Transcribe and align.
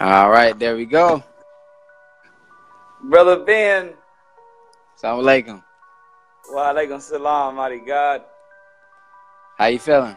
All 0.00 0.30
right, 0.30 0.58
there 0.58 0.76
we 0.76 0.86
go. 0.86 1.22
Brother 3.04 3.40
Ben. 3.44 3.92
Assalamu 4.96 5.22
alaikum. 5.22 5.62
Wa 6.50 6.72
alaikum 6.72 6.98
salam, 7.02 7.56
mighty 7.56 7.80
God. 7.80 8.22
How 9.58 9.66
you 9.66 9.78
feeling? 9.78 10.16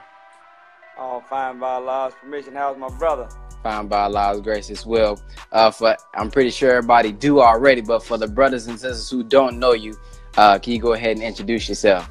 All 0.97 1.19
fine 1.19 1.59
by 1.59 1.73
Allah's 1.73 2.13
permission. 2.13 2.55
How's 2.55 2.77
my 2.77 2.87
brother? 2.97 3.27
Fine 3.61 3.87
by 3.87 4.03
Allah's 4.03 4.39
grace 4.39 4.69
as 4.69 4.85
well. 4.85 5.21
Uh, 5.51 5.69
for 5.69 5.97
I'm 6.15 6.31
pretty 6.31 6.51
sure 6.51 6.71
everybody 6.71 7.11
do 7.11 7.41
already, 7.41 7.81
but 7.81 8.05
for 8.05 8.17
the 8.17 8.27
brothers 8.27 8.67
and 8.67 8.79
sisters 8.79 9.09
who 9.09 9.21
don't 9.21 9.59
know 9.59 9.73
you, 9.73 9.97
uh, 10.37 10.59
can 10.59 10.71
you 10.71 10.79
go 10.79 10.93
ahead 10.93 11.17
and 11.17 11.25
introduce 11.25 11.67
yourself? 11.67 12.09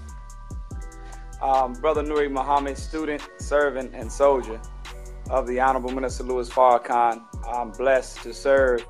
Um, 1.41 1.73
Brother 1.73 2.02
Nuri 2.02 2.30
Muhammad, 2.30 2.77
student, 2.77 3.27
servant, 3.39 3.93
and 3.95 4.12
soldier 4.12 4.61
of 5.30 5.46
the 5.46 5.61
Honorable 5.61 5.91
Minister 5.91 6.25
Louis 6.25 6.48
Farrakhan. 6.48 7.23
I'm 7.46 7.70
blessed 7.70 8.23
to 8.23 8.34
serve 8.34 8.84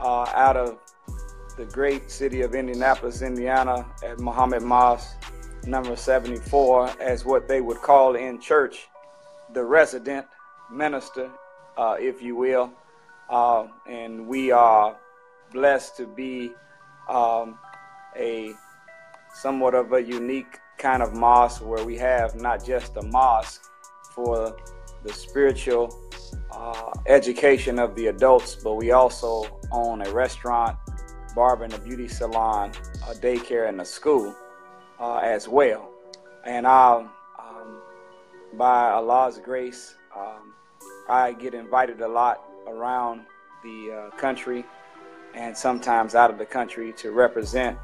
uh, 0.00 0.30
out 0.34 0.56
of 0.56 0.78
the 1.56 1.64
great 1.66 2.10
city 2.10 2.42
of 2.42 2.54
Indianapolis, 2.54 3.22
Indiana, 3.22 3.86
at 4.04 4.20
Muhammad 4.20 4.62
Mosque 4.62 5.16
number 5.66 5.96
74, 5.96 6.90
as 7.00 7.24
what 7.24 7.48
they 7.48 7.60
would 7.60 7.78
call 7.78 8.14
in 8.14 8.40
church 8.40 8.88
the 9.52 9.64
resident 9.64 10.26
minister, 10.70 11.30
uh, 11.76 11.96
if 11.98 12.22
you 12.22 12.36
will. 12.36 12.70
Uh, 13.28 13.66
and 13.88 14.26
we 14.26 14.50
are 14.50 14.96
blessed 15.52 15.96
to 15.96 16.06
be 16.06 16.52
um, 17.08 17.58
a 18.16 18.52
somewhat 19.34 19.74
of 19.74 19.92
a 19.92 20.02
unique 20.02 20.58
kind 20.78 21.02
of 21.02 21.14
mosque 21.14 21.64
where 21.64 21.84
we 21.84 21.96
have 21.96 22.34
not 22.34 22.64
just 22.64 22.96
a 22.96 23.02
mosque 23.02 23.62
for 24.14 24.56
the 25.06 25.12
spiritual 25.12 25.96
uh, 26.50 26.90
education 27.06 27.78
of 27.78 27.94
the 27.94 28.08
adults, 28.08 28.56
but 28.56 28.74
we 28.74 28.90
also 28.90 29.44
own 29.70 30.02
a 30.02 30.10
restaurant, 30.10 30.76
barber, 31.34 31.64
and 31.64 31.74
a 31.74 31.78
beauty 31.78 32.08
salon, 32.08 32.72
a 33.08 33.14
daycare, 33.14 33.68
and 33.68 33.80
a 33.80 33.84
school 33.84 34.34
uh, 34.98 35.18
as 35.18 35.48
well. 35.48 35.90
And 36.44 36.66
um, 36.66 37.10
um, 37.38 37.80
by 38.54 38.90
Allah's 38.90 39.38
grace, 39.38 39.94
um, 40.16 40.54
I 41.08 41.32
get 41.32 41.54
invited 41.54 42.00
a 42.00 42.08
lot 42.08 42.42
around 42.66 43.22
the 43.62 44.10
uh, 44.12 44.16
country 44.16 44.64
and 45.34 45.56
sometimes 45.56 46.14
out 46.14 46.30
of 46.30 46.38
the 46.38 46.46
country 46.46 46.92
to 46.94 47.12
represent 47.12 47.78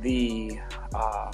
the 0.00 0.58
uh, 0.94 1.32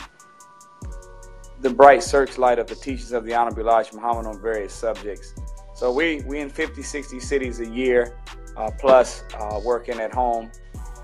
the 1.65 1.71
bright 1.71 2.03
searchlight 2.03 2.59
of 2.59 2.67
the 2.67 2.75
teachings 2.75 3.13
of 3.13 3.25
the 3.25 3.35
Honorable 3.35 3.63
Elijah 3.63 3.97
Muhammad 3.97 4.27
on 4.27 4.39
various 4.39 4.75
subjects. 4.75 5.35
So 5.75 5.91
we 5.91 6.21
we 6.27 6.41
in 6.41 6.51
50, 6.51 6.83
60 6.83 7.19
cities 7.19 7.61
a 7.61 7.67
year, 7.67 8.19
uh, 8.59 8.71
plus 8.79 9.25
uh, 9.41 9.59
working 9.65 9.99
at 9.99 10.13
home 10.13 10.53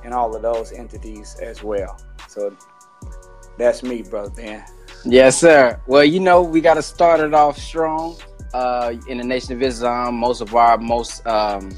in 0.04 0.12
all 0.12 0.36
of 0.36 0.42
those 0.42 0.72
entities 0.72 1.34
as 1.40 1.62
well. 1.62 1.98
So 2.28 2.54
that's 3.56 3.82
me, 3.82 4.02
brother 4.02 4.30
Ben. 4.36 4.62
Yes, 5.06 5.40
sir. 5.40 5.80
Well, 5.86 6.04
you 6.04 6.20
know, 6.20 6.42
we 6.42 6.60
got 6.60 6.74
to 6.74 6.82
start 6.82 7.20
it 7.20 7.32
off 7.32 7.58
strong. 7.58 8.18
Uh, 8.52 8.94
in 9.08 9.16
the 9.16 9.24
Nation 9.24 9.54
of 9.54 9.62
Islam, 9.62 10.16
most 10.16 10.42
of 10.42 10.54
our 10.54 10.76
most 10.76 11.26
um, 11.26 11.70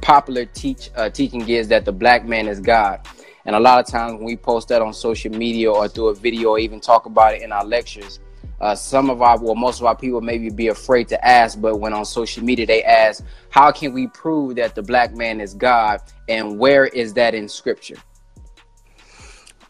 popular 0.00 0.44
teach 0.44 0.90
uh, 0.94 1.10
teaching 1.10 1.48
is 1.48 1.66
that 1.68 1.84
the 1.84 1.92
black 1.92 2.24
man 2.24 2.46
is 2.46 2.60
God. 2.60 3.00
And 3.44 3.56
a 3.56 3.60
lot 3.60 3.80
of 3.80 3.90
times 3.90 4.14
when 4.14 4.24
we 4.24 4.36
post 4.36 4.68
that 4.68 4.82
on 4.82 4.92
social 4.92 5.32
media 5.32 5.70
or 5.70 5.88
through 5.88 6.08
a 6.08 6.14
video 6.14 6.50
or 6.50 6.58
even 6.58 6.80
talk 6.80 7.06
about 7.06 7.34
it 7.34 7.42
in 7.42 7.52
our 7.52 7.64
lectures, 7.64 8.20
uh, 8.60 8.76
some 8.76 9.10
of 9.10 9.22
our, 9.22 9.40
well, 9.40 9.56
most 9.56 9.80
of 9.80 9.86
our 9.86 9.96
people 9.96 10.20
maybe 10.20 10.48
be 10.48 10.68
afraid 10.68 11.08
to 11.08 11.26
ask, 11.26 11.60
but 11.60 11.80
when 11.80 11.92
on 11.92 12.04
social 12.04 12.44
media 12.44 12.64
they 12.64 12.84
ask, 12.84 13.24
how 13.50 13.72
can 13.72 13.92
we 13.92 14.06
prove 14.08 14.54
that 14.54 14.76
the 14.76 14.82
black 14.82 15.14
man 15.16 15.40
is 15.40 15.54
God 15.54 16.00
and 16.28 16.58
where 16.58 16.86
is 16.86 17.12
that 17.14 17.34
in 17.34 17.48
scripture? 17.48 17.96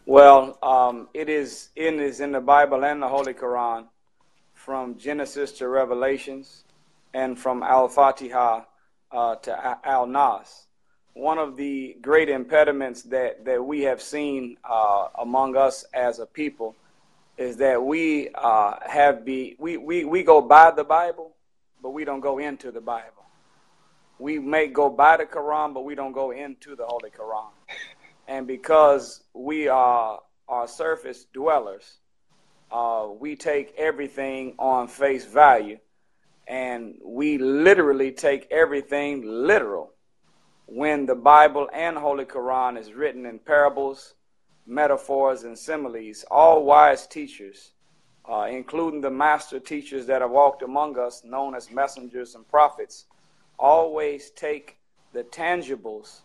Well, 0.05 0.59
um, 0.61 1.07
it 1.13 1.29
is 1.29 1.69
in 1.75 1.99
is 1.99 2.19
in 2.19 2.33
the 2.33 2.41
Bible 2.41 2.83
and 2.83 3.01
the 3.01 3.07
Holy 3.07 3.33
Quran, 3.33 3.85
from 4.53 4.97
Genesis 4.97 5.53
to 5.53 5.67
Revelations, 5.69 6.65
and 7.13 7.39
from 7.39 7.63
Al 7.63 7.87
Fatiha 7.87 8.65
uh, 9.11 9.35
to 9.35 9.79
Al 9.87 10.05
Nas 10.05 10.67
one 11.13 11.37
of 11.37 11.55
the 11.55 11.95
great 12.01 12.29
impediments 12.29 13.03
that, 13.03 13.45
that 13.45 13.63
we 13.63 13.81
have 13.81 14.01
seen 14.01 14.57
uh, 14.63 15.07
among 15.19 15.55
us 15.55 15.85
as 15.93 16.19
a 16.19 16.25
people 16.25 16.75
is 17.37 17.57
that 17.57 17.81
we 17.81 18.29
uh, 18.35 18.75
have 18.85 19.25
be 19.25 19.55
we, 19.59 19.77
we, 19.77 20.05
we 20.05 20.23
go 20.23 20.41
by 20.41 20.71
the 20.71 20.83
Bible, 20.83 21.35
but 21.81 21.91
we 21.91 22.03
don't 22.03 22.19
go 22.19 22.39
into 22.39 22.71
the 22.71 22.81
Bible. 22.81 23.23
We 24.19 24.39
may 24.39 24.67
go 24.67 24.89
by 24.89 25.17
the 25.17 25.25
Quran, 25.25 25.73
but 25.73 25.83
we 25.83 25.95
don't 25.95 26.13
go 26.13 26.31
into 26.31 26.75
the 26.75 26.85
Holy 26.85 27.09
Quran. 27.09 27.49
And 28.27 28.47
because 28.47 29.23
we 29.33 29.67
are 29.67 30.19
are 30.47 30.67
surface 30.67 31.25
dwellers, 31.33 31.97
uh, 32.71 33.07
we 33.19 33.35
take 33.35 33.73
everything 33.77 34.55
on 34.59 34.87
face 34.87 35.25
value, 35.25 35.79
and 36.47 36.95
we 37.03 37.37
literally 37.37 38.11
take 38.11 38.47
everything 38.51 39.23
literal 39.25 39.93
when 40.73 41.05
the 41.05 41.13
Bible 41.13 41.69
and 41.71 41.95
Holy 41.95 42.25
Quran 42.25 42.79
is 42.79 42.93
written 42.93 43.27
in 43.27 43.37
parables, 43.37 44.15
metaphors, 44.65 45.43
and 45.43 45.55
similes, 45.55 46.25
all 46.31 46.63
wise 46.63 47.05
teachers, 47.05 47.73
uh, 48.27 48.47
including 48.49 48.99
the 48.99 49.11
master 49.11 49.59
teachers 49.59 50.07
that 50.07 50.21
have 50.21 50.31
walked 50.31 50.63
among 50.63 50.97
us, 50.97 51.21
known 51.23 51.53
as 51.53 51.69
messengers 51.69 52.33
and 52.33 52.47
prophets, 52.47 53.05
always 53.59 54.31
take 54.31 54.77
the 55.11 55.23
tangibles 55.25 56.21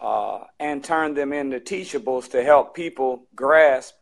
uh, 0.00 0.44
and 0.60 0.84
turn 0.84 1.14
them 1.14 1.32
into 1.32 1.58
teachables 1.58 2.30
to 2.30 2.44
help 2.44 2.76
people 2.76 3.24
grasp 3.34 3.96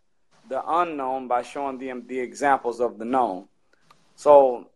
the 0.50 0.62
unknown 0.66 1.26
by 1.26 1.40
showing 1.40 1.78
them 1.78 2.04
the 2.06 2.20
examples 2.20 2.80
of 2.80 2.98
the 2.98 3.04
known. 3.06 3.46
So 4.14 4.68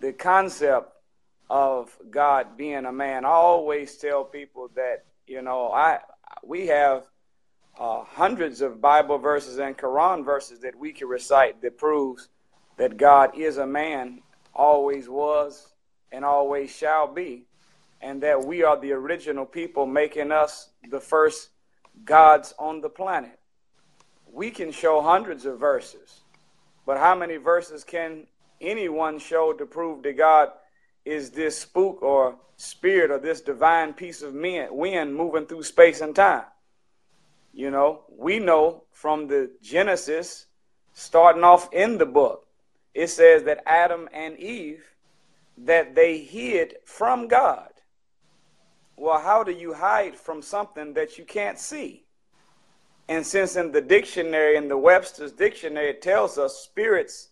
the 0.00 0.14
concept 0.14 0.95
of 1.48 1.96
God 2.10 2.56
being 2.56 2.84
a 2.86 2.92
man. 2.92 3.24
I 3.24 3.28
always 3.28 3.96
tell 3.96 4.24
people 4.24 4.70
that 4.74 5.04
you 5.26 5.42
know 5.42 5.70
I 5.70 5.98
we 6.42 6.66
have 6.68 7.04
uh, 7.78 8.04
hundreds 8.04 8.60
of 8.60 8.80
Bible 8.80 9.18
verses 9.18 9.58
and 9.58 9.76
Quran 9.76 10.24
verses 10.24 10.60
that 10.60 10.76
we 10.76 10.92
can 10.92 11.08
recite 11.08 11.60
that 11.62 11.78
proves 11.78 12.28
that 12.76 12.96
God 12.96 13.36
is 13.38 13.58
a 13.58 13.66
man, 13.66 14.22
always 14.54 15.08
was, 15.08 15.72
and 16.12 16.24
always 16.24 16.74
shall 16.74 17.06
be, 17.06 17.44
and 18.00 18.22
that 18.22 18.44
we 18.44 18.62
are 18.62 18.78
the 18.78 18.92
original 18.92 19.46
people 19.46 19.86
making 19.86 20.32
us 20.32 20.70
the 20.90 21.00
first 21.00 21.50
gods 22.04 22.54
on 22.58 22.80
the 22.80 22.88
planet. 22.88 23.38
We 24.30 24.50
can 24.50 24.70
show 24.72 25.00
hundreds 25.00 25.46
of 25.46 25.58
verses, 25.58 26.20
but 26.84 26.98
how 26.98 27.14
many 27.14 27.36
verses 27.36 27.84
can 27.84 28.26
anyone 28.60 29.18
show 29.18 29.52
to 29.52 29.66
prove 29.66 30.02
that 30.02 30.16
God? 30.16 30.50
Is 31.06 31.30
this 31.30 31.56
spook 31.58 32.02
or 32.02 32.36
spirit 32.56 33.10
or 33.10 33.18
this 33.18 33.40
divine 33.40 33.94
piece 33.94 34.22
of 34.22 34.34
wind 34.34 35.14
moving 35.14 35.46
through 35.46 35.62
space 35.62 36.00
and 36.00 36.14
time. 36.14 36.44
You 37.52 37.70
know, 37.70 38.02
we 38.10 38.38
know 38.38 38.84
from 38.90 39.28
the 39.28 39.50
Genesis, 39.62 40.46
starting 40.92 41.44
off 41.44 41.72
in 41.72 41.96
the 41.96 42.06
book, 42.06 42.46
it 42.92 43.08
says 43.08 43.44
that 43.44 43.62
Adam 43.66 44.08
and 44.12 44.36
Eve, 44.38 44.84
that 45.58 45.94
they 45.94 46.18
hid 46.18 46.76
from 46.84 47.28
God. 47.28 47.70
Well, 48.96 49.20
how 49.20 49.42
do 49.44 49.52
you 49.52 49.74
hide 49.74 50.16
from 50.16 50.42
something 50.42 50.94
that 50.94 51.18
you 51.18 51.24
can't 51.24 51.58
see? 51.58 52.04
And 53.08 53.24
since 53.24 53.56
in 53.56 53.70
the 53.70 53.80
dictionary, 53.80 54.56
in 54.56 54.68
the 54.68 54.76
Webster's 54.76 55.32
dictionary, 55.32 55.90
it 55.90 56.02
tells 56.02 56.36
us 56.36 56.56
spirits 56.56 57.28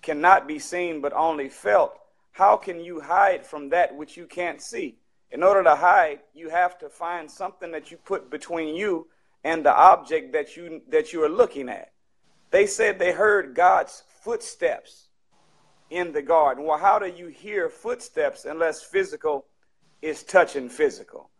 cannot 0.00 0.48
be 0.48 0.58
seen 0.58 1.00
but 1.00 1.12
only 1.12 1.48
felt, 1.48 1.98
how 2.32 2.56
can 2.56 2.80
you 2.80 3.00
hide 3.00 3.46
from 3.46 3.68
that 3.70 3.94
which 3.94 4.16
you 4.16 4.26
can't 4.26 4.60
see? 4.60 4.96
In 5.30 5.42
order 5.42 5.62
to 5.62 5.76
hide, 5.76 6.20
you 6.34 6.50
have 6.50 6.78
to 6.78 6.88
find 6.88 7.30
something 7.30 7.70
that 7.72 7.90
you 7.90 7.96
put 7.96 8.30
between 8.30 8.74
you 8.74 9.06
and 9.44 9.64
the 9.64 9.74
object 9.74 10.32
that 10.32 10.56
you 10.56 10.82
that 10.88 11.12
you 11.12 11.22
are 11.24 11.28
looking 11.28 11.68
at. 11.68 11.92
They 12.50 12.66
said 12.66 12.98
they 12.98 13.12
heard 13.12 13.54
God's 13.54 14.02
footsteps 14.20 15.08
in 15.90 16.12
the 16.12 16.22
garden. 16.22 16.64
Well, 16.64 16.78
how 16.78 16.98
do 16.98 17.06
you 17.06 17.28
hear 17.28 17.68
footsteps 17.68 18.44
unless 18.44 18.82
physical 18.82 19.46
is 20.00 20.22
touching 20.22 20.68
physical? 20.68 21.30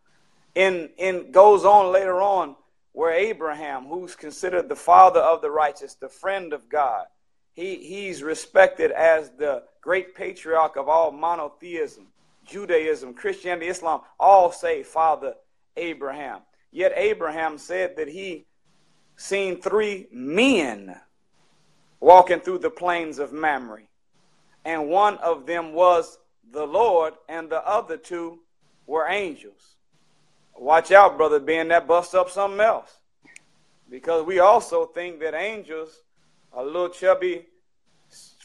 In 0.54 0.90
in 0.98 1.30
goes 1.32 1.64
on 1.64 1.92
later 1.92 2.20
on 2.20 2.56
where 2.92 3.12
Abraham, 3.12 3.86
who's 3.86 4.14
considered 4.14 4.68
the 4.68 4.76
father 4.76 5.20
of 5.20 5.40
the 5.40 5.50
righteous, 5.50 5.94
the 5.94 6.08
friend 6.08 6.52
of 6.52 6.68
God, 6.68 7.06
he, 7.54 7.76
he's 7.76 8.22
respected 8.22 8.90
as 8.90 9.30
the 9.38 9.64
great 9.82 10.14
patriarch 10.14 10.76
of 10.76 10.88
all 10.88 11.10
monotheism, 11.10 12.06
Judaism, 12.46 13.12
Christianity, 13.12 13.66
Islam, 13.66 14.00
all 14.18 14.50
say 14.50 14.82
Father 14.82 15.34
Abraham. 15.76 16.40
Yet 16.70 16.92
Abraham 16.96 17.58
said 17.58 17.96
that 17.96 18.08
he 18.08 18.46
seen 19.16 19.60
three 19.60 20.06
men 20.10 20.96
walking 22.00 22.40
through 22.40 22.58
the 22.58 22.70
plains 22.70 23.18
of 23.18 23.32
Mamre. 23.32 23.82
And 24.64 24.88
one 24.88 25.18
of 25.18 25.46
them 25.46 25.74
was 25.74 26.18
the 26.52 26.66
Lord, 26.66 27.14
and 27.28 27.50
the 27.50 27.66
other 27.66 27.96
two 27.96 28.38
were 28.86 29.08
angels. 29.08 29.76
Watch 30.56 30.92
out, 30.92 31.16
brother 31.16 31.40
Ben, 31.40 31.68
that 31.68 31.88
busts 31.88 32.14
up 32.14 32.30
something 32.30 32.60
else. 32.60 32.98
Because 33.90 34.24
we 34.24 34.38
also 34.38 34.86
think 34.86 35.20
that 35.20 35.34
angels 35.34 36.02
are 36.52 36.62
a 36.62 36.66
little 36.66 36.88
chubby 36.88 37.46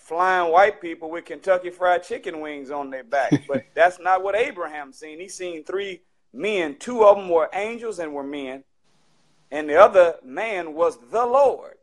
flying 0.07 0.53
white 0.53 0.79
people 0.79 1.09
with 1.09 1.25
Kentucky 1.25 1.69
fried 1.69 2.01
chicken 2.01 2.39
wings 2.39 2.71
on 2.71 2.89
their 2.89 3.03
back. 3.03 3.43
But 3.47 3.65
that's 3.73 3.99
not 3.99 4.23
what 4.23 4.35
Abraham 4.35 4.93
seen. 4.93 5.19
He 5.19 5.27
seen 5.27 5.65
three 5.65 6.01
men. 6.33 6.77
Two 6.79 7.03
of 7.03 7.17
them 7.17 7.27
were 7.27 7.49
angels 7.53 7.99
and 7.99 8.13
were 8.13 8.23
men. 8.23 8.63
And 9.51 9.69
the 9.69 9.75
other 9.75 10.15
man 10.23 10.73
was 10.73 10.97
the 11.11 11.25
Lord. 11.25 11.75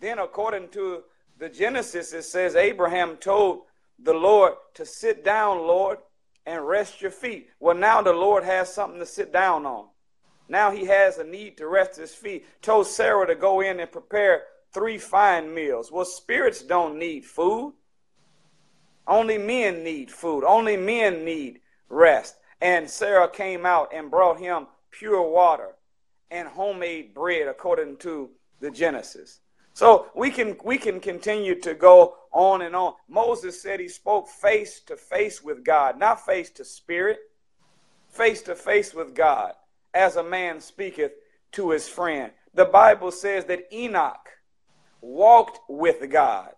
Then 0.00 0.18
according 0.18 0.70
to 0.70 1.04
the 1.38 1.48
Genesis, 1.48 2.12
it 2.12 2.24
says 2.24 2.56
Abraham 2.56 3.16
told 3.16 3.62
the 4.00 4.14
Lord 4.14 4.54
to 4.74 4.84
sit 4.84 5.24
down, 5.24 5.58
Lord, 5.58 5.98
and 6.44 6.66
rest 6.66 7.00
your 7.00 7.12
feet. 7.12 7.50
Well, 7.60 7.76
now 7.76 8.02
the 8.02 8.12
Lord 8.12 8.42
has 8.42 8.72
something 8.72 8.98
to 8.98 9.06
sit 9.06 9.32
down 9.32 9.64
on. 9.64 9.86
Now 10.48 10.72
he 10.72 10.86
has 10.86 11.18
a 11.18 11.24
need 11.24 11.56
to 11.58 11.68
rest 11.68 11.96
his 11.96 12.14
feet. 12.14 12.44
Told 12.62 12.88
Sarah 12.88 13.28
to 13.28 13.36
go 13.36 13.60
in 13.60 13.78
and 13.78 13.90
prepare 13.90 14.42
three 14.72 14.98
fine 14.98 15.52
meals. 15.54 15.90
Well, 15.92 16.04
spirits 16.04 16.62
don't 16.62 16.98
need 16.98 17.24
food. 17.24 17.74
Only 19.06 19.38
men 19.38 19.82
need 19.82 20.10
food. 20.10 20.44
Only 20.44 20.76
men 20.76 21.24
need 21.24 21.60
rest. 21.88 22.36
And 22.60 22.88
Sarah 22.88 23.28
came 23.28 23.66
out 23.66 23.92
and 23.92 24.10
brought 24.10 24.38
him 24.38 24.66
pure 24.90 25.22
water 25.22 25.74
and 26.30 26.48
homemade 26.48 27.12
bread 27.14 27.48
according 27.48 27.96
to 27.98 28.30
the 28.60 28.70
Genesis. 28.70 29.40
So 29.74 30.06
we 30.14 30.30
can 30.30 30.56
we 30.64 30.78
can 30.78 31.00
continue 31.00 31.58
to 31.60 31.74
go 31.74 32.16
on 32.30 32.62
and 32.62 32.76
on. 32.76 32.94
Moses 33.08 33.60
said 33.60 33.80
he 33.80 33.88
spoke 33.88 34.28
face 34.28 34.80
to 34.86 34.96
face 34.96 35.42
with 35.42 35.64
God, 35.64 35.98
not 35.98 36.24
face 36.24 36.50
to 36.50 36.64
spirit, 36.64 37.18
face 38.08 38.42
to 38.42 38.54
face 38.54 38.94
with 38.94 39.14
God, 39.14 39.54
as 39.94 40.16
a 40.16 40.22
man 40.22 40.60
speaketh 40.60 41.12
to 41.52 41.70
his 41.70 41.88
friend. 41.88 42.32
The 42.54 42.66
Bible 42.66 43.10
says 43.10 43.46
that 43.46 43.66
Enoch 43.72 44.28
walked 45.02 45.60
with 45.68 46.08
God, 46.10 46.54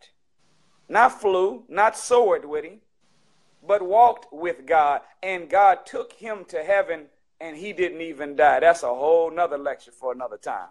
not 0.88 1.20
flew, 1.20 1.64
not 1.68 1.96
soared 1.96 2.44
with 2.44 2.64
him, 2.64 2.80
but 3.66 3.82
walked 3.82 4.32
with 4.32 4.66
God, 4.66 5.00
and 5.22 5.48
God 5.48 5.86
took 5.86 6.12
him 6.12 6.44
to 6.48 6.62
heaven, 6.62 7.06
and 7.40 7.56
he 7.56 7.72
didn't 7.72 8.02
even 8.02 8.36
die. 8.36 8.60
That's 8.60 8.82
a 8.82 8.94
whole 8.94 9.30
nother 9.30 9.58
lecture 9.58 9.90
for 9.90 10.12
another 10.12 10.36
time. 10.36 10.68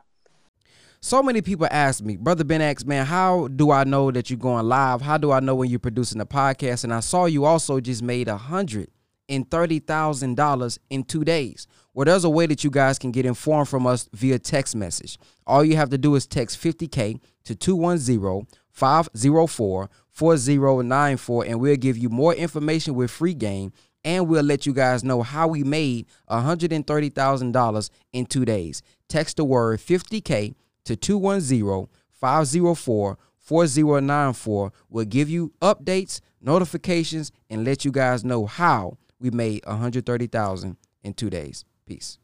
So 1.02 1.22
many 1.22 1.42
people 1.42 1.68
ask 1.70 2.02
me, 2.02 2.16
Brother 2.16 2.46
Ben 2.46 2.62
X, 2.62 2.86
man, 2.86 3.06
how 3.06 3.50
do 3.50 3.72
I 3.72 3.84
know 3.84 4.10
that 4.12 4.30
you're 4.30 4.40
going 4.40 4.70
live? 4.70 5.02
How 5.02 5.18
do 5.18 5.32
I 5.34 5.42
know 5.42 5.56
when 5.56 5.70
you're 5.70 5.80
producing 5.80 6.22
a 6.22 6.26
podcast? 6.26 6.86
And 6.86 6.94
I 6.94 7.02
saw 7.02 7.26
you 7.26 7.44
also 7.44 7.82
just 7.82 8.02
made 8.02 8.30
a 8.30 8.38
hundred 8.38 8.90
and 9.28 9.50
thirty 9.52 9.80
thousand 9.80 10.36
dollars 10.36 10.80
in 10.90 11.04
two 11.04 11.26
days. 11.26 11.68
Well, 11.94 12.06
there's 12.06 12.24
a 12.24 12.30
way 12.30 12.48
that 12.48 12.64
you 12.64 12.72
guys 12.72 12.98
can 12.98 13.12
get 13.12 13.26
informed 13.26 13.70
from 13.70 13.86
us 13.86 14.10
via 14.14 14.40
text 14.40 14.76
message. 14.76 15.20
All 15.46 15.64
you 15.64 15.76
have 15.76 15.90
to 15.92 15.98
do 15.98 16.16
is 16.16 16.26
text 16.26 16.60
50K 16.60 17.20
to 17.44 17.56
210 17.56 18.48
504 18.72 19.90
4094, 20.10 21.46
and 21.46 21.60
we'll 21.60 21.76
give 21.76 21.98
you 21.98 22.10
more 22.10 22.34
information 22.34 22.96
with 22.96 23.12
free 23.12 23.36
game 23.36 23.74
and 24.04 24.28
we'll 24.28 24.44
let 24.44 24.66
you 24.66 24.74
guys 24.74 25.04
know 25.04 25.22
how 25.22 25.48
we 25.48 25.64
made 25.64 26.08
$130,000 26.30 27.90
in 28.12 28.26
two 28.26 28.46
days. 28.46 28.82
Text 29.08 29.38
the 29.38 29.46
word 29.46 29.80
50K 29.80 30.56
to 30.86 30.96
210 30.96 31.88
504 32.12 33.18
4094. 33.38 34.74
We'll 34.90 35.06
give 35.06 35.30
you 35.30 35.54
updates, 35.62 36.22
notifications, 36.42 37.32
and 37.50 37.64
let 37.64 37.86
you 37.86 37.92
guys 37.92 38.24
know 38.24 38.46
how 38.46 38.98
we 39.20 39.30
made 39.32 39.66
130,000 39.66 40.78
in 41.04 41.14
two 41.14 41.30
days. 41.30 41.66
Peace. 41.86 42.18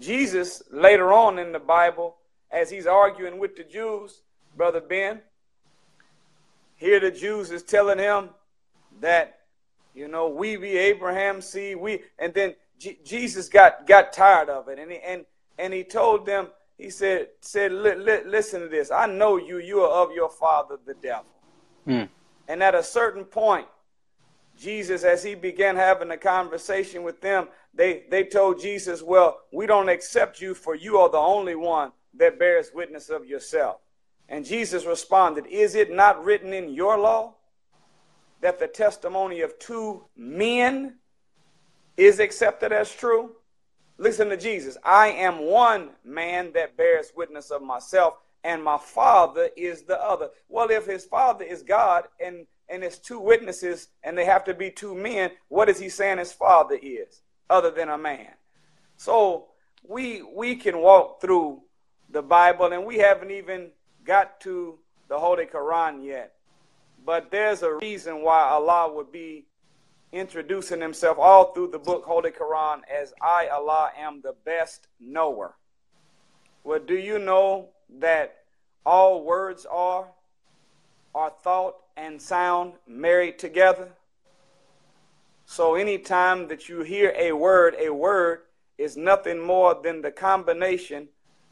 Jesus, 0.00 0.62
later 0.70 1.12
on 1.12 1.38
in 1.38 1.52
the 1.52 1.58
Bible, 1.58 2.16
as 2.50 2.70
he's 2.70 2.86
arguing 2.86 3.38
with 3.38 3.56
the 3.56 3.64
Jews, 3.64 4.22
Brother 4.56 4.80
Ben, 4.80 5.20
here 6.76 7.00
the 7.00 7.10
Jews 7.10 7.50
is 7.50 7.62
telling 7.62 7.98
him 7.98 8.30
that, 9.00 9.40
you 9.94 10.08
know, 10.08 10.28
we 10.28 10.56
be 10.56 10.76
Abraham 10.76 11.40
seed, 11.40 11.76
we, 11.76 12.02
and 12.18 12.34
then 12.34 12.54
G- 12.78 12.98
Jesus 13.04 13.48
got, 13.48 13.86
got 13.86 14.12
tired 14.12 14.48
of 14.48 14.68
it. 14.68 14.78
And 14.78 14.90
he, 14.90 14.98
and, 14.98 15.24
and 15.58 15.72
he 15.72 15.84
told 15.84 16.26
them, 16.26 16.48
he 16.76 16.90
said, 16.90 17.28
said 17.40 17.72
li- 17.72 17.94
li- 17.94 18.24
listen 18.26 18.60
to 18.60 18.68
this. 18.68 18.90
I 18.90 19.06
know 19.06 19.36
you. 19.36 19.58
You 19.58 19.82
are 19.82 20.02
of 20.04 20.12
your 20.12 20.28
father, 20.28 20.76
the 20.84 20.94
devil. 20.94 21.24
Hmm. 21.84 22.02
And 22.48 22.62
at 22.62 22.74
a 22.74 22.82
certain 22.82 23.24
point, 23.24 23.66
Jesus, 24.64 25.04
as 25.04 25.22
he 25.22 25.34
began 25.34 25.76
having 25.76 26.10
a 26.10 26.16
conversation 26.16 27.02
with 27.02 27.20
them, 27.20 27.48
they, 27.74 28.04
they 28.10 28.24
told 28.24 28.60
Jesus, 28.60 29.02
Well, 29.02 29.38
we 29.52 29.66
don't 29.66 29.90
accept 29.90 30.40
you, 30.40 30.54
for 30.54 30.74
you 30.74 30.96
are 30.98 31.10
the 31.10 31.18
only 31.18 31.54
one 31.54 31.92
that 32.14 32.38
bears 32.38 32.70
witness 32.74 33.10
of 33.10 33.26
yourself. 33.26 33.76
And 34.28 34.44
Jesus 34.44 34.86
responded, 34.86 35.46
Is 35.46 35.74
it 35.74 35.92
not 35.92 36.24
written 36.24 36.54
in 36.54 36.70
your 36.70 36.98
law 36.98 37.34
that 38.40 38.58
the 38.58 38.66
testimony 38.66 39.42
of 39.42 39.58
two 39.58 40.06
men 40.16 40.94
is 41.98 42.18
accepted 42.18 42.72
as 42.72 42.90
true? 42.90 43.32
Listen 43.98 44.30
to 44.30 44.36
Jesus. 44.36 44.78
I 44.82 45.08
am 45.08 45.44
one 45.44 45.90
man 46.04 46.52
that 46.54 46.76
bears 46.76 47.12
witness 47.14 47.50
of 47.50 47.60
myself, 47.60 48.14
and 48.42 48.64
my 48.64 48.78
Father 48.78 49.50
is 49.56 49.82
the 49.82 50.02
other. 50.02 50.30
Well, 50.48 50.70
if 50.70 50.86
his 50.86 51.04
Father 51.04 51.44
is 51.44 51.62
God 51.62 52.04
and 52.18 52.46
and 52.68 52.82
it's 52.82 52.98
two 52.98 53.20
witnesses 53.20 53.88
and 54.02 54.16
they 54.16 54.24
have 54.24 54.44
to 54.44 54.54
be 54.54 54.70
two 54.70 54.94
men, 54.94 55.30
what 55.48 55.68
is 55.68 55.78
he 55.78 55.88
saying 55.88 56.18
his 56.18 56.32
Father 56.32 56.78
is 56.80 57.22
other 57.50 57.70
than 57.70 57.88
a 57.88 57.98
man? 57.98 58.32
So 58.96 59.48
we 59.86 60.22
we 60.22 60.56
can 60.56 60.78
walk 60.78 61.20
through 61.20 61.62
the 62.10 62.22
Bible 62.22 62.72
and 62.72 62.84
we 62.84 62.98
haven't 62.98 63.30
even 63.30 63.70
got 64.04 64.40
to 64.40 64.78
the 65.08 65.18
Holy 65.18 65.46
Quran 65.46 66.04
yet. 66.04 66.34
But 67.04 67.30
there's 67.30 67.62
a 67.62 67.74
reason 67.74 68.22
why 68.22 68.40
Allah 68.48 68.92
would 68.92 69.12
be 69.12 69.46
introducing 70.12 70.80
himself 70.80 71.18
all 71.18 71.52
through 71.52 71.68
the 71.68 71.78
book 71.78 72.04
Holy 72.04 72.30
Quran 72.30 72.80
as 72.88 73.12
I, 73.20 73.48
Allah, 73.48 73.90
am 73.98 74.20
the 74.22 74.34
best 74.44 74.86
knower. 75.00 75.56
Well, 76.62 76.78
do 76.78 76.96
you 76.96 77.18
know 77.18 77.70
that 77.98 78.36
all 78.86 79.24
words 79.24 79.66
are, 79.66 80.06
are 81.14 81.32
thought 81.42 81.76
and 81.96 82.20
sound 82.20 82.74
married 82.86 83.38
together? 83.38 83.92
So 85.46 85.74
anytime 85.74 86.48
that 86.48 86.68
you 86.68 86.82
hear 86.82 87.14
a 87.16 87.32
word, 87.32 87.76
a 87.78 87.90
word 87.90 88.40
is 88.78 88.96
nothing 88.96 89.40
more 89.40 89.78
than 89.82 90.02
the 90.02 90.10
combination 90.10 91.08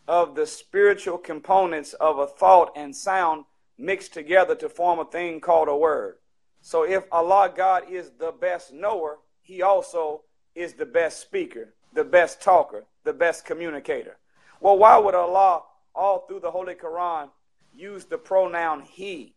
of 0.09 0.35
the 0.35 0.47
spiritual 0.47 1.19
components 1.19 1.93
of 1.95 2.19
a 2.19 2.27
thought 2.27 2.73
and 2.75 2.95
sound 2.95 3.45
mixed 3.79 4.13
together 4.13 4.55
to 4.57 4.69
form 4.69 4.99
a 4.99 5.05
thing 5.05 5.41
called 5.41 5.69
a 5.69 5.77
word. 5.77 6.17
So 6.61 6.85
if 6.85 7.05
Allah 7.13 7.53
God 7.55 7.85
is 7.91 8.11
the 8.19 8.33
best 8.33 8.73
knower, 8.73 9.19
he 9.43 9.63
also 9.63 10.23
is 10.55 10.75
the 10.75 10.87
best 10.87 11.21
speaker, 11.21 11.75
the 11.93 12.05
best 12.05 12.41
talker, 12.41 12.85
the 13.05 13.13
best 13.13 13.45
communicator. 13.45 14.19
Well, 14.61 14.79
why 14.79 14.97
would 14.99 15.15
Allah 15.15 15.63
all 15.95 16.21
through 16.21 16.41
the 16.41 16.51
Holy 16.51 16.75
Quran 16.75 17.29
use 17.75 18.05
the 18.05 18.19
pronoun 18.19 18.83
he 18.83 19.32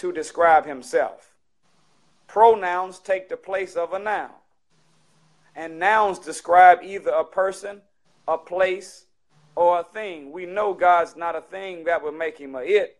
to 0.00 0.12
describe 0.12 0.66
himself? 0.66 1.34
Pronouns 2.26 2.98
take 2.98 3.28
the 3.28 3.36
place 3.36 3.74
of 3.74 3.92
a 3.92 3.98
noun. 3.98 4.30
And 5.54 5.78
nouns 5.78 6.18
describe 6.18 6.80
either 6.82 7.10
a 7.10 7.24
person, 7.24 7.82
a 8.28 8.38
place, 8.38 9.06
or 9.56 9.80
a 9.80 9.84
thing. 9.84 10.32
We 10.32 10.46
know 10.46 10.72
God's 10.72 11.16
not 11.16 11.36
a 11.36 11.40
thing 11.40 11.84
that 11.84 12.02
would 12.02 12.14
make 12.14 12.38
him 12.38 12.54
a 12.54 12.60
it. 12.60 12.98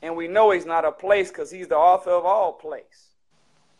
And 0.00 0.16
we 0.16 0.28
know 0.28 0.52
he's 0.52 0.64
not 0.64 0.84
a 0.84 0.92
place 0.92 1.28
because 1.28 1.50
he's 1.50 1.68
the 1.68 1.76
author 1.76 2.10
of 2.10 2.24
all 2.24 2.52
place. 2.52 3.10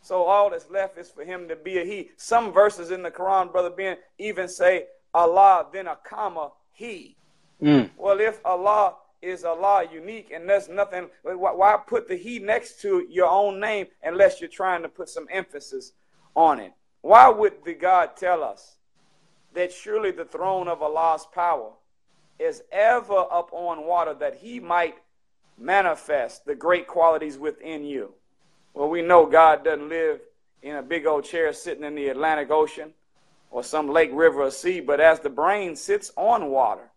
So 0.01 0.23
all 0.23 0.49
that's 0.49 0.69
left 0.69 0.97
is 0.97 1.09
for 1.09 1.23
him 1.23 1.47
to 1.47 1.55
be 1.55 1.79
a 1.79 1.85
he. 1.85 2.11
Some 2.17 2.51
verses 2.51 2.91
in 2.91 3.03
the 3.03 3.11
Quran, 3.11 3.51
Brother 3.51 3.69
Ben, 3.69 3.97
even 4.17 4.47
say 4.47 4.85
Allah, 5.13 5.67
then 5.71 5.87
a 5.87 5.97
comma, 6.03 6.51
he. 6.71 7.15
Mm. 7.61 7.91
Well, 7.97 8.19
if 8.19 8.39
Allah 8.45 8.95
is 9.21 9.43
Allah 9.43 9.85
unique 9.91 10.31
and 10.33 10.49
there's 10.49 10.69
nothing, 10.69 11.09
why 11.23 11.77
put 11.85 12.07
the 12.07 12.15
he 12.15 12.39
next 12.39 12.81
to 12.81 13.05
your 13.09 13.29
own 13.29 13.59
name 13.59 13.87
unless 14.03 14.41
you're 14.41 14.49
trying 14.49 14.81
to 14.81 14.89
put 14.89 15.09
some 15.09 15.27
emphasis 15.29 15.93
on 16.35 16.59
it? 16.59 16.73
Why 17.01 17.29
would 17.29 17.63
the 17.65 17.73
God 17.73 18.15
tell 18.15 18.43
us 18.43 18.77
that 19.53 19.71
surely 19.71 20.11
the 20.11 20.25
throne 20.25 20.67
of 20.67 20.81
Allah's 20.81 21.25
power 21.33 21.71
is 22.39 22.63
ever 22.71 23.25
up 23.31 23.49
on 23.51 23.85
water 23.85 24.13
that 24.15 24.35
he 24.35 24.59
might 24.59 24.95
manifest 25.57 26.45
the 26.45 26.55
great 26.55 26.87
qualities 26.87 27.37
within 27.37 27.83
you. 27.83 28.13
Well, 28.73 28.89
we 28.89 29.01
know 29.01 29.25
God 29.25 29.63
doesn't 29.63 29.89
live 29.89 30.21
in 30.61 30.75
a 30.75 30.81
big 30.81 31.05
old 31.05 31.23
chair 31.23 31.53
sitting 31.53 31.83
in 31.83 31.95
the 31.95 32.09
Atlantic 32.09 32.49
Ocean 32.49 32.93
or 33.51 33.63
some 33.63 33.89
lake, 33.89 34.09
river, 34.13 34.43
or 34.43 34.51
sea, 34.51 34.79
but 34.79 34.99
as 34.99 35.19
the 35.19 35.29
brain 35.29 35.75
sits 35.75 36.11
on 36.15 36.49
water, 36.49 36.89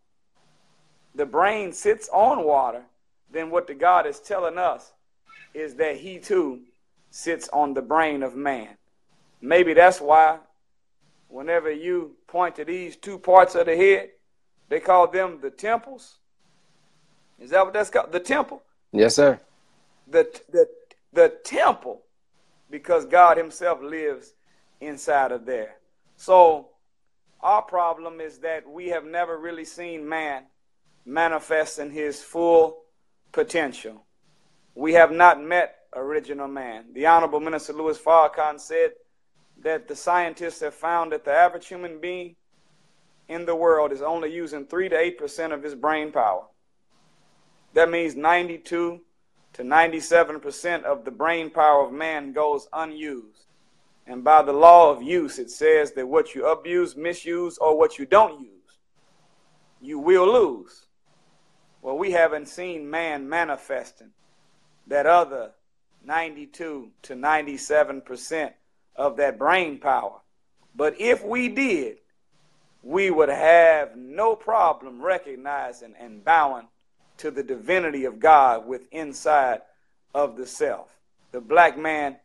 the 1.14 1.26
brain 1.26 1.72
sits 1.72 2.08
on 2.12 2.44
water, 2.44 2.82
then 3.30 3.50
what 3.50 3.66
the 3.66 3.74
God 3.74 4.06
is 4.06 4.20
telling 4.20 4.58
us 4.58 4.92
is 5.52 5.74
that 5.76 5.96
he 5.96 6.18
too 6.18 6.60
sits 7.10 7.48
on 7.52 7.74
the 7.74 7.82
brain 7.82 8.22
of 8.22 8.34
man. 8.34 8.76
Maybe 9.40 9.74
that's 9.74 10.00
why 10.00 10.38
whenever 11.28 11.70
you 11.70 12.16
point 12.26 12.56
to 12.56 12.64
these 12.64 12.96
two 12.96 13.18
parts 13.18 13.54
of 13.54 13.66
the 13.66 13.76
head, 13.76 14.10
they 14.68 14.80
call 14.80 15.08
them 15.08 15.38
the 15.40 15.50
temples. 15.50 16.18
Is 17.38 17.50
that 17.50 17.64
what 17.64 17.74
that's 17.74 17.90
called? 17.90 18.12
The 18.12 18.20
temple? 18.20 18.62
Yes, 18.92 19.16
sir. 19.16 19.38
The, 20.08 20.28
the, 20.50 20.68
the 21.12 21.28
temple, 21.44 22.02
because 22.70 23.04
God 23.06 23.36
Himself 23.36 23.82
lives 23.82 24.32
inside 24.80 25.32
of 25.32 25.46
there. 25.46 25.76
So, 26.16 26.68
our 27.40 27.62
problem 27.62 28.20
is 28.20 28.38
that 28.38 28.68
we 28.68 28.88
have 28.88 29.04
never 29.04 29.38
really 29.38 29.64
seen 29.64 30.08
man 30.08 30.44
manifest 31.04 31.78
in 31.78 31.90
his 31.90 32.22
full 32.22 32.82
potential. 33.32 34.04
We 34.74 34.94
have 34.94 35.12
not 35.12 35.42
met 35.42 35.76
original 35.94 36.48
man. 36.48 36.86
The 36.92 37.06
Honorable 37.06 37.40
Minister 37.40 37.72
Louis 37.72 37.98
Farrakhan 37.98 38.58
said 38.58 38.92
that 39.62 39.86
the 39.86 39.96
scientists 39.96 40.60
have 40.60 40.74
found 40.74 41.12
that 41.12 41.24
the 41.24 41.32
average 41.32 41.68
human 41.68 42.00
being 42.00 42.36
in 43.28 43.46
the 43.46 43.54
world 43.54 43.92
is 43.92 44.02
only 44.02 44.32
using 44.32 44.66
3 44.66 44.88
to 44.88 44.96
8% 44.96 45.52
of 45.52 45.62
his 45.62 45.74
brain 45.74 46.12
power. 46.12 46.44
That 47.74 47.90
means 47.90 48.16
92 48.16 49.00
to 49.54 49.62
97% 49.62 50.82
of 50.82 51.04
the 51.04 51.10
brain 51.10 51.50
power 51.50 51.84
of 51.84 51.92
man 51.92 52.32
goes 52.32 52.68
unused. 52.72 53.46
And 54.06 54.22
by 54.22 54.42
the 54.42 54.52
law 54.52 54.90
of 54.90 55.02
use, 55.02 55.38
it 55.38 55.50
says 55.50 55.92
that 55.92 56.06
what 56.06 56.34
you 56.34 56.46
abuse, 56.46 56.96
misuse, 56.96 57.56
or 57.58 57.78
what 57.78 57.98
you 57.98 58.04
don't 58.04 58.40
use, 58.40 58.78
you 59.80 59.98
will 59.98 60.30
lose. 60.30 60.86
Well, 61.84 61.98
we 61.98 62.12
haven't 62.12 62.48
seen 62.48 62.88
man 62.88 63.28
manifesting 63.28 64.12
that 64.86 65.04
other 65.04 65.50
92 66.02 66.88
to 67.02 67.14
97% 67.14 68.52
of 68.96 69.18
that 69.18 69.38
brain 69.38 69.78
power. 69.78 70.22
But 70.74 70.98
if 70.98 71.22
we 71.22 71.50
did, 71.50 71.98
we 72.82 73.10
would 73.10 73.28
have 73.28 73.98
no 73.98 74.34
problem 74.34 75.02
recognizing 75.02 75.92
and 76.00 76.24
bowing 76.24 76.68
to 77.18 77.30
the 77.30 77.42
divinity 77.42 78.06
of 78.06 78.18
God 78.18 78.66
with 78.66 78.88
inside 78.90 79.60
of 80.14 80.38
the 80.38 80.46
self. 80.46 80.88
The 81.32 81.40
black 81.42 81.76
man 81.76 82.16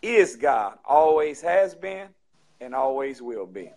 is 0.00 0.36
God, 0.36 0.78
always 0.84 1.40
has 1.40 1.74
been, 1.74 2.06
and 2.60 2.72
always 2.72 3.20
will 3.20 3.46
be. 3.46 3.72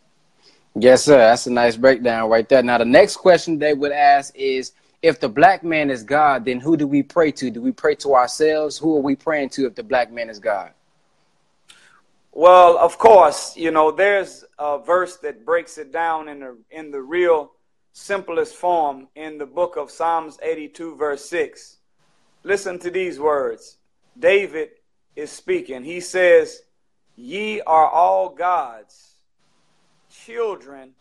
Yes, 0.76 1.04
sir. 1.04 1.18
That's 1.18 1.48
a 1.48 1.52
nice 1.52 1.78
breakdown 1.78 2.30
right 2.30 2.48
there. 2.48 2.62
Now, 2.62 2.78
the 2.78 2.86
next 2.86 3.18
question 3.18 3.58
they 3.58 3.74
would 3.74 3.92
ask 3.92 4.36
is 4.36 4.72
if 5.02 5.20
the 5.20 5.30
black 5.30 5.64
man 5.64 5.90
is 5.90 6.04
God, 6.04 6.46
then 6.46 6.60
who 6.60 6.76
do 6.76 6.86
we 6.86 7.04
pray 7.04 7.32
to? 7.34 7.50
Do 7.50 7.62
we 7.62 7.72
pray 7.72 7.96
to 7.96 8.16
ourselves? 8.16 8.78
Who 8.78 8.98
are 8.98 9.02
we 9.02 9.16
praying 9.16 9.50
to 9.52 9.66
if 9.66 9.76
the 9.76 9.84
black 9.84 10.12
man 10.12 10.30
is 10.30 10.40
God? 10.40 10.72
Well, 12.32 12.78
of 12.78 12.98
course, 12.98 13.56
you 13.58 13.72
know, 13.72 13.92
there's 13.92 14.46
a 14.58 14.78
verse 14.78 15.18
that 15.18 15.46
breaks 15.46 15.78
it 15.78 15.92
down 15.92 16.28
in 16.28 16.40
the 16.40 16.58
in 16.70 16.92
the 16.92 17.02
real 17.02 17.54
simplest 17.94 18.56
form 18.56 19.08
in 19.16 19.38
the 19.38 19.46
book 19.46 19.78
of 19.78 19.90
Psalms 19.90 20.38
82 20.42 20.96
verse 20.96 21.28
6. 21.30 21.78
Listen 22.44 22.78
to 22.80 22.92
these 22.92 23.20
words. 23.20 23.78
David 24.18 24.70
is 25.16 25.32
speaking. 25.32 25.84
He 25.84 26.00
says, 26.00 26.62
"Ye 27.16 27.62
are 27.62 27.90
all 27.90 28.30
gods, 28.30 29.16
children 30.10 30.94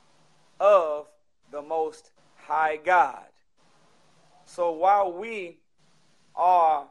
of 0.59 1.09
the 1.50 1.62
most 1.62 2.11
high 2.37 2.76
God." 2.76 3.26
So 4.49 4.71
while 4.71 5.12
we 5.12 5.59
are 6.35 6.87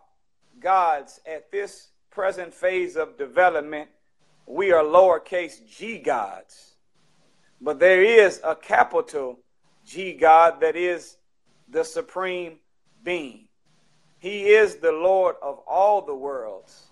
gods 0.59 1.19
at 1.25 1.51
this 1.51 1.89
present 2.11 2.53
phase 2.53 2.95
of 2.95 3.17
development, 3.17 3.89
we 4.45 4.71
are 4.71 4.83
lowercase 4.83 5.67
g 5.67 5.97
gods. 5.97 6.75
But 7.59 7.79
there 7.79 8.03
is 8.03 8.39
a 8.43 8.55
capital 8.55 9.39
G 9.83 10.13
God 10.13 10.61
that 10.61 10.75
is 10.75 11.17
the 11.67 11.83
supreme 11.83 12.59
being. 13.03 13.47
He 14.19 14.49
is 14.49 14.75
the 14.75 14.91
Lord 14.91 15.35
of 15.41 15.57
all 15.67 16.03
the 16.03 16.13
worlds. 16.13 16.87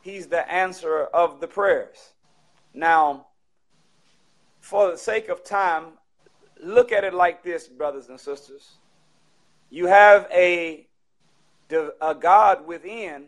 He's 0.00 0.28
the 0.28 0.48
answerer 0.50 1.06
of 1.06 1.40
the 1.40 1.48
prayers. 1.48 2.12
Now, 2.72 3.26
for 4.60 4.92
the 4.92 4.98
sake 4.98 5.28
of 5.28 5.42
time, 5.42 5.98
look 6.62 6.92
at 6.92 7.02
it 7.02 7.14
like 7.14 7.42
this, 7.42 7.66
brothers 7.66 8.08
and 8.10 8.20
sisters. 8.20 8.76
You 9.70 9.86
have 9.86 10.28
a, 10.32 10.86
a 12.00 12.14
God 12.14 12.66
within 12.66 13.26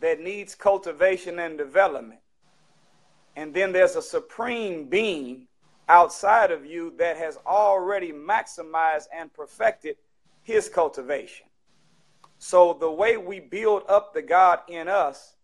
that 0.00 0.20
needs 0.20 0.54
cultivation 0.54 1.38
and 1.38 1.56
development. 1.56 2.20
And 3.36 3.54
then 3.54 3.72
there's 3.72 3.96
a 3.96 4.02
supreme 4.02 4.84
being 4.84 5.46
outside 5.88 6.50
of 6.50 6.64
you 6.64 6.94
that 6.98 7.16
has 7.16 7.38
already 7.46 8.12
maximized 8.12 9.06
and 9.14 9.32
perfected 9.32 9.96
his 10.42 10.68
cultivation. 10.68 11.46
So 12.38 12.74
the 12.74 12.90
way 12.90 13.16
we 13.16 13.40
build 13.40 13.84
up 13.88 14.12
the 14.12 14.22
God 14.22 14.60
in 14.68 14.88
us 14.88 15.34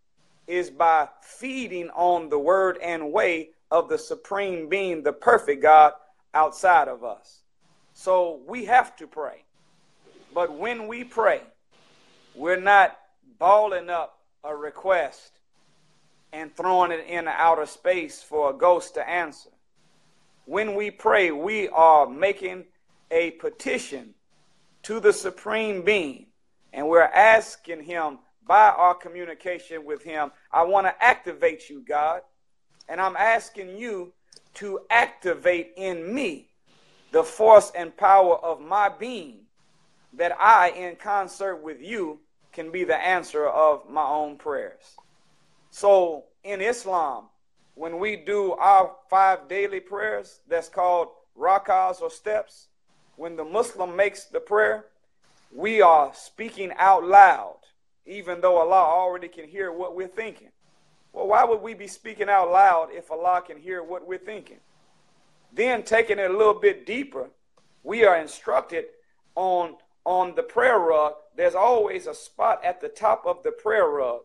is 0.47 0.71
by 0.71 1.09
feeding 1.23 1.88
on 1.90 2.28
the 2.28 2.38
word 2.38 2.78
and 2.83 3.12
way 3.12 3.50
of 3.71 3.88
the 3.88 3.99
supreme 3.99 4.69
being, 4.69 5.02
the 5.02 5.12
perfect 5.12 5.62
God 5.62 5.92
outside 6.35 6.88
of 6.88 7.04
us. 7.04 7.42
So 7.92 8.40
we 8.47 8.64
have 8.66 8.97
to 8.97 9.07
pray. 9.07 9.45
But 10.32 10.56
when 10.56 10.87
we 10.87 11.04
pray, 11.04 11.42
we're 12.34 12.60
not 12.60 12.96
balling 13.38 13.90
up 13.90 14.18
a 14.44 14.54
request 14.54 15.32
and 16.32 16.54
throwing 16.56 16.92
it 16.92 17.04
in 17.08 17.26
outer 17.26 17.66
space 17.66 18.22
for 18.22 18.50
a 18.50 18.54
ghost 18.54 18.94
to 18.94 19.08
answer. 19.08 19.50
When 20.44 20.75
we 20.75 20.90
pray, 20.90 21.30
we 21.32 21.68
are 21.68 22.08
making 22.08 22.66
a 23.10 23.32
petition 23.32 24.14
to 24.84 25.00
the 25.00 25.12
Supreme 25.12 25.82
Being, 25.82 26.26
and 26.72 26.88
we're 26.88 27.02
asking 27.02 27.82
Him 27.82 28.18
by 28.46 28.68
our 28.68 28.94
communication 28.94 29.84
with 29.84 30.02
Him, 30.02 30.30
I 30.52 30.62
want 30.62 30.87
to 30.87 31.04
activate 31.04 31.68
you, 31.68 31.84
God, 31.87 32.22
and 32.88 33.00
I'm 33.00 33.16
asking 33.16 33.76
you 33.76 34.12
to 34.54 34.80
activate 34.90 35.72
in 35.76 36.12
me 36.14 36.49
the 37.12 37.22
force 37.22 37.72
and 37.75 37.96
power 37.96 38.37
of 38.37 38.60
my 38.60 38.88
being 38.88 39.42
that 40.14 40.37
I, 40.38 40.71
in 40.71 40.97
concert 40.97 41.57
with 41.57 41.81
you, 41.81 42.21
can 42.52 42.71
be 42.71 42.85
the 42.85 42.97
answer 42.97 43.47
of 43.47 43.88
my 43.88 44.05
own 44.05 44.37
prayers. 44.37 44.97
So 45.71 46.25
in 46.43 46.61
Islam, 46.61 47.26
when 47.75 47.99
we 47.99 48.17
do 48.17 48.52
our 48.52 48.95
five 49.09 49.49
daily 49.49 49.81
prayers, 49.81 50.40
that's 50.49 50.69
called 50.69 51.09
rakas 51.38 52.02
or 52.02 52.11
steps, 52.11 52.69
when 53.17 53.37
the 53.37 53.45
Muslim 53.45 53.95
makes 53.95 54.25
the 54.25 54.40
prayer, 54.40 54.87
we 55.52 55.81
are 55.81 56.12
speaking 56.14 56.73
out 56.76 57.05
loud, 57.05 57.59
even 58.07 58.40
though 58.40 58.59
Allah 58.59 58.83
already 58.83 59.29
can 59.29 59.47
hear 59.47 59.73
what 59.73 59.95
we're 59.95 60.09
thinking. 60.09 60.49
Well, 61.12 61.29
why 61.29 61.45
would 61.45 61.61
we 61.61 61.75
be 61.75 61.87
speaking 61.87 62.29
out 62.29 62.50
loud 62.50 62.88
if 62.93 63.11
Allah 63.11 63.43
can 63.45 63.59
hear 63.59 63.83
what 63.83 64.07
we're 64.07 64.19
thinking? 64.19 64.59
Then, 65.52 65.83
taking 65.83 66.19
it 66.19 66.31
a 66.31 66.37
little 66.37 66.55
bit 66.55 66.87
deeper, 66.87 67.29
we 67.83 68.05
are 68.05 68.17
instructed 68.17 68.85
on 69.35 69.75
on 70.04 70.35
the 70.35 70.42
prayer 70.42 70.78
rug, 70.78 71.14
there's 71.37 71.54
always 71.54 72.07
a 72.07 72.14
spot 72.14 72.64
at 72.64 72.80
the 72.80 72.88
top 72.88 73.25
of 73.26 73.42
the 73.42 73.52
prayer 73.52 73.88
rug 73.88 74.21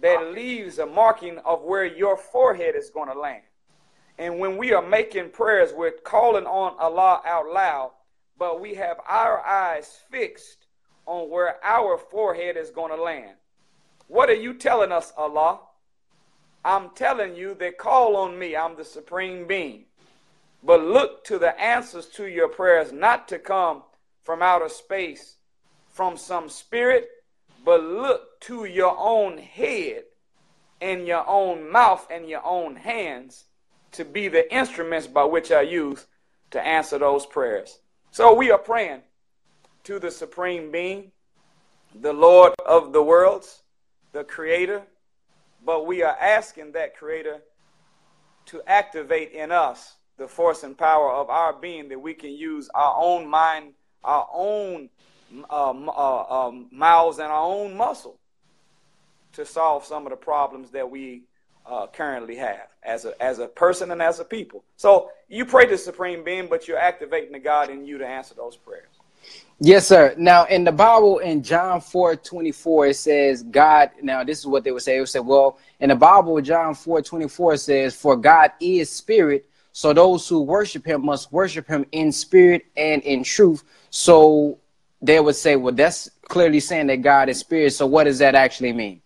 that 0.00 0.32
leaves 0.32 0.78
a 0.78 0.86
marking 0.86 1.38
of 1.38 1.62
where 1.62 1.84
your 1.84 2.16
forehead 2.16 2.74
is 2.74 2.90
going 2.90 3.08
to 3.08 3.18
land. 3.18 3.42
And 4.18 4.38
when 4.38 4.56
we 4.56 4.72
are 4.72 4.86
making 4.86 5.30
prayers, 5.30 5.72
we're 5.72 5.92
calling 5.92 6.46
on 6.46 6.76
Allah 6.78 7.22
out 7.24 7.48
loud, 7.48 7.92
but 8.38 8.60
we 8.60 8.74
have 8.74 8.98
our 9.08 9.40
eyes 9.44 9.98
fixed 10.10 10.66
on 11.06 11.30
where 11.30 11.56
our 11.64 11.98
forehead 11.98 12.56
is 12.56 12.70
going 12.70 12.94
to 12.94 13.02
land. 13.02 13.36
What 14.08 14.28
are 14.28 14.34
you 14.34 14.54
telling 14.54 14.92
us, 14.92 15.12
Allah? 15.16 15.60
I'm 16.64 16.90
telling 16.90 17.34
you 17.34 17.54
that 17.54 17.78
call 17.78 18.16
on 18.16 18.38
me. 18.38 18.54
I'm 18.54 18.76
the 18.76 18.84
supreme 18.84 19.46
being. 19.46 19.84
But 20.62 20.82
look 20.82 21.24
to 21.24 21.38
the 21.38 21.58
answers 21.58 22.06
to 22.16 22.26
your 22.26 22.48
prayers, 22.48 22.92
not 22.92 23.28
to 23.28 23.38
come 23.38 23.82
from 24.22 24.42
outer 24.42 24.68
space 24.68 25.36
from 25.90 26.16
some 26.16 26.48
spirit, 26.48 27.08
but 27.64 27.82
look 27.82 28.40
to 28.40 28.64
your 28.64 28.96
own 28.98 29.36
head 29.38 30.04
and 30.80 31.06
your 31.06 31.28
own 31.28 31.70
mouth 31.70 32.06
and 32.10 32.28
your 32.28 32.44
own 32.44 32.76
hands 32.76 33.44
to 33.92 34.04
be 34.04 34.28
the 34.28 34.52
instruments 34.54 35.06
by 35.06 35.24
which 35.24 35.50
I 35.52 35.62
use 35.62 36.06
to 36.52 36.66
answer 36.66 36.98
those 36.98 37.26
prayers. 37.26 37.80
So 38.12 38.34
we 38.34 38.50
are 38.50 38.58
praying 38.58 39.02
to 39.84 39.98
the 39.98 40.10
Supreme 40.10 40.70
Being, 40.70 41.12
the 41.94 42.12
Lord 42.12 42.54
of 42.64 42.92
the 42.92 43.02
worlds, 43.02 43.62
the 44.12 44.24
Creator, 44.24 44.82
but 45.64 45.86
we 45.86 46.02
are 46.02 46.16
asking 46.18 46.72
that 46.72 46.96
Creator 46.96 47.42
to 48.46 48.62
activate 48.66 49.32
in 49.32 49.52
us 49.52 49.96
the 50.16 50.26
force 50.26 50.62
and 50.62 50.78
power 50.78 51.12
of 51.12 51.28
our 51.30 51.52
being 51.52 51.88
that 51.88 52.00
we 52.00 52.14
can 52.14 52.30
use 52.30 52.70
our 52.74 52.94
own 52.96 53.28
mind 53.28 53.74
our 54.04 54.28
own 54.32 54.88
uh, 55.48 55.70
uh, 55.70 56.46
um, 56.48 56.66
mouths 56.72 57.18
and 57.18 57.28
our 57.28 57.44
own 57.44 57.76
muscle 57.76 58.18
to 59.32 59.46
solve 59.46 59.84
some 59.84 60.06
of 60.06 60.10
the 60.10 60.16
problems 60.16 60.70
that 60.70 60.90
we 60.90 61.22
uh, 61.66 61.86
currently 61.86 62.36
have 62.36 62.68
as 62.82 63.04
a 63.04 63.22
as 63.22 63.38
a 63.38 63.46
person 63.46 63.90
and 63.90 64.02
as 64.02 64.18
a 64.18 64.24
people. 64.24 64.64
So 64.76 65.10
you 65.28 65.44
pray 65.44 65.66
to 65.66 65.72
the 65.72 65.78
Supreme 65.78 66.24
Being, 66.24 66.48
but 66.48 66.66
you're 66.66 66.78
activating 66.78 67.32
the 67.32 67.38
God 67.38 67.70
in 67.70 67.84
you 67.84 67.98
to 67.98 68.06
answer 68.06 68.34
those 68.34 68.56
prayers. 68.56 68.88
Yes, 69.60 69.86
sir. 69.86 70.14
Now 70.16 70.46
in 70.46 70.64
the 70.64 70.72
Bible 70.72 71.18
in 71.18 71.42
John 71.42 71.80
4 71.80 72.16
24, 72.16 72.86
it 72.86 72.94
says 72.94 73.42
God. 73.42 73.90
Now, 74.02 74.24
this 74.24 74.38
is 74.38 74.46
what 74.46 74.64
they 74.64 74.72
would 74.72 74.82
say. 74.82 74.96
It 74.96 75.00
would 75.00 75.08
say, 75.10 75.20
well, 75.20 75.58
in 75.80 75.90
the 75.90 75.94
Bible, 75.94 76.40
John 76.40 76.74
4 76.74 77.02
24 77.02 77.56
says, 77.58 77.94
For 77.94 78.16
God 78.16 78.52
is 78.60 78.90
spirit, 78.90 79.46
so 79.72 79.92
those 79.92 80.28
who 80.28 80.42
worship 80.42 80.84
him 80.84 81.04
must 81.04 81.32
worship 81.32 81.66
him 81.66 81.86
in 81.92 82.12
spirit 82.12 82.66
and 82.76 83.02
in 83.02 83.22
truth. 83.22 83.64
So 83.90 84.58
they 85.00 85.20
would 85.20 85.36
say, 85.36 85.56
Well, 85.56 85.74
that's 85.74 86.10
clearly 86.28 86.60
saying 86.60 86.88
that 86.88 87.02
God 87.02 87.28
is 87.28 87.38
spirit. 87.40 87.72
So 87.72 87.86
what 87.86 88.04
does 88.04 88.18
that 88.18 88.34
actually 88.34 88.72
mean? 88.72 89.02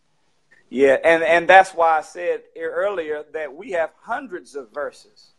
Yeah, 0.70 0.96
and, 1.04 1.22
and 1.22 1.48
that's 1.48 1.70
why 1.70 1.98
I 1.98 2.00
said 2.00 2.42
earlier 2.58 3.24
that 3.32 3.54
we 3.54 3.70
have 3.72 3.90
hundreds 4.00 4.56
of 4.56 4.72
verses 4.72 5.32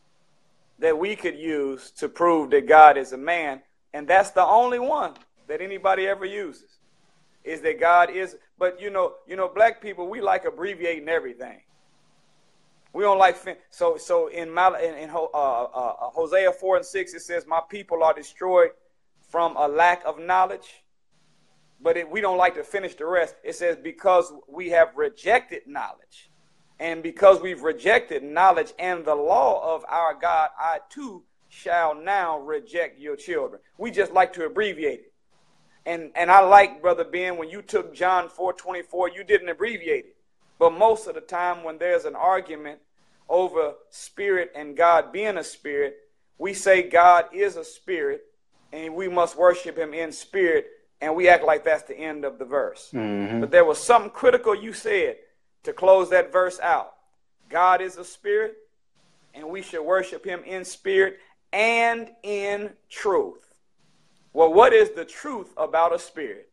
that 0.79 0.97
we 0.97 1.15
could 1.15 1.37
use 1.37 1.91
to 1.91 2.07
prove 2.07 2.51
that 2.51 2.67
God 2.67 2.97
is 2.97 3.11
a 3.11 3.17
man 3.17 3.61
and 3.95 4.05
that's 4.05 4.31
the 4.31 4.45
only 4.45 4.77
one 4.77 5.13
that 5.47 5.61
anybody 5.61 6.05
ever 6.05 6.25
uses 6.25 6.79
is 7.45 7.61
that 7.61 7.79
God 7.79 8.09
is. 8.09 8.35
But 8.59 8.81
you 8.81 8.89
know, 8.89 9.13
you 9.25 9.37
know, 9.37 9.47
black 9.47 9.81
people 9.81 10.09
we 10.09 10.19
like 10.19 10.43
abbreviating 10.43 11.07
everything. 11.07 11.61
We 12.95 13.03
don't 13.03 13.17
like 13.17 13.35
so 13.71 13.97
so 13.97 14.27
in 14.27 14.53
Mal 14.53 14.75
in, 14.75 14.95
in 14.95 15.09
uh, 15.09 15.15
uh, 15.15 15.63
uh, 15.63 16.09
Hosea 16.11 16.53
four 16.53 16.77
and 16.77 16.85
six 16.85 17.13
it 17.13 17.23
says, 17.23 17.45
"My 17.45 17.59
people 17.69 18.01
are 18.03 18.13
destroyed 18.13 18.69
from 19.29 19.57
a 19.57 19.67
lack 19.67 20.01
of 20.05 20.17
knowledge." 20.17 20.85
But 21.81 21.97
it, 21.97 22.09
we 22.09 22.21
don't 22.21 22.37
like 22.37 22.55
to 22.55 22.63
finish 22.63 22.95
the 22.95 23.05
rest. 23.05 23.35
It 23.43 23.55
says, 23.55 23.75
"Because 23.75 24.31
we 24.47 24.69
have 24.69 24.95
rejected 24.95 25.63
knowledge, 25.67 26.31
and 26.79 27.03
because 27.03 27.41
we've 27.41 27.63
rejected 27.63 28.23
knowledge 28.23 28.71
and 28.79 29.03
the 29.03 29.15
law 29.15 29.75
of 29.75 29.83
our 29.89 30.13
God, 30.13 30.51
I 30.57 30.79
too 30.89 31.25
shall 31.49 31.95
now 31.95 32.39
reject 32.39 32.97
your 32.97 33.17
children. 33.17 33.61
We 33.77 33.91
just 33.91 34.13
like 34.13 34.31
to 34.33 34.45
abbreviate 34.45 35.01
it. 35.01 35.13
And 35.85 36.13
and 36.15 36.31
I 36.31 36.39
like, 36.39 36.81
Brother 36.81 37.03
Ben, 37.03 37.35
when 37.35 37.49
you 37.49 37.61
took 37.61 37.93
John 37.93 38.29
4 38.29 38.53
24, 38.53 39.09
you 39.09 39.25
didn't 39.25 39.49
abbreviate 39.49 40.05
it. 40.05 40.15
But 40.57 40.71
most 40.71 41.07
of 41.07 41.15
the 41.15 41.21
time 41.21 41.65
when 41.65 41.77
there's 41.77 42.05
an 42.05 42.15
argument 42.15 42.79
over 43.29 43.73
spirit 43.89 44.51
and 44.55 44.77
God 44.77 45.11
being 45.11 45.37
a 45.37 45.43
spirit, 45.43 45.97
we 46.37 46.53
say 46.53 46.83
God 46.83 47.25
is 47.33 47.55
a 47.55 47.63
spirit 47.63 48.25
and 48.71 48.93
we 48.93 49.07
must 49.07 49.37
worship 49.37 49.77
him 49.77 49.93
in 49.93 50.11
spirit, 50.11 50.67
and 50.99 51.15
we 51.15 51.29
act 51.29 51.45
like 51.45 51.63
that's 51.63 51.83
the 51.83 51.97
end 51.97 52.25
of 52.25 52.37
the 52.37 52.45
verse. 52.45 52.89
Mm-hmm. 52.93 53.39
But 53.39 53.51
there 53.51 53.63
was 53.63 53.77
something 53.77 54.11
critical 54.11 54.53
you 54.53 54.73
said 54.73 55.17
to 55.63 55.71
close 55.71 56.09
that 56.09 56.31
verse 56.31 56.59
out. 56.59 56.93
God 57.49 57.81
is 57.81 57.97
a 57.97 58.03
spirit, 58.03 58.57
and 59.33 59.47
we 59.47 59.61
should 59.61 59.83
worship 59.83 60.25
him 60.25 60.43
in 60.43 60.65
spirit 60.65 61.19
and 61.53 62.09
in 62.23 62.71
truth. 62.89 63.53
Well, 64.33 64.53
what 64.53 64.73
is 64.73 64.89
the 64.91 65.05
truth 65.05 65.53
about 65.55 65.95
a 65.95 65.99
spirit? 65.99 66.49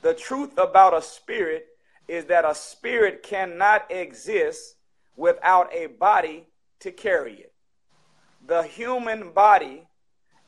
The 0.00 0.14
truth 0.14 0.56
about 0.56 0.94
a 0.96 1.02
spirit 1.02 1.66
is 2.08 2.24
that 2.26 2.46
a 2.46 2.54
spirit 2.54 3.22
cannot 3.22 3.90
exist 3.90 4.76
without 5.20 5.70
a 5.74 5.86
body 5.86 6.46
to 6.78 6.90
carry 6.90 7.34
it. 7.34 7.52
The 8.46 8.62
human 8.62 9.32
body 9.32 9.86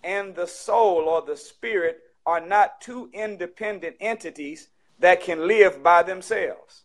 and 0.02 0.35
the 0.35 0.47
soul 0.47 1.02
or 1.02 1.21
the 1.21 1.37
spirit 1.37 2.00
are 2.25 2.41
not 2.41 2.81
two 2.81 3.11
independent 3.12 3.97
entities 4.00 4.69
that 4.99 5.21
can 5.21 5.47
live 5.47 5.83
by 5.83 6.02
themselves. 6.02 6.85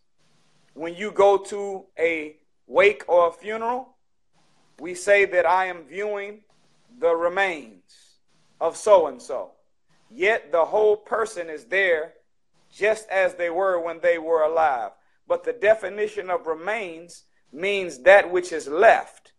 When 0.73 0.95
you 0.95 1.11
go 1.11 1.37
to 1.37 1.85
a 1.97 2.35
wake 2.67 3.05
or 3.07 3.29
a 3.29 3.31
funeral, 3.31 3.95
we 4.79 4.93
say 4.93 5.23
that 5.23 5.45
I 5.45 5.67
am 5.67 5.85
viewing 5.85 6.41
the 6.99 7.15
remains 7.15 8.17
of 8.59 8.75
so 8.75 9.07
and 9.07 9.21
so. 9.21 9.51
Yet 10.11 10.51
the 10.51 10.65
whole 10.65 10.97
person 10.97 11.49
is 11.49 11.63
there 11.63 12.15
just 12.69 13.07
as 13.09 13.35
they 13.35 13.49
were 13.49 13.79
when 13.79 14.01
they 14.01 14.17
were 14.17 14.43
alive. 14.43 14.91
But 15.25 15.45
the 15.45 15.53
definition 15.53 16.29
of 16.29 16.47
remains 16.47 17.23
means 17.51 17.99
that 17.99 18.31
which 18.31 18.51
is 18.51 18.67
left. 18.67 19.31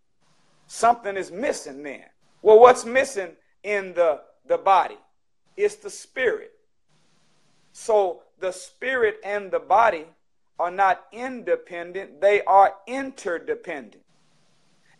Something 0.66 1.16
is 1.16 1.30
missing 1.30 1.82
then. 1.82 2.04
Well, 2.42 2.60
what's 2.60 2.84
missing 2.84 3.32
in 3.62 3.94
the, 3.94 4.20
the 4.46 4.58
body? 4.58 4.98
It's 5.56 5.76
the 5.76 5.90
spirit. 5.90 6.52
So 7.72 8.22
the 8.40 8.52
spirit 8.52 9.18
and 9.24 9.50
the 9.50 9.58
body 9.58 10.06
are 10.58 10.70
not 10.70 11.04
independent, 11.12 12.20
they 12.20 12.42
are 12.42 12.74
interdependent. 12.86 14.02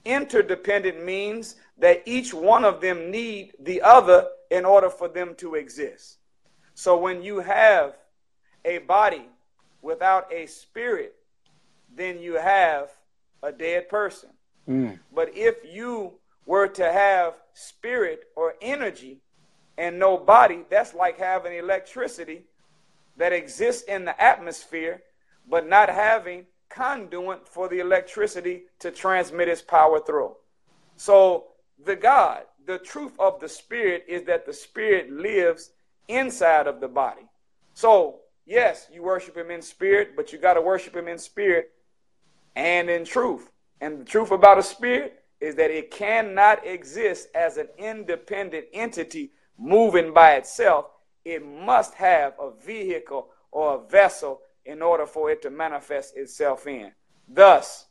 Interdependent 0.05 1.05
means 1.05 1.57
that 1.79 2.03
each 2.07 2.33
one 2.33 2.64
of 2.64 2.81
them 2.81 3.11
need 3.11 3.53
the 3.61 3.83
other 3.83 4.29
in 4.51 4.64
order 4.64 4.88
for 4.88 5.09
them 5.09 5.35
to 5.37 5.55
exist. 5.57 6.18
So 6.75 6.97
when 6.97 7.23
you 7.23 7.40
have 7.40 7.97
a 8.64 8.79
body 8.79 9.29
without 9.83 10.33
a 10.33 10.47
spirit, 10.47 11.16
then 11.94 12.21
you 12.21 12.35
have 12.35 12.90
a 13.42 13.53
dead 13.53 13.88
person. 13.88 14.31
Mm. 14.68 14.98
But 15.14 15.37
if 15.37 15.57
you 15.64 16.14
were 16.44 16.68
to 16.68 16.92
have 16.92 17.35
spirit 17.55 18.24
or 18.37 18.55
energy 18.61 19.20
and 19.77 19.98
no 19.98 20.16
body, 20.16 20.64
that's 20.70 20.94
like 20.94 21.18
having 21.18 21.57
electricity 21.57 22.44
that 23.16 23.33
exists 23.33 23.83
in 23.83 24.05
the 24.05 24.20
atmosphere, 24.22 25.03
but 25.48 25.68
not 25.68 25.88
having 25.88 26.46
conduit 26.68 27.48
for 27.48 27.68
the 27.68 27.81
electricity 27.81 28.64
to 28.79 28.90
transmit 28.90 29.48
its 29.48 29.62
power 29.62 30.01
through. 30.01 30.35
So 30.96 31.46
the 31.85 31.96
God, 31.96 32.42
the 32.66 32.79
truth 32.79 33.12
of 33.18 33.40
the 33.40 33.48
spirit 33.48 34.05
is 34.09 34.24
that 34.24 34.46
the 34.46 34.53
spirit 34.53 35.11
lives 35.11 35.70
inside 36.09 36.66
of 36.66 36.81
the 36.81 36.88
body. 36.88 37.22
So, 37.74 38.20
yes, 38.46 38.88
you 38.92 39.03
worship 39.03 39.37
him 39.37 39.51
in 39.51 39.62
spirit, 39.62 40.16
but 40.16 40.33
you 40.33 40.38
got 40.38 40.55
to 40.55 40.61
worship 40.61 40.94
him 40.94 41.09
in 41.09 41.18
spirit 41.18 41.72
and 42.59 42.90
in 42.90 43.05
truth. 43.05 43.53
And 43.81 44.01
the 44.01 44.05
truth 44.05 44.33
about 44.33 44.59
a 44.59 44.62
spirit 44.62 45.23
is 45.40 45.55
that 45.55 45.71
it 45.71 45.92
cannot 45.92 46.66
exist 46.66 47.29
as 47.35 47.57
an 47.57 47.68
independent 47.79 48.66
entity 48.73 49.31
moving 49.57 50.12
by 50.12 50.33
itself. 50.33 50.87
It 51.25 51.47
must 51.47 51.94
have 51.94 52.35
a 52.40 52.51
vehicle 52.51 53.29
or 53.53 53.77
a 53.77 53.88
vessel 53.88 54.40
in 54.66 54.83
order 54.83 55.07
for 55.07 55.31
it 55.31 55.40
to 55.42 55.51
manifest 55.51 56.16
itself 56.16 56.66
in. 56.66 56.90
Thus, 57.29 57.87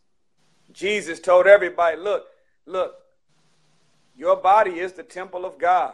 Jesus 0.73 1.21
told 1.21 1.47
everybody, 1.47 1.95
look, 1.95 2.25
look, 2.65 2.95
your 4.17 4.35
body 4.35 4.79
is 4.79 4.91
the 4.91 5.03
temple 5.03 5.45
of 5.45 5.57
God. 5.57 5.93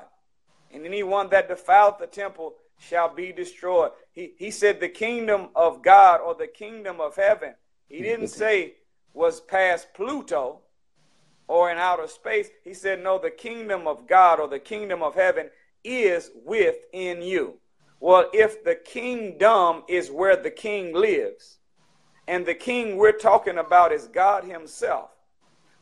And 0.73 0.83
anyone 0.83 1.29
that 1.29 1.47
defiled 1.47 1.99
the 1.99 2.07
temple 2.07 2.55
shall 2.79 3.13
be 3.13 3.31
destroyed. 3.31 3.91
He, 4.13 4.33
he 4.39 4.49
said 4.49 4.79
the 4.79 4.89
kingdom 4.89 5.49
of 5.55 5.83
God 5.83 6.21
or 6.21 6.33
the 6.33 6.47
kingdom 6.47 6.99
of 6.99 7.15
heaven. 7.15 7.53
He 7.93 8.01
didn't 8.01 8.29
say 8.29 8.73
was 9.13 9.39
past 9.39 9.93
Pluto 9.93 10.61
or 11.47 11.71
in 11.71 11.77
outer 11.77 12.07
space. 12.07 12.49
He 12.63 12.73
said, 12.73 13.03
no, 13.03 13.19
the 13.19 13.29
kingdom 13.29 13.87
of 13.87 14.07
God 14.07 14.39
or 14.39 14.47
the 14.47 14.57
kingdom 14.57 15.03
of 15.03 15.13
heaven 15.13 15.51
is 15.83 16.31
within 16.43 17.21
you. 17.21 17.59
Well, 17.99 18.29
if 18.33 18.63
the 18.63 18.73
kingdom 18.73 19.83
is 19.87 20.09
where 20.09 20.35
the 20.35 20.49
king 20.49 20.95
lives, 20.95 21.59
and 22.27 22.45
the 22.45 22.55
king 22.55 22.97
we're 22.97 23.11
talking 23.11 23.59
about 23.59 23.91
is 23.91 24.07
God 24.07 24.43
himself, 24.43 25.11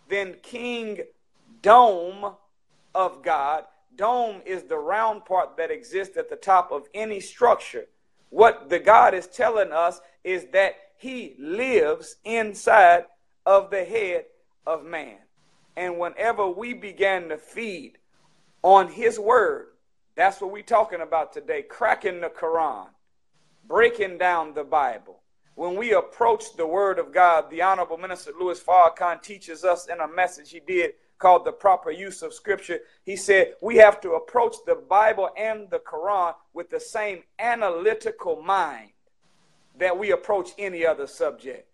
then 0.09 0.35
King 0.43 0.99
Dome 1.61 2.33
of 2.93 3.23
God, 3.23 3.63
dome 3.95 4.41
is 4.45 4.63
the 4.63 4.77
round 4.77 5.23
part 5.23 5.55
that 5.55 5.71
exists 5.71 6.17
at 6.17 6.29
the 6.29 6.35
top 6.35 6.73
of 6.73 6.89
any 6.93 7.21
structure. 7.21 7.85
What 8.29 8.69
the 8.69 8.79
God 8.79 9.13
is 9.13 9.27
telling 9.27 9.71
us 9.71 10.01
is 10.25 10.47
that 10.51 10.75
he 11.01 11.33
lives 11.39 12.17
inside 12.25 13.05
of 13.47 13.71
the 13.71 13.83
head 13.83 14.25
of 14.67 14.85
man. 14.85 15.17
And 15.75 15.97
whenever 15.97 16.47
we 16.47 16.75
began 16.75 17.29
to 17.29 17.37
feed 17.39 17.97
on 18.61 18.87
his 18.87 19.19
word, 19.19 19.69
that's 20.15 20.39
what 20.39 20.51
we're 20.51 20.61
talking 20.61 21.01
about 21.01 21.33
today 21.33 21.63
cracking 21.63 22.21
the 22.21 22.29
Quran, 22.29 22.85
breaking 23.67 24.19
down 24.19 24.53
the 24.53 24.63
Bible. 24.63 25.21
When 25.55 25.75
we 25.75 25.93
approach 25.93 26.55
the 26.55 26.67
Word 26.67 26.99
of 26.99 27.11
God, 27.11 27.49
the 27.49 27.63
Honorable 27.63 27.97
Minister 27.97 28.31
Louis 28.39 28.61
Farrakhan 28.61 29.23
teaches 29.23 29.63
us 29.63 29.87
in 29.87 30.01
a 30.01 30.07
message 30.07 30.51
he 30.51 30.59
did 30.59 30.91
called 31.17 31.45
The 31.45 31.51
Proper 31.51 31.89
Use 31.89 32.21
of 32.21 32.31
Scripture. 32.31 32.79
He 33.03 33.15
said 33.15 33.55
we 33.59 33.77
have 33.77 33.99
to 34.01 34.11
approach 34.11 34.55
the 34.67 34.75
Bible 34.75 35.31
and 35.35 35.67
the 35.71 35.79
Quran 35.79 36.35
with 36.53 36.69
the 36.69 36.79
same 36.79 37.23
analytical 37.39 38.43
mind 38.43 38.91
that 39.81 39.97
we 39.97 40.11
approach 40.11 40.51
any 40.57 40.85
other 40.85 41.07
subject. 41.07 41.67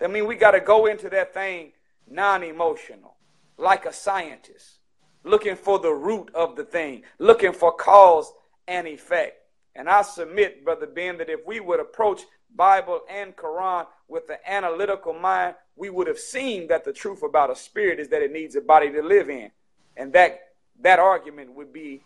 I 0.00 0.06
mean, 0.08 0.26
we 0.26 0.34
got 0.34 0.52
to 0.52 0.60
go 0.60 0.86
into 0.86 1.08
that 1.10 1.32
thing 1.32 1.72
non 2.10 2.42
emotional, 2.42 3.14
like 3.56 3.86
a 3.86 3.92
scientist 3.92 4.78
looking 5.24 5.54
for 5.56 5.78
the 5.78 5.92
root 5.92 6.30
of 6.34 6.56
the 6.56 6.64
thing, 6.64 7.02
looking 7.18 7.52
for 7.52 7.72
cause 7.72 8.32
and 8.66 8.86
effect. 8.86 9.36
And 9.74 9.88
I 9.88 10.02
submit, 10.02 10.64
Brother 10.64 10.86
Ben, 10.86 11.18
that 11.18 11.30
if 11.30 11.40
we 11.46 11.60
would 11.60 11.78
approach 11.78 12.22
Bible 12.54 13.00
and 13.08 13.36
Quran 13.36 13.86
with 14.08 14.26
the 14.26 14.38
analytical 14.50 15.12
mind, 15.12 15.54
we 15.76 15.90
would 15.90 16.06
have 16.06 16.18
seen 16.18 16.66
that 16.68 16.84
the 16.84 16.92
truth 16.92 17.22
about 17.22 17.50
a 17.50 17.56
spirit 17.56 18.00
is 18.00 18.08
that 18.08 18.22
it 18.22 18.32
needs 18.32 18.56
a 18.56 18.60
body 18.60 18.90
to 18.90 19.02
live 19.02 19.30
in. 19.30 19.50
And 19.96 20.12
that 20.14 20.40
that 20.80 20.98
argument 20.98 21.54
would 21.54 21.72
be 21.72 22.02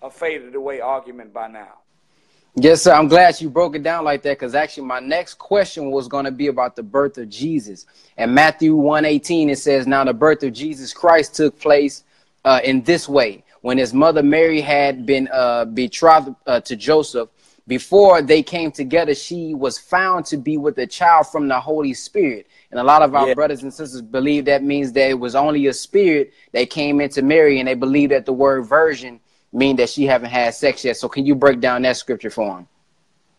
a 0.00 0.10
faded 0.10 0.54
away 0.54 0.80
argument 0.80 1.32
by 1.32 1.48
now. 1.48 1.81
Yes, 2.54 2.82
sir. 2.82 2.92
I'm 2.92 3.08
glad 3.08 3.40
you 3.40 3.48
broke 3.48 3.76
it 3.76 3.82
down 3.82 4.04
like 4.04 4.20
that 4.22 4.38
because 4.38 4.54
actually 4.54 4.86
my 4.86 5.00
next 5.00 5.34
question 5.34 5.90
was 5.90 6.06
going 6.06 6.26
to 6.26 6.30
be 6.30 6.48
about 6.48 6.76
the 6.76 6.82
birth 6.82 7.16
of 7.16 7.30
Jesus. 7.30 7.86
And 8.18 8.34
Matthew 8.34 8.76
118, 8.76 9.48
it 9.48 9.58
says, 9.58 9.86
Now 9.86 10.04
the 10.04 10.12
birth 10.12 10.42
of 10.42 10.52
Jesus 10.52 10.92
Christ 10.92 11.34
took 11.34 11.58
place 11.58 12.04
uh, 12.44 12.60
in 12.62 12.82
this 12.82 13.08
way. 13.08 13.42
When 13.62 13.78
his 13.78 13.94
mother 13.94 14.22
Mary 14.22 14.60
had 14.60 15.06
been 15.06 15.28
uh, 15.32 15.64
betrothed 15.64 16.34
uh, 16.46 16.60
to 16.60 16.76
Joseph, 16.76 17.30
before 17.68 18.20
they 18.20 18.42
came 18.42 18.70
together, 18.70 19.14
she 19.14 19.54
was 19.54 19.78
found 19.78 20.26
to 20.26 20.36
be 20.36 20.58
with 20.58 20.76
a 20.78 20.86
child 20.86 21.28
from 21.28 21.48
the 21.48 21.58
Holy 21.58 21.94
Spirit. 21.94 22.48
And 22.70 22.78
a 22.78 22.84
lot 22.84 23.00
of 23.00 23.14
our 23.14 23.28
yeah. 23.28 23.34
brothers 23.34 23.62
and 23.62 23.72
sisters 23.72 24.02
believe 24.02 24.44
that 24.44 24.62
means 24.62 24.92
that 24.92 25.08
it 25.08 25.18
was 25.18 25.34
only 25.34 25.68
a 25.68 25.72
spirit 25.72 26.34
that 26.52 26.68
came 26.68 27.00
into 27.00 27.22
Mary, 27.22 27.60
and 27.60 27.68
they 27.68 27.74
believe 27.74 28.10
that 28.10 28.26
the 28.26 28.32
word 28.34 28.66
virgin 28.66 29.20
mean 29.52 29.76
that 29.76 29.90
she 29.90 30.06
haven't 30.06 30.30
had 30.30 30.54
sex 30.54 30.84
yet. 30.84 30.96
So 30.96 31.08
can 31.08 31.26
you 31.26 31.34
break 31.34 31.60
down 31.60 31.82
that 31.82 31.96
scripture 31.96 32.30
for 32.30 32.58
him? 32.58 32.68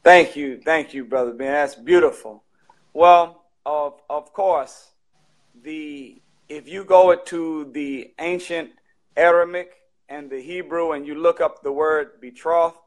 Thank 0.03 0.35
you, 0.35 0.59
thank 0.63 0.93
you, 0.93 1.05
brother 1.05 1.31
Ben. 1.31 1.51
That's 1.51 1.75
beautiful. 1.75 2.43
Well, 2.93 3.45
of 3.65 4.01
of 4.09 4.33
course, 4.33 4.91
the 5.63 6.21
if 6.49 6.67
you 6.67 6.83
go 6.83 7.15
to 7.15 7.71
the 7.73 8.13
ancient 8.19 8.71
Aramaic 9.15 9.71
and 10.09 10.29
the 10.29 10.41
Hebrew 10.41 10.91
and 10.91 11.07
you 11.07 11.15
look 11.15 11.39
up 11.39 11.63
the 11.63 11.71
word 11.71 12.19
betrothed, 12.19 12.77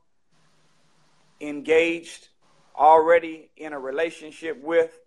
engaged, 1.41 2.29
already 2.77 3.51
in 3.57 3.73
a 3.73 3.79
relationship 3.79 4.63
with. 4.63 4.99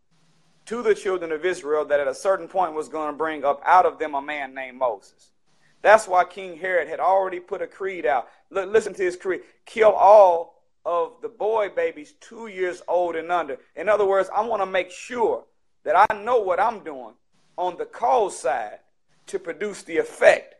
to 0.66 0.82
the 0.82 0.94
children 0.94 1.30
of 1.30 1.44
Israel 1.44 1.84
that 1.84 2.00
at 2.00 2.08
a 2.08 2.14
certain 2.14 2.48
point 2.48 2.74
was 2.74 2.88
going 2.88 3.10
to 3.10 3.16
bring 3.16 3.44
up 3.44 3.62
out 3.64 3.86
of 3.86 3.98
them 3.98 4.14
a 4.14 4.22
man 4.22 4.54
named 4.54 4.78
Moses. 4.78 5.32
That's 5.82 6.08
why 6.08 6.24
King 6.24 6.58
Herod 6.58 6.88
had 6.88 7.00
already 7.00 7.40
put 7.40 7.62
a 7.62 7.66
creed 7.66 8.06
out. 8.06 8.28
L- 8.54 8.66
listen 8.66 8.94
to 8.94 9.02
his 9.02 9.16
creed 9.16 9.42
kill 9.64 9.92
all 9.92 10.62
of 10.84 11.20
the 11.22 11.28
boy 11.28 11.68
babies 11.68 12.14
two 12.20 12.46
years 12.46 12.82
old 12.88 13.14
and 13.16 13.30
under. 13.30 13.58
In 13.76 13.88
other 13.88 14.06
words, 14.06 14.30
I 14.34 14.40
want 14.42 14.62
to 14.62 14.66
make 14.66 14.90
sure 14.90 15.44
that 15.84 16.06
I 16.10 16.14
know 16.14 16.40
what 16.40 16.60
I'm 16.60 16.82
doing 16.82 17.14
on 17.56 17.76
the 17.76 17.84
cause 17.84 18.38
side 18.38 18.78
to 19.26 19.38
produce 19.38 19.82
the 19.82 19.98
effect 19.98 20.54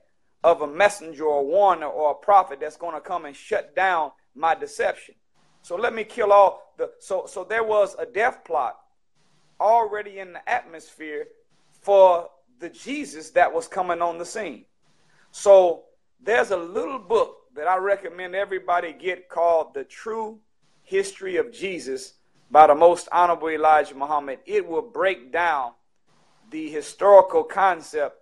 of 0.44 0.62
a 0.62 0.66
messenger 0.66 1.24
or 1.24 1.40
a 1.40 1.44
warner 1.44 1.86
or 1.86 2.12
a 2.12 2.14
prophet 2.14 2.60
that's 2.60 2.76
going 2.76 2.94
to 2.94 3.00
come 3.00 3.24
and 3.24 3.34
shut 3.34 3.74
down 3.74 4.12
my 4.34 4.54
deception. 4.54 5.14
So 5.62 5.76
let 5.76 5.94
me 5.94 6.04
kill 6.04 6.32
all 6.32 6.74
the 6.76 6.92
so 7.00 7.26
so 7.26 7.44
there 7.44 7.64
was 7.64 7.96
a 7.98 8.06
death 8.06 8.44
plot 8.44 8.78
already 9.60 10.18
in 10.20 10.32
the 10.32 10.48
atmosphere 10.48 11.26
for 11.80 12.28
the 12.60 12.68
Jesus 12.68 13.30
that 13.30 13.52
was 13.52 13.66
coming 13.66 14.00
on 14.00 14.18
the 14.18 14.24
scene. 14.24 14.64
So 15.30 15.84
there's 16.22 16.50
a 16.50 16.56
little 16.56 16.98
book 16.98 17.36
that 17.54 17.66
I 17.66 17.76
recommend 17.76 18.34
everybody 18.34 18.92
get 18.92 19.28
called 19.28 19.74
The 19.74 19.84
True 19.84 20.38
History 20.82 21.36
of 21.36 21.52
Jesus 21.52 22.14
by 22.50 22.66
the 22.66 22.74
most 22.74 23.08
honorable 23.12 23.48
Elijah 23.48 23.94
Muhammad. 23.94 24.38
It 24.46 24.66
will 24.66 24.82
break 24.82 25.32
down 25.32 25.72
the 26.50 26.70
historical 26.70 27.44
concept 27.44 28.16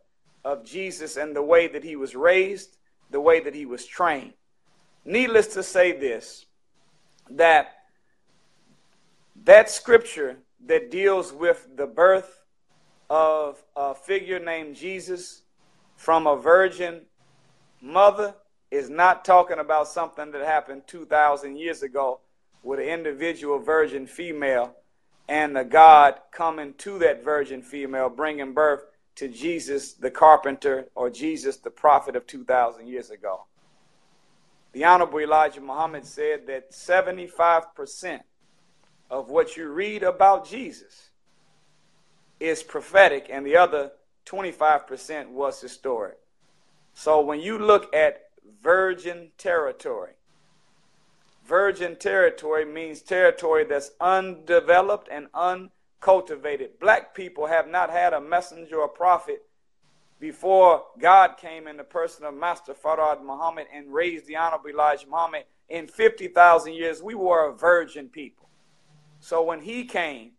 of 0.44 0.64
Jesus 0.64 1.16
and 1.16 1.34
the 1.34 1.42
way 1.42 1.68
that 1.68 1.84
he 1.84 1.96
was 1.96 2.14
raised, 2.14 2.76
the 3.10 3.20
way 3.20 3.40
that 3.40 3.54
he 3.54 3.66
was 3.66 3.86
trained. 3.86 4.32
Needless 5.04 5.48
to 5.48 5.62
say 5.62 5.92
this, 5.92 6.46
that 7.30 7.72
that 9.44 9.70
scripture 9.70 10.38
that 10.66 10.90
deals 10.90 11.32
with 11.32 11.68
the 11.76 11.86
birth 11.86 12.42
of 13.08 13.62
a 13.76 13.94
figure 13.94 14.40
named 14.40 14.74
Jesus 14.74 15.42
from 15.96 16.26
a 16.26 16.36
virgin 16.36 17.02
mother 17.80 18.34
is 18.70 18.88
not 18.90 19.24
talking 19.24 19.58
about 19.58 19.88
something 19.88 20.30
that 20.32 20.44
happened 20.44 20.82
2,000 20.86 21.56
years 21.56 21.82
ago 21.82 22.20
with 22.62 22.78
an 22.78 22.86
individual 22.86 23.58
virgin 23.58 24.06
female 24.06 24.74
and 25.28 25.56
the 25.56 25.64
God 25.64 26.14
coming 26.30 26.74
to 26.78 26.98
that 27.00 27.24
virgin 27.24 27.62
female, 27.62 28.08
bringing 28.08 28.52
birth 28.52 28.84
to 29.16 29.28
Jesus 29.28 29.94
the 29.94 30.10
carpenter 30.10 30.88
or 30.94 31.10
Jesus 31.10 31.56
the 31.56 31.70
prophet 31.70 32.14
of 32.16 32.26
2,000 32.26 32.86
years 32.86 33.10
ago. 33.10 33.44
The 34.72 34.84
Honorable 34.84 35.20
Elijah 35.20 35.60
Muhammad 35.60 36.04
said 36.04 36.46
that 36.48 36.72
75% 36.72 38.20
of 39.10 39.30
what 39.30 39.56
you 39.56 39.68
read 39.68 40.02
about 40.02 40.46
Jesus 40.46 41.10
is 42.38 42.62
prophetic, 42.62 43.28
and 43.30 43.46
the 43.46 43.56
other 43.56 43.92
25% 44.26 45.30
was 45.30 45.60
historic. 45.60 46.18
So 46.94 47.20
when 47.20 47.40
you 47.40 47.58
look 47.58 47.94
at 47.94 48.24
virgin 48.62 49.30
territory, 49.38 50.12
virgin 51.46 51.96
territory 51.96 52.64
means 52.64 53.02
territory 53.02 53.64
that's 53.64 53.92
undeveloped 54.00 55.08
and 55.10 55.28
uncultivated. 55.34 56.78
Black 56.80 57.14
people 57.14 57.46
have 57.46 57.68
not 57.68 57.90
had 57.90 58.12
a 58.12 58.20
messenger 58.20 58.80
or 58.80 58.88
prophet 58.88 59.42
before 60.18 60.82
God 60.98 61.36
came 61.36 61.68
in 61.68 61.76
the 61.76 61.84
person 61.84 62.24
of 62.24 62.34
Master 62.34 62.74
Fard 62.74 63.22
Muhammad 63.22 63.66
and 63.72 63.92
raised 63.92 64.26
the 64.26 64.36
Honorable 64.36 64.70
Elijah 64.70 65.06
Muhammad. 65.08 65.44
In 65.68 65.86
50,000 65.86 66.72
years, 66.72 67.02
we 67.02 67.14
were 67.14 67.50
a 67.50 67.54
virgin 67.54 68.08
people. 68.08 68.48
So 69.20 69.42
when 69.42 69.60
he 69.60 69.84
came 69.84 70.32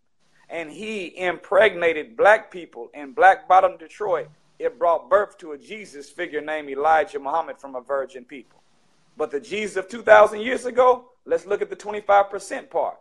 and 0.50 0.72
he 0.72 1.18
impregnated 1.18 2.16
black 2.16 2.52
people 2.52 2.90
in 2.94 3.12
Black 3.12 3.48
Bottom, 3.48 3.78
Detroit, 3.78 4.30
it 4.60 4.80
brought 4.80 5.10
birth 5.10 5.38
to 5.40 5.52
a 5.52 5.58
Jesus 5.58 6.10
figure 6.10 6.42
named 6.42 6.70
Elijah 6.70 7.20
Muhammad 7.20 7.60
from 7.60 7.76
a 7.76 7.82
virgin 7.82 8.24
people. 8.24 8.62
But 9.16 9.32
the 9.32 9.40
Jesus 9.40 9.78
of 9.78 9.88
2,000 9.88 10.42
years 10.42 10.66
ago, 10.66 11.06
let's 11.26 11.46
look 11.46 11.62
at 11.62 11.70
the 11.70 11.76
25% 11.76 12.70
part. 12.70 12.98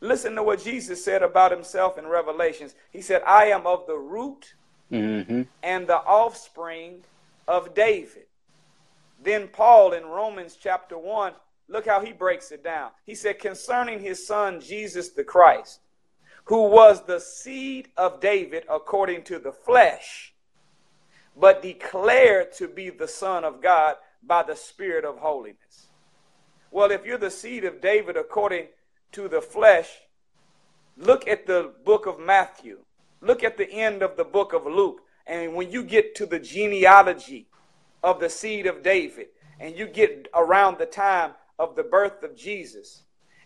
Listen 0.00 0.34
to 0.34 0.42
what 0.42 0.62
Jesus 0.62 1.04
said 1.04 1.22
about 1.22 1.50
himself 1.52 1.98
in 1.98 2.06
Revelations. 2.06 2.74
He 2.90 3.02
said, 3.02 3.22
I 3.26 3.46
am 3.46 3.66
of 3.66 3.86
the 3.86 3.98
root 3.98 4.54
mm-hmm. 4.90 5.42
and 5.62 5.86
the 5.86 5.98
offspring 5.98 7.04
of 7.46 7.74
David. 7.74 8.24
Then 9.22 9.48
Paul 9.48 9.92
in 9.92 10.06
Romans 10.06 10.56
chapter 10.60 10.96
1, 10.96 11.34
look 11.68 11.86
how 11.86 12.00
he 12.00 12.12
breaks 12.12 12.50
it 12.50 12.64
down. 12.64 12.90
He 13.04 13.14
said, 13.14 13.38
concerning 13.38 14.00
his 14.00 14.26
son 14.26 14.60
Jesus 14.60 15.10
the 15.10 15.24
Christ, 15.24 15.80
who 16.44 16.68
was 16.68 17.04
the 17.04 17.20
seed 17.20 17.88
of 17.96 18.20
David 18.20 18.64
according 18.68 19.22
to 19.24 19.38
the 19.38 19.52
flesh, 19.52 20.34
but 21.36 21.62
declared 21.62 22.52
to 22.54 22.68
be 22.68 22.90
the 22.90 23.08
Son 23.08 23.44
of 23.44 23.62
God 23.62 23.96
by 24.22 24.42
the 24.42 24.56
Spirit 24.56 25.04
of 25.04 25.18
holiness. 25.18 25.88
Well, 26.70 26.90
if 26.90 27.04
you're 27.04 27.18
the 27.18 27.30
seed 27.30 27.64
of 27.64 27.80
David 27.80 28.16
according 28.16 28.68
to 29.12 29.28
the 29.28 29.40
flesh, 29.40 29.88
look 30.96 31.26
at 31.26 31.46
the 31.46 31.72
book 31.84 32.06
of 32.06 32.20
Matthew. 32.20 32.78
Look 33.20 33.42
at 33.44 33.56
the 33.56 33.70
end 33.70 34.02
of 34.02 34.16
the 34.16 34.24
book 34.24 34.52
of 34.52 34.66
Luke. 34.66 35.02
And 35.26 35.54
when 35.54 35.70
you 35.70 35.82
get 35.82 36.14
to 36.16 36.26
the 36.26 36.38
genealogy 36.38 37.48
of 38.02 38.20
the 38.20 38.30
seed 38.30 38.66
of 38.66 38.82
David, 38.82 39.28
and 39.58 39.76
you 39.76 39.86
get 39.86 40.28
around 40.34 40.78
the 40.78 40.86
time 40.86 41.32
of 41.58 41.76
the 41.76 41.82
birth 41.82 42.22
of 42.22 42.34
Jesus, 42.34 43.02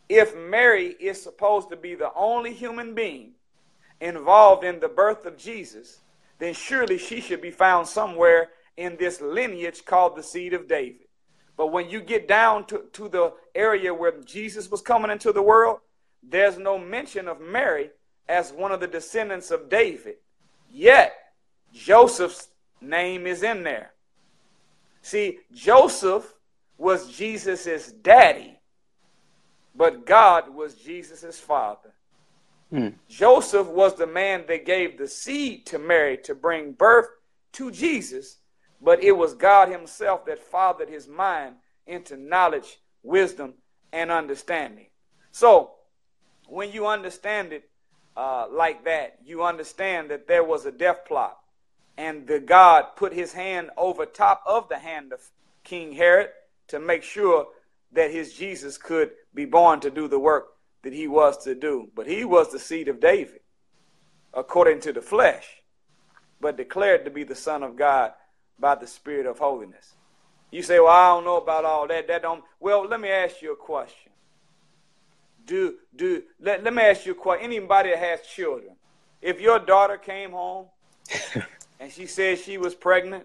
if 0.09 0.37
Mary 0.37 0.89
is 1.01 1.23
supposed 1.23 1.71
to 1.71 1.77
be 1.77 1.95
the 1.95 2.13
only 2.15 2.53
human 2.53 2.95
being 2.95 3.33
involved 4.01 4.65
in 4.65 4.81
the 4.81 4.89
birth 4.89 5.25
of 5.27 5.39
Jesus, 5.39 6.01
then 6.39 6.55
surely 6.55 6.99
she 6.99 7.21
should 7.21 7.41
be 7.41 7.51
found 7.51 7.87
somewhere 7.87 8.51
in 8.77 8.97
this 8.97 9.21
lineage 9.21 9.85
called 9.85 10.17
the 10.17 10.23
seed 10.23 10.53
of 10.53 10.69
David. 10.69 11.07
But 11.57 11.69
when 11.69 11.89
you 11.89 12.01
get 12.01 12.27
down 12.27 12.67
to, 12.67 12.85
to 12.93 13.09
the 13.09 13.33
area 13.55 13.95
where 13.95 14.21
Jesus 14.23 14.71
was 14.71 14.83
coming 14.83 15.11
into 15.11 15.33
the 15.33 15.43
world, 15.43 15.79
there's 16.23 16.59
no 16.59 16.79
mention 16.79 17.29
of 17.29 17.41
Mary 17.41 17.91
as 18.29 18.53
one 18.53 18.73
of 18.73 18.81
the 18.81 18.87
descendants 18.87 19.51
of 19.51 19.69
David. 19.69 20.17
Yet, 20.71 21.15
Joseph's 21.73 22.49
name 22.81 23.27
is 23.27 23.43
in 23.43 23.63
there. 23.63 23.93
See, 25.03 25.39
Joseph 25.53 26.35
was 26.79 27.13
Jesus' 27.13 27.93
daddy, 27.93 28.54
but 29.75 30.07
God 30.07 30.55
was 30.55 30.75
Jesus' 30.75 31.39
father. 31.39 31.93
Hmm. 32.71 32.89
Joseph 33.09 33.67
was 33.67 33.95
the 33.97 34.07
man 34.07 34.45
that 34.49 34.67
gave 34.67 34.99
the 34.99 35.09
seed 35.09 35.67
to 35.67 35.79
Mary 35.79 36.19
to 36.25 36.35
bring 36.35 36.73
birth 36.73 37.09
to 37.53 37.71
Jesus, 37.71 38.39
but 38.81 39.03
it 39.03 39.13
was 39.13 39.35
God 39.35 39.69
Himself 39.69 40.27
that 40.27 40.39
fathered 40.39 40.89
his 40.89 41.07
mind 41.07 41.57
into 41.87 42.17
knowledge, 42.17 42.81
wisdom, 43.03 43.55
and 43.93 44.11
understanding. 44.11 44.87
So, 45.31 45.73
when 46.49 46.73
you 46.73 46.87
understand 46.87 47.53
it 47.53 47.69
uh, 48.17 48.47
like 48.51 48.85
that, 48.85 49.19
you 49.25 49.43
understand 49.43 50.11
that 50.11 50.27
there 50.27 50.45
was 50.45 50.67
a 50.67 50.73
death 50.73 51.05
plot, 51.07 51.39
and 51.97 52.27
the 52.27 52.41
God 52.41 52.97
put 52.97 53.13
his 53.13 53.33
hand 53.33 53.71
over 53.77 54.07
top 54.07 54.43
of 54.47 54.69
the 54.69 54.79
hand 54.79 55.13
of 55.13 55.21
King 55.63 55.93
Herod 55.93 56.31
to 56.69 56.79
make 56.79 57.03
sure 57.03 57.49
that 57.95 58.11
his 58.11 58.33
Jesus 58.33 58.77
could 58.77 59.11
be 59.35 59.45
born 59.45 59.81
to 59.81 59.91
do 59.91 60.09
the 60.09 60.19
work 60.19 60.49
that 60.83 60.93
he 60.93 61.09
was 61.09 61.39
to 61.45 61.55
do. 61.55 61.91
But 61.95 62.07
he 62.07 62.25
was 62.25 62.53
the 62.53 62.59
seed 62.59 62.89
of 62.89 63.01
David, 63.01 63.41
according 64.33 64.81
to 64.81 64.93
the 64.93 65.01
flesh, 65.01 65.47
but 66.41 66.57
declared 66.57 67.05
to 67.05 67.11
be 67.11 67.25
the 67.25 67.35
Son 67.35 67.63
of 67.63 67.77
God 67.77 68.13
by 68.59 68.75
the 68.75 68.87
Spirit 68.87 69.27
of 69.27 69.39
holiness. 69.39 69.95
You 70.51 70.63
say, 70.63 70.79
Well, 70.79 70.89
I 70.89 71.09
don't 71.09 71.25
know 71.25 71.39
about 71.39 71.65
all 71.65 71.89
that. 71.89 72.07
That 72.09 72.23
don't 72.23 72.45
well, 72.61 72.87
let 72.87 73.01
me 73.01 73.09
ask 73.09 73.43
you 73.43 73.53
a 73.53 73.57
question. 73.57 74.13
Do 75.45 75.77
do 75.95 76.23
let, 76.41 76.63
let 76.63 76.75
me 76.75 76.83
ask 76.83 77.07
you 77.07 77.13
a 77.13 77.17
question. 77.17 77.45
Anybody 77.45 77.91
that 77.91 77.99
has 77.99 78.21
children, 78.23 78.77
if 79.21 79.41
your 79.41 79.59
daughter 79.59 79.97
came 79.97 80.31
home 80.31 80.67
and 81.81 81.91
she 81.91 82.07
said 82.07 82.39
she 82.39 82.57
was 82.57 82.75
pregnant, 82.75 83.25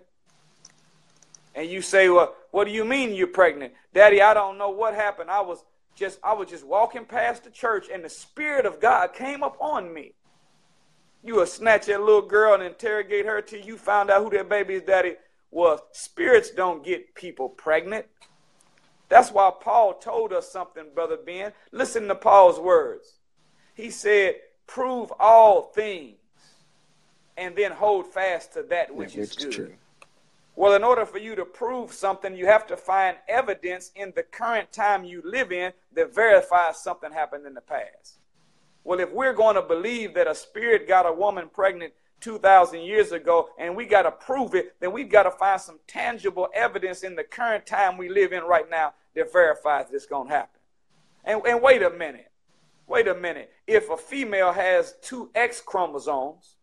and 1.59 1.69
you 1.69 1.81
say, 1.81 2.07
Well, 2.07 2.33
what 2.51 2.65
do 2.65 2.71
you 2.71 2.85
mean 2.85 3.13
you're 3.13 3.27
pregnant? 3.27 3.73
Daddy, 3.93 4.21
I 4.21 4.33
don't 4.33 4.57
know 4.57 4.69
what 4.69 4.93
happened. 4.93 5.29
I 5.29 5.41
was 5.41 5.63
just 5.93 6.17
I 6.23 6.33
was 6.33 6.49
just 6.49 6.65
walking 6.65 7.03
past 7.03 7.43
the 7.43 7.49
church 7.49 7.87
and 7.93 8.03
the 8.03 8.09
Spirit 8.09 8.65
of 8.65 8.79
God 8.79 9.13
came 9.13 9.43
upon 9.43 9.93
me. 9.93 10.13
You 11.21 11.35
would 11.35 11.49
snatch 11.49 11.87
that 11.87 11.99
little 11.99 12.21
girl 12.21 12.53
and 12.53 12.63
interrogate 12.63 13.25
her 13.25 13.41
till 13.41 13.59
you 13.59 13.77
found 13.77 14.09
out 14.09 14.23
who 14.23 14.29
that 14.37 14.47
baby's 14.47 14.83
daddy 14.83 15.15
was. 15.51 15.81
Spirits 15.91 16.49
don't 16.49 16.81
get 16.81 17.13
people 17.13 17.49
pregnant. 17.49 18.05
That's 19.09 19.29
why 19.29 19.51
Paul 19.59 19.95
told 19.95 20.31
us 20.31 20.49
something, 20.49 20.85
Brother 20.95 21.17
Ben. 21.17 21.51
Listen 21.73 22.07
to 22.07 22.15
Paul's 22.15 22.57
words. 22.59 23.17
He 23.73 23.89
said, 23.89 24.35
Prove 24.65 25.11
all 25.19 25.73
things 25.73 26.15
and 27.35 27.53
then 27.53 27.73
hold 27.73 28.07
fast 28.07 28.53
to 28.53 28.63
that 28.63 28.95
which 28.95 29.17
is 29.17 29.33
good. 29.33 29.51
True. 29.51 29.73
Well, 30.59 30.73
in 30.73 30.83
order 30.83 31.05
for 31.05 31.19
you 31.19 31.37
to 31.37 31.45
prove 31.45 31.93
something, 31.93 32.35
you 32.35 32.45
have 32.45 32.67
to 32.67 32.75
find 32.75 33.15
evidence 33.29 33.93
in 33.95 34.11
the 34.13 34.23
current 34.23 34.73
time 34.73 35.05
you 35.05 35.21
live 35.23 35.53
in 35.53 35.71
that 35.93 36.13
verifies 36.13 36.83
something 36.83 37.13
happened 37.13 37.47
in 37.47 37.53
the 37.53 37.61
past. 37.61 38.19
Well, 38.83 38.99
if 38.99 39.09
we're 39.09 39.31
going 39.31 39.55
to 39.55 39.61
believe 39.61 40.13
that 40.15 40.27
a 40.27 40.35
spirit 40.35 40.85
got 40.85 41.05
a 41.05 41.13
woman 41.13 41.47
pregnant 41.47 41.93
2,000 42.19 42.81
years 42.81 43.13
ago 43.13 43.47
and 43.57 43.73
we 43.73 43.85
got 43.85 44.01
to 44.01 44.11
prove 44.11 44.53
it, 44.53 44.75
then 44.81 44.91
we've 44.91 45.09
got 45.09 45.23
to 45.23 45.31
find 45.31 45.61
some 45.61 45.79
tangible 45.87 46.49
evidence 46.53 47.03
in 47.03 47.15
the 47.15 47.23
current 47.23 47.65
time 47.65 47.97
we 47.97 48.09
live 48.09 48.33
in 48.33 48.43
right 48.43 48.69
now 48.69 48.93
that 49.15 49.31
verifies 49.31 49.89
this 49.89 50.05
going 50.05 50.27
to 50.27 50.33
happen. 50.33 50.59
And, 51.23 51.41
and 51.47 51.61
wait 51.61 51.83
a 51.83 51.89
minute. 51.89 52.33
Wait 52.85 53.07
a 53.07 53.15
minute. 53.15 53.49
If 53.65 53.89
a 53.89 53.95
female 53.95 54.51
has 54.51 54.95
two 55.01 55.31
X 55.35 55.61
chromosomes, 55.61 56.57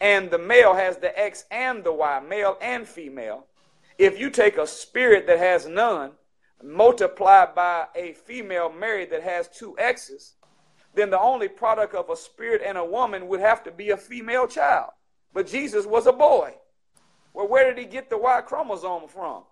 and 0.00 0.30
the 0.30 0.38
male 0.38 0.74
has 0.74 0.96
the 0.96 1.18
X 1.18 1.44
and 1.50 1.84
the 1.84 1.92
Y, 1.92 2.20
male 2.20 2.56
and 2.60 2.86
female. 2.86 3.46
If 3.98 4.18
you 4.18 4.30
take 4.30 4.56
a 4.56 4.66
spirit 4.66 5.26
that 5.26 5.38
has 5.38 5.66
none, 5.66 6.12
multiplied 6.62 7.54
by 7.54 7.86
a 7.94 8.14
female 8.14 8.72
married 8.72 9.10
that 9.10 9.22
has 9.22 9.48
two 9.48 9.78
X's, 9.78 10.34
then 10.94 11.10
the 11.10 11.20
only 11.20 11.48
product 11.48 11.94
of 11.94 12.10
a 12.10 12.16
spirit 12.16 12.62
and 12.64 12.76
a 12.78 12.84
woman 12.84 13.28
would 13.28 13.40
have 13.40 13.62
to 13.64 13.70
be 13.70 13.90
a 13.90 13.96
female 13.96 14.46
child. 14.46 14.90
But 15.32 15.46
Jesus 15.46 15.86
was 15.86 16.06
a 16.06 16.12
boy. 16.12 16.54
Well, 17.32 17.48
where 17.48 17.66
did 17.72 17.78
he 17.78 17.84
get 17.84 18.10
the 18.10 18.18
Y 18.18 18.40
chromosome 18.40 19.08
from? 19.08 19.44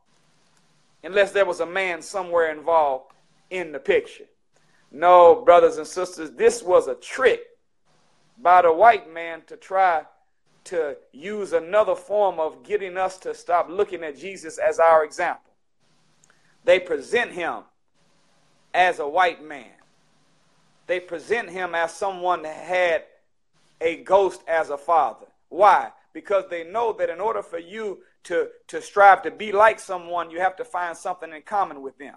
Unless 1.05 1.33
there 1.33 1.47
was 1.47 1.61
a 1.61 1.67
man 1.67 2.03
somewhere 2.03 2.51
involved 2.51 3.13
in 3.51 3.71
the 3.71 3.79
picture. 3.79 4.25
No, 4.91 5.43
brothers 5.45 5.77
and 5.77 5.87
sisters, 5.87 6.33
this 6.33 6.63
was 6.63 6.89
a 6.89 6.95
trick 6.95 7.43
by 8.39 8.63
the 8.63 8.73
white 8.73 9.13
man 9.13 9.43
to 9.47 9.57
try 9.57 10.05
to 10.69 10.97
use 11.13 11.53
another 11.53 11.95
form 11.95 12.39
of 12.39 12.63
getting 12.63 12.97
us 12.97 13.17
to 13.19 13.35
stop 13.35 13.69
looking 13.71 14.03
at 14.05 14.19
Jesus 14.19 14.59
as 14.59 14.79
our 14.79 15.05
example. 15.05 15.53
They 16.65 16.79
present 16.79 17.33
him 17.33 17.63
as 18.75 18.99
a 18.99 19.09
white 19.09 19.43
man. 19.43 19.71
They 20.87 21.01
present 21.01 21.51
him 21.51 21.75
as 21.75 21.95
someone 21.95 22.43
that 22.43 22.57
had 22.57 23.05
a 23.81 24.03
ghost 24.03 24.43
as 24.47 24.71
a 24.71 24.79
father. 24.79 25.27
Why? 25.49 25.91
Because 26.13 26.45
they 26.51 26.65
know 26.65 26.93
that 26.95 27.11
in 27.11 27.21
order 27.21 27.43
for 27.43 27.59
you 27.59 28.01
to, 28.25 28.49
to 28.67 28.83
strive 28.83 29.23
to 29.23 29.31
be 29.31 29.53
like 29.53 29.81
someone, 29.81 30.31
you 30.31 30.41
have 30.41 30.57
to 30.57 30.65
find 30.65 30.97
something 30.97 31.33
in 31.33 31.43
common 31.43 31.81
with 31.81 31.97
them. 31.99 32.15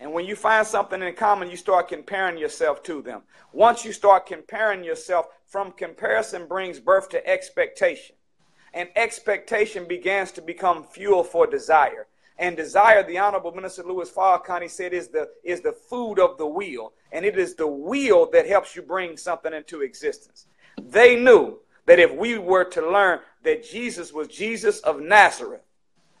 And 0.00 0.12
when 0.12 0.26
you 0.26 0.36
find 0.36 0.66
something 0.66 1.02
in 1.02 1.14
common, 1.14 1.50
you 1.50 1.56
start 1.56 1.88
comparing 1.88 2.38
yourself 2.38 2.82
to 2.84 3.02
them. 3.02 3.22
Once 3.52 3.84
you 3.84 3.92
start 3.92 4.26
comparing 4.26 4.84
yourself, 4.84 5.26
from 5.46 5.72
comparison 5.72 6.46
brings 6.46 6.78
birth 6.78 7.08
to 7.08 7.26
expectation. 7.26 8.14
And 8.74 8.90
expectation 8.96 9.86
begins 9.88 10.30
to 10.32 10.42
become 10.42 10.84
fuel 10.84 11.24
for 11.24 11.46
desire. 11.46 12.06
And 12.38 12.56
desire, 12.56 13.02
the 13.02 13.18
Honorable 13.18 13.52
Minister 13.52 13.82
Louis 13.82 14.10
Farrakhan 14.10 14.70
said, 14.70 14.92
is 14.92 15.08
the, 15.08 15.28
is 15.42 15.60
the 15.62 15.72
food 15.72 16.20
of 16.20 16.38
the 16.38 16.46
wheel. 16.46 16.92
And 17.10 17.24
it 17.24 17.36
is 17.36 17.54
the 17.54 17.66
wheel 17.66 18.30
that 18.30 18.46
helps 18.46 18.76
you 18.76 18.82
bring 18.82 19.16
something 19.16 19.52
into 19.52 19.80
existence. 19.80 20.46
They 20.80 21.16
knew 21.16 21.58
that 21.86 21.98
if 21.98 22.14
we 22.14 22.38
were 22.38 22.64
to 22.66 22.88
learn 22.88 23.20
that 23.42 23.64
Jesus 23.64 24.12
was 24.12 24.28
Jesus 24.28 24.78
of 24.80 25.00
Nazareth, 25.00 25.62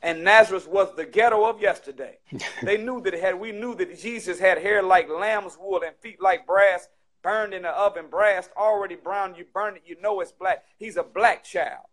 and 0.02 0.24
Nazareth 0.24 0.68
was 0.68 0.94
the 0.96 1.04
ghetto 1.04 1.44
of 1.44 1.60
yesterday. 1.60 2.18
they 2.62 2.76
knew 2.76 3.00
that 3.02 3.14
it 3.14 3.20
had 3.20 3.38
we 3.38 3.52
knew 3.52 3.74
that 3.76 3.98
Jesus 3.98 4.38
had 4.38 4.58
hair 4.58 4.82
like 4.82 5.08
lamb's 5.08 5.58
wool 5.58 5.82
and 5.84 5.96
feet 5.96 6.20
like 6.20 6.46
brass 6.46 6.88
burned 7.22 7.52
in 7.52 7.62
the 7.62 7.70
oven, 7.70 8.06
brass 8.08 8.48
already 8.56 8.94
brown, 8.94 9.34
you 9.34 9.44
burn 9.52 9.76
it, 9.76 9.82
you 9.84 10.00
know 10.00 10.20
it's 10.20 10.32
black. 10.32 10.64
He's 10.78 10.96
a 10.96 11.02
black 11.02 11.44
child. 11.44 11.84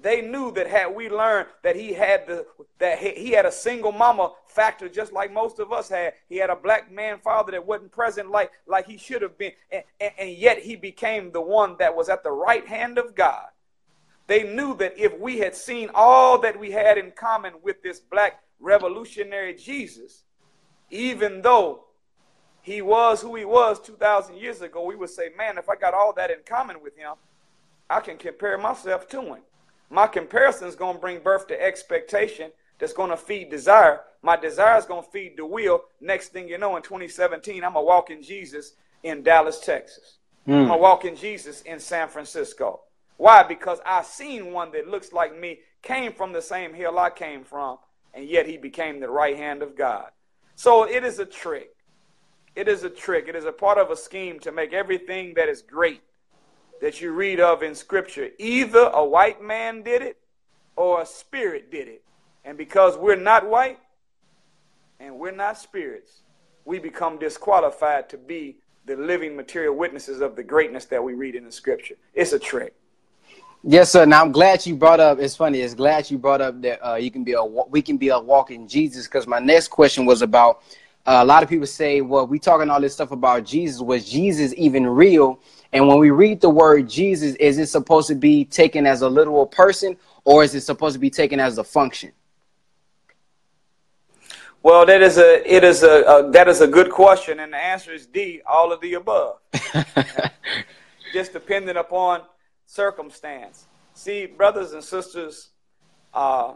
They 0.00 0.20
knew 0.20 0.52
that 0.52 0.68
had 0.68 0.94
we 0.94 1.10
learned 1.10 1.48
that 1.64 1.74
he 1.74 1.92
had 1.92 2.28
the 2.28 2.46
that 2.78 3.00
he 3.00 3.32
had 3.32 3.46
a 3.46 3.50
single 3.50 3.90
mama 3.90 4.32
factor 4.46 4.88
just 4.88 5.12
like 5.12 5.32
most 5.32 5.58
of 5.58 5.72
us 5.72 5.88
had. 5.88 6.12
He 6.28 6.36
had 6.36 6.50
a 6.50 6.56
black 6.56 6.92
man 6.92 7.18
father 7.18 7.50
that 7.52 7.66
wasn't 7.66 7.90
present 7.90 8.30
like 8.30 8.52
like 8.68 8.86
he 8.86 8.96
should 8.96 9.22
have 9.22 9.36
been, 9.36 9.52
and, 9.72 9.82
and, 10.00 10.12
and 10.18 10.30
yet 10.30 10.60
he 10.60 10.76
became 10.76 11.32
the 11.32 11.40
one 11.40 11.76
that 11.80 11.96
was 11.96 12.08
at 12.08 12.22
the 12.22 12.30
right 12.30 12.66
hand 12.66 12.98
of 12.98 13.16
God 13.16 13.48
they 14.28 14.44
knew 14.44 14.76
that 14.76 14.96
if 14.96 15.18
we 15.18 15.38
had 15.38 15.54
seen 15.54 15.90
all 15.94 16.38
that 16.40 16.60
we 16.60 16.70
had 16.70 16.98
in 16.98 17.10
common 17.10 17.54
with 17.62 17.82
this 17.82 17.98
black 17.98 18.42
revolutionary 18.60 19.54
Jesus, 19.54 20.24
even 20.90 21.40
though 21.42 21.84
he 22.60 22.82
was 22.82 23.22
who 23.22 23.34
he 23.34 23.46
was 23.46 23.80
2,000 23.80 24.36
years 24.36 24.60
ago, 24.60 24.84
we 24.84 24.96
would 24.96 25.08
say, 25.08 25.30
man, 25.36 25.56
if 25.56 25.70
I 25.70 25.76
got 25.76 25.94
all 25.94 26.12
that 26.12 26.30
in 26.30 26.38
common 26.44 26.82
with 26.82 26.96
him, 26.96 27.14
I 27.88 28.00
can 28.00 28.18
compare 28.18 28.58
myself 28.58 29.08
to 29.08 29.22
him. 29.22 29.38
My 29.88 30.06
comparison 30.06 30.68
is 30.68 30.76
going 30.76 30.96
to 30.96 31.00
bring 31.00 31.20
birth 31.20 31.46
to 31.48 31.60
expectation 31.60 32.50
that's 32.78 32.92
going 32.92 33.10
to 33.10 33.16
feed 33.16 33.48
desire. 33.48 34.00
My 34.20 34.36
desire 34.36 34.78
is 34.78 34.84
going 34.84 35.04
to 35.04 35.10
feed 35.10 35.38
the 35.38 35.46
will. 35.46 35.84
Next 36.02 36.28
thing 36.28 36.48
you 36.48 36.58
know, 36.58 36.76
in 36.76 36.82
2017, 36.82 37.64
I'm 37.64 37.76
a 37.76 37.82
walking 37.82 38.22
Jesus 38.22 38.74
in 39.02 39.22
Dallas, 39.22 39.60
Texas. 39.60 40.18
Mm. 40.46 40.64
I'm 40.64 40.70
a 40.70 40.76
walking 40.76 41.16
Jesus 41.16 41.62
in 41.62 41.80
San 41.80 42.08
Francisco. 42.08 42.82
Why? 43.18 43.42
Because 43.42 43.80
I 43.84 44.02
seen 44.02 44.52
one 44.52 44.72
that 44.72 44.88
looks 44.88 45.12
like 45.12 45.38
me 45.38 45.58
came 45.82 46.12
from 46.12 46.32
the 46.32 46.40
same 46.40 46.72
hill 46.72 46.98
I 46.98 47.10
came 47.10 47.44
from, 47.44 47.78
and 48.14 48.26
yet 48.26 48.46
he 48.46 48.56
became 48.56 49.00
the 49.00 49.10
right 49.10 49.36
hand 49.36 49.62
of 49.62 49.76
God. 49.76 50.10
So 50.54 50.84
it 50.84 51.04
is 51.04 51.18
a 51.18 51.26
trick. 51.26 51.74
It 52.54 52.68
is 52.68 52.84
a 52.84 52.90
trick. 52.90 53.28
It 53.28 53.36
is 53.36 53.44
a 53.44 53.52
part 53.52 53.76
of 53.76 53.90
a 53.90 53.96
scheme 53.96 54.38
to 54.40 54.52
make 54.52 54.72
everything 54.72 55.34
that 55.34 55.48
is 55.48 55.62
great 55.62 56.00
that 56.80 57.00
you 57.00 57.12
read 57.12 57.40
of 57.40 57.62
in 57.62 57.74
Scripture 57.74 58.30
either 58.38 58.90
a 58.94 59.04
white 59.04 59.42
man 59.42 59.82
did 59.82 60.00
it 60.00 60.16
or 60.76 61.02
a 61.02 61.06
spirit 61.06 61.72
did 61.72 61.88
it. 61.88 62.04
And 62.44 62.56
because 62.56 62.96
we're 62.96 63.16
not 63.16 63.48
white 63.48 63.80
and 65.00 65.18
we're 65.18 65.32
not 65.32 65.58
spirits, 65.58 66.22
we 66.64 66.78
become 66.78 67.18
disqualified 67.18 68.08
to 68.10 68.16
be 68.16 68.58
the 68.86 68.96
living 68.96 69.36
material 69.36 69.74
witnesses 69.74 70.20
of 70.20 70.36
the 70.36 70.44
greatness 70.44 70.84
that 70.86 71.02
we 71.02 71.14
read 71.14 71.34
in 71.34 71.44
the 71.44 71.52
Scripture. 71.52 71.96
It's 72.14 72.32
a 72.32 72.38
trick. 72.38 72.74
Yes, 73.64 73.90
sir. 73.90 74.06
Now 74.06 74.22
I'm 74.22 74.30
glad 74.30 74.64
you 74.66 74.76
brought 74.76 75.00
up. 75.00 75.18
It's 75.18 75.34
funny. 75.34 75.60
It's 75.60 75.74
glad 75.74 76.10
you 76.10 76.16
brought 76.16 76.40
up 76.40 76.62
that 76.62 76.86
uh, 76.86 76.94
you 76.94 77.10
can 77.10 77.24
be 77.24 77.32
a 77.32 77.42
we 77.42 77.82
can 77.82 77.96
be 77.96 78.08
a 78.08 78.18
walking 78.18 78.68
Jesus. 78.68 79.06
Because 79.06 79.26
my 79.26 79.40
next 79.40 79.68
question 79.68 80.06
was 80.06 80.22
about 80.22 80.62
uh, 81.06 81.18
a 81.20 81.24
lot 81.24 81.42
of 81.42 81.48
people 81.48 81.66
say, 81.66 82.00
well, 82.00 82.26
we 82.26 82.38
talking 82.38 82.70
all 82.70 82.80
this 82.80 82.94
stuff 82.94 83.10
about 83.10 83.44
Jesus. 83.44 83.80
Was 83.80 84.08
Jesus 84.08 84.54
even 84.56 84.86
real? 84.86 85.40
And 85.72 85.88
when 85.88 85.98
we 85.98 86.10
read 86.10 86.40
the 86.40 86.48
word 86.48 86.88
Jesus, 86.88 87.34
is 87.36 87.58
it 87.58 87.66
supposed 87.66 88.06
to 88.08 88.14
be 88.14 88.44
taken 88.44 88.86
as 88.86 89.02
a 89.02 89.08
literal 89.08 89.46
person, 89.46 89.96
or 90.24 90.44
is 90.44 90.54
it 90.54 90.60
supposed 90.60 90.94
to 90.94 91.00
be 91.00 91.10
taken 91.10 91.40
as 91.40 91.58
a 91.58 91.64
function? 91.64 92.12
Well, 94.62 94.86
that 94.86 95.02
is 95.02 95.18
a 95.18 95.52
it 95.52 95.64
is 95.64 95.82
a, 95.82 96.02
a 96.02 96.30
that 96.30 96.46
is 96.46 96.60
a 96.60 96.68
good 96.68 96.92
question, 96.92 97.40
and 97.40 97.52
the 97.52 97.58
answer 97.58 97.92
is 97.92 98.06
D. 98.06 98.40
All 98.46 98.72
of 98.72 98.80
the 98.80 98.94
above. 98.94 99.38
Just 101.12 101.32
depending 101.32 101.76
upon 101.76 102.22
circumstance. 102.68 103.66
See, 103.94 104.26
brothers 104.26 104.72
and 104.74 104.84
sisters, 104.84 105.48
uh, 106.14 106.52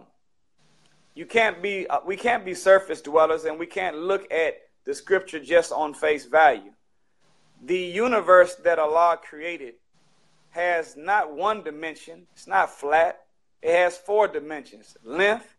you 1.14 1.26
can't 1.26 1.60
be 1.60 1.88
uh, 1.88 2.00
we 2.06 2.16
can't 2.16 2.44
be 2.44 2.54
surface 2.54 3.00
dwellers, 3.00 3.44
and 3.44 3.58
we 3.58 3.66
can't 3.66 3.96
look 3.96 4.30
at 4.32 4.54
the 4.84 4.94
scripture 4.94 5.40
just 5.40 5.72
on 5.72 5.94
face 5.94 6.26
value. 6.26 6.72
The 7.64 7.78
universe 7.78 8.54
that 8.56 8.78
Allah 8.78 9.18
created 9.22 9.74
has 10.50 10.96
not 10.96 11.34
one 11.34 11.64
dimension; 11.64 12.26
it's 12.32 12.46
not 12.46 12.70
flat. 12.70 13.24
It 13.62 13.74
has 13.74 13.96
four 13.96 14.28
dimensions: 14.28 14.96
length, 15.02 15.56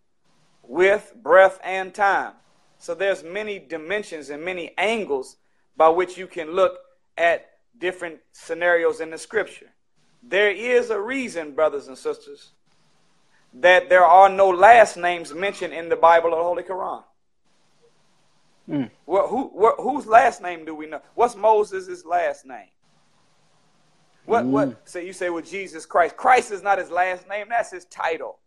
width, 0.61 1.13
breadth, 1.21 1.59
and 1.63 1.93
time. 1.93 2.33
So 2.77 2.93
there's 2.93 3.23
many 3.23 3.59
dimensions 3.59 4.29
and 4.29 4.43
many 4.43 4.71
angles 4.77 5.37
by 5.75 5.89
which 5.89 6.17
you 6.17 6.27
can 6.27 6.51
look 6.51 6.77
at 7.17 7.49
different 7.79 8.19
scenarios 8.33 8.99
in 8.99 9.09
the 9.09 9.17
scripture. 9.17 9.72
There 10.25 10.51
is 10.51 10.89
a 10.89 10.99
reason, 10.99 11.53
brothers 11.53 11.87
and 11.87 11.97
sisters, 11.97 12.51
that 13.53 13.89
there 13.89 14.05
are 14.05 14.29
no 14.29 14.49
last 14.49 14.97
names 14.97 15.33
mentioned 15.33 15.73
in 15.73 15.89
the 15.89 15.95
Bible 15.95 16.33
or 16.33 16.37
the 16.37 16.43
Holy 16.43 16.63
Quran. 16.63 17.03
Mm. 18.69 18.89
Well, 19.05 19.27
who, 19.27 19.51
wh- 19.59 19.81
whose 19.81 20.07
last 20.07 20.41
name 20.41 20.65
do 20.65 20.73
we 20.73 20.87
know? 20.87 21.01
What's 21.15 21.35
Moses' 21.35 22.05
last 22.05 22.45
name? 22.45 22.69
What? 24.25 24.45
Mm. 24.45 24.49
What? 24.49 24.87
So 24.87 24.99
you 24.99 25.13
say, 25.13 25.29
well, 25.29 25.43
Jesus 25.43 25.85
Christ. 25.85 26.15
Christ 26.15 26.51
is 26.51 26.63
not 26.63 26.77
his 26.77 26.89
last 26.89 27.27
name. 27.27 27.47
That's 27.49 27.71
his 27.71 27.85
title. 27.85 28.39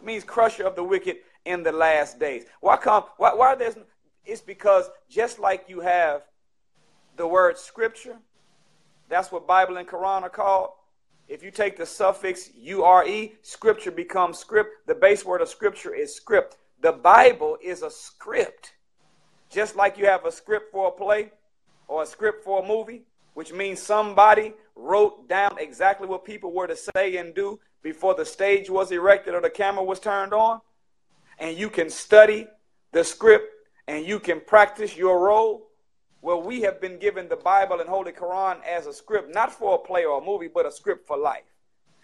It 0.00 0.04
means 0.04 0.24
crusher 0.24 0.64
of 0.64 0.76
the 0.76 0.84
wicked 0.84 1.16
in 1.46 1.62
the 1.62 1.72
last 1.72 2.18
days. 2.18 2.44
Why 2.60 2.76
come? 2.76 3.04
Why? 3.16 3.34
Why 3.34 3.54
there's? 3.54 3.76
It's 4.26 4.42
because 4.42 4.90
just 5.08 5.38
like 5.38 5.64
you 5.68 5.80
have 5.80 6.22
the 7.16 7.26
word 7.26 7.56
scripture, 7.56 8.18
that's 9.08 9.32
what 9.32 9.46
Bible 9.46 9.78
and 9.78 9.88
Quran 9.88 10.22
are 10.22 10.30
called. 10.30 10.70
If 11.30 11.44
you 11.44 11.52
take 11.52 11.76
the 11.76 11.86
suffix 11.86 12.50
ure, 12.56 13.06
scripture 13.42 13.92
becomes 13.92 14.36
script. 14.36 14.88
The 14.88 14.96
base 14.96 15.24
word 15.24 15.40
of 15.40 15.48
scripture 15.48 15.94
is 15.94 16.12
script. 16.12 16.56
The 16.82 16.90
Bible 16.90 17.56
is 17.62 17.82
a 17.82 17.90
script. 17.90 18.72
Just 19.48 19.76
like 19.76 19.96
you 19.96 20.06
have 20.06 20.24
a 20.24 20.32
script 20.32 20.72
for 20.72 20.88
a 20.88 20.90
play 20.90 21.30
or 21.86 22.02
a 22.02 22.06
script 22.06 22.42
for 22.42 22.64
a 22.64 22.66
movie, 22.66 23.04
which 23.34 23.52
means 23.52 23.80
somebody 23.80 24.54
wrote 24.74 25.28
down 25.28 25.56
exactly 25.60 26.08
what 26.08 26.24
people 26.24 26.52
were 26.52 26.66
to 26.66 26.76
say 26.76 27.18
and 27.18 27.32
do 27.32 27.60
before 27.80 28.16
the 28.16 28.24
stage 28.24 28.68
was 28.68 28.90
erected 28.90 29.32
or 29.32 29.40
the 29.40 29.50
camera 29.50 29.84
was 29.84 30.00
turned 30.00 30.34
on. 30.34 30.60
And 31.38 31.56
you 31.56 31.70
can 31.70 31.90
study 31.90 32.48
the 32.90 33.04
script 33.04 33.54
and 33.86 34.04
you 34.04 34.18
can 34.18 34.40
practice 34.40 34.96
your 34.96 35.20
role 35.20 35.68
well, 36.22 36.42
we 36.42 36.60
have 36.62 36.80
been 36.80 36.98
given 36.98 37.28
the 37.28 37.36
Bible 37.36 37.80
and 37.80 37.88
Holy 37.88 38.12
Quran 38.12 38.58
as 38.64 38.86
a 38.86 38.92
script, 38.92 39.34
not 39.34 39.52
for 39.52 39.74
a 39.74 39.78
play 39.78 40.04
or 40.04 40.20
a 40.20 40.24
movie, 40.24 40.48
but 40.52 40.66
a 40.66 40.72
script 40.72 41.06
for 41.06 41.16
life. 41.16 41.44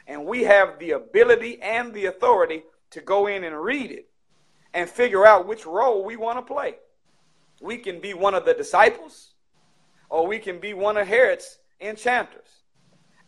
And 0.07 0.24
we 0.24 0.44
have 0.44 0.79
the 0.79 0.92
ability 0.92 1.61
and 1.61 1.92
the 1.92 2.07
authority 2.07 2.62
to 2.90 3.00
go 3.00 3.26
in 3.26 3.44
and 3.44 3.61
read 3.61 3.90
it 3.90 4.09
and 4.72 4.88
figure 4.88 5.26
out 5.26 5.46
which 5.46 5.66
role 5.66 6.05
we 6.05 6.16
want 6.16 6.38
to 6.38 6.55
play. 6.55 6.76
We 7.61 7.79
can 7.79 8.00
be 8.00 8.14
one 8.14 8.35
of 8.35 8.44
the 8.44 8.55
disciples, 8.55 9.35
or 10.09 10.26
we 10.26 10.38
can 10.38 10.61
be 10.61 10.74
one 10.74 10.96
of 10.96 11.07
Herod's 11.07 11.59
enchanters. 11.81 12.62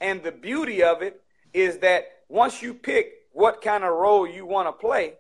And 0.01 0.23
the 0.23 0.33
beauty 0.33 0.83
of 0.83 1.03
it 1.03 1.21
is 1.53 1.79
that 1.79 2.05
once 2.29 2.63
you 2.63 2.73
pick 2.73 3.13
what 3.33 3.61
kind 3.63 3.85
of 3.85 3.93
role 3.93 4.27
you 4.27 4.47
want 4.47 4.69
to 4.69 4.73
play, 4.73 5.15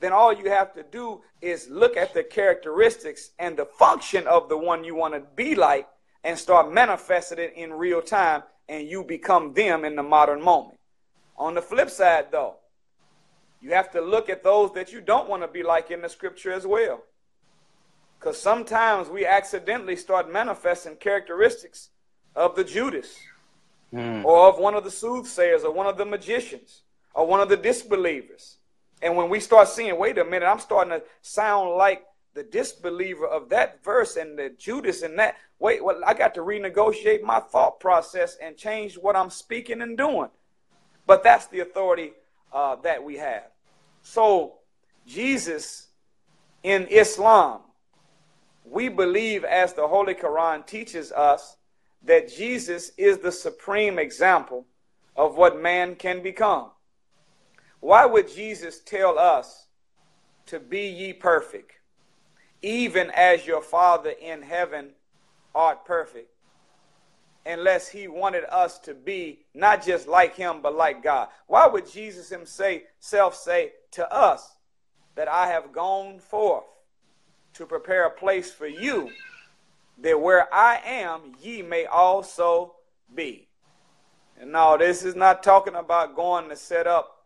then 0.00 0.12
all 0.12 0.32
you 0.32 0.50
have 0.50 0.74
to 0.74 0.82
do 0.82 1.22
is 1.40 1.68
look 1.68 1.96
at 1.96 2.14
the 2.14 2.22
characteristics 2.22 3.30
and 3.38 3.56
the 3.56 3.64
function 3.66 4.26
of 4.26 4.48
the 4.48 4.58
one 4.58 4.84
you 4.84 4.94
want 4.94 5.14
to 5.14 5.22
be 5.34 5.54
like 5.54 5.88
and 6.24 6.38
start 6.38 6.72
manifesting 6.72 7.38
it 7.38 7.52
in 7.56 7.72
real 7.72 8.02
time 8.02 8.42
and 8.68 8.86
you 8.86 9.02
become 9.02 9.54
them 9.54 9.84
in 9.84 9.96
the 9.96 10.02
modern 10.02 10.42
moment. 10.42 10.78
On 11.36 11.54
the 11.54 11.62
flip 11.62 11.90
side, 11.90 12.26
though, 12.30 12.56
you 13.60 13.72
have 13.72 13.90
to 13.92 14.00
look 14.00 14.28
at 14.28 14.44
those 14.44 14.72
that 14.74 14.92
you 14.92 15.00
don't 15.00 15.28
want 15.28 15.42
to 15.42 15.48
be 15.48 15.62
like 15.62 15.90
in 15.90 16.02
the 16.02 16.08
scripture 16.08 16.52
as 16.52 16.66
well. 16.66 17.02
Because 18.18 18.40
sometimes 18.40 19.08
we 19.08 19.24
accidentally 19.24 19.96
start 19.96 20.30
manifesting 20.30 20.96
characteristics 20.96 21.90
of 22.34 22.56
the 22.56 22.64
Judas 22.64 23.16
mm. 23.92 24.24
or 24.24 24.48
of 24.48 24.58
one 24.58 24.74
of 24.74 24.84
the 24.84 24.90
soothsayers 24.90 25.64
or 25.64 25.72
one 25.72 25.86
of 25.86 25.96
the 25.96 26.04
magicians 26.04 26.82
or 27.14 27.26
one 27.26 27.40
of 27.40 27.48
the 27.48 27.56
disbelievers. 27.56 28.57
And 29.02 29.16
when 29.16 29.28
we 29.28 29.40
start 29.40 29.68
seeing, 29.68 29.98
wait 29.98 30.18
a 30.18 30.24
minute, 30.24 30.46
I'm 30.46 30.58
starting 30.58 30.92
to 30.92 31.02
sound 31.22 31.70
like 31.70 32.04
the 32.34 32.42
disbeliever 32.42 33.26
of 33.26 33.48
that 33.50 33.82
verse 33.84 34.16
and 34.16 34.38
the 34.38 34.50
Judas 34.50 35.02
and 35.02 35.18
that. 35.18 35.36
Wait, 35.58 35.84
well, 35.84 36.00
I 36.06 36.14
got 36.14 36.34
to 36.34 36.40
renegotiate 36.40 37.22
my 37.22 37.40
thought 37.40 37.80
process 37.80 38.36
and 38.40 38.56
change 38.56 38.96
what 38.96 39.16
I'm 39.16 39.30
speaking 39.30 39.82
and 39.82 39.96
doing. 39.96 40.28
But 41.06 41.22
that's 41.22 41.46
the 41.46 41.60
authority 41.60 42.12
uh, 42.52 42.76
that 42.76 43.02
we 43.02 43.16
have. 43.16 43.44
So, 44.02 44.54
Jesus 45.06 45.88
in 46.62 46.86
Islam, 46.88 47.60
we 48.64 48.88
believe, 48.88 49.44
as 49.44 49.72
the 49.72 49.88
Holy 49.88 50.14
Quran 50.14 50.66
teaches 50.66 51.12
us, 51.12 51.56
that 52.02 52.28
Jesus 52.28 52.92
is 52.96 53.18
the 53.18 53.32
supreme 53.32 53.98
example 53.98 54.66
of 55.16 55.36
what 55.36 55.60
man 55.60 55.96
can 55.96 56.22
become. 56.22 56.70
Why 57.80 58.06
would 58.06 58.28
Jesus 58.28 58.80
tell 58.80 59.18
us 59.18 59.66
to 60.46 60.58
be 60.58 60.88
ye 60.88 61.12
perfect, 61.12 61.72
even 62.62 63.10
as 63.10 63.46
your 63.46 63.62
Father 63.62 64.10
in 64.10 64.42
heaven 64.42 64.90
art 65.54 65.84
perfect? 65.84 66.30
Unless 67.46 67.88
he 67.88 68.08
wanted 68.08 68.44
us 68.50 68.78
to 68.80 68.94
be 68.94 69.40
not 69.54 69.84
just 69.84 70.06
like 70.06 70.36
him, 70.36 70.60
but 70.60 70.74
like 70.74 71.02
God. 71.02 71.28
Why 71.46 71.66
would 71.66 71.90
Jesus 71.90 72.28
himself 72.28 73.34
say 73.34 73.72
to 73.92 74.12
us 74.12 74.56
that 75.14 75.28
I 75.28 75.48
have 75.48 75.72
gone 75.72 76.18
forth 76.18 76.64
to 77.54 77.64
prepare 77.64 78.04
a 78.04 78.10
place 78.10 78.52
for 78.52 78.66
you, 78.66 79.10
that 80.02 80.20
where 80.20 80.52
I 80.52 80.80
am, 80.84 81.32
ye 81.40 81.62
may 81.62 81.86
also 81.86 82.74
be? 83.14 83.48
And 84.40 84.52
no, 84.52 84.76
this 84.76 85.02
is 85.02 85.14
not 85.14 85.42
talking 85.42 85.74
about 85.74 86.14
going 86.14 86.48
to 86.50 86.56
set 86.56 86.86
up 86.86 87.17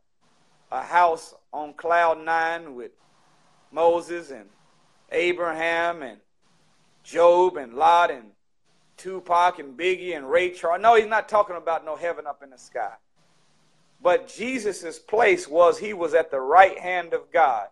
a 0.72 0.82
house 0.82 1.34
on 1.52 1.74
cloud 1.74 2.24
nine 2.24 2.74
with 2.74 2.92
Moses 3.70 4.30
and 4.30 4.48
Abraham 5.10 6.02
and 6.02 6.18
Job 7.04 7.58
and 7.58 7.74
Lot 7.74 8.10
and 8.10 8.30
Tupac 8.96 9.58
and 9.58 9.78
Biggie 9.78 10.16
and 10.16 10.30
Ray 10.30 10.50
Charles. 10.50 10.80
No, 10.80 10.96
he's 10.96 11.06
not 11.06 11.28
talking 11.28 11.56
about 11.56 11.84
no 11.84 11.94
heaven 11.94 12.26
up 12.26 12.42
in 12.42 12.50
the 12.50 12.58
sky. 12.58 12.94
But 14.00 14.28
Jesus' 14.28 14.98
place 14.98 15.46
was 15.46 15.78
he 15.78 15.92
was 15.92 16.14
at 16.14 16.30
the 16.30 16.40
right 16.40 16.78
hand 16.78 17.12
of 17.12 17.30
God. 17.30 17.68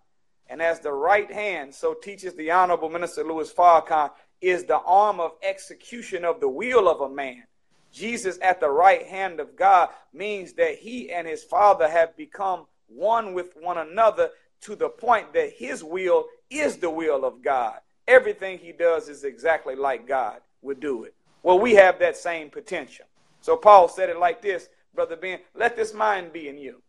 And 0.49 0.61
as 0.61 0.81
the 0.81 0.93
right 0.93 1.31
hand, 1.31 1.75
so 1.75 1.95
teaches 1.95 2.35
the 2.35 2.51
Honorable 2.51 2.91
Minister 2.91 3.25
Louis 3.25 3.51
Farrakhan, 3.51 4.11
is 4.41 4.65
the 4.65 4.79
arm 4.79 5.21
of 5.21 5.33
execution 5.43 6.25
of 6.25 6.41
the 6.41 6.49
will 6.49 6.89
of 6.89 7.01
a 7.01 7.09
man. 7.09 7.45
Jesus 7.93 8.39
at 8.43 8.61
the 8.61 8.71
right 8.71 9.07
hand 9.07 9.41
of 9.41 9.57
God 9.57 9.89
means 10.13 10.53
that 10.55 10.77
he 10.77 11.11
and 11.11 11.27
his 11.27 11.43
Father 11.43 11.89
have 11.89 12.17
become 12.17 12.67
one 12.95 13.35
with 13.35 13.55
one 13.61 13.79
another 13.79 14.31
to 14.63 14.77
the 14.77 14.89
point 14.89 15.33
that 15.33 15.53
his 15.53 15.83
will 15.83 16.27
is 16.51 16.77
the 16.77 16.91
will 16.91 17.25
of 17.25 17.43
God. 17.43 17.79
Everything 18.07 18.59
he 18.59 18.73
does 18.73 19.09
is 19.09 19.25
exactly 19.25 19.75
like 19.75 20.07
God 20.07 20.41
would 20.63 20.81
do 20.81 21.05
it. 21.05 21.15
Well, 21.43 21.59
we 21.59 21.75
have 21.75 21.99
that 22.01 22.17
same 22.17 22.51
potential. 22.51 23.07
So 23.41 23.57
Paul 23.57 23.89
said 23.89 24.11
it 24.11 24.19
like 24.19 24.43
this, 24.43 24.69
Brother 24.95 25.17
Ben, 25.17 25.39
let 25.55 25.77
this 25.77 25.95
mind 25.95 26.33
be 26.33 26.49
in 26.49 26.59
you, 26.59 26.83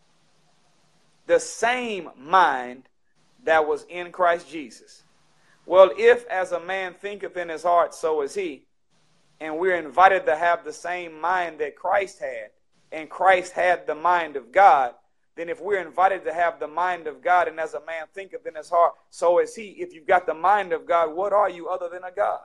the 1.27 1.39
same 1.39 2.09
mind 2.17 2.89
that 3.43 3.67
was 3.67 3.85
in 3.89 4.11
Christ 4.11 4.49
Jesus. 4.49 5.03
Well, 5.65 5.91
if 5.97 6.25
as 6.27 6.51
a 6.51 6.59
man 6.59 6.95
thinketh 6.95 7.37
in 7.37 7.49
his 7.49 7.63
heart, 7.63 7.93
so 7.93 8.21
is 8.21 8.33
he, 8.33 8.65
and 9.39 9.57
we're 9.57 9.77
invited 9.77 10.25
to 10.25 10.35
have 10.35 10.63
the 10.63 10.73
same 10.73 11.21
mind 11.21 11.59
that 11.59 11.75
Christ 11.75 12.19
had, 12.19 12.49
and 12.91 13.09
Christ 13.09 13.53
had 13.53 13.87
the 13.87 13.95
mind 13.95 14.35
of 14.35 14.51
God, 14.51 14.95
then 15.41 15.49
if 15.49 15.59
we're 15.59 15.81
invited 15.81 16.23
to 16.23 16.31
have 16.31 16.59
the 16.59 16.67
mind 16.67 17.07
of 17.07 17.23
God, 17.23 17.47
and 17.47 17.59
as 17.59 17.73
a 17.73 17.83
man 17.83 18.03
thinketh 18.13 18.45
in 18.45 18.53
his 18.53 18.69
heart, 18.69 18.93
so 19.09 19.39
is 19.39 19.55
he. 19.55 19.69
If 19.69 19.91
you've 19.91 20.05
got 20.05 20.27
the 20.27 20.35
mind 20.35 20.71
of 20.71 20.85
God, 20.85 21.15
what 21.15 21.33
are 21.33 21.49
you 21.49 21.67
other 21.67 21.89
than 21.89 22.03
a 22.03 22.11
God? 22.11 22.41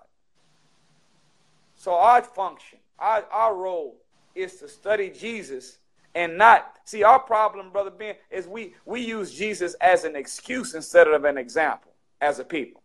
So 1.74 1.92
our 1.92 2.22
function, 2.22 2.78
our, 2.98 3.26
our 3.30 3.54
role 3.54 3.98
is 4.34 4.54
to 4.60 4.68
study 4.68 5.10
Jesus 5.10 5.76
and 6.14 6.38
not 6.38 6.76
see 6.86 7.02
our 7.02 7.18
problem, 7.18 7.70
brother 7.70 7.90
Ben, 7.90 8.14
is 8.30 8.48
we 8.48 8.72
we 8.86 9.02
use 9.02 9.30
Jesus 9.30 9.74
as 9.74 10.04
an 10.04 10.16
excuse 10.16 10.74
instead 10.74 11.06
of 11.06 11.26
an 11.26 11.36
example 11.36 11.92
as 12.22 12.38
a 12.38 12.44
people. 12.44 12.82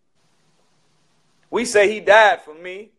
We 1.50 1.64
say 1.64 1.90
he 1.90 2.02
died 2.02 2.42
for 2.42 2.54
me, 2.54 2.92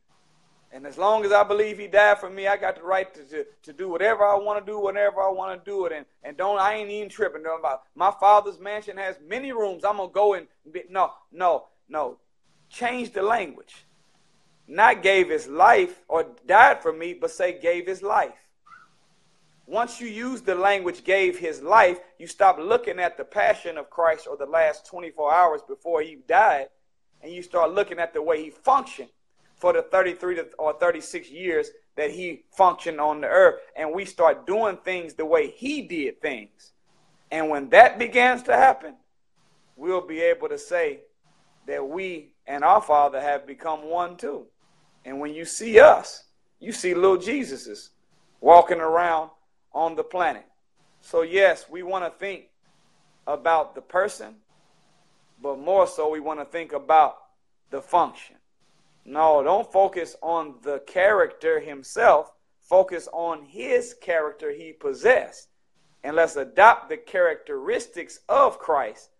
and 0.74 0.86
as 0.86 0.96
long 0.96 1.22
as 1.24 1.32
I 1.32 1.42
believe 1.42 1.78
he 1.78 1.86
died 1.86 2.18
for 2.18 2.30
me, 2.30 2.46
I 2.46 2.56
got 2.56 2.76
the 2.76 2.82
right 2.82 3.12
to, 3.14 3.22
to, 3.24 3.44
to 3.64 3.72
do 3.74 3.90
whatever 3.90 4.24
I 4.24 4.36
want 4.36 4.64
to 4.64 4.72
do, 4.72 4.78
whenever 4.78 5.20
I 5.20 5.30
want 5.30 5.62
to 5.62 5.70
do 5.70 5.84
it. 5.84 5.92
And, 5.92 6.06
and 6.22 6.34
don't 6.34 6.58
I 6.58 6.74
ain't 6.74 6.90
even 6.90 7.10
tripping 7.10 7.42
about 7.42 7.82
my 7.94 8.10
father's 8.18 8.58
mansion 8.58 8.96
has 8.96 9.18
many 9.26 9.52
rooms. 9.52 9.84
I'm 9.84 9.98
gonna 9.98 10.10
go 10.10 10.32
and 10.32 10.46
be, 10.72 10.84
no, 10.88 11.12
no, 11.30 11.66
no. 11.90 12.18
Change 12.70 13.12
the 13.12 13.22
language. 13.22 13.84
Not 14.66 15.02
gave 15.02 15.28
his 15.28 15.46
life 15.46 16.00
or 16.08 16.26
died 16.46 16.80
for 16.80 16.92
me, 16.92 17.12
but 17.12 17.30
say 17.30 17.60
gave 17.60 17.86
his 17.86 18.02
life. 18.02 18.32
Once 19.66 20.00
you 20.00 20.08
use 20.08 20.40
the 20.40 20.54
language 20.54 21.04
gave 21.04 21.38
his 21.38 21.60
life, 21.60 21.98
you 22.18 22.26
stop 22.26 22.58
looking 22.58 22.98
at 22.98 23.18
the 23.18 23.24
passion 23.24 23.76
of 23.76 23.90
Christ 23.90 24.26
or 24.26 24.38
the 24.38 24.46
last 24.46 24.86
24 24.86 25.34
hours 25.34 25.60
before 25.68 26.00
he 26.00 26.16
died, 26.26 26.68
and 27.20 27.30
you 27.30 27.42
start 27.42 27.72
looking 27.72 27.98
at 27.98 28.14
the 28.14 28.22
way 28.22 28.42
he 28.42 28.50
functioned 28.50 29.10
for 29.62 29.72
the 29.72 29.82
33 29.82 30.40
or 30.58 30.72
36 30.72 31.30
years 31.30 31.70
that 31.94 32.10
he 32.10 32.42
functioned 32.50 33.00
on 33.00 33.20
the 33.20 33.28
earth. 33.28 33.60
And 33.76 33.94
we 33.94 34.04
start 34.04 34.44
doing 34.44 34.76
things 34.78 35.14
the 35.14 35.24
way 35.24 35.52
he 35.52 35.82
did 35.82 36.20
things. 36.20 36.72
And 37.30 37.48
when 37.48 37.68
that 37.68 37.96
begins 37.96 38.42
to 38.42 38.54
happen, 38.54 38.96
we'll 39.76 40.04
be 40.04 40.20
able 40.20 40.48
to 40.48 40.58
say 40.58 41.02
that 41.68 41.88
we 41.88 42.32
and 42.44 42.64
our 42.64 42.82
Father 42.82 43.20
have 43.20 43.46
become 43.46 43.88
one 43.88 44.16
too. 44.16 44.46
And 45.04 45.20
when 45.20 45.32
you 45.32 45.44
see 45.44 45.78
us, 45.78 46.24
you 46.58 46.72
see 46.72 46.92
little 46.92 47.16
Jesuses 47.16 47.90
walking 48.40 48.80
around 48.80 49.30
on 49.72 49.94
the 49.94 50.02
planet. 50.02 50.44
So, 51.02 51.22
yes, 51.22 51.66
we 51.70 51.84
want 51.84 52.04
to 52.04 52.18
think 52.18 52.46
about 53.28 53.76
the 53.76 53.80
person, 53.80 54.34
but 55.40 55.60
more 55.60 55.86
so, 55.86 56.10
we 56.10 56.18
want 56.18 56.40
to 56.40 56.46
think 56.46 56.72
about 56.72 57.18
the 57.70 57.80
function. 57.80 58.34
No, 59.04 59.42
don't 59.42 59.70
focus 59.70 60.16
on 60.22 60.54
the 60.62 60.80
character 60.86 61.60
himself. 61.60 62.32
Focus 62.60 63.08
on 63.12 63.44
his 63.44 63.94
character 64.00 64.50
he 64.50 64.72
possessed. 64.72 65.48
And 66.04 66.16
let's 66.16 66.36
adopt 66.36 66.88
the 66.88 66.96
characteristics 66.96 68.20
of 68.28 68.58
Christ, 68.58 69.10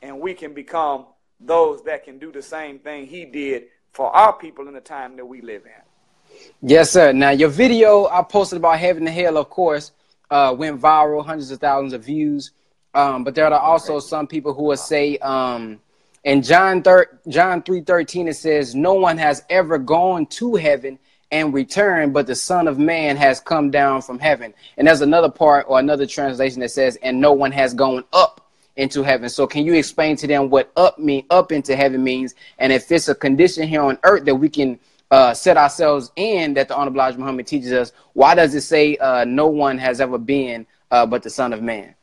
and 0.00 0.20
we 0.20 0.32
can 0.34 0.54
become 0.54 1.06
those 1.38 1.82
that 1.84 2.04
can 2.04 2.18
do 2.18 2.32
the 2.32 2.42
same 2.42 2.78
thing 2.78 3.06
he 3.06 3.24
did 3.24 3.64
for 3.92 4.14
our 4.14 4.32
people 4.32 4.68
in 4.68 4.74
the 4.74 4.80
time 4.80 5.16
that 5.16 5.26
we 5.26 5.40
live 5.40 5.62
in. 5.64 6.38
Yes, 6.62 6.90
sir. 6.92 7.12
Now, 7.12 7.30
your 7.30 7.48
video 7.48 8.06
I 8.06 8.22
posted 8.22 8.58
about 8.58 8.78
heaven 8.78 9.06
and 9.06 9.14
hell, 9.14 9.36
of 9.36 9.50
course, 9.50 9.92
uh, 10.30 10.54
went 10.56 10.80
viral, 10.80 11.24
hundreds 11.24 11.50
of 11.50 11.60
thousands 11.60 11.92
of 11.92 12.04
views. 12.04 12.52
Um, 12.94 13.24
but 13.24 13.34
there 13.34 13.46
are 13.46 13.60
also 13.60 14.00
some 14.00 14.26
people 14.26 14.54
who 14.54 14.64
will 14.64 14.76
say, 14.76 15.16
um, 15.18 15.80
in 16.24 16.42
John 16.42 16.82
thir- 16.82 17.18
John 17.28 17.62
3:13 17.62 18.28
it 18.28 18.34
says 18.34 18.74
no 18.74 18.94
one 18.94 19.18
has 19.18 19.42
ever 19.48 19.78
gone 19.78 20.26
to 20.26 20.56
heaven 20.56 20.98
and 21.30 21.54
returned 21.54 22.12
but 22.12 22.26
the 22.26 22.34
son 22.34 22.68
of 22.68 22.78
man 22.78 23.16
has 23.16 23.40
come 23.40 23.70
down 23.70 24.02
from 24.02 24.18
heaven. 24.18 24.52
And 24.76 24.86
there's 24.86 25.00
another 25.00 25.30
part 25.30 25.66
or 25.68 25.78
another 25.78 26.06
translation 26.06 26.60
that 26.60 26.70
says 26.70 26.98
and 27.02 27.20
no 27.20 27.32
one 27.32 27.52
has 27.52 27.72
gone 27.72 28.04
up 28.12 28.50
into 28.76 29.02
heaven. 29.02 29.28
So 29.28 29.46
can 29.46 29.64
you 29.64 29.74
explain 29.74 30.16
to 30.16 30.26
them 30.26 30.50
what 30.50 30.70
up 30.76 30.98
mean 30.98 31.24
up 31.30 31.52
into 31.52 31.74
heaven 31.74 32.04
means 32.04 32.34
and 32.58 32.72
if 32.72 32.90
it's 32.92 33.08
a 33.08 33.14
condition 33.14 33.66
here 33.66 33.82
on 33.82 33.98
earth 34.04 34.24
that 34.26 34.34
we 34.34 34.48
can 34.48 34.78
uh, 35.10 35.34
set 35.34 35.56
ourselves 35.56 36.12
in 36.16 36.54
that 36.54 36.68
the 36.68 36.76
Honorable 36.76 37.00
Elijah 37.00 37.18
Muhammad 37.18 37.46
teaches 37.46 37.72
us, 37.72 37.92
why 38.12 38.34
does 38.34 38.54
it 38.54 38.60
say 38.60 38.96
uh, 38.98 39.24
no 39.24 39.48
one 39.48 39.76
has 39.76 40.00
ever 40.00 40.18
been 40.18 40.66
uh, 40.90 41.04
but 41.04 41.22
the 41.22 41.30
Son 41.30 41.52
of 41.52 41.62
Man? 41.62 41.94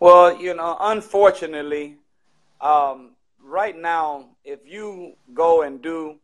Well, 0.00 0.40
you 0.40 0.54
know, 0.54 0.76
unfortunately, 0.80 1.96
um, 2.64 3.10
right 3.42 3.78
now, 3.78 4.30
if 4.42 4.60
you 4.64 5.14
go 5.34 5.62
and 5.62 5.82
do 5.82 6.16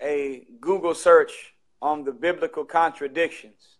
a 0.00 0.46
Google 0.60 0.94
search 0.94 1.54
on 1.82 2.02
the 2.02 2.12
biblical 2.12 2.64
contradictions, 2.64 3.76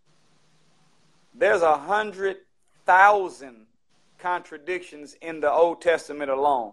there's 1.35 1.63
a 1.63 1.77
hundred 1.77 2.37
thousand 2.85 3.67
contradictions 4.19 5.17
in 5.23 5.41
the 5.41 5.51
Old 5.51 5.81
Testament 5.81 6.31
alone, 6.31 6.73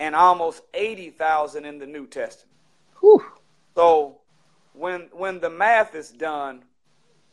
and 0.00 0.16
almost 0.16 0.62
eighty 0.72 1.10
thousand 1.10 1.66
in 1.66 1.78
the 1.78 1.86
New 1.86 2.06
Testament. 2.06 2.56
Whew. 3.00 3.22
So, 3.74 4.20
when 4.72 5.08
when 5.12 5.40
the 5.40 5.50
math 5.50 5.94
is 5.94 6.10
done, 6.10 6.64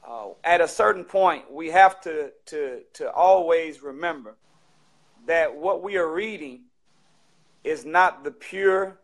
uh, 0.05 0.29
at 0.43 0.59
a 0.59 0.67
certain 0.67 1.05
point, 1.05 1.49
we 1.49 1.69
have 1.69 2.01
to 2.01 2.31
to 2.47 2.81
to 2.95 3.09
always 3.11 3.81
remember 3.81 4.35
that 5.25 5.55
what 5.55 5.81
we 5.81 5.95
are 5.95 6.11
reading 6.11 6.63
is 7.63 7.85
not 7.85 8.23
the 8.23 8.31
pure, 8.31 8.99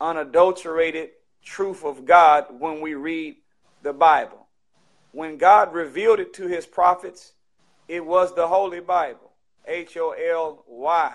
unadulterated 0.00 1.10
truth 1.44 1.84
of 1.84 2.04
God 2.04 2.46
when 2.58 2.80
we 2.80 2.94
read 2.94 3.36
the 3.82 3.92
Bible. 3.92 4.46
When 5.12 5.36
God 5.36 5.72
revealed 5.72 6.20
it 6.20 6.32
to 6.34 6.46
his 6.46 6.66
prophets, 6.66 7.32
it 7.88 8.04
was 8.04 8.34
the 8.34 8.48
Holy 8.48 8.80
Bible, 8.80 9.32
H 9.66 9.96
O 9.96 10.10
L 10.10 10.64
Y. 10.66 11.12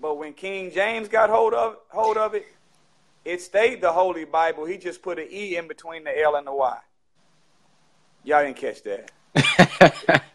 But 0.00 0.16
when 0.16 0.32
King 0.34 0.70
James 0.70 1.08
got 1.08 1.30
hold 1.30 1.54
of 1.54 1.76
hold 1.88 2.16
of 2.16 2.34
it, 2.34 2.46
it 3.24 3.40
stayed 3.40 3.80
the 3.80 3.92
Holy 3.92 4.24
Bible. 4.24 4.64
He 4.64 4.76
just 4.76 5.02
put 5.02 5.18
an 5.18 5.28
E 5.30 5.56
in 5.56 5.68
between 5.68 6.04
the 6.04 6.20
L 6.22 6.36
and 6.36 6.46
the 6.46 6.54
Y. 6.54 6.78
Y'all 8.24 8.44
didn't 8.44 8.56
catch 8.56 8.82
that. 8.82 10.22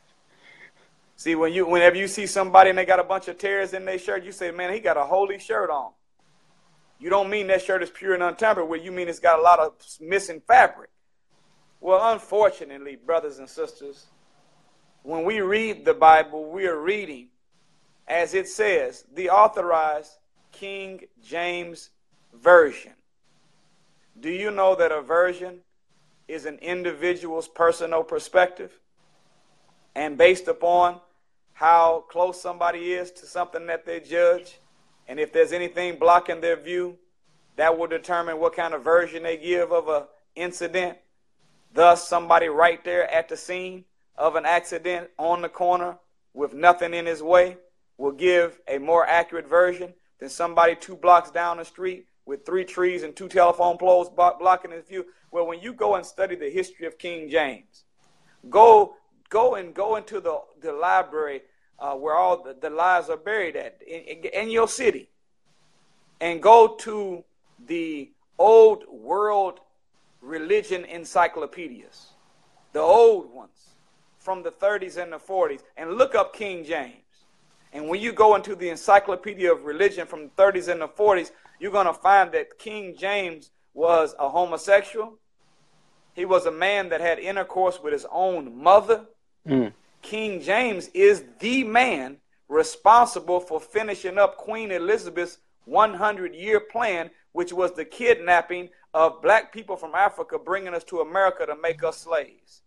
See, 1.26 1.34
when 1.34 1.54
you 1.54 1.66
whenever 1.66 1.96
you 1.96 2.08
see 2.08 2.28
somebody 2.28 2.70
and 2.70 2.78
they 2.78 2.86
got 2.86 3.00
a 3.00 3.04
bunch 3.04 3.28
of 3.28 3.40
tears 3.40 3.74
in 3.74 3.84
their 3.84 3.98
shirt, 3.98 4.24
you 4.24 4.32
say, 4.32 4.52
man, 4.52 4.72
he 4.72 4.80
got 4.80 4.96
a 4.96 5.04
holy 5.04 5.40
shirt 5.40 5.72
on. 5.72 5.90
You 7.00 7.10
don't 7.10 7.32
mean 7.32 7.48
that 7.48 7.64
shirt 7.64 7.82
is 7.82 7.90
pure 7.90 8.14
and 8.14 8.22
untampered 8.22 8.70
with. 8.70 8.86
You 8.86 8.92
mean 8.92 9.08
it's 9.08 9.18
got 9.18 9.40
a 9.40 9.42
lot 9.42 9.58
of 9.58 9.74
missing 10.00 10.40
fabric. 10.48 10.92
Well, 11.82 12.14
unfortunately, 12.14 12.96
brothers 12.96 13.40
and 13.40 13.50
sisters, 13.50 14.06
when 15.02 15.24
we 15.24 15.42
read 15.42 15.84
the 15.84 15.96
Bible, 15.96 16.52
we 16.52 16.68
are 16.68 16.80
reading, 16.80 17.30
as 18.08 18.36
it 18.36 18.48
says, 18.48 19.04
the 19.12 19.32
authorized 19.32 20.12
King 20.52 21.06
James 21.24 21.90
Version. 22.36 22.94
Do 24.20 24.30
you 24.30 24.52
know 24.52 24.76
that 24.76 24.92
a 24.92 25.02
version 25.02 25.62
is 26.28 26.46
an 26.46 26.60
individual's 26.60 27.48
personal 27.48 28.04
perspective? 28.04 28.80
And 29.96 30.20
based 30.20 30.48
upon 30.48 31.00
how 31.56 32.04
close 32.10 32.42
somebody 32.42 32.92
is 32.92 33.12
to 33.12 33.26
something 33.26 33.66
that 33.68 33.86
they 33.86 34.02
judge, 34.02 34.60
and 35.08 35.20
if 35.22 35.32
there's 35.32 35.54
anything 35.54 35.98
blocking 35.98 36.42
their 36.42 36.58
view, 36.58 36.98
that 37.56 37.78
will 37.78 37.88
determine 37.88 38.40
what 38.40 38.54
kind 38.54 38.74
of 38.74 38.84
version 38.84 39.24
they 39.24 39.38
give 39.38 39.72
of 39.72 39.88
a 39.88 40.08
incident. 40.36 40.98
Thus, 41.74 42.08
somebody 42.08 42.50
right 42.50 42.84
there 42.84 43.10
at 43.10 43.30
the 43.30 43.38
scene 43.38 43.86
of 44.18 44.36
an 44.36 44.46
accident 44.46 45.10
on 45.18 45.42
the 45.42 45.50
corner 45.50 45.98
with 46.34 46.54
nothing 46.54 46.94
in 46.94 47.06
his 47.06 47.24
way 47.24 47.56
will 47.98 48.12
give 48.12 48.60
a 48.68 48.78
more 48.78 49.08
accurate 49.08 49.48
version 49.48 49.94
than 50.20 50.28
somebody 50.28 50.76
two 50.76 50.98
blocks 50.98 51.32
down 51.32 51.58
the 51.58 51.64
street 51.64 52.06
with 52.26 52.46
three 52.46 52.66
trees 52.66 53.04
and 53.04 53.16
two 53.16 53.30
telephone 53.30 53.78
poles 53.78 54.10
blocking 54.10 54.72
his 54.72 54.86
view. 54.86 55.06
Well, 55.32 55.48
when 55.48 55.62
you 55.62 55.72
go 55.72 55.96
and 55.96 56.06
study 56.06 56.36
the 56.36 56.50
history 56.50 56.86
of 56.86 56.98
King 56.98 57.30
James, 57.30 57.86
go 58.50 58.96
go 59.30 59.56
and 59.56 59.74
go 59.74 59.96
into 59.96 60.20
the, 60.20 60.40
the 60.62 60.72
library 60.72 61.42
uh, 61.80 61.94
where 61.94 62.16
all 62.16 62.44
the, 62.44 62.56
the 62.60 62.70
lives 62.70 63.10
are 63.10 63.18
buried 63.18 63.56
at 63.56 63.80
in, 63.86 64.24
in 64.24 64.50
your 64.50 64.68
city 64.68 65.10
and 66.22 66.42
go 66.42 66.76
to 66.76 67.24
the 67.68 68.12
old 68.38 68.86
world 68.90 69.60
religion 70.22 70.86
encyclopedias, 70.86 72.08
the 72.74 72.80
old 72.80 73.32
ones 73.34 73.76
from 74.18 74.44
the 74.44 74.52
30s 74.52 75.02
and 75.02 75.14
the 75.14 75.18
40s, 75.18 75.62
and 75.78 75.94
look 75.94 76.16
up 76.16 76.34
King 76.34 76.64
James. 76.64 76.96
And 77.72 77.90
when 77.90 78.02
you 78.02 78.14
go 78.14 78.36
into 78.36 78.56
the 78.56 78.70
Encyclopedia 78.70 79.52
of 79.52 79.66
Religion 79.66 80.08
from 80.08 80.24
the 80.24 80.44
30s 80.44 80.70
and 80.70 80.82
the 80.82 80.88
40s, 80.88 81.32
you're 81.60 81.72
going 81.72 81.88
to 81.88 81.94
find 81.94 82.32
that 82.32 82.58
King 82.58 82.96
James 82.98 83.52
was 83.74 84.16
a 84.18 84.30
homosexual. 84.30 85.20
He 86.14 86.26
was 86.26 86.46
a 86.46 86.52
man 86.52 86.90
that 86.90 87.02
had 87.02 87.20
intercourse 87.20 87.80
with 87.84 87.94
his 87.94 88.06
own 88.12 88.64
mother. 88.64 89.06
Mm. 89.48 89.74
King 90.02 90.42
James 90.42 90.88
is 90.94 91.24
the 91.40 91.64
man 91.64 92.18
responsible 92.48 93.40
for 93.40 93.60
finishing 93.60 94.18
up 94.18 94.38
Queen 94.38 94.72
Elizabeth's 94.72 95.40
100 95.66 96.36
year 96.36 96.60
plan, 96.60 97.10
which 97.32 97.52
was 97.52 97.74
the 97.74 97.86
kidnapping 97.86 98.70
of 98.94 99.22
black 99.22 99.52
people 99.52 99.76
from 99.76 99.96
Africa, 99.96 100.38
bringing 100.38 100.74
us 100.74 100.84
to 100.86 101.02
America 101.02 101.46
to 101.46 101.56
make 101.56 101.84
us 101.84 101.98
slaves. 101.98 102.62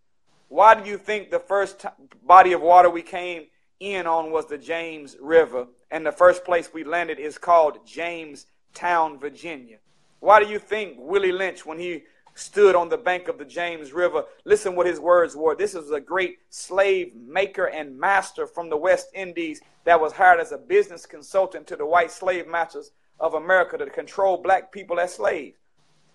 Why 0.48 0.74
do 0.74 0.88
you 0.88 0.98
think 0.98 1.30
the 1.30 1.38
first 1.38 1.80
t- 1.80 1.88
body 2.24 2.52
of 2.52 2.60
water 2.60 2.90
we 2.90 3.02
came 3.02 3.46
in 3.80 4.06
on 4.06 4.30
was 4.30 4.46
the 4.46 4.58
James 4.58 5.16
River, 5.20 5.66
and 5.90 6.04
the 6.04 6.12
first 6.12 6.44
place 6.44 6.70
we 6.72 6.84
landed 6.84 7.18
is 7.18 7.38
called 7.38 7.86
Jamestown, 7.86 9.18
Virginia? 9.18 9.78
Why 10.20 10.42
do 10.42 10.50
you 10.50 10.58
think 10.58 10.96
Willie 10.98 11.32
Lynch, 11.32 11.64
when 11.64 11.78
he 11.78 12.04
stood 12.38 12.76
on 12.76 12.88
the 12.88 12.96
bank 12.96 13.28
of 13.28 13.36
the 13.36 13.44
James 13.44 13.92
River. 13.92 14.24
Listen 14.44 14.76
what 14.76 14.86
his 14.86 15.00
words 15.00 15.34
were. 15.34 15.56
This 15.56 15.74
is 15.74 15.90
a 15.90 16.00
great 16.00 16.38
slave 16.50 17.14
maker 17.14 17.66
and 17.66 17.98
master 17.98 18.46
from 18.46 18.70
the 18.70 18.76
West 18.76 19.08
Indies 19.12 19.60
that 19.84 20.00
was 20.00 20.12
hired 20.12 20.40
as 20.40 20.52
a 20.52 20.58
business 20.58 21.04
consultant 21.04 21.66
to 21.66 21.76
the 21.76 21.86
white 21.86 22.12
slave 22.12 22.46
masters 22.46 22.92
of 23.18 23.34
America 23.34 23.76
to 23.76 23.90
control 23.90 24.36
black 24.36 24.70
people 24.70 25.00
as 25.00 25.14
slaves. 25.14 25.58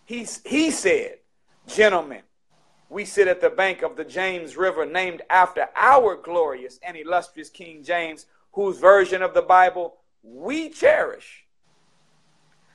He, 0.06 0.26
he 0.46 0.72
said, 0.72 1.18
Gentlemen, 1.68 2.22
we 2.90 3.06
sit 3.06 3.28
at 3.28 3.42
the 3.42 3.50
bank 3.50 3.82
of 3.82 3.96
the 3.96 4.06
James 4.06 4.56
River, 4.56 4.86
named 4.86 5.24
after 5.30 5.68
our 5.76 6.16
glorious 6.16 6.80
and 6.84 6.96
illustrious 6.96 7.50
King 7.50 7.84
James, 7.84 8.28
whose 8.54 8.78
version 8.78 9.22
of 9.22 9.34
the 9.34 9.42
Bible 9.42 9.98
we 10.22 10.70
cherish. 10.70 11.46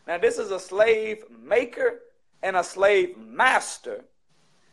Now, 0.07 0.19
this 0.19 0.39
is 0.39 0.51
a 0.51 0.61
slave 0.61 1.23
maker 1.43 2.01
and 2.43 2.57
a 2.57 2.65
slave 2.65 3.17
master 3.17 4.05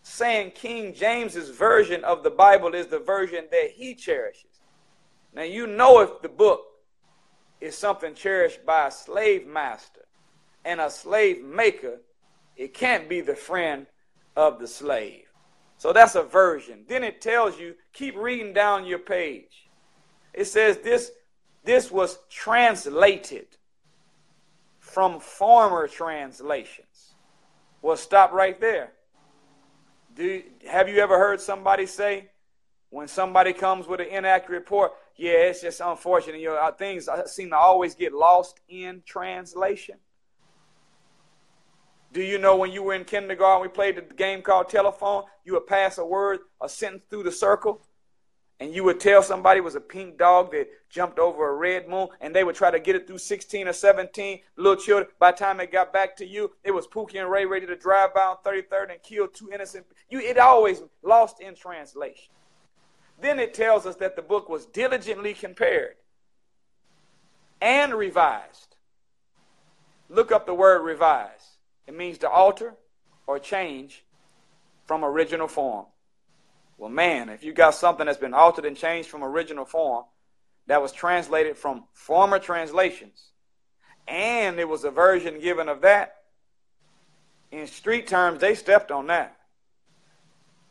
saying 0.04 0.52
King 0.52 0.94
James's 0.94 1.50
version 1.50 2.04
of 2.04 2.24
the 2.24 2.30
Bible 2.30 2.76
is 2.76 2.88
the 2.88 3.00
version 3.00 3.46
that 3.52 3.72
he 3.72 3.96
cherishes. 3.96 4.62
Now 5.34 5.44
you 5.44 5.68
know 5.68 6.02
if 6.02 6.22
the 6.22 6.30
book 6.30 6.62
is 7.60 7.78
something 7.78 8.14
cherished 8.14 8.66
by 8.66 8.88
a 8.88 8.92
slave 8.92 9.48
master 9.48 10.06
and 10.64 10.80
a 10.80 10.90
slave 10.90 11.44
maker, 11.44 12.02
it 12.56 12.74
can't 12.74 13.10
be 13.10 13.22
the 13.22 13.36
friend 13.36 13.88
of 14.36 14.60
the 14.60 14.68
slave. 14.68 15.24
So 15.78 15.92
that's 15.92 16.16
a 16.16 16.24
version. 16.24 16.86
Then 16.88 17.04
it 17.04 17.22
tells 17.22 17.60
you, 17.60 17.76
keep 17.94 18.16
reading 18.16 18.54
down 18.54 18.86
your 18.86 19.00
page. 19.00 19.68
It 20.34 20.46
says 20.46 20.78
this 20.78 21.12
this 21.64 21.92
was 21.92 22.20
translated 22.30 23.48
from 24.80 25.20
former 25.20 25.88
translations. 25.88 26.86
Well, 27.86 27.98
stop 27.98 28.32
right 28.32 28.60
there. 28.60 28.94
Do 30.16 30.42
have 30.68 30.90
you 30.90 30.98
ever 31.02 31.20
heard 31.20 31.40
somebody 31.40 31.86
say 31.86 32.32
when 32.90 33.08
somebody 33.08 33.54
comes 33.54 33.86
with 33.86 34.00
an 34.00 34.08
inaccurate 34.08 34.58
report, 34.58 34.94
yeah, 35.16 35.34
it's 35.34 35.62
just 35.62 35.82
unfortunate. 35.82 36.42
You 36.42 36.48
know, 36.48 36.56
uh, 36.56 36.72
things 36.72 37.08
seem 37.28 37.52
to 37.52 37.56
always 37.56 37.94
get 37.94 38.12
lost 38.12 38.60
in 38.68 39.04
translation. 39.06 39.98
Do 42.12 42.24
you 42.24 42.40
know 42.40 42.56
when 42.56 42.72
you 42.72 42.82
were 42.82 42.96
in 42.96 43.06
kindergarten, 43.06 43.62
we 43.62 43.68
played 43.68 43.98
the 43.98 44.16
game 44.16 44.42
called 44.42 44.68
telephone? 44.68 45.26
You 45.44 45.54
would 45.54 45.68
pass 45.68 46.00
a 46.00 46.06
word, 46.06 46.40
a 46.60 46.68
sentence 46.68 47.04
through 47.12 47.22
the 47.22 47.32
circle, 47.32 47.84
and 48.60 48.74
you 48.74 48.84
would 48.86 49.00
tell 49.00 49.22
somebody 49.22 49.60
it 49.60 49.64
was 49.64 49.76
a 49.76 49.82
pink 49.82 50.18
dog 50.18 50.52
that 50.52 50.70
jumped 50.90 51.20
over 51.20 51.50
a 51.50 51.56
red 51.56 51.90
moon, 51.90 52.08
and 52.22 52.34
they 52.34 52.44
would 52.44 52.56
try 52.56 52.72
to 52.72 52.80
get 52.80 52.96
it 52.96 53.06
through 53.06 53.18
16 53.18 53.68
or 53.68 53.74
17 53.74 54.40
little 54.56 54.82
children. 54.82 55.10
By 55.20 55.32
the 55.32 55.38
time 55.38 55.60
it 55.60 55.72
got 55.72 55.92
back 55.92 56.16
to 56.18 56.26
you, 56.26 56.52
it 56.64 56.72
was 56.72 56.88
Pookie 56.88 57.20
and 57.20 57.30
Ray 57.30 57.46
ready 57.46 57.66
to 57.66 57.76
drive 57.76 58.14
by 58.14 58.22
on 58.22 58.38
33rd 58.46 58.92
and 58.92 59.04
kill 59.04 59.28
two 59.28 59.50
innocent. 59.54 59.86
You, 60.10 60.20
it 60.20 60.38
always 60.38 60.82
lost 61.04 61.42
in 61.42 61.56
translation. 61.56 62.32
Then 63.22 63.40
it 63.40 63.54
tells 63.54 63.86
us 63.86 63.96
that 63.98 64.16
the 64.16 64.22
book 64.22 64.50
was 64.50 64.66
diligently 64.66 65.34
compared 65.34 65.96
and 67.62 67.94
revised. 67.94 68.76
Look 70.10 70.32
up 70.32 70.46
the 70.46 70.54
word 70.54 70.82
revise. 70.82 71.58
It 71.88 71.96
means 71.96 72.18
to 72.20 72.30
alter 72.30 72.76
or 73.28 73.40
change 73.40 74.06
from 74.86 75.04
original 75.04 75.48
form. 75.48 75.86
Well, 76.78 76.90
man, 76.90 77.30
if 77.30 77.44
you 77.44 77.54
got 77.54 77.76
something 77.76 78.06
that's 78.06 78.18
been 78.18 78.34
altered 78.34 78.66
and 78.66 78.76
changed 78.76 79.10
from 79.10 79.24
original 79.24 79.66
form, 79.66 80.06
that 80.68 80.82
was 80.82 80.92
translated 80.92 81.58
from 81.58 81.86
former 81.94 82.40
translations, 82.40 83.30
and 84.08 84.60
it 84.60 84.68
was 84.68 84.84
a 84.84 84.92
version 84.92 85.40
given 85.40 85.70
of 85.70 85.82
that, 85.82 86.16
in 87.52 87.68
street 87.68 88.08
terms, 88.08 88.42
they 88.42 88.56
stepped 88.56 88.92
on 88.92 89.08
that. 89.08 89.38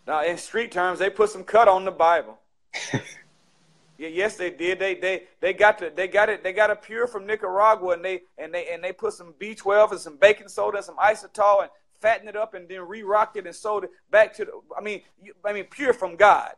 Now, 0.06 0.22
in 0.22 0.36
street 0.36 0.70
terms, 0.70 0.98
they 0.98 1.08
put 1.08 1.30
some 1.30 1.44
cut 1.44 1.68
on 1.68 1.84
the 1.84 1.90
Bible. 1.90 2.38
yeah, 2.92 4.08
yes, 4.08 4.36
they 4.36 4.50
did. 4.50 4.78
They 4.78 4.94
they 4.94 5.22
they 5.40 5.54
got 5.54 5.78
to 5.78 5.90
they 5.94 6.08
got 6.08 6.28
it 6.28 6.42
they 6.42 6.52
got 6.52 6.70
it 6.70 6.82
pure 6.82 7.06
from 7.06 7.26
Nicaragua, 7.26 7.94
and 7.94 8.04
they 8.04 8.22
and 8.36 8.52
they 8.52 8.68
and 8.68 8.84
they 8.84 8.92
put 8.92 9.14
some 9.14 9.34
B12 9.40 9.92
and 9.92 10.00
some 10.00 10.16
baking 10.18 10.48
soda 10.48 10.78
and 10.78 10.84
some 10.84 10.96
inositol 10.96 11.62
and 11.62 11.70
fattened 12.04 12.28
it 12.28 12.36
up, 12.36 12.54
and 12.54 12.68
then 12.68 12.82
re-rocked 12.82 13.36
it 13.36 13.46
and 13.46 13.54
sold 13.54 13.84
it 13.84 13.90
back 14.10 14.34
to 14.34 14.44
the. 14.44 14.52
I 14.76 14.82
mean, 14.82 15.02
I 15.44 15.52
mean, 15.52 15.64
pure 15.64 15.92
from 15.92 16.16
God. 16.16 16.52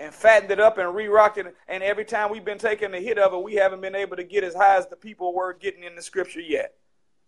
And 0.00 0.12
fattened 0.12 0.50
it 0.50 0.58
up 0.58 0.78
and 0.78 0.94
re-rocked 0.96 1.38
it, 1.38 1.54
and 1.68 1.82
every 1.82 2.04
time 2.04 2.30
we've 2.30 2.44
been 2.44 2.58
taking 2.58 2.92
a 2.92 2.98
hit 2.98 3.18
of 3.18 3.34
it, 3.34 3.42
we 3.42 3.54
haven't 3.54 3.80
been 3.80 3.94
able 3.94 4.16
to 4.16 4.24
get 4.24 4.42
as 4.42 4.52
high 4.52 4.76
as 4.76 4.88
the 4.88 4.96
people 4.96 5.32
were 5.32 5.52
getting 5.54 5.84
in 5.84 5.94
the 5.94 6.02
scripture 6.02 6.40
yet. 6.40 6.74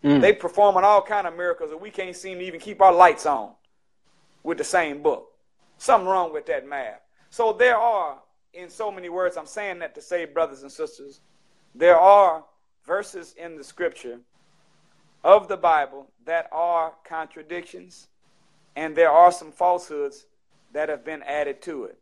Mm. 0.03 0.21
They 0.21 0.33
performing 0.33 0.83
all 0.83 1.01
kind 1.01 1.29
of 1.29 1.37
miracles, 1.37 1.71
and 1.71 1.81
we 1.81 1.91
can't 1.91 2.17
seem 2.17 2.39
to 2.39 2.45
even 2.45 2.59
keep 2.59 2.83
our 2.83 2.93
lights 2.93 3.27
on 3.27 3.53
with 4.43 4.59
the 4.59 4.65
same 4.65 5.03
book. 5.03 5.29
Something 5.79 6.09
wrong 6.09 6.33
with 6.33 6.47
that 6.47 6.67
math. 6.67 7.01
So 7.31 7.53
there 7.53 7.77
are, 7.77 8.19
in 8.53 8.69
so 8.69 8.91
many 8.91 9.09
words, 9.09 9.37
I'm 9.37 9.47
saying 9.47 9.79
that 9.79 9.95
to 9.95 10.03
say, 10.03 10.25
brothers 10.25 10.63
and 10.63 10.73
sisters, 10.73 11.21
there 11.77 11.99
are 11.99 12.45
verses 12.85 13.35
in 13.39 13.57
the 13.57 13.63
scripture 13.63 14.19
of 15.25 15.49
the 15.49 15.57
Bible 15.57 16.07
that 16.27 16.49
are 16.53 16.93
contradictions, 17.09 18.09
and 18.77 18.95
there 18.95 19.11
are 19.11 19.33
some 19.33 19.51
falsehoods 19.51 20.27
that 20.73 20.91
have 20.91 21.05
been 21.05 21.23
added 21.23 21.63
to 21.63 21.85
it. 21.85 21.99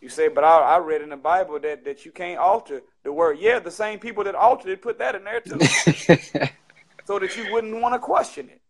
You 0.00 0.08
say, 0.08 0.26
but 0.28 0.42
I, 0.42 0.58
I, 0.58 0.78
read 0.78 1.02
in 1.02 1.10
the 1.10 1.16
Bible 1.16 1.60
that, 1.60 1.84
that 1.84 2.04
you 2.04 2.10
can't 2.10 2.38
alter 2.38 2.82
the 3.04 3.12
word. 3.12 3.38
Yeah, 3.38 3.60
the 3.60 3.70
same 3.70 4.00
people 4.00 4.24
that 4.24 4.34
altered 4.34 4.72
it 4.72 4.82
put 4.82 4.98
that 4.98 5.14
in 5.14 5.22
there 5.22 5.40
too. 5.40 5.60
so 7.04 7.20
that 7.20 7.36
you 7.36 7.52
wouldn't 7.52 7.80
want 7.80 7.94
to 7.94 8.00
question 8.00 8.48
it. 8.48 8.60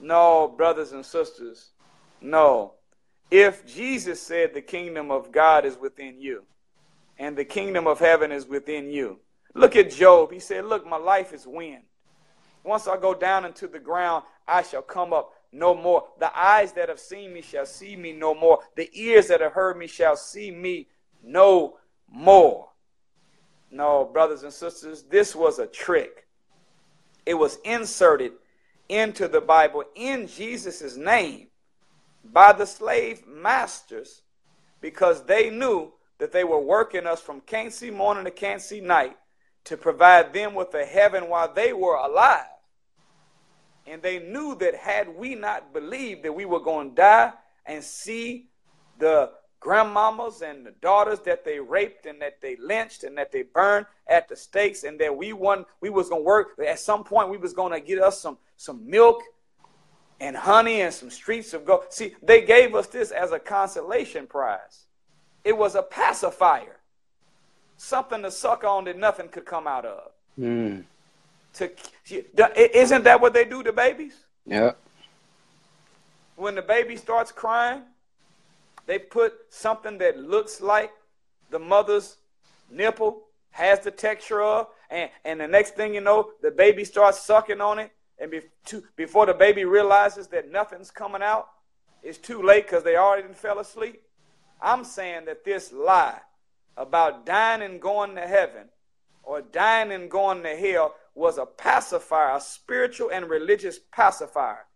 No, 0.00 0.48
brothers 0.56 0.92
and 0.92 1.04
sisters, 1.04 1.70
no. 2.22 2.74
If 3.30 3.66
Jesus 3.66 4.22
said 4.22 4.54
the 4.54 4.62
kingdom 4.62 5.10
of 5.10 5.32
God 5.32 5.66
is 5.66 5.76
within 5.76 6.18
you 6.18 6.44
and 7.18 7.36
the 7.36 7.44
kingdom 7.44 7.86
of 7.86 7.98
heaven 7.98 8.32
is 8.32 8.46
within 8.46 8.90
you, 8.90 9.18
look 9.54 9.76
at 9.76 9.90
Job. 9.90 10.32
He 10.32 10.40
said, 10.40 10.64
Look, 10.64 10.86
my 10.86 10.96
life 10.96 11.34
is 11.34 11.46
wind. 11.46 11.82
Once 12.68 12.86
I 12.86 12.98
go 12.98 13.14
down 13.14 13.46
into 13.46 13.66
the 13.66 13.78
ground, 13.78 14.24
I 14.46 14.62
shall 14.62 14.82
come 14.82 15.14
up 15.14 15.32
no 15.52 15.74
more. 15.74 16.04
The 16.18 16.38
eyes 16.38 16.72
that 16.74 16.90
have 16.90 17.00
seen 17.00 17.32
me 17.32 17.40
shall 17.40 17.64
see 17.64 17.96
me 17.96 18.12
no 18.12 18.34
more. 18.34 18.58
The 18.76 18.90
ears 18.92 19.28
that 19.28 19.40
have 19.40 19.52
heard 19.52 19.78
me 19.78 19.86
shall 19.86 20.16
see 20.16 20.50
me 20.50 20.88
no 21.24 21.78
more. 22.10 22.68
No, 23.70 24.04
brothers 24.12 24.42
and 24.42 24.52
sisters, 24.52 25.02
this 25.04 25.34
was 25.34 25.58
a 25.58 25.66
trick. 25.66 26.26
It 27.24 27.32
was 27.32 27.56
inserted 27.64 28.32
into 28.90 29.28
the 29.28 29.40
Bible 29.40 29.84
in 29.94 30.26
Jesus' 30.26 30.94
name 30.94 31.48
by 32.22 32.52
the 32.52 32.66
slave 32.66 33.26
masters 33.26 34.20
because 34.82 35.24
they 35.24 35.48
knew 35.48 35.90
that 36.18 36.32
they 36.32 36.44
were 36.44 36.60
working 36.60 37.06
us 37.06 37.22
from 37.22 37.40
can't 37.40 37.72
see 37.72 37.90
morning 37.90 38.24
to 38.24 38.30
can't 38.30 38.60
see 38.60 38.82
night 38.82 39.16
to 39.64 39.78
provide 39.78 40.34
them 40.34 40.54
with 40.54 40.74
a 40.74 40.84
heaven 40.84 41.30
while 41.30 41.50
they 41.50 41.72
were 41.72 41.96
alive. 41.96 42.44
And 43.90 44.02
they 44.02 44.18
knew 44.18 44.54
that 44.56 44.74
had 44.74 45.08
we 45.08 45.34
not 45.34 45.72
believed 45.72 46.24
that 46.24 46.32
we 46.32 46.44
were 46.44 46.60
going 46.60 46.90
to 46.90 46.94
die 46.94 47.32
and 47.66 47.82
see 47.82 48.46
the 48.98 49.30
grandmamas 49.60 50.42
and 50.42 50.64
the 50.64 50.70
daughters 50.80 51.20
that 51.20 51.44
they 51.44 51.58
raped 51.58 52.06
and 52.06 52.20
that 52.22 52.40
they 52.40 52.56
lynched 52.56 53.02
and 53.04 53.16
that 53.18 53.32
they 53.32 53.42
burned 53.42 53.86
at 54.06 54.28
the 54.28 54.36
stakes 54.36 54.84
and 54.84 55.00
that 55.00 55.16
we 55.16 55.32
won 55.32 55.64
we 55.80 55.90
was 55.90 56.08
going 56.08 56.22
to 56.22 56.26
work 56.26 56.50
at 56.64 56.78
some 56.78 57.02
point 57.02 57.28
we 57.28 57.36
was 57.36 57.52
going 57.52 57.72
to 57.72 57.80
get 57.80 58.00
us 58.00 58.20
some 58.20 58.38
some 58.56 58.88
milk 58.88 59.20
and 60.20 60.36
honey 60.36 60.82
and 60.82 60.94
some 60.94 61.10
streets 61.10 61.54
of 61.54 61.64
gold. 61.64 61.84
See 61.90 62.14
they 62.22 62.42
gave 62.42 62.74
us 62.74 62.86
this 62.86 63.10
as 63.10 63.32
a 63.32 63.38
consolation 63.38 64.26
prize. 64.26 64.86
It 65.44 65.56
was 65.56 65.74
a 65.74 65.82
pacifier 65.82 66.76
something 67.76 68.22
to 68.22 68.30
suck 68.30 68.64
on 68.64 68.84
that 68.84 68.98
nothing 68.98 69.28
could 69.28 69.44
come 69.44 69.66
out 69.66 69.84
of. 69.84 70.10
Mm 70.38 70.84
to 71.54 71.70
isn't 72.10 73.04
that 73.04 73.20
what 73.20 73.34
they 73.34 73.44
do 73.44 73.62
to 73.62 73.72
babies? 73.72 74.24
Yeah. 74.46 74.72
When 76.36 76.54
the 76.54 76.62
baby 76.62 76.96
starts 76.96 77.32
crying, 77.32 77.82
they 78.86 78.98
put 78.98 79.34
something 79.50 79.98
that 79.98 80.18
looks 80.18 80.60
like 80.60 80.92
the 81.50 81.58
mother's 81.58 82.16
nipple, 82.70 83.24
has 83.50 83.80
the 83.80 83.90
texture 83.90 84.42
of, 84.42 84.68
and, 84.90 85.10
and 85.24 85.40
the 85.40 85.48
next 85.48 85.74
thing 85.74 85.94
you 85.94 86.00
know, 86.00 86.30
the 86.42 86.50
baby 86.50 86.84
starts 86.84 87.20
sucking 87.20 87.60
on 87.60 87.78
it, 87.78 87.90
and 88.18 88.30
be, 88.30 88.40
to, 88.66 88.82
before 88.96 89.26
the 89.26 89.34
baby 89.34 89.64
realizes 89.64 90.28
that 90.28 90.50
nothing's 90.50 90.90
coming 90.90 91.22
out, 91.22 91.48
it's 92.02 92.18
too 92.18 92.42
late 92.42 92.66
because 92.66 92.84
they 92.84 92.96
already 92.96 93.32
fell 93.34 93.58
asleep. 93.58 94.02
I'm 94.60 94.84
saying 94.84 95.24
that 95.26 95.44
this 95.44 95.72
lie 95.72 96.20
about 96.76 97.26
dying 97.26 97.62
and 97.62 97.80
going 97.80 98.14
to 98.14 98.26
heaven 98.26 98.68
or 99.22 99.42
dying 99.42 99.92
and 99.92 100.10
going 100.10 100.42
to 100.42 100.56
hell 100.56 100.94
was 101.18 101.36
a 101.36 101.46
pacifier, 101.46 102.36
a 102.36 102.40
spiritual 102.40 103.10
and 103.10 103.28
religious 103.28 103.78
pacifier, 103.92 104.66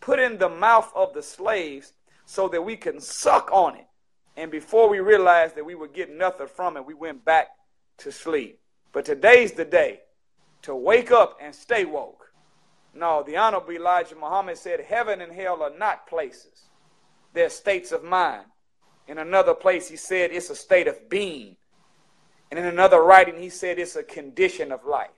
put 0.00 0.18
in 0.18 0.38
the 0.38 0.48
mouth 0.48 0.90
of 0.94 1.12
the 1.14 1.22
slaves 1.22 1.92
so 2.24 2.48
that 2.48 2.62
we 2.62 2.76
can 2.76 3.00
suck 3.00 3.50
on 3.52 3.76
it. 3.76 3.86
And 4.36 4.50
before 4.50 4.88
we 4.88 5.00
realized 5.00 5.56
that 5.56 5.66
we 5.66 5.74
would 5.74 5.92
get 5.92 6.10
nothing 6.10 6.46
from 6.46 6.76
it, 6.76 6.86
we 6.86 6.94
went 6.94 7.24
back 7.24 7.48
to 7.98 8.10
sleep. 8.10 8.58
But 8.92 9.04
today's 9.04 9.52
the 9.52 9.64
day 9.64 10.00
to 10.62 10.74
wake 10.74 11.10
up 11.10 11.36
and 11.40 11.54
stay 11.54 11.84
woke. 11.84 12.32
No, 12.94 13.22
the 13.22 13.36
Honorable 13.36 13.72
Elijah 13.72 14.14
Muhammad 14.14 14.58
said, 14.58 14.80
Heaven 14.80 15.20
and 15.20 15.32
hell 15.32 15.62
are 15.62 15.76
not 15.76 16.06
places, 16.06 16.68
they're 17.32 17.50
states 17.50 17.92
of 17.92 18.02
mind. 18.02 18.46
In 19.08 19.18
another 19.18 19.54
place, 19.54 19.88
he 19.88 19.96
said 19.96 20.30
it's 20.30 20.50
a 20.50 20.54
state 20.54 20.86
of 20.86 21.08
being. 21.08 21.56
And 22.50 22.58
in 22.58 22.66
another 22.66 23.02
writing, 23.02 23.40
he 23.40 23.50
said 23.50 23.78
it's 23.78 23.96
a 23.96 24.02
condition 24.02 24.72
of 24.72 24.84
life. 24.84 25.10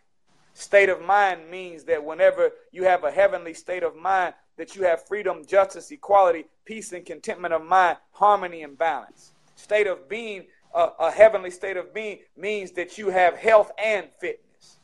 State 0.55 0.89
of 0.89 1.03
mind 1.03 1.51
means 1.51 1.85
that 1.85 2.03
whenever 2.03 2.53
you 2.73 2.85
have 2.85 3.05
a 3.05 3.11
heavenly 3.11 3.55
state 3.55 3.83
of 3.83 3.95
mind, 3.97 4.35
that 4.57 4.75
you 4.77 4.85
have 4.85 5.07
freedom, 5.07 5.45
justice, 5.45 5.91
equality, 5.91 6.47
peace, 6.65 6.93
and 6.93 7.05
contentment 7.05 7.53
of 7.53 7.65
mind, 7.65 7.99
harmony, 8.13 8.63
and 8.63 8.79
balance. 8.79 9.33
State 9.57 9.87
of 9.87 10.09
being, 10.09 10.45
a 10.75 11.11
heavenly 11.11 11.51
state 11.51 11.77
of 11.77 11.93
being, 11.93 12.21
means 12.37 12.73
that 12.73 12.97
you 12.99 13.11
have 13.11 13.37
health 13.37 13.71
and 13.83 14.09
fitness. 14.21 14.79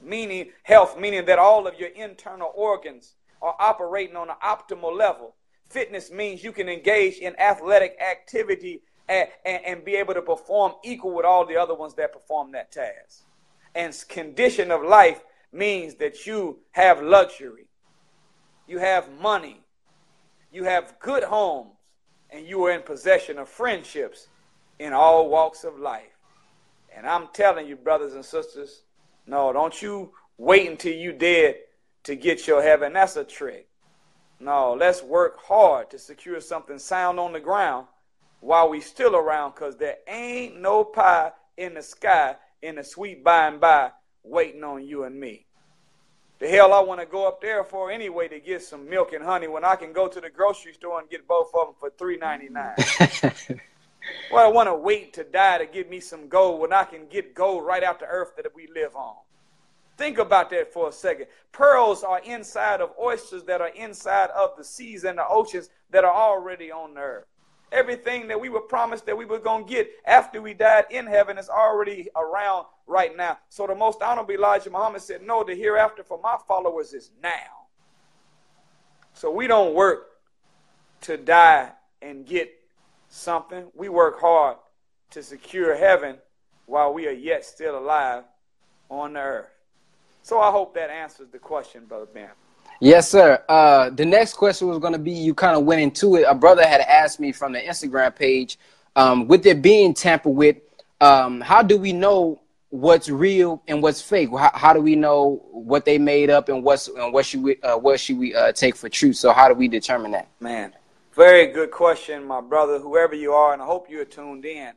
Meaning, 0.00 0.50
health, 0.64 0.98
meaning 0.98 1.24
that 1.26 1.38
all 1.38 1.66
of 1.66 1.78
your 1.78 1.88
internal 1.90 2.52
organs 2.54 3.14
are 3.40 3.54
operating 3.58 4.16
on 4.16 4.30
an 4.30 4.36
optimal 4.44 4.96
level 4.96 5.34
Fitness 5.68 6.10
means 6.10 6.42
you 6.42 6.52
can 6.52 6.68
engage 6.68 7.18
in 7.18 7.38
athletic 7.38 7.98
activity 8.00 8.80
and, 9.08 9.28
and, 9.44 9.64
and, 9.64 9.84
be 9.84 9.96
able 9.96 10.14
to 10.14 10.22
perform 10.22 10.72
equal 10.84 11.14
with 11.14 11.24
all 11.24 11.46
the 11.46 11.56
other 11.56 11.74
ones 11.74 11.94
that 11.94 12.12
perform 12.12 12.52
that 12.52 12.72
task. 12.72 13.24
And 13.78 13.96
condition 14.08 14.72
of 14.72 14.82
life 14.82 15.22
means 15.52 15.94
that 15.94 16.26
you 16.26 16.58
have 16.72 17.00
luxury, 17.00 17.68
you 18.66 18.78
have 18.78 19.08
money, 19.20 19.60
you 20.52 20.64
have 20.64 20.98
good 20.98 21.22
homes, 21.22 21.76
and 22.28 22.44
you 22.44 22.64
are 22.64 22.72
in 22.72 22.82
possession 22.82 23.38
of 23.38 23.48
friendships 23.48 24.26
in 24.80 24.92
all 24.92 25.28
walks 25.28 25.62
of 25.62 25.78
life. 25.78 26.18
And 26.92 27.06
I'm 27.06 27.28
telling 27.32 27.68
you, 27.68 27.76
brothers 27.76 28.14
and 28.14 28.24
sisters, 28.24 28.82
no, 29.28 29.52
don't 29.52 29.80
you 29.80 30.10
wait 30.38 30.68
until 30.68 30.94
you 30.94 31.12
dead 31.12 31.58
to 32.02 32.16
get 32.16 32.48
your 32.48 32.60
heaven. 32.60 32.94
That's 32.94 33.14
a 33.14 33.22
trick. 33.22 33.68
No, 34.40 34.74
let's 34.74 35.04
work 35.04 35.38
hard 35.38 35.88
to 35.90 36.00
secure 36.00 36.40
something 36.40 36.80
sound 36.80 37.20
on 37.20 37.32
the 37.32 37.38
ground 37.38 37.86
while 38.40 38.68
we 38.68 38.80
still 38.80 39.14
around 39.14 39.52
because 39.54 39.76
there 39.76 39.98
ain't 40.08 40.60
no 40.60 40.82
pie 40.82 41.30
in 41.56 41.74
the 41.74 41.82
sky 41.82 42.34
in 42.62 42.76
the 42.76 42.84
sweet 42.84 43.24
by 43.24 43.46
and 43.46 43.60
by 43.60 43.92
waiting 44.22 44.64
on 44.64 44.84
you 44.84 45.04
and 45.04 45.18
me. 45.18 45.46
The 46.38 46.48
hell 46.48 46.72
I 46.72 46.80
want 46.80 47.00
to 47.00 47.06
go 47.06 47.26
up 47.26 47.40
there 47.40 47.64
for 47.64 47.90
anyway 47.90 48.28
to 48.28 48.38
get 48.38 48.62
some 48.62 48.88
milk 48.88 49.12
and 49.12 49.24
honey 49.24 49.48
when 49.48 49.64
I 49.64 49.74
can 49.74 49.92
go 49.92 50.06
to 50.06 50.20
the 50.20 50.30
grocery 50.30 50.72
store 50.72 51.00
and 51.00 51.10
get 51.10 51.26
both 51.26 51.50
of 51.54 51.66
them 51.66 51.74
for 51.80 51.90
three 51.90 52.16
ninety 52.16 52.48
nine. 52.48 52.76
well, 54.32 54.46
I 54.46 54.52
want 54.52 54.68
to 54.68 54.74
wait 54.74 55.14
to 55.14 55.24
die 55.24 55.58
to 55.58 55.66
give 55.66 55.88
me 55.88 55.98
some 55.98 56.28
gold 56.28 56.60
when 56.60 56.72
I 56.72 56.84
can 56.84 57.08
get 57.08 57.34
gold 57.34 57.66
right 57.66 57.82
out 57.82 57.98
the 57.98 58.06
earth 58.06 58.36
that 58.36 58.54
we 58.54 58.68
live 58.72 58.94
on. 58.94 59.16
Think 59.96 60.18
about 60.18 60.50
that 60.50 60.72
for 60.72 60.88
a 60.88 60.92
second. 60.92 61.26
Pearls 61.50 62.04
are 62.04 62.20
inside 62.20 62.80
of 62.80 62.92
oysters 63.02 63.42
that 63.44 63.60
are 63.60 63.70
inside 63.70 64.30
of 64.30 64.50
the 64.56 64.62
seas 64.62 65.02
and 65.02 65.18
the 65.18 65.26
oceans 65.26 65.70
that 65.90 66.04
are 66.04 66.14
already 66.14 66.70
on 66.70 66.94
the 66.94 67.00
earth. 67.00 67.26
Everything 67.70 68.28
that 68.28 68.40
we 68.40 68.48
were 68.48 68.60
promised 68.60 69.06
that 69.06 69.16
we 69.16 69.24
were 69.24 69.38
going 69.38 69.66
to 69.66 69.70
get 69.70 69.90
after 70.06 70.40
we 70.40 70.54
died 70.54 70.86
in 70.90 71.06
heaven 71.06 71.36
is 71.36 71.48
already 71.48 72.08
around 72.16 72.66
right 72.86 73.14
now. 73.16 73.38
So 73.48 73.66
the 73.66 73.74
most 73.74 74.00
honorable 74.00 74.32
Elijah 74.32 74.70
Muhammad 74.70 75.02
said, 75.02 75.22
No, 75.22 75.44
the 75.44 75.54
hereafter 75.54 76.02
for 76.02 76.18
my 76.22 76.36
followers 76.46 76.94
is 76.94 77.10
now. 77.22 77.66
So 79.12 79.30
we 79.30 79.46
don't 79.46 79.74
work 79.74 80.06
to 81.02 81.16
die 81.16 81.72
and 82.00 82.24
get 82.24 82.50
something. 83.08 83.66
We 83.74 83.88
work 83.88 84.20
hard 84.20 84.56
to 85.10 85.22
secure 85.22 85.76
heaven 85.76 86.18
while 86.66 86.92
we 86.92 87.06
are 87.06 87.12
yet 87.12 87.44
still 87.44 87.78
alive 87.78 88.24
on 88.90 89.14
the 89.14 89.20
earth. 89.20 89.50
So 90.22 90.40
I 90.40 90.50
hope 90.50 90.74
that 90.74 90.90
answers 90.90 91.28
the 91.30 91.38
question, 91.38 91.86
Brother 91.86 92.06
Ben. 92.12 92.28
Yes, 92.80 93.10
sir. 93.10 93.42
Uh, 93.48 93.90
the 93.90 94.04
next 94.04 94.34
question 94.34 94.68
was 94.68 94.78
going 94.78 94.92
to 94.92 94.98
be 94.98 95.10
you 95.10 95.34
kind 95.34 95.56
of 95.56 95.64
went 95.64 95.80
into 95.80 96.16
it. 96.16 96.24
A 96.28 96.34
brother 96.34 96.64
had 96.64 96.80
asked 96.80 97.18
me 97.18 97.32
from 97.32 97.52
the 97.52 97.60
Instagram 97.60 98.14
page, 98.14 98.58
um, 98.94 99.26
with 99.26 99.46
it 99.46 99.62
being 99.62 99.94
tampered 99.94 100.34
with, 100.34 100.56
um, 101.00 101.40
how 101.40 101.62
do 101.62 101.76
we 101.76 101.92
know 101.92 102.40
what's 102.70 103.08
real 103.08 103.62
and 103.66 103.82
what's 103.82 104.00
fake? 104.00 104.30
How, 104.30 104.50
how, 104.54 104.72
do 104.72 104.80
we 104.80 104.94
know 104.94 105.42
what 105.50 105.84
they 105.84 105.98
made 105.98 106.30
up 106.30 106.48
and 106.48 106.62
what's 106.62 106.88
and 106.88 107.12
what 107.12 107.26
should 107.26 107.42
we 107.42 107.60
uh, 107.62 107.76
what 107.78 107.98
should 108.00 108.18
we 108.18 108.34
uh, 108.34 108.52
take 108.52 108.76
for 108.76 108.88
truth? 108.88 109.16
So 109.16 109.32
how 109.32 109.48
do 109.48 109.54
we 109.54 109.68
determine 109.68 110.12
that? 110.12 110.28
Man, 110.40 110.72
very 111.14 111.46
good 111.46 111.70
question, 111.70 112.24
my 112.24 112.40
brother. 112.40 112.78
Whoever 112.78 113.14
you 113.14 113.32
are, 113.32 113.52
and 113.52 113.62
I 113.62 113.64
hope 113.64 113.90
you 113.90 114.00
are 114.00 114.04
tuned 114.04 114.44
in. 114.44 114.72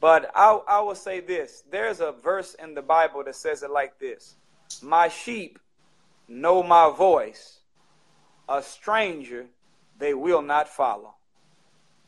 But 0.00 0.30
I, 0.34 0.60
I 0.68 0.80
will 0.80 0.94
say 0.94 1.20
this: 1.20 1.64
there's 1.70 2.00
a 2.00 2.12
verse 2.12 2.54
in 2.54 2.74
the 2.74 2.82
Bible 2.82 3.24
that 3.24 3.36
says 3.36 3.62
it 3.62 3.70
like 3.70 3.98
this. 3.98 4.36
My 4.82 5.08
sheep 5.08 5.58
know 6.28 6.62
my 6.62 6.90
voice. 6.90 7.60
A 8.48 8.62
stranger 8.62 9.46
they 9.98 10.14
will 10.14 10.42
not 10.42 10.68
follow. 10.68 11.14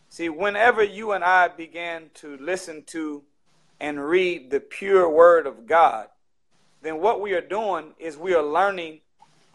See, 0.09 0.29
whenever 0.29 0.83
you 0.83 1.13
and 1.13 1.25
I 1.25 1.49
began 1.49 2.11
to 2.15 2.37
listen 2.39 2.85
to 2.89 3.23
and 3.81 4.03
read 4.07 4.51
the 4.51 4.61
pure 4.61 5.09
word 5.09 5.47
of 5.47 5.67
God, 5.67 6.09
then 6.83 7.01
what 7.01 7.21
we 7.21 7.33
are 7.35 7.41
doing 7.41 7.95
is 7.99 8.17
we 8.17 8.35
are 8.35 8.43
learning 8.43 9.01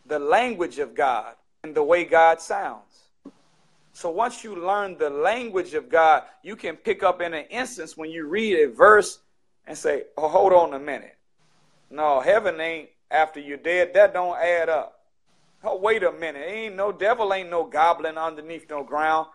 the 0.05 0.19
language 0.19 0.79
of 0.79 0.93
God 0.95 1.35
and 1.63 1.75
the 1.75 1.83
way 1.83 2.03
God 2.05 2.41
sounds. 2.41 3.09
So 3.93 4.09
once 4.09 4.43
you 4.43 4.55
learn 4.55 4.97
the 4.97 5.09
language 5.09 5.73
of 5.73 5.89
God, 5.89 6.23
you 6.43 6.55
can 6.55 6.75
pick 6.75 7.03
up 7.03 7.21
in 7.21 7.33
an 7.33 7.45
instance 7.49 7.97
when 7.97 8.09
you 8.09 8.27
read 8.27 8.55
a 8.55 8.71
verse 8.71 9.19
and 9.67 9.77
say, 9.77 10.03
oh, 10.17 10.27
hold 10.27 10.53
on 10.53 10.73
a 10.73 10.79
minute. 10.79 11.17
No, 11.89 12.21
heaven 12.21 12.59
ain't 12.59 12.89
after 13.11 13.39
you're 13.39 13.57
dead. 13.57 13.93
That 13.93 14.13
don't 14.13 14.37
add 14.37 14.69
up. 14.69 14.99
Oh, 15.63 15.77
wait 15.77 16.03
a 16.03 16.11
minute. 16.11 16.43
Ain't 16.47 16.75
no 16.75 16.91
devil 16.91 17.33
ain't 17.33 17.49
no 17.49 17.65
goblin 17.65 18.17
underneath 18.17 18.67
no 18.69 18.83
ground 18.83 19.27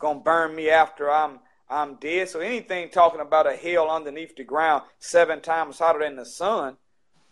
gonna 0.00 0.18
burn 0.18 0.56
me 0.56 0.70
after 0.70 1.08
I'm 1.08 1.38
I'm 1.68 1.94
dead. 1.96 2.28
So 2.28 2.40
anything 2.40 2.88
talking 2.90 3.20
about 3.20 3.46
a 3.46 3.54
hell 3.54 3.88
underneath 3.88 4.34
the 4.34 4.42
ground 4.42 4.82
seven 4.98 5.40
times 5.40 5.78
hotter 5.78 6.00
than 6.00 6.16
the 6.16 6.26
sun, 6.26 6.76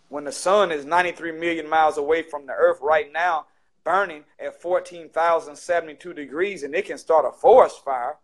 when 0.08 0.22
the 0.22 0.32
sun 0.32 0.70
is 0.70 0.84
93 0.84 1.32
million 1.32 1.68
miles 1.68 1.98
away 1.98 2.22
from 2.22 2.46
the 2.46 2.52
earth 2.52 2.78
right 2.80 3.12
now, 3.12 3.46
burning 3.82 4.22
at 4.38 4.62
14,072 4.62 6.14
degrees, 6.14 6.62
and 6.62 6.72
it 6.76 6.86
can 6.86 6.98
start 6.98 7.24
a 7.26 7.36
forest 7.36 7.82
fire 7.84 8.18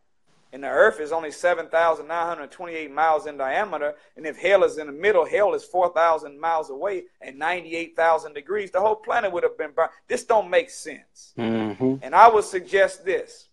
and 0.55 0.62
the 0.62 0.68
earth 0.68 1.00
is 1.00 1.11
only 1.11 1.32
7,928 1.32 2.92
miles 2.92 3.26
in 3.26 3.36
diameter. 3.36 3.96
And 4.16 4.24
if 4.24 4.38
hell 4.38 4.62
is 4.62 4.78
in 4.78 4.86
the 4.86 4.92
middle, 4.92 5.26
hell 5.26 5.52
is 5.52 5.64
4,000 5.64 6.38
miles 6.38 6.70
away 6.70 7.07
and 7.20 7.36
98,000 7.36 8.34
degrees, 8.34 8.70
the 8.70 8.80
whole 8.80 8.94
planet 8.94 9.32
would 9.32 9.42
have 9.42 9.59
been 9.59 9.72
burned. 9.72 9.90
This 10.07 10.22
don't 10.22 10.48
make 10.48 10.70
sense. 10.70 11.34
Mm-hmm. 11.36 11.96
And 12.02 12.14
I 12.14 12.28
would 12.28 12.44
suggest 12.44 13.05
this. 13.05 13.48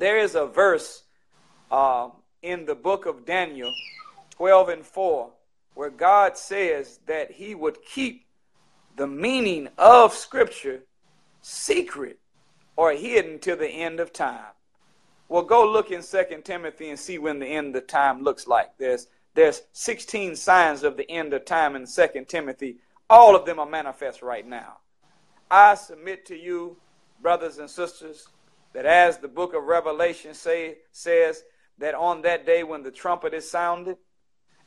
There 0.00 0.18
is 0.18 0.34
a 0.34 0.44
verse 0.44 1.04
uh, 1.70 2.08
in 2.42 2.66
the 2.66 2.74
book 2.74 3.06
of 3.06 3.24
Daniel 3.24 3.72
12 4.32 4.70
and 4.70 4.84
4 4.84 5.30
where 5.74 5.90
God 5.90 6.36
says 6.36 6.98
that 7.06 7.30
he 7.30 7.54
would 7.54 7.78
keep 7.84 8.26
the 8.96 9.06
meaning 9.06 9.68
of 9.78 10.12
Scripture 10.12 10.80
secret 11.42 12.18
or 12.74 12.90
hidden 12.90 13.38
till 13.38 13.56
the 13.56 13.68
end 13.68 14.00
of 14.00 14.12
time. 14.12 14.50
Well, 15.28 15.42
go 15.42 15.70
look 15.70 15.90
in 15.90 16.02
Second 16.02 16.44
Timothy 16.44 16.88
and 16.88 16.98
see 16.98 17.18
when 17.18 17.38
the 17.38 17.46
end 17.46 17.76
of 17.76 17.86
time 17.86 18.22
looks 18.22 18.46
like. 18.46 18.76
There's 18.78 19.08
there's 19.34 19.62
16 19.72 20.34
signs 20.34 20.82
of 20.82 20.96
the 20.96 21.08
end 21.08 21.32
of 21.32 21.44
time 21.44 21.76
in 21.76 21.86
Second 21.86 22.28
Timothy. 22.28 22.78
All 23.08 23.36
of 23.36 23.44
them 23.44 23.60
are 23.60 23.66
manifest 23.66 24.22
right 24.22 24.46
now. 24.46 24.78
I 25.50 25.74
submit 25.76 26.26
to 26.26 26.36
you, 26.36 26.76
brothers 27.20 27.58
and 27.58 27.70
sisters, 27.70 28.28
that 28.72 28.84
as 28.84 29.18
the 29.18 29.28
book 29.28 29.54
of 29.54 29.64
Revelation 29.64 30.34
say, 30.34 30.78
says 30.92 31.44
that 31.78 31.94
on 31.94 32.22
that 32.22 32.46
day 32.46 32.64
when 32.64 32.82
the 32.82 32.90
trumpet 32.90 33.32
is 33.32 33.48
sounded, 33.48 33.98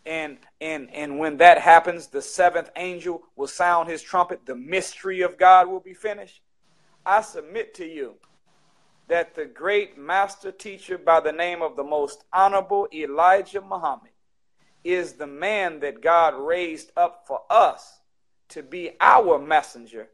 and 0.05 0.37
and 0.61 0.89
and 0.93 1.19
when 1.19 1.37
that 1.37 1.59
happens, 1.59 2.07
the 2.07 2.21
seventh 2.21 2.69
angel 2.75 3.23
will 3.35 3.47
sound 3.47 3.89
his 3.89 4.01
trumpet. 4.01 4.45
The 4.45 4.55
mystery 4.55 5.21
of 5.21 5.37
God 5.37 5.67
will 5.67 5.79
be 5.79 5.93
finished. 5.93 6.41
I 7.05 7.21
submit 7.21 7.73
to 7.75 7.85
you 7.85 8.15
that 9.11 9.35
the 9.35 9.43
great 9.43 9.97
master 9.97 10.53
teacher 10.53 10.97
by 10.97 11.19
the 11.19 11.33
name 11.33 11.61
of 11.61 11.75
the 11.75 11.83
most 11.83 12.23
honorable 12.31 12.87
Elijah 12.93 13.59
Muhammad 13.59 14.11
is 14.85 15.13
the 15.13 15.27
man 15.27 15.81
that 15.81 16.01
God 16.01 16.33
raised 16.33 16.93
up 16.95 17.25
for 17.27 17.41
us 17.49 17.99
to 18.47 18.63
be 18.63 18.91
our 19.01 19.37
messenger 19.37 20.07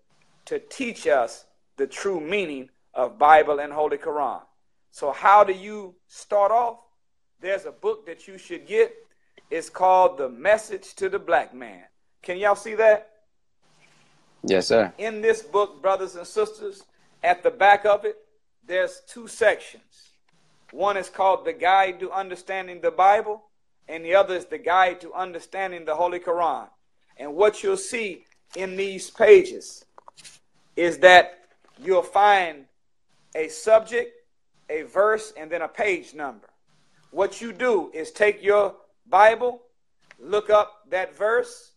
to 0.46 0.58
teach 0.58 1.06
us 1.06 1.46
the 1.76 1.86
true 1.86 2.20
meaning 2.20 2.72
of 2.96 3.20
Bible 3.20 3.60
and 3.60 3.72
Holy 3.72 4.00
Quran. 4.00 4.42
So 4.90 5.12
how 5.12 5.44
do 5.44 5.54
you 5.54 5.94
start 6.08 6.52
off? 6.52 6.80
there's 7.40 7.66
a 7.66 7.72
book 7.72 8.08
that 8.08 8.28
you 8.28 8.40
should 8.40 8.66
get. 8.66 8.96
It's 9.52 9.70
called 9.70 10.18
The 10.18 10.28
Message 10.28 10.96
to 10.96 11.08
the 11.08 11.20
Black 11.20 11.54
Man. 11.54 11.84
Can 12.24 12.38
y'all 12.40 12.56
see 12.56 12.74
that? 12.74 13.12
Yes, 14.44 14.66
sir. 14.66 14.92
In 14.98 15.22
this 15.22 15.44
book, 15.44 15.84
brothers 15.84 16.16
and 16.16 16.26
sisters, 16.26 16.84
at 17.24 17.44
the 17.44 17.52
back 17.52 17.86
of 17.86 18.06
it, 18.06 18.18
there's 18.68 19.02
two 19.08 19.28
sections. 19.28 20.12
One 20.72 20.98
is 20.98 21.10
called 21.10 21.46
The 21.46 21.54
Guide 21.54 22.00
to 22.02 22.12
Understanding 22.12 22.82
the 22.82 22.92
Bible, 22.92 23.44
and 23.88 24.04
the 24.04 24.16
other 24.16 24.36
is 24.36 24.46
The 24.46 24.58
Guide 24.58 25.00
to 25.02 25.14
Understanding 25.14 25.86
the 25.86 25.96
Holy 25.96 26.20
Quran. 26.20 26.68
And 27.16 27.34
what 27.36 27.64
you'll 27.64 27.78
see 27.78 28.26
in 28.56 28.76
these 28.76 29.10
pages 29.10 29.86
is 30.76 31.00
that 31.00 31.40
you'll 31.82 32.04
find 32.04 32.66
a 33.34 33.48
subject, 33.48 34.12
a 34.70 34.84
verse, 34.84 35.34
and 35.38 35.50
then 35.50 35.62
a 35.62 35.68
page 35.68 36.14
number. 36.14 36.50
What 37.12 37.42
you 37.42 37.54
do 37.54 37.90
is 37.94 38.12
take 38.12 38.44
your 38.44 38.76
Bible, 39.10 39.62
look 40.20 40.50
up 40.50 40.84
that 40.90 41.18
verse, 41.18 41.72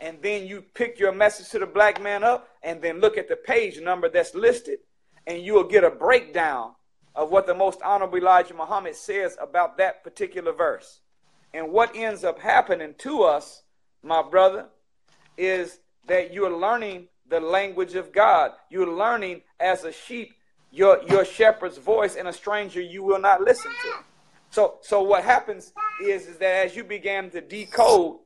and 0.00 0.20
then 0.22 0.46
you 0.46 0.62
pick 0.74 0.98
your 0.98 1.12
message 1.12 1.50
to 1.50 1.58
the 1.58 1.66
black 1.66 2.02
man 2.02 2.24
up, 2.24 2.48
and 2.62 2.80
then 2.80 3.00
look 3.00 3.18
at 3.18 3.28
the 3.28 3.36
page 3.36 3.80
number 3.80 4.08
that's 4.08 4.34
listed, 4.34 4.78
and 5.26 5.42
you 5.42 5.54
will 5.54 5.64
get 5.64 5.84
a 5.84 5.90
breakdown 5.90 6.72
of 7.14 7.30
what 7.30 7.46
the 7.46 7.54
most 7.54 7.80
honorable 7.82 8.18
Elijah 8.18 8.54
Muhammad 8.54 8.96
says 8.96 9.36
about 9.40 9.76
that 9.78 10.02
particular 10.02 10.52
verse. 10.52 11.00
And 11.54 11.70
what 11.70 11.94
ends 11.94 12.24
up 12.24 12.38
happening 12.38 12.94
to 12.98 13.22
us, 13.22 13.62
my 14.02 14.22
brother, 14.22 14.66
is 15.36 15.80
that 16.06 16.32
you're 16.32 16.56
learning 16.56 17.08
the 17.28 17.40
language 17.40 17.94
of 17.94 18.12
God. 18.12 18.52
You're 18.70 18.90
learning 18.90 19.42
as 19.60 19.84
a 19.84 19.92
sheep 19.92 20.34
your, 20.72 21.02
your 21.08 21.24
shepherd's 21.24 21.76
voice, 21.76 22.16
and 22.16 22.26
a 22.26 22.32
stranger 22.32 22.80
you 22.80 23.02
will 23.02 23.20
not 23.20 23.42
listen 23.42 23.70
to. 23.70 23.92
So, 24.50 24.78
so 24.80 25.02
what 25.02 25.22
happens 25.22 25.72
is, 26.02 26.26
is 26.26 26.38
that 26.38 26.66
as 26.66 26.74
you 26.74 26.82
began 26.82 27.30
to 27.30 27.40
decode 27.40 28.18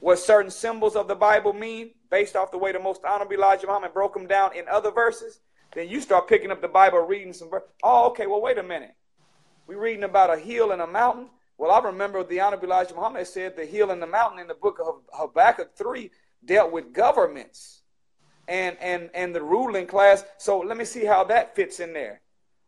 what 0.00 0.18
certain 0.18 0.50
symbols 0.50 0.96
of 0.96 1.08
the 1.08 1.14
Bible 1.14 1.52
mean, 1.52 1.92
based 2.10 2.36
off 2.36 2.50
the 2.50 2.58
way 2.58 2.72
the 2.72 2.80
most 2.80 3.04
honorable 3.04 3.34
Elijah 3.34 3.66
Muhammad 3.66 3.94
broke 3.94 4.14
them 4.14 4.26
down 4.26 4.56
in 4.56 4.64
other 4.68 4.90
verses, 4.90 5.40
then 5.76 5.90
you 5.90 6.00
start 6.00 6.26
picking 6.26 6.50
up 6.50 6.62
the 6.62 6.68
Bible, 6.68 7.00
reading 7.00 7.34
some. 7.34 7.50
verse. 7.50 7.62
oh, 7.82 8.06
okay. 8.06 8.26
Well, 8.26 8.40
wait 8.40 8.56
a 8.56 8.62
minute. 8.62 8.94
We're 9.66 9.78
reading 9.78 10.04
about 10.04 10.32
a 10.32 10.40
hill 10.40 10.72
and 10.72 10.80
a 10.80 10.86
mountain. 10.86 11.28
Well, 11.58 11.70
I 11.70 11.80
remember 11.80 12.24
the 12.24 12.40
Honorable 12.40 12.64
Elijah 12.64 12.94
Muhammad 12.94 13.26
said 13.26 13.56
the 13.56 13.66
hill 13.66 13.90
and 13.90 14.00
the 14.00 14.06
mountain 14.06 14.38
in 14.38 14.46
the 14.46 14.54
book 14.54 14.78
of 14.82 15.02
Habakkuk 15.12 15.76
3 15.76 16.10
dealt 16.46 16.72
with 16.72 16.94
governments 16.94 17.82
and, 18.48 18.78
and, 18.80 19.10
and 19.14 19.34
the 19.34 19.42
ruling 19.42 19.86
class. 19.86 20.24
So 20.38 20.60
let 20.60 20.78
me 20.78 20.86
see 20.86 21.04
how 21.04 21.24
that 21.24 21.54
fits 21.54 21.78
in 21.78 21.92
there. 21.92 22.22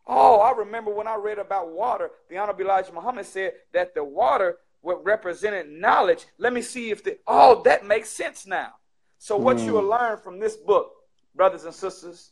Oh, 0.05 0.39
I 0.39 0.51
remember 0.51 0.93
when 0.93 1.07
I 1.07 1.15
read 1.15 1.39
about 1.39 1.71
water, 1.71 2.11
the 2.29 2.37
Honorable 2.37 2.61
Elijah 2.61 2.93
Muhammad 2.93 3.25
said 3.25 3.53
that 3.73 3.95
the 3.95 4.03
water 4.03 4.57
what 4.81 5.03
represented 5.03 5.67
knowledge. 5.67 6.25
Let 6.37 6.53
me 6.53 6.61
see 6.61 6.91
if 6.91 7.03
the 7.03 7.17
oh 7.27 7.63
that 7.63 7.85
makes 7.85 8.09
sense 8.09 8.45
now. 8.45 8.73
So 9.17 9.35
what 9.35 9.57
mm. 9.57 9.65
you'll 9.65 9.83
learn 9.83 10.17
from 10.17 10.39
this 10.39 10.55
book, 10.55 10.91
brothers 11.35 11.65
and 11.65 11.73
sisters, 11.73 12.31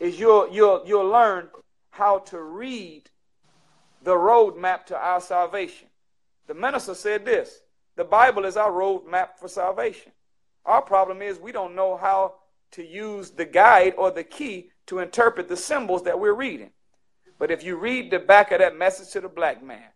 is 0.00 0.18
you'll 0.18 0.48
you'll 0.50 0.82
you'll 0.86 1.08
learn 1.08 1.48
how 1.90 2.18
to 2.18 2.40
read 2.40 3.10
the 4.02 4.14
roadmap 4.14 4.86
to 4.86 4.96
our 4.96 5.20
salvation. 5.20 5.88
The 6.46 6.54
minister 6.54 6.94
said 6.94 7.24
this 7.24 7.60
the 7.96 8.04
Bible 8.04 8.44
is 8.44 8.56
our 8.56 8.70
roadmap 8.70 9.38
for 9.38 9.48
salvation. 9.48 10.12
Our 10.64 10.82
problem 10.82 11.22
is 11.22 11.38
we 11.38 11.52
don't 11.52 11.74
know 11.74 11.96
how 11.96 12.34
to 12.72 12.84
use 12.84 13.30
the 13.30 13.44
guide 13.44 13.94
or 13.96 14.10
the 14.10 14.24
key 14.24 14.70
to 14.86 15.00
interpret 15.00 15.48
the 15.48 15.56
symbols 15.56 16.04
that 16.04 16.18
we're 16.18 16.34
reading. 16.34 16.70
But 17.38 17.50
if 17.50 17.64
you 17.64 17.76
read 17.76 18.10
the 18.10 18.18
back 18.18 18.52
of 18.52 18.58
that 18.58 18.76
message 18.76 19.10
to 19.12 19.20
the 19.20 19.28
black 19.28 19.62
man, 19.62 19.90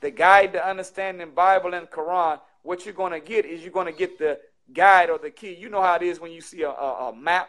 the 0.00 0.10
guide 0.10 0.52
to 0.54 0.66
understanding 0.66 1.30
Bible 1.34 1.74
and 1.74 1.88
Quran, 1.88 2.40
what 2.62 2.84
you're 2.84 2.94
going 2.94 3.12
to 3.12 3.20
get 3.20 3.44
is 3.44 3.62
you're 3.62 3.72
going 3.72 3.86
to 3.86 3.92
get 3.92 4.18
the 4.18 4.38
guide 4.72 5.10
or 5.10 5.18
the 5.18 5.30
key. 5.30 5.54
You 5.54 5.68
know 5.68 5.82
how 5.82 5.96
it 5.96 6.02
is 6.02 6.20
when 6.20 6.32
you 6.32 6.40
see 6.40 6.62
a, 6.62 6.70
a, 6.70 7.10
a 7.10 7.16
map 7.16 7.48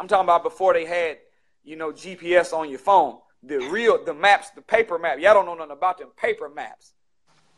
I'm 0.00 0.08
talking 0.08 0.24
about 0.24 0.42
before 0.42 0.72
they 0.72 0.86
had, 0.86 1.18
you 1.62 1.76
know, 1.76 1.92
GPS 1.92 2.54
on 2.54 2.70
your 2.70 2.78
phone. 2.78 3.18
The 3.42 3.58
real, 3.58 4.02
the 4.02 4.14
maps, 4.14 4.48
the 4.48 4.62
paper 4.62 4.98
map. 4.98 5.18
Y'all 5.20 5.34
don't 5.34 5.44
know 5.44 5.54
nothing 5.54 5.72
about 5.72 5.98
them 5.98 6.08
paper 6.16 6.48
maps. 6.48 6.94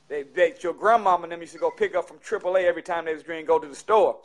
They, 0.08 0.24
they, 0.24 0.52
your 0.60 0.74
grandmama 0.74 1.22
and 1.22 1.32
them 1.32 1.40
used 1.40 1.52
to 1.52 1.60
go 1.60 1.70
pick 1.70 1.94
up 1.94 2.08
from 2.08 2.18
AAA 2.18 2.64
every 2.64 2.82
time 2.82 3.04
they 3.04 3.14
was 3.14 3.22
to 3.22 3.42
go 3.44 3.60
to 3.60 3.68
the 3.68 3.76
store. 3.76 4.20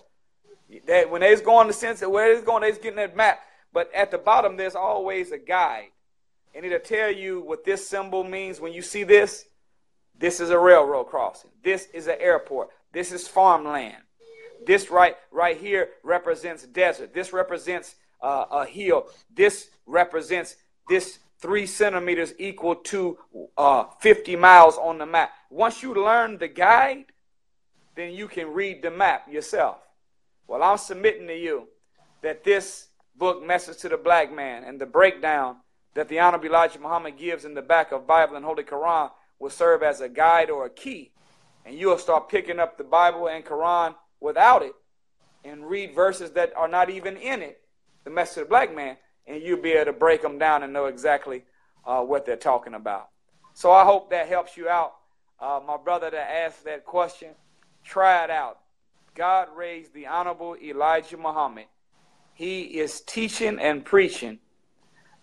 That 0.88 1.11
when 1.11 1.22
they 1.22 1.30
was 1.30 1.41
going 1.41 1.68
to 1.68 1.74
sense 1.74 2.01
of 2.01 2.09
where 2.09 2.28
they 2.30 2.34
was 2.34 2.43
going, 2.43 2.63
they 2.63 2.72
was 2.72 2.80
getting 2.80 2.97
that 2.97 3.15
map. 3.15 3.39
But 3.72 3.93
at 3.93 4.09
the 4.09 4.18
bottom, 4.18 4.57
there's 4.57 4.76
always 4.76 5.32
a 5.32 5.38
guide. 5.38 5.89
And 6.55 6.65
it'll 6.65 6.80
tell 6.80 7.11
you 7.11 7.41
what 7.41 7.65
this 7.65 7.88
symbol 7.88 8.24
means 8.24 8.59
when 8.59 8.74
you 8.74 8.82
see 8.82 9.03
this. 9.03 9.45
This 10.18 10.39
is 10.39 10.49
a 10.49 10.57
railroad 10.57 11.03
crossing. 11.03 11.51
This 11.63 11.88
is 11.93 12.07
an 12.07 12.15
airport. 12.20 12.70
This 12.91 13.11
is 13.11 13.28
farmland. 13.28 13.97
This 14.65 14.89
right 14.89 15.15
right 15.32 15.55
here 15.55 15.89
represents 16.03 16.65
desert. 16.65 17.13
This 17.13 17.32
represents 17.32 17.95
uh, 18.22 18.45
a 18.51 18.65
hill. 18.65 19.07
This 19.34 19.70
represents 19.86 20.55
this 20.89 21.20
three 21.39 21.65
centimeters 21.65 22.34
equal 22.39 22.76
to 22.76 23.18
uh, 23.57 23.86
50 23.99 24.36
miles 24.36 24.78
on 24.78 24.97
the 24.97 25.05
map. 25.05 25.32
Once 25.49 25.84
you 25.84 25.93
learn 25.93 26.38
the 26.38 26.47
guide, 26.47 27.05
then 27.95 28.11
you 28.11 28.28
can 28.28 28.53
read 28.53 28.82
the 28.82 28.91
map 28.91 29.32
yourself. 29.32 29.78
Well, 30.47 30.63
I'm 30.63 30.78
submitting 30.78 31.28
to 31.28 31.38
you 31.38 31.68
that 32.22 32.43
this 32.43 32.88
book, 33.15 33.45
Message 33.45 33.78
to 33.80 33.89
the 33.89 33.97
Black 33.97 34.34
Man, 34.34 34.63
and 34.63 34.80
the 34.80 34.86
breakdown 34.86 35.57
that 35.93 36.07
the 36.09 36.20
Honorable 36.20 36.47
Elijah 36.47 36.80
Muhammad 36.80 37.18
gives 37.18 37.45
in 37.45 37.53
the 37.53 37.61
back 37.61 37.91
of 37.91 38.07
Bible 38.07 38.36
and 38.36 38.45
Holy 38.45 38.63
Quran 38.63 39.11
will 39.39 39.49
serve 39.49 39.84
as 39.84 40.01
a 40.01 40.09
guide 40.09 40.49
or 40.49 40.65
a 40.65 40.70
key. 40.70 41.11
And 41.65 41.78
you'll 41.78 41.97
start 41.97 42.30
picking 42.30 42.59
up 42.59 42.78
the 42.78 42.84
Bible 42.84 43.28
and 43.28 43.43
Quran 43.43 43.95
without 44.20 44.63
it 44.63 44.74
and 45.43 45.68
read 45.68 45.93
verses 45.93 46.32
that 46.32 46.55
are 46.55 46.68
not 46.68 46.89
even 46.89 47.18
in 47.18 47.41
it 47.41 47.61
the 48.08 48.14
message 48.14 48.38
of 48.38 48.43
the 48.45 48.49
black 48.49 48.74
man, 48.74 48.95
and 49.26 49.43
you'll 49.43 49.62
be 49.62 49.74
able 49.74 49.91
to 49.91 49.99
break 49.99 50.22
them 50.22 50.38
down 50.38 50.64
and 50.64 50.72
know 50.72 50.86
exactly 50.86 51.43
uh, 51.86 51.99
what 51.99 52.26
they're 52.26 52.38
talking 52.38 52.74
about. 52.74 53.10
So 53.53 53.70
I 53.70 53.84
hope 53.84 54.12
that 54.12 54.30
helps 54.30 54.55
you 54.55 54.70
out, 54.70 54.93
uh, 55.41 55.60
my 55.68 55.76
brother 55.76 56.10
that 56.10 56.32
asked 56.32 56.64
that 56.64 56.86
question. 56.86 57.32
Try 57.84 58.24
it 58.24 58.30
out. 58.30 58.60
God 59.14 59.49
raised 59.53 59.93
the 59.93 60.08
Honorable 60.08 60.55
Elijah 60.55 61.18
Muhammad. 61.18 61.66
He 62.34 62.62
is 62.62 63.01
teaching 63.01 63.60
and 63.60 63.84
preaching 63.84 64.39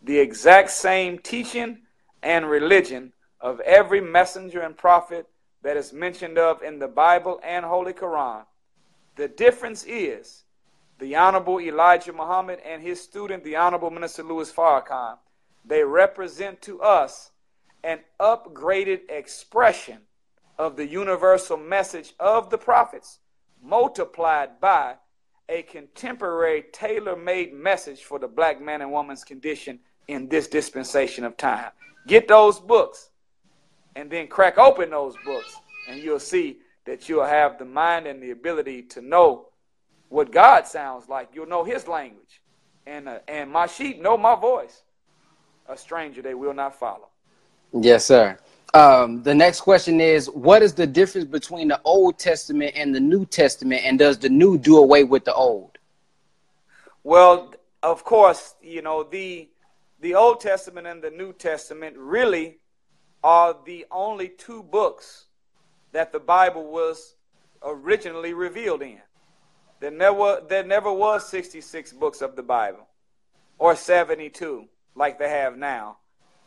the 0.03 0.19
exact 0.19 0.71
same 0.71 1.19
teaching 1.19 1.79
and 2.23 2.51
religion 2.51 3.15
of 3.41 3.61
every 3.61 4.03
messenger 4.03 4.61
and 4.61 4.77
prophet 4.77 5.27
that 5.63 5.79
is 5.79 5.95
mentioned 5.95 6.37
of 6.37 6.63
in 6.63 6.81
the 6.81 6.89
Bible 6.89 7.41
and 7.43 7.65
Holy 7.65 7.95
Quran. 7.95 8.45
The 9.17 9.29
difference 9.29 9.85
is 9.89 10.44
the 10.99 11.17
Honorable 11.17 11.61
Elijah 11.61 12.13
Muhammad 12.13 12.61
and 12.65 12.83
his 12.83 13.01
student, 13.01 13.45
the 13.45 13.57
Honorable 13.57 13.91
Minister 13.91 14.23
Louis 14.23 14.51
Farrakhan, 14.53 15.19
they 15.65 15.83
represent 15.83 16.61
to 16.63 16.81
us 16.81 17.31
an 17.83 18.01
upgraded 18.21 19.01
expression 19.09 19.99
of 20.59 20.77
the 20.77 20.87
universal 20.87 21.57
message 21.57 22.15
of 22.21 22.51
the 22.51 22.59
prophets, 22.59 23.19
multiplied 23.63 24.61
by 24.61 24.95
a 25.49 25.63
contemporary 25.63 26.65
tailor 26.73 27.17
made 27.17 27.53
message 27.53 28.03
for 28.03 28.19
the 28.19 28.29
black 28.29 28.61
man 28.61 28.81
and 28.81 28.91
woman's 28.91 29.25
condition 29.25 29.79
in 30.09 30.29
this 30.29 30.49
dispensation 30.49 31.25
of 31.25 31.37
time. 31.37 31.71
Get 32.07 32.29
those 32.29 32.61
books 32.61 33.11
and 33.97 34.11
then 34.11 34.27
crack 34.29 34.59
open 34.59 34.91
those 34.91 35.15
books, 35.25 35.57
and 35.89 36.01
you'll 36.01 36.21
see 36.21 36.59
that 36.87 37.09
you'll 37.09 37.25
have 37.25 37.59
the 37.59 37.65
mind 37.65 38.07
and 38.07 38.23
the 38.23 38.31
ability 38.31 38.83
to 38.83 39.01
know 39.01 39.49
what 40.15 40.31
God 40.31 40.65
sounds 40.67 41.09
like. 41.09 41.31
You'll 41.35 41.49
know 41.49 41.65
his 41.65 41.89
language. 41.89 42.41
And, 42.87 43.09
uh, 43.09 43.19
and 43.27 43.51
my 43.51 43.67
sheep 43.67 44.01
know 44.01 44.17
my 44.17 44.37
voice. 44.37 44.85
A 45.69 45.77
stranger 45.77 46.23
they 46.23 46.35
will 46.35 46.55
not 46.55 46.79
follow. 46.79 47.09
Yes, 47.73 48.05
sir. 48.05 48.39
Um, 48.75 49.23
the 49.23 49.35
next 49.35 49.63
question 49.63 50.01
is 50.01 50.31
What 50.31 50.63
is 50.63 50.73
the 50.75 50.87
difference 50.87 51.27
between 51.27 51.69
the 51.69 51.81
Old 51.85 52.19
Testament 52.19 52.73
and 52.77 52.95
the 52.95 53.01
New 53.01 53.25
Testament? 53.27 53.83
And 53.85 53.99
does 53.99 54.19
the 54.19 54.29
new 54.29 54.57
do 54.57 54.79
away 54.79 55.03
with 55.03 55.25
the 55.25 55.35
old? 55.35 55.79
Well, 57.03 57.55
of 57.83 58.05
course, 58.05 58.55
you 58.63 58.83
know, 58.83 59.03
the, 59.03 59.49
the 60.01 60.15
Old 60.15 60.41
Testament 60.41 60.87
and 60.87 61.03
the 61.03 61.11
New 61.11 61.33
Testament 61.33 61.97
really 61.99 62.59
are 63.25 63.57
the 63.67 63.87
only 63.91 64.29
two 64.29 64.63
books 64.63 65.27
that 65.93 66.13
the 66.13 66.21
Bible 66.21 66.71
was 66.71 67.17
originally 67.63 68.33
revealed 68.33 68.83
in. 68.83 69.01
There 69.85 69.91
never, 69.91 70.41
there 70.49 70.65
never 70.65 70.91
was 70.91 71.29
66 71.29 71.93
books 71.93 72.23
of 72.23 72.37
the 72.37 72.43
Bible, 72.43 72.89
or 73.59 73.77
72 73.77 74.65
like 74.95 75.19
they 75.19 75.29
have 75.29 75.59
now, 75.59 75.99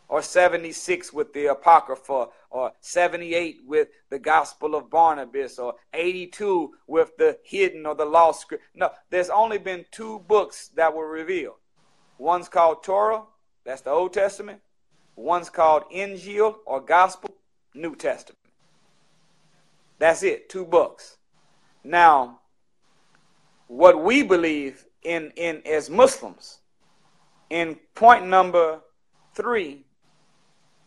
or 0.10 0.24
76 0.24 1.14
with 1.14 1.34
the 1.34 1.46
Apocrypha, 1.46 2.30
or 2.50 2.72
78 2.80 3.60
with 3.68 3.90
the 4.10 4.18
Gospel 4.18 4.74
of 4.74 4.90
Barnabas, 4.90 5.60
or 5.60 5.76
82 5.94 6.74
with 6.88 7.16
the 7.18 7.38
hidden 7.44 7.86
or 7.86 7.94
the 7.94 8.06
lost 8.06 8.42
script. 8.42 8.64
No, 8.74 8.90
there's 9.12 9.30
only 9.30 9.60
been 9.60 9.86
two 9.92 10.18
books 10.28 10.70
that 10.70 10.96
were 10.96 11.08
revealed. 11.08 11.58
One's 12.18 12.50
called 12.50 12.82
Torah, 12.82 13.22
that's 13.64 13.82
the 13.82 13.92
Old 13.92 14.14
Testament. 14.14 14.62
One's 15.16 15.52
called 15.52 15.84
Injil 15.94 16.56
or 16.66 16.82
Gospel, 16.82 17.36
New 17.76 17.96
Testament. 17.96 18.40
That's 20.00 20.24
it, 20.24 20.50
two 20.50 20.66
books. 20.66 21.18
Now, 21.84 22.40
what 23.68 24.04
we 24.04 24.24
believe 24.24 24.86
in, 25.04 25.32
in 25.36 25.62
as 25.66 25.90
Muslims, 25.90 26.60
in 27.50 27.78
point 27.96 28.26
number 28.26 28.82
three, 29.34 29.86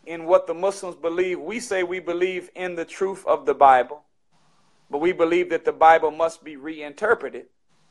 in 0.05 0.25
what 0.25 0.47
the 0.47 0.53
Muslims 0.53 0.95
believe, 0.95 1.39
we 1.39 1.59
say 1.59 1.83
we 1.83 1.99
believe 1.99 2.49
in 2.55 2.75
the 2.75 2.85
truth 2.85 3.25
of 3.25 3.45
the 3.45 3.53
Bible, 3.53 4.03
but 4.89 4.99
we 4.99 5.11
believe 5.11 5.49
that 5.51 5.63
the 5.63 5.71
Bible 5.71 6.11
must 6.11 6.43
be 6.43 6.55
reinterpreted 6.55 7.45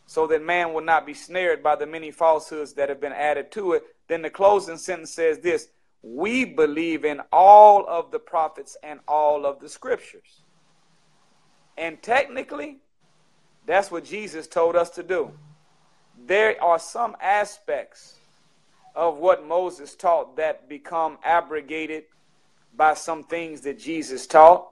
so 0.07 0.27
that 0.27 0.43
man 0.43 0.73
will 0.73 0.83
not 0.83 1.07
be 1.07 1.15
snared 1.15 1.63
by 1.63 1.77
the 1.77 1.87
many 1.87 2.11
falsehoods 2.11 2.73
that 2.75 2.89
have 2.89 3.01
been 3.01 3.13
added 3.13 3.53
to 3.53 3.75
it. 3.75 3.85
Then 4.09 4.23
the 4.23 4.31
closing 4.31 4.77
sentence 4.77 5.13
says 5.13 5.39
this 5.39 5.69
We 6.03 6.45
believe 6.45 7.05
in 7.05 7.21
all 7.33 7.87
of 7.89 8.11
the 8.11 8.19
prophets 8.19 8.77
and 8.83 8.99
all 9.07 9.47
of 9.47 9.61
the 9.61 9.69
scriptures. 9.69 10.43
And 11.79 12.03
technically, 12.03 12.79
that's 13.71 13.91
what 13.91 14.05
Jesus 14.05 14.47
told 14.47 14.77
us 14.77 14.91
to 14.91 15.03
do. 15.03 15.31
There 16.27 16.63
are 16.63 16.79
some 16.79 17.17
aspects 17.21 18.17
of 18.95 19.19
what 19.19 19.47
Moses 19.47 19.95
taught 19.95 20.37
that 20.37 20.69
become 20.69 21.19
abrogated 21.25 22.05
by 22.77 22.95
some 22.95 23.25
things 23.25 23.63
that 23.63 23.79
Jesus 23.79 24.27
taught. 24.27 24.69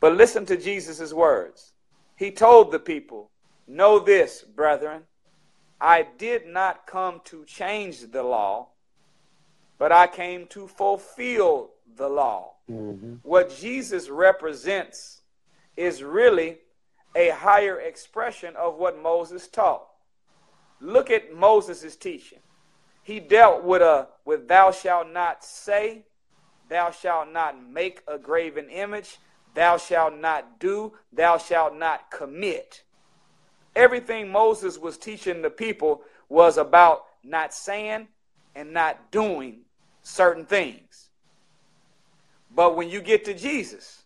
But 0.00 0.16
listen 0.16 0.46
to 0.46 0.56
Jesus' 0.56 1.12
words. 1.12 1.72
He 2.16 2.30
told 2.30 2.72
the 2.72 2.78
people, 2.78 3.30
Know 3.68 3.98
this, 3.98 4.42
brethren, 4.42 5.02
I 5.80 6.06
did 6.18 6.46
not 6.46 6.86
come 6.86 7.20
to 7.24 7.44
change 7.44 8.00
the 8.10 8.22
law, 8.22 8.68
but 9.78 9.92
I 9.92 10.06
came 10.06 10.46
to 10.48 10.68
fulfill 10.68 11.70
the 11.96 12.08
law. 12.08 12.52
Mm-hmm. 12.70 13.14
What 13.22 13.56
Jesus 13.56 14.08
represents 14.08 15.22
is 15.76 16.02
really 16.02 16.58
a 17.16 17.30
higher 17.30 17.80
expression 17.80 18.54
of 18.56 18.76
what 18.76 19.02
Moses 19.02 19.48
taught. 19.48 19.88
Look 20.80 21.10
at 21.10 21.34
Moses' 21.34 21.96
teaching. 21.96 22.40
He 23.02 23.18
dealt 23.18 23.64
with 23.64 23.82
a 23.82 24.08
with 24.24 24.46
thou 24.46 24.70
shalt 24.70 25.10
not 25.10 25.42
say, 25.42 26.04
thou 26.68 26.90
shalt 26.90 27.32
not 27.32 27.56
make 27.70 28.02
a 28.06 28.18
graven 28.18 28.68
image, 28.68 29.18
thou 29.54 29.78
shalt 29.78 30.18
not 30.18 30.60
do, 30.60 30.92
thou 31.12 31.38
shalt 31.38 31.74
not 31.74 32.10
commit. 32.10 32.82
Everything 33.74 34.30
Moses 34.30 34.76
was 34.78 34.98
teaching 34.98 35.40
the 35.40 35.50
people 35.50 36.02
was 36.28 36.58
about 36.58 37.04
not 37.24 37.54
saying 37.54 38.08
and 38.54 38.72
not 38.72 39.10
doing 39.10 39.60
certain 40.02 40.44
things. 40.44 41.10
But 42.54 42.76
when 42.76 42.88
you 42.88 43.00
get 43.00 43.24
to 43.26 43.34
Jesus, 43.34 44.02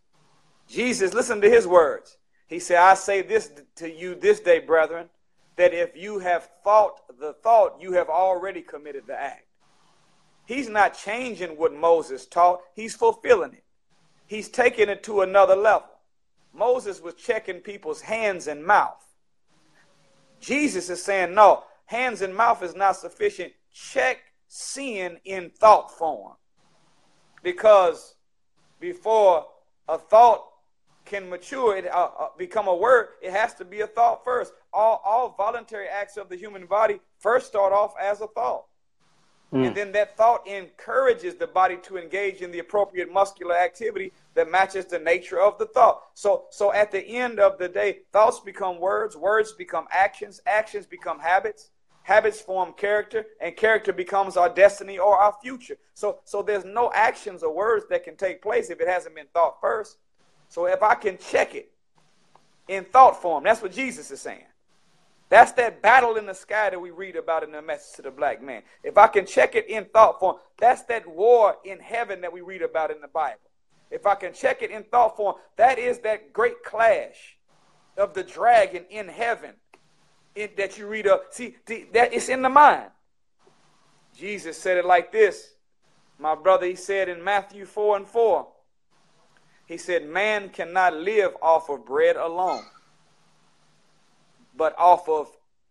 Jesus, 0.68 1.14
listen 1.14 1.40
to 1.40 1.50
his 1.50 1.66
words. 1.66 2.16
He 2.50 2.58
said, 2.58 2.78
I 2.78 2.94
say 2.94 3.22
this 3.22 3.52
to 3.76 3.88
you 3.88 4.16
this 4.16 4.40
day, 4.40 4.58
brethren, 4.58 5.08
that 5.54 5.72
if 5.72 5.96
you 5.96 6.18
have 6.18 6.50
thought 6.64 7.00
the 7.20 7.32
thought, 7.32 7.80
you 7.80 7.92
have 7.92 8.08
already 8.08 8.60
committed 8.60 9.06
the 9.06 9.18
act. 9.18 9.46
He's 10.46 10.68
not 10.68 10.98
changing 10.98 11.50
what 11.50 11.72
Moses 11.72 12.26
taught, 12.26 12.60
he's 12.74 12.96
fulfilling 12.96 13.52
it. 13.52 13.62
He's 14.26 14.48
taking 14.48 14.88
it 14.88 15.04
to 15.04 15.20
another 15.20 15.54
level. 15.54 15.90
Moses 16.52 17.00
was 17.00 17.14
checking 17.14 17.60
people's 17.60 18.00
hands 18.00 18.48
and 18.48 18.64
mouth. 18.64 19.06
Jesus 20.40 20.90
is 20.90 21.00
saying, 21.00 21.32
no, 21.32 21.62
hands 21.86 22.20
and 22.20 22.34
mouth 22.34 22.64
is 22.64 22.74
not 22.74 22.96
sufficient. 22.96 23.52
Check 23.72 24.18
sin 24.48 25.18
in 25.24 25.50
thought 25.50 25.96
form. 25.96 26.34
Because 27.44 28.16
before 28.80 29.46
a 29.88 29.98
thought 29.98 30.49
can 31.10 31.28
mature, 31.28 31.76
it 31.76 31.86
uh, 31.86 32.10
uh, 32.18 32.28
become 32.38 32.68
a 32.68 32.74
word, 32.74 33.08
it 33.20 33.32
has 33.32 33.52
to 33.54 33.64
be 33.64 33.80
a 33.80 33.86
thought 33.86 34.24
first. 34.24 34.52
All, 34.72 35.02
all 35.04 35.34
voluntary 35.36 35.88
acts 35.88 36.16
of 36.16 36.28
the 36.28 36.36
human 36.36 36.66
body 36.66 37.00
first 37.18 37.48
start 37.48 37.72
off 37.72 37.94
as 38.00 38.20
a 38.20 38.28
thought. 38.28 38.66
Mm. 39.52 39.66
And 39.66 39.76
then 39.76 39.92
that 39.92 40.16
thought 40.16 40.46
encourages 40.46 41.34
the 41.34 41.48
body 41.48 41.76
to 41.82 41.98
engage 41.98 42.40
in 42.40 42.52
the 42.52 42.60
appropriate 42.60 43.12
muscular 43.12 43.56
activity 43.56 44.12
that 44.34 44.48
matches 44.48 44.86
the 44.86 45.00
nature 45.00 45.40
of 45.40 45.58
the 45.58 45.66
thought. 45.66 46.02
So, 46.14 46.44
so 46.50 46.72
at 46.72 46.92
the 46.92 47.04
end 47.04 47.40
of 47.40 47.58
the 47.58 47.68
day, 47.68 48.00
thoughts 48.12 48.38
become 48.38 48.78
words, 48.78 49.16
words 49.16 49.52
become 49.52 49.86
actions, 49.90 50.40
actions 50.46 50.86
become 50.86 51.18
habits, 51.18 51.70
habits 52.04 52.40
form 52.40 52.72
character, 52.74 53.26
and 53.40 53.56
character 53.56 53.92
becomes 53.92 54.36
our 54.36 54.48
destiny 54.48 54.98
or 54.98 55.18
our 55.18 55.34
future. 55.42 55.76
So, 55.94 56.20
so 56.24 56.42
there's 56.42 56.64
no 56.64 56.92
actions 56.94 57.42
or 57.42 57.52
words 57.52 57.86
that 57.90 58.04
can 58.04 58.16
take 58.16 58.40
place 58.40 58.70
if 58.70 58.80
it 58.80 58.86
hasn't 58.86 59.16
been 59.16 59.26
thought 59.34 59.60
first. 59.60 59.98
So 60.50 60.66
if 60.66 60.82
I 60.82 60.94
can 60.94 61.16
check 61.16 61.54
it 61.54 61.70
in 62.68 62.84
thought 62.84 63.22
form, 63.22 63.44
that's 63.44 63.62
what 63.62 63.72
Jesus 63.72 64.10
is 64.10 64.20
saying. 64.20 64.44
That's 65.30 65.52
that 65.52 65.80
battle 65.80 66.16
in 66.16 66.26
the 66.26 66.34
sky 66.34 66.70
that 66.70 66.80
we 66.80 66.90
read 66.90 67.14
about 67.14 67.44
in 67.44 67.52
the 67.52 67.62
message 67.62 67.94
to 67.96 68.02
the 68.02 68.10
black 68.10 68.42
man. 68.42 68.62
If 68.82 68.98
I 68.98 69.06
can 69.06 69.24
check 69.24 69.54
it 69.54 69.70
in 69.70 69.84
thought 69.84 70.18
form, 70.18 70.38
that's 70.58 70.82
that 70.82 71.06
war 71.06 71.56
in 71.64 71.78
heaven 71.78 72.20
that 72.22 72.32
we 72.32 72.40
read 72.40 72.62
about 72.62 72.90
in 72.90 73.00
the 73.00 73.08
Bible. 73.08 73.38
If 73.92 74.06
I 74.06 74.16
can 74.16 74.32
check 74.32 74.60
it 74.60 74.72
in 74.72 74.82
thought 74.82 75.16
form, 75.16 75.36
that 75.56 75.78
is 75.78 76.00
that 76.00 76.32
great 76.32 76.64
clash 76.64 77.38
of 77.96 78.12
the 78.12 78.24
dragon 78.24 78.84
in 78.90 79.06
heaven 79.06 79.52
that 80.56 80.78
you 80.78 80.88
read 80.88 81.06
of. 81.06 81.20
See, 81.30 81.56
that 81.66 82.12
it's 82.12 82.28
in 82.28 82.42
the 82.42 82.48
mind. 82.48 82.90
Jesus 84.16 84.58
said 84.58 84.78
it 84.78 84.84
like 84.84 85.12
this. 85.12 85.54
My 86.18 86.34
brother, 86.34 86.66
he 86.66 86.74
said 86.74 87.08
in 87.08 87.22
Matthew 87.22 87.66
4 87.66 87.98
and 87.98 88.06
4, 88.06 88.48
he 89.70 89.78
said, 89.78 90.08
Man 90.08 90.48
cannot 90.48 90.96
live 90.96 91.30
off 91.40 91.70
of 91.70 91.86
bread 91.86 92.16
alone, 92.16 92.64
but 94.56 94.76
off 94.76 95.08
of 95.08 95.28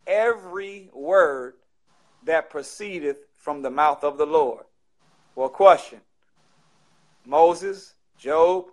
every 0.07 0.89
word 0.93 1.55
that 2.23 2.49
proceedeth 2.49 3.17
from 3.35 3.61
the 3.61 3.69
mouth 3.69 4.05
of 4.05 4.17
the 4.17 4.25
Lord. 4.25 4.63
Well, 5.35 5.49
question 5.49 5.99
Moses, 7.25 7.93
Job, 8.17 8.67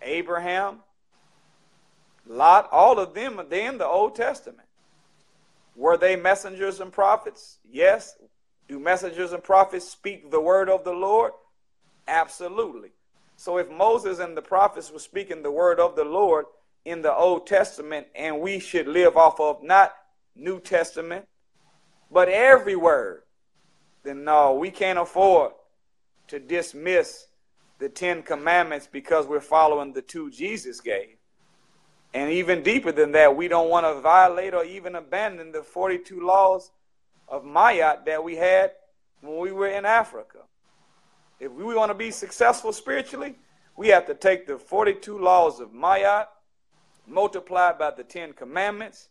Abraham, 0.00 0.78
Lot, 2.26 2.70
all 2.72 2.98
of 2.98 3.12
them 3.12 3.38
are 3.38 3.52
in 3.52 3.76
the 3.76 3.86
Old 3.86 4.14
Testament. 4.14 4.66
Were 5.76 5.98
they 5.98 6.16
messengers 6.16 6.80
and 6.80 6.90
prophets? 6.90 7.58
Yes. 7.70 8.16
Do 8.66 8.78
messengers 8.78 9.34
and 9.34 9.44
prophets 9.44 9.86
speak 9.86 10.30
the 10.30 10.40
word 10.40 10.70
of 10.70 10.84
the 10.84 10.92
Lord? 10.94 11.32
Absolutely. 12.08 12.92
So 13.36 13.58
if 13.58 13.70
Moses 13.70 14.18
and 14.18 14.36
the 14.36 14.42
prophets 14.42 14.90
were 14.90 14.98
speaking 14.98 15.42
the 15.42 15.50
word 15.50 15.80
of 15.80 15.96
the 15.96 16.04
Lord 16.04 16.46
in 16.84 17.02
the 17.02 17.14
Old 17.14 17.46
Testament, 17.46 18.06
and 18.14 18.40
we 18.40 18.58
should 18.58 18.86
live 18.86 19.16
off 19.16 19.40
of 19.40 19.62
not 19.62 19.92
New 20.36 20.60
Testament, 20.60 21.26
but 22.10 22.28
every 22.28 22.76
word, 22.76 23.22
then 24.02 24.24
no, 24.24 24.54
we 24.54 24.70
can't 24.70 24.98
afford 24.98 25.52
to 26.28 26.38
dismiss 26.38 27.26
the 27.78 27.88
Ten 27.88 28.22
Commandments 28.22 28.88
because 28.90 29.26
we're 29.26 29.40
following 29.40 29.92
the 29.92 30.02
two 30.02 30.30
Jesus 30.30 30.80
gave. 30.80 31.16
And 32.12 32.30
even 32.30 32.62
deeper 32.62 32.92
than 32.92 33.12
that, 33.12 33.36
we 33.36 33.48
don't 33.48 33.68
want 33.68 33.86
to 33.86 34.00
violate 34.00 34.54
or 34.54 34.64
even 34.64 34.94
abandon 34.94 35.50
the 35.50 35.62
42 35.62 36.24
laws 36.24 36.70
of 37.28 37.42
Ma'at 37.44 38.06
that 38.06 38.22
we 38.22 38.36
had 38.36 38.70
when 39.20 39.38
we 39.38 39.50
were 39.50 39.66
in 39.66 39.84
Africa. 39.84 40.38
If 41.44 41.52
we 41.52 41.74
want 41.74 41.90
to 41.90 41.94
be 41.94 42.10
successful 42.10 42.72
spiritually, 42.72 43.34
we 43.76 43.88
have 43.88 44.06
to 44.06 44.14
take 44.14 44.46
the 44.46 44.56
42 44.56 45.18
laws 45.18 45.60
of 45.60 45.72
Ma'at, 45.72 46.28
multiplied 47.06 47.78
by 47.78 47.90
the 47.90 48.02
Ten 48.02 48.32
Commandments, 48.32 49.10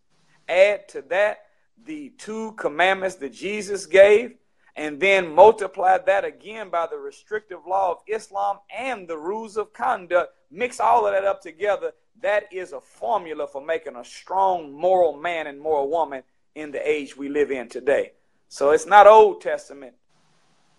add 0.49 0.89
to 0.89 1.03
that 1.09 1.41
the 1.85 2.09
two 2.17 2.53
commandments 2.53 3.17
that 3.17 3.33
Jesus 3.33 3.85
gave, 3.85 4.33
and 4.75 4.99
then 4.99 5.35
multiply 5.35 5.99
that 5.99 6.25
again 6.25 6.71
by 6.71 6.87
the 6.87 6.97
restrictive 6.97 7.67
law 7.67 7.91
of 7.91 7.97
Islam 8.07 8.57
and 8.75 9.07
the 9.07 9.17
rules 9.17 9.55
of 9.55 9.71
conduct, 9.71 10.33
mix 10.49 10.79
all 10.79 11.05
of 11.05 11.13
that 11.13 11.25
up 11.25 11.39
together. 11.39 11.91
That 12.23 12.51
is 12.51 12.73
a 12.73 12.81
formula 12.81 13.45
for 13.45 13.63
making 13.63 13.95
a 13.95 14.03
strong 14.03 14.73
moral 14.73 15.15
man 15.15 15.45
and 15.45 15.61
moral 15.61 15.87
woman 15.87 16.23
in 16.55 16.71
the 16.71 16.89
age 16.89 17.15
we 17.15 17.29
live 17.29 17.51
in 17.51 17.69
today. 17.69 18.13
So 18.47 18.71
it's 18.71 18.87
not 18.87 19.05
Old 19.05 19.41
Testament 19.41 19.93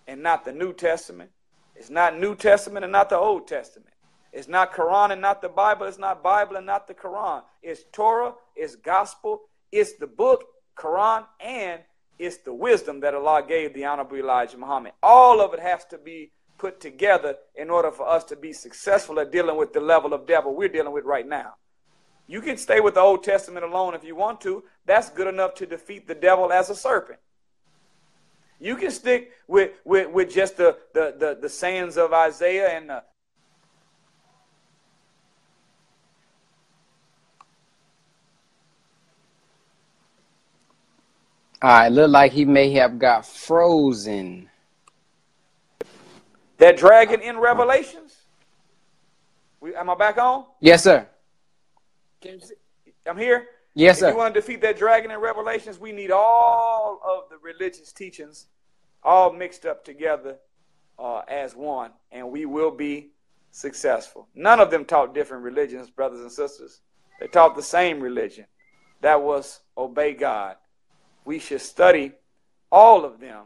and 0.09 0.21
not 0.21 0.45
the 0.45 0.53
New 0.53 0.73
Testament. 0.73 1.31
It's 1.75 1.91
not 1.91 2.18
New 2.18 2.35
Testament 2.35 2.85
and 2.85 2.93
not 2.93 3.11
the 3.11 3.18
Old 3.18 3.49
Testament. 3.49 3.95
It's 4.33 4.49
not 4.49 4.72
Quran 4.72 5.12
and 5.12 5.20
not 5.20 5.43
the 5.43 5.49
Bible. 5.49 5.87
It's 5.87 5.99
not 5.99 6.22
Bible 6.22 6.57
and 6.57 6.66
not 6.66 6.89
the 6.89 6.95
Quran. 6.95 7.43
It's 7.62 7.85
Torah, 7.93 8.35
it's 8.57 8.75
gospel, 8.75 9.43
it's 9.70 9.95
the 9.95 10.07
book, 10.07 10.45
Quran, 10.77 11.25
and 11.41 11.83
it's 12.18 12.39
the 12.39 12.53
wisdom 12.55 13.01
that 13.01 13.14
Allah 13.14 13.45
gave 13.47 13.75
the 13.75 13.85
Honorable 13.85 14.16
Elijah 14.16 14.59
Muhammad. 14.59 14.93
All 15.03 15.41
of 15.41 15.55
it 15.55 15.61
has 15.61 15.85
to 15.87 15.99
be 15.99 16.33
put 16.59 16.81
together 16.81 17.37
in 17.55 17.70
order 17.70 17.91
for 17.91 18.09
us 18.09 18.25
to 18.25 18.37
be 18.37 18.53
successful 18.53 19.18
at 19.20 19.33
dealing 19.33 19.57
with 19.57 19.72
the 19.72 19.81
level 19.81 20.14
of 20.14 20.27
devil 20.27 20.55
we're 20.55 20.68
dealing 20.68 20.93
with 20.93 21.05
right 21.05 21.27
now. 21.27 21.55
You 22.27 22.41
can 22.41 22.57
stay 22.57 22.81
with 22.81 22.95
the 22.95 23.01
Old 23.01 23.22
Testament 23.22 23.64
alone 23.64 23.95
if 23.95 24.05
you 24.05 24.16
want 24.16 24.41
to. 24.43 24.64
That's 24.87 25.11
good 25.11 25.27
enough 25.27 25.55
to 25.57 25.66
defeat 25.66 26.07
the 26.07 26.14
devil 26.14 26.53
as 26.53 26.70
a 26.70 26.75
serpent. 26.75 27.18
You 28.61 28.77
can 28.77 28.91
stick 28.91 29.33
with, 29.47 29.73
with, 29.85 30.11
with 30.11 30.33
just 30.33 30.57
the, 30.57 30.77
the, 30.93 31.15
the, 31.19 31.39
the 31.41 31.49
sayings 31.49 31.97
of 31.97 32.13
Isaiah 32.13 32.69
and 32.69 32.91
All 41.65 41.71
right, 41.71 41.89
look 41.91 42.11
like 42.11 42.33
he 42.33 42.45
may 42.45 42.73
have 42.73 42.99
got 42.99 43.25
frozen. 43.25 44.51
That 46.59 46.77
dragon 46.77 47.23
in 47.23 47.39
Revelations. 47.39 48.15
We, 49.61 49.75
am 49.75 49.89
I 49.89 49.95
back 49.95 50.19
on? 50.19 50.45
Yes, 50.61 50.85
sir. 50.85 51.09
I'm 53.07 53.17
here. 53.17 53.47
Yes, 53.75 53.99
sir. 53.99 54.09
if 54.09 54.12
you 54.12 54.18
want 54.18 54.35
to 54.35 54.41
defeat 54.41 54.61
that 54.61 54.79
dragon 54.79 55.11
in 55.11 55.18
Revelations, 55.18 55.81
we 55.81 55.91
need 55.91 56.12
all 56.12 57.01
of 57.05 57.29
the 57.29 57.39
religious 57.39 57.93
teachings 57.93 58.47
all 59.03 59.33
mixed 59.33 59.66
up 59.66 59.85
together 59.85 60.37
uh, 60.99 61.22
as 61.29 61.57
one, 61.57 61.91
and 62.12 62.31
we 62.31 62.47
will 62.47 62.70
be 62.70 63.11
successful. 63.51 64.29
None 64.35 64.61
of 64.61 64.70
them 64.70 64.85
taught 64.85 65.14
different 65.14 65.43
religions, 65.43 65.91
brothers 65.91 66.20
and 66.20 66.31
sisters. 66.31 66.81
They 67.20 67.27
taught 67.27 67.57
the 67.57 67.62
same 67.62 68.01
religion. 68.01 68.47
That 69.01 69.22
was 69.22 69.61
obey 69.77 70.14
God. 70.14 70.57
We 71.25 71.39
should 71.39 71.61
study 71.61 72.12
all 72.70 73.05
of 73.05 73.20
them 73.20 73.45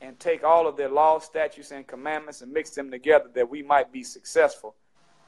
and 0.00 0.18
take 0.18 0.44
all 0.44 0.66
of 0.68 0.76
their 0.76 0.88
laws, 0.88 1.24
statutes, 1.24 1.72
and 1.72 1.86
commandments 1.86 2.42
and 2.42 2.52
mix 2.52 2.70
them 2.70 2.90
together 2.90 3.26
that 3.34 3.50
we 3.50 3.62
might 3.62 3.92
be 3.92 4.04
successful 4.04 4.76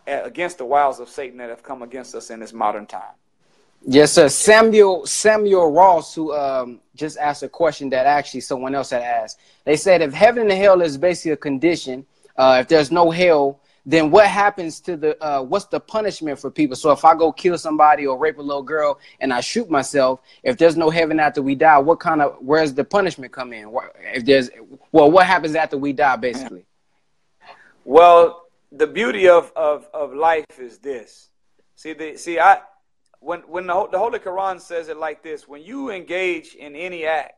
against 0.06 0.58
the 0.58 0.64
wiles 0.64 1.00
of 1.00 1.08
Satan 1.08 1.38
that 1.38 1.50
have 1.50 1.62
come 1.62 1.82
against 1.82 2.14
us 2.14 2.30
in 2.30 2.40
this 2.40 2.52
modern 2.52 2.86
time. 2.86 3.14
Yes, 3.82 4.12
sir. 4.12 4.28
Samuel 4.28 5.06
Samuel 5.06 5.70
Ross, 5.72 6.14
who 6.14 6.34
um, 6.34 6.80
just 6.94 7.16
asked 7.18 7.42
a 7.42 7.48
question 7.48 7.88
that 7.90 8.06
actually 8.06 8.40
someone 8.40 8.74
else 8.74 8.90
had 8.90 9.02
asked. 9.02 9.38
They 9.64 9.76
said 9.76 10.02
if 10.02 10.12
heaven 10.12 10.50
and 10.50 10.52
hell 10.52 10.82
is 10.82 10.98
basically 10.98 11.32
a 11.32 11.36
condition, 11.36 12.04
uh, 12.36 12.58
if 12.60 12.68
there's 12.68 12.90
no 12.92 13.10
hell, 13.10 13.60
then 13.86 14.10
what 14.10 14.26
happens 14.26 14.80
to 14.80 14.96
the 14.96 15.22
uh, 15.24 15.42
what's 15.42 15.64
the 15.66 15.80
punishment 15.80 16.38
for 16.38 16.50
people? 16.50 16.76
So 16.76 16.90
if 16.92 17.04
I 17.04 17.14
go 17.14 17.32
kill 17.32 17.56
somebody 17.56 18.06
or 18.06 18.18
rape 18.18 18.38
a 18.38 18.42
little 18.42 18.62
girl 18.62 18.98
and 19.20 19.32
I 19.32 19.40
shoot 19.40 19.70
myself, 19.70 20.20
if 20.42 20.58
there's 20.58 20.76
no 20.76 20.90
heaven 20.90 21.18
after 21.18 21.40
we 21.40 21.54
die, 21.54 21.78
what 21.78 22.00
kind 22.00 22.20
of 22.20 22.36
where's 22.40 22.74
the 22.74 22.84
punishment 22.84 23.32
come 23.32 23.54
in? 23.54 23.74
If 24.14 24.26
there's 24.26 24.50
well, 24.92 25.10
what 25.10 25.26
happens 25.26 25.54
after 25.54 25.78
we 25.78 25.94
die, 25.94 26.16
basically? 26.16 26.66
Well, 27.86 28.44
the 28.70 28.86
beauty 28.86 29.26
of 29.26 29.50
of, 29.56 29.88
of 29.94 30.12
life 30.12 30.44
is 30.58 30.78
this. 30.78 31.30
See 31.76 31.94
the 31.94 32.18
see 32.18 32.38
I 32.38 32.60
when 33.20 33.40
when 33.42 33.66
the, 33.66 33.88
the 33.92 33.98
Holy 33.98 34.18
Quran 34.18 34.60
says 34.60 34.88
it 34.88 34.96
like 34.96 35.22
this, 35.22 35.46
when 35.46 35.62
you 35.62 35.90
engage 35.90 36.54
in 36.54 36.74
any 36.74 37.04
act, 37.06 37.34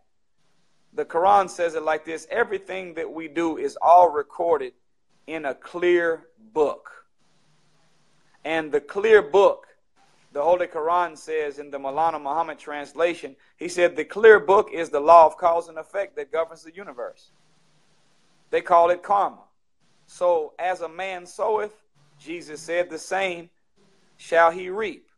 the 0.95 1.05
Quran 1.05 1.51
says 1.51 1.75
it 1.75 1.83
like 1.83 2.05
this: 2.05 2.27
everything 2.31 2.95
that 2.95 3.13
we 3.13 3.29
do 3.29 3.59
is 3.59 3.77
all 3.83 4.11
recorded 4.11 4.73
in 5.27 5.45
a 5.45 5.55
clear 5.55 6.29
book. 6.53 6.89
And 8.45 8.73
the 8.73 8.81
clear 8.81 9.23
book, 9.23 9.67
the 10.33 10.43
Holy 10.43 10.67
Quran 10.67 11.17
says 11.17 11.59
in 11.59 11.71
the 11.71 11.79
Maulana 11.79 12.21
Muhammad 12.21 12.59
translation, 12.59 13.37
he 13.57 13.69
said 13.69 13.95
the 13.95 14.05
clear 14.05 14.41
book 14.41 14.71
is 14.73 14.91
the 14.91 15.01
law 15.01 15.27
of 15.27 15.37
cause 15.37 15.69
and 15.69 15.79
effect 15.79 16.17
that 16.17 16.33
governs 16.33 16.65
the 16.65 16.75
universe. 16.75 17.31
They 18.51 18.61
call 18.61 18.91
it 18.91 19.03
karma. 19.03 19.45
So 20.07 20.55
as 20.59 20.81
a 20.81 20.89
man 20.89 21.27
soweth, 21.27 21.73
Jesus 22.19 22.61
said 22.61 22.91
the 22.91 22.99
same 22.99 23.51
shall 24.17 24.51
he 24.51 24.69
reap. 24.69 25.09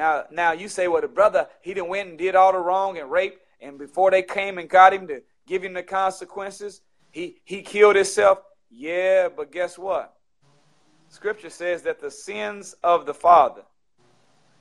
Now, 0.00 0.24
now 0.30 0.52
you 0.52 0.68
say, 0.68 0.88
well, 0.88 1.02
the 1.02 1.08
brother, 1.08 1.46
he 1.60 1.74
didn't 1.74 1.90
went 1.90 2.08
and 2.08 2.16
did 2.16 2.34
all 2.34 2.52
the 2.52 2.58
wrong 2.58 2.96
and 2.96 3.10
raped, 3.10 3.42
and 3.60 3.78
before 3.78 4.10
they 4.10 4.22
came 4.22 4.56
and 4.56 4.66
got 4.66 4.94
him 4.94 5.06
to 5.08 5.20
give 5.46 5.62
him 5.62 5.74
the 5.74 5.82
consequences, 5.82 6.80
he, 7.10 7.42
he 7.44 7.60
killed 7.60 7.96
himself. 7.96 8.38
Yeah, 8.70 9.28
but 9.28 9.52
guess 9.52 9.76
what? 9.76 10.14
Scripture 11.10 11.50
says 11.50 11.82
that 11.82 12.00
the 12.00 12.10
sins 12.10 12.74
of 12.82 13.04
the 13.04 13.12
father 13.12 13.60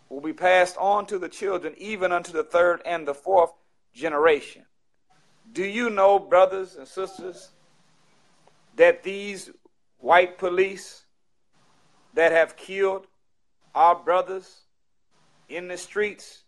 will 0.09 0.19
be 0.19 0.33
passed 0.33 0.75
on 0.75 1.05
to 1.05 1.17
the 1.17 1.29
children, 1.29 1.73
even 1.77 2.11
unto 2.11 2.33
the 2.33 2.43
third 2.43 2.81
and 2.85 3.07
the 3.07 3.13
fourth 3.13 3.53
generation. 3.93 4.65
Do 5.53 5.63
you 5.63 5.89
know, 5.89 6.19
brothers 6.19 6.75
and 6.75 6.85
sisters, 6.85 7.51
that 8.75 9.03
these 9.03 9.51
white 9.99 10.37
police 10.37 11.05
that 12.13 12.33
have 12.33 12.57
killed 12.57 13.07
our 13.73 13.95
brothers 13.95 14.63
in 15.49 15.67
the 15.67 15.77
streets, 15.77 16.43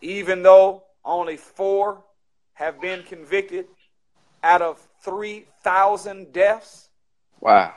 even 0.00 0.42
though 0.42 0.84
only 1.04 1.36
four 1.36 2.04
have 2.54 2.80
been 2.80 3.02
convicted 3.02 3.66
out 4.42 4.62
of 4.62 4.86
3,000 5.02 6.32
deaths. 6.32 6.90
Wow. 7.40 7.72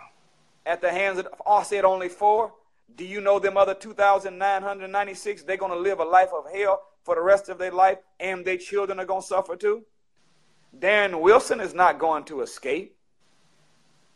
At 0.65 0.81
the 0.81 0.91
hands 0.91 1.19
of, 1.19 1.27
I 1.45 1.63
said 1.63 1.85
only 1.85 2.09
four. 2.09 2.53
Do 2.95 3.05
you 3.05 3.21
know 3.21 3.39
them 3.39 3.57
other 3.57 3.73
2,996? 3.73 5.43
They're 5.43 5.57
going 5.57 5.71
to 5.71 5.77
live 5.77 5.99
a 5.99 6.03
life 6.03 6.29
of 6.33 6.51
hell 6.53 6.81
for 7.03 7.15
the 7.15 7.21
rest 7.21 7.49
of 7.49 7.57
their 7.57 7.71
life, 7.71 7.99
and 8.19 8.43
their 8.43 8.57
children 8.57 8.99
are 8.99 9.05
going 9.05 9.21
to 9.21 9.27
suffer 9.27 9.55
too. 9.55 9.83
Darren 10.77 11.21
Wilson 11.21 11.61
is 11.61 11.73
not 11.73 11.99
going 11.99 12.23
to 12.25 12.41
escape. 12.41 12.97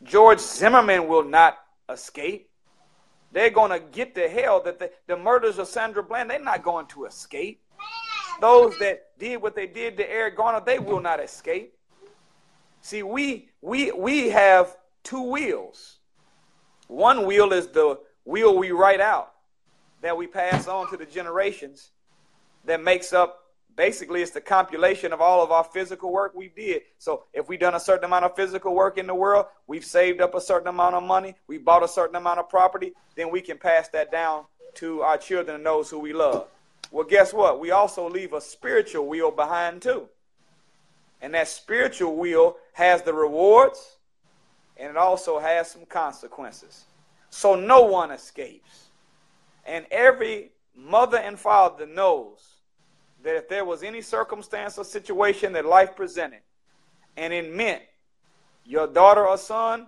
George 0.03 0.39
Zimmerman 0.39 1.07
will 1.07 1.23
not 1.23 1.57
escape. 1.89 2.48
They're 3.31 3.49
going 3.49 3.71
to 3.71 3.79
get 3.79 4.15
the 4.15 4.27
hell 4.27 4.61
that 4.63 4.79
the, 4.79 4.91
the 5.07 5.17
murders 5.17 5.59
of 5.59 5.67
Sandra 5.67 6.03
Bland, 6.03 6.29
they're 6.29 6.43
not 6.43 6.63
going 6.63 6.87
to 6.87 7.05
escape. 7.05 7.61
Those 8.41 8.77
that 8.79 9.17
did 9.19 9.41
what 9.41 9.55
they 9.55 9.67
did 9.67 9.97
to 9.97 10.09
Eric 10.09 10.37
Garner, 10.37 10.61
they 10.65 10.79
will 10.79 11.01
not 11.01 11.19
escape. 11.19 11.75
See, 12.81 13.03
we 13.03 13.49
we 13.61 13.91
we 13.91 14.29
have 14.29 14.77
two 15.03 15.21
wheels. 15.21 15.97
One 16.87 17.25
wheel 17.25 17.51
is 17.51 17.67
the 17.67 17.99
wheel 18.23 18.57
we 18.57 18.71
write 18.71 19.01
out 19.01 19.33
that 20.01 20.15
we 20.15 20.27
pass 20.27 20.67
on 20.67 20.89
to 20.89 20.97
the 20.97 21.05
generations 21.05 21.91
that 22.65 22.81
makes 22.81 23.11
up 23.11 23.48
basically 23.79 24.21
it's 24.21 24.31
the 24.31 24.41
compilation 24.41 25.13
of 25.13 25.21
all 25.21 25.41
of 25.41 25.53
our 25.53 25.63
physical 25.63 26.11
work 26.11 26.35
we 26.35 26.49
did. 26.49 26.81
So 26.97 27.23
if 27.33 27.47
we've 27.47 27.61
done 27.61 27.75
a 27.75 27.79
certain 27.79 28.03
amount 28.03 28.25
of 28.25 28.35
physical 28.35 28.75
work 28.75 28.97
in 28.97 29.07
the 29.07 29.15
world, 29.15 29.45
we've 29.67 29.85
saved 29.85 30.19
up 30.19 30.35
a 30.35 30.41
certain 30.41 30.67
amount 30.67 30.95
of 30.95 31.03
money, 31.03 31.33
we 31.47 31.59
bought 31.59 31.81
a 31.81 31.87
certain 31.87 32.17
amount 32.17 32.39
of 32.39 32.49
property, 32.49 32.91
then 33.15 33.31
we 33.31 33.39
can 33.39 33.57
pass 33.57 33.87
that 33.87 34.11
down 34.11 34.43
to 34.73 35.01
our 35.01 35.17
children 35.17 35.55
and 35.55 35.65
those 35.65 35.89
who 35.89 35.97
we 35.97 36.11
love. 36.11 36.47
Well, 36.91 37.07
guess 37.07 37.31
what? 37.31 37.61
We 37.61 37.71
also 37.71 38.09
leave 38.09 38.33
a 38.33 38.41
spiritual 38.41 39.07
wheel 39.07 39.31
behind 39.31 39.81
too. 39.81 40.09
And 41.21 41.33
that 41.33 41.47
spiritual 41.47 42.17
wheel 42.17 42.57
has 42.73 43.03
the 43.03 43.13
rewards 43.13 43.95
and 44.75 44.89
it 44.89 44.97
also 44.97 45.39
has 45.39 45.71
some 45.71 45.85
consequences. 45.85 46.83
So 47.29 47.55
no 47.55 47.83
one 47.83 48.11
escapes. 48.11 48.89
And 49.65 49.85
every 49.89 50.51
mother 50.75 51.17
and 51.17 51.39
father 51.39 51.85
knows 51.85 52.58
that 53.23 53.35
if 53.35 53.49
there 53.49 53.65
was 53.65 53.83
any 53.83 54.01
circumstance 54.01 54.77
or 54.77 54.83
situation 54.83 55.53
that 55.53 55.65
life 55.65 55.95
presented 55.95 56.39
and 57.17 57.33
it 57.33 57.53
meant 57.53 57.81
your 58.65 58.87
daughter 58.87 59.27
or 59.27 59.37
son 59.37 59.87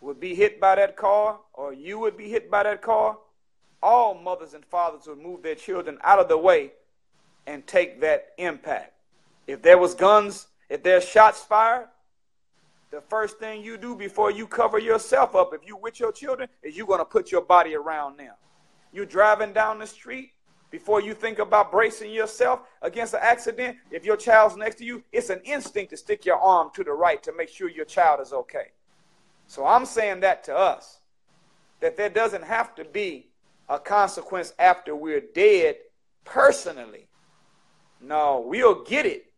would 0.00 0.18
be 0.18 0.34
hit 0.34 0.60
by 0.60 0.74
that 0.74 0.96
car 0.96 1.38
or 1.54 1.72
you 1.72 1.98
would 1.98 2.16
be 2.16 2.28
hit 2.28 2.50
by 2.50 2.62
that 2.62 2.82
car, 2.82 3.18
all 3.82 4.14
mothers 4.14 4.54
and 4.54 4.64
fathers 4.64 5.06
would 5.06 5.18
move 5.18 5.42
their 5.42 5.54
children 5.54 5.98
out 6.02 6.18
of 6.18 6.28
the 6.28 6.38
way 6.38 6.72
and 7.46 7.66
take 7.66 8.00
that 8.00 8.28
impact. 8.38 8.92
If 9.46 9.62
there 9.62 9.78
was 9.78 9.94
guns, 9.94 10.48
if 10.68 10.82
there's 10.82 11.04
shots 11.04 11.42
fired, 11.42 11.88
the 12.90 13.00
first 13.02 13.38
thing 13.38 13.62
you 13.62 13.76
do 13.76 13.94
before 13.94 14.30
you 14.30 14.46
cover 14.46 14.78
yourself 14.78 15.34
up, 15.34 15.52
if 15.52 15.66
you 15.66 15.76
with 15.76 16.00
your 16.00 16.12
children, 16.12 16.48
is 16.62 16.76
you're 16.76 16.98
to 16.98 17.04
put 17.04 17.30
your 17.30 17.42
body 17.42 17.74
around 17.74 18.18
them. 18.18 18.34
You're 18.92 19.06
driving 19.06 19.52
down 19.52 19.78
the 19.78 19.86
street, 19.86 20.32
before 20.70 21.00
you 21.00 21.14
think 21.14 21.38
about 21.38 21.70
bracing 21.70 22.10
yourself 22.10 22.60
against 22.82 23.14
an 23.14 23.20
accident, 23.22 23.76
if 23.90 24.04
your 24.04 24.16
child's 24.16 24.56
next 24.56 24.76
to 24.76 24.84
you, 24.84 25.02
it's 25.12 25.30
an 25.30 25.40
instinct 25.44 25.90
to 25.90 25.96
stick 25.96 26.26
your 26.26 26.36
arm 26.36 26.70
to 26.74 26.84
the 26.84 26.92
right 26.92 27.22
to 27.22 27.32
make 27.32 27.48
sure 27.48 27.70
your 27.70 27.86
child 27.86 28.20
is 28.20 28.32
okay. 28.32 28.72
So 29.46 29.64
I'm 29.64 29.86
saying 29.86 30.20
that 30.20 30.44
to 30.44 30.56
us, 30.56 30.98
that 31.80 31.96
there 31.96 32.10
doesn't 32.10 32.44
have 32.44 32.74
to 32.74 32.84
be 32.84 33.30
a 33.68 33.78
consequence 33.78 34.52
after 34.58 34.94
we're 34.94 35.22
dead 35.34 35.76
personally. 36.24 37.08
No, 38.00 38.44
we'll 38.46 38.84
get 38.84 39.06
it 39.06 39.32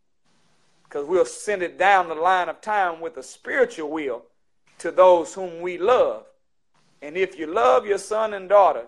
because 0.83 1.07
we'll 1.07 1.25
send 1.25 1.63
it 1.63 1.77
down 1.77 2.09
the 2.09 2.15
line 2.15 2.49
of 2.49 2.59
time 2.59 2.99
with 2.99 3.15
a 3.15 3.23
spiritual 3.23 3.89
will 3.89 4.25
to 4.79 4.91
those 4.91 5.33
whom 5.33 5.61
we 5.61 5.77
love. 5.77 6.25
And 7.01 7.15
if 7.15 7.39
you 7.39 7.47
love 7.47 7.85
your 7.85 7.97
son 7.97 8.33
and 8.33 8.49
daughter, 8.49 8.87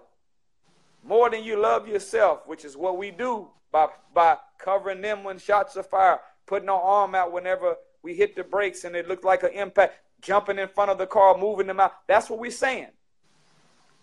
more 1.03 1.29
than 1.29 1.43
you 1.43 1.61
love 1.61 1.87
yourself, 1.87 2.47
which 2.47 2.63
is 2.63 2.77
what 2.77 2.97
we 2.97 3.11
do 3.11 3.49
by, 3.71 3.87
by 4.13 4.37
covering 4.57 5.01
them 5.01 5.23
when 5.23 5.37
shots 5.37 5.75
are 5.75 5.83
fired, 5.83 6.19
putting 6.45 6.69
our 6.69 6.81
arm 6.81 7.13
out 7.15 7.33
whenever 7.33 7.75
we 8.01 8.13
hit 8.13 8.35
the 8.35 8.43
brakes 8.43 8.83
and 8.83 8.95
it 8.95 9.07
looked 9.07 9.25
like 9.25 9.43
an 9.43 9.51
impact, 9.51 9.95
jumping 10.21 10.59
in 10.59 10.67
front 10.67 10.91
of 10.91 10.97
the 10.97 11.07
car, 11.07 11.37
moving 11.37 11.67
them 11.67 11.79
out. 11.79 11.93
That's 12.07 12.29
what 12.29 12.39
we're 12.39 12.51
saying. 12.51 12.89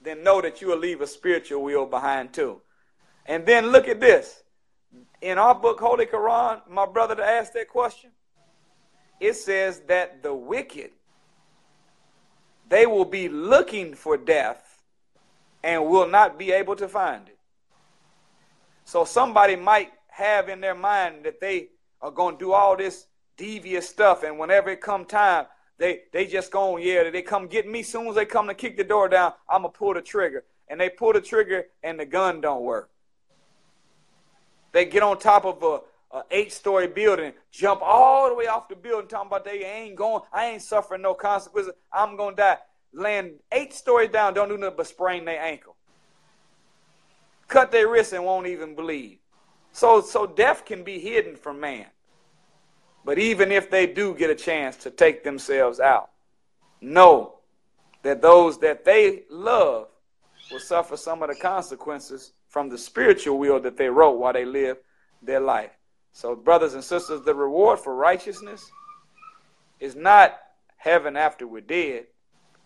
Then 0.03 0.23
know 0.23 0.41
that 0.41 0.61
you 0.61 0.69
will 0.69 0.79
leave 0.79 1.01
a 1.01 1.07
spiritual 1.07 1.63
wheel 1.63 1.87
behind 1.87 2.33
too. 2.33 2.61
And 3.27 3.47
then 3.47 3.69
look 3.69 3.89
at 3.89 4.01
this. 4.01 4.43
In 5.21 5.39
our 5.39 5.55
book, 5.55 5.81
Holy 5.81 6.07
Quran, 6.07 6.63
my 6.69 6.87
brother 6.87 7.15
to 7.15 7.25
ask 7.25 7.53
that 7.53 7.69
question, 7.69 8.11
it 9.21 9.35
says 9.35 9.81
that 9.89 10.23
the 10.23 10.35
wicked, 10.35 10.91
they 12.69 12.87
will 12.87 13.05
be 13.05 13.29
looking 13.29 13.95
for 13.95 14.17
death 14.17 14.70
and 15.63 15.87
will 15.87 16.09
not 16.09 16.39
be 16.39 16.53
able 16.53 16.77
to 16.77 16.89
find 16.89 17.29
it. 17.29 17.39
So 18.85 19.05
somebody 19.05 19.57
might 19.57 19.93
have 20.09 20.49
in 20.49 20.61
their 20.61 20.75
mind 20.75 21.25
that 21.25 21.41
they 21.41 21.69
are 22.01 22.11
going 22.11 22.37
to 22.37 22.45
do 22.45 22.53
all 22.53 22.77
this 22.77 23.07
devious 23.37 23.89
stuff. 23.89 24.23
And 24.23 24.39
whenever 24.39 24.71
it 24.71 24.81
come 24.81 25.05
time, 25.05 25.47
they 25.79 26.03
they 26.13 26.27
just 26.27 26.51
go 26.51 26.77
yeah, 26.77 27.09
they 27.11 27.23
come 27.23 27.47
get 27.47 27.69
me. 27.69 27.83
Soon 27.83 28.09
as 28.09 28.15
they 28.15 28.27
come 28.27 28.49
to 28.49 28.55
kick 28.55 28.77
the 28.77 28.85
door 28.85 29.09
down, 29.09 29.33
I'm 29.49 29.63
going 29.63 29.73
to 29.73 29.79
pull 29.79 29.95
the 29.95 30.03
trigger. 30.03 30.45
And 30.69 30.81
they 30.81 30.89
pull 30.89 31.13
the 31.13 31.21
trigger 31.21 31.67
and 31.83 31.99
the 31.99 32.05
gun 32.05 32.41
don't 32.41 32.63
work. 32.63 32.91
They 34.73 34.85
get 34.85 35.03
on 35.03 35.19
top 35.19 35.45
of 35.45 35.63
a, 35.63 36.17
a 36.17 36.25
eight-story 36.31 36.87
building, 36.89 37.33
jump 37.51 37.81
all 37.83 38.29
the 38.29 38.35
way 38.37 38.47
off 38.47 38.69
the 38.69 38.77
building, 38.77 39.09
talking 39.09 39.27
about 39.27 39.45
they 39.45 39.65
ain't 39.65 39.97
going, 39.97 40.23
I 40.33 40.47
ain't 40.47 40.63
suffering 40.63 41.03
no 41.03 41.15
consequences. 41.15 41.73
I'm 41.93 42.17
to 42.17 42.35
die. 42.37 42.59
Land 42.93 43.33
eight 43.53 43.73
stories 43.73 44.11
down, 44.11 44.35
don't 44.35 44.49
do 44.49 44.59
nothing 44.59 44.77
but 44.77 44.87
sprain 44.87 45.25
their 45.25 45.41
ankle. 45.41 45.77
Cut 47.49 47.71
their 47.71 47.89
wrist 47.89 48.13
and 48.13 48.25
won't 48.25 48.47
even 48.47 48.75
bleed. 48.75 49.21
So, 49.73 50.01
so 50.01 50.27
death 50.27 50.65
can 50.65 50.83
be 50.83 50.99
hidden 50.99 51.37
from 51.37 51.61
man. 51.61 51.87
But 53.05 53.19
even 53.19 53.51
if 53.51 53.71
they 53.71 53.87
do 53.87 54.15
get 54.15 54.31
a 54.31 54.35
chance 54.35 54.77
to 54.79 54.91
take 54.91 55.25
themselves 55.25 55.81
out, 55.81 56.11
know 56.81 57.39
that 58.03 58.23
those 58.23 58.59
that 58.59 58.85
they 58.85 59.23
love 59.31 59.89
will 60.51 60.61
suffer 60.61 60.97
some 60.97 61.23
of 61.23 61.29
the 61.29 61.35
consequences 61.37 62.33
from 62.49 62.69
the 62.69 62.79
spiritual 62.79 63.39
will 63.39 63.61
that 63.61 63.77
they 63.77 63.89
wrote 63.89 64.19
while 64.19 64.33
they 64.33 64.45
live 64.45 64.77
their 65.23 65.41
life. 65.41 65.71
So, 66.13 66.35
brothers 66.35 66.75
and 66.75 66.83
sisters, 66.83 67.23
the 67.23 67.35
reward 67.35 67.79
for 67.79 67.95
righteousness 67.95 68.69
is 69.79 69.95
not 69.95 70.39
heaven 70.77 71.17
after 71.17 71.47
we're 71.47 71.61
dead. 71.61 72.07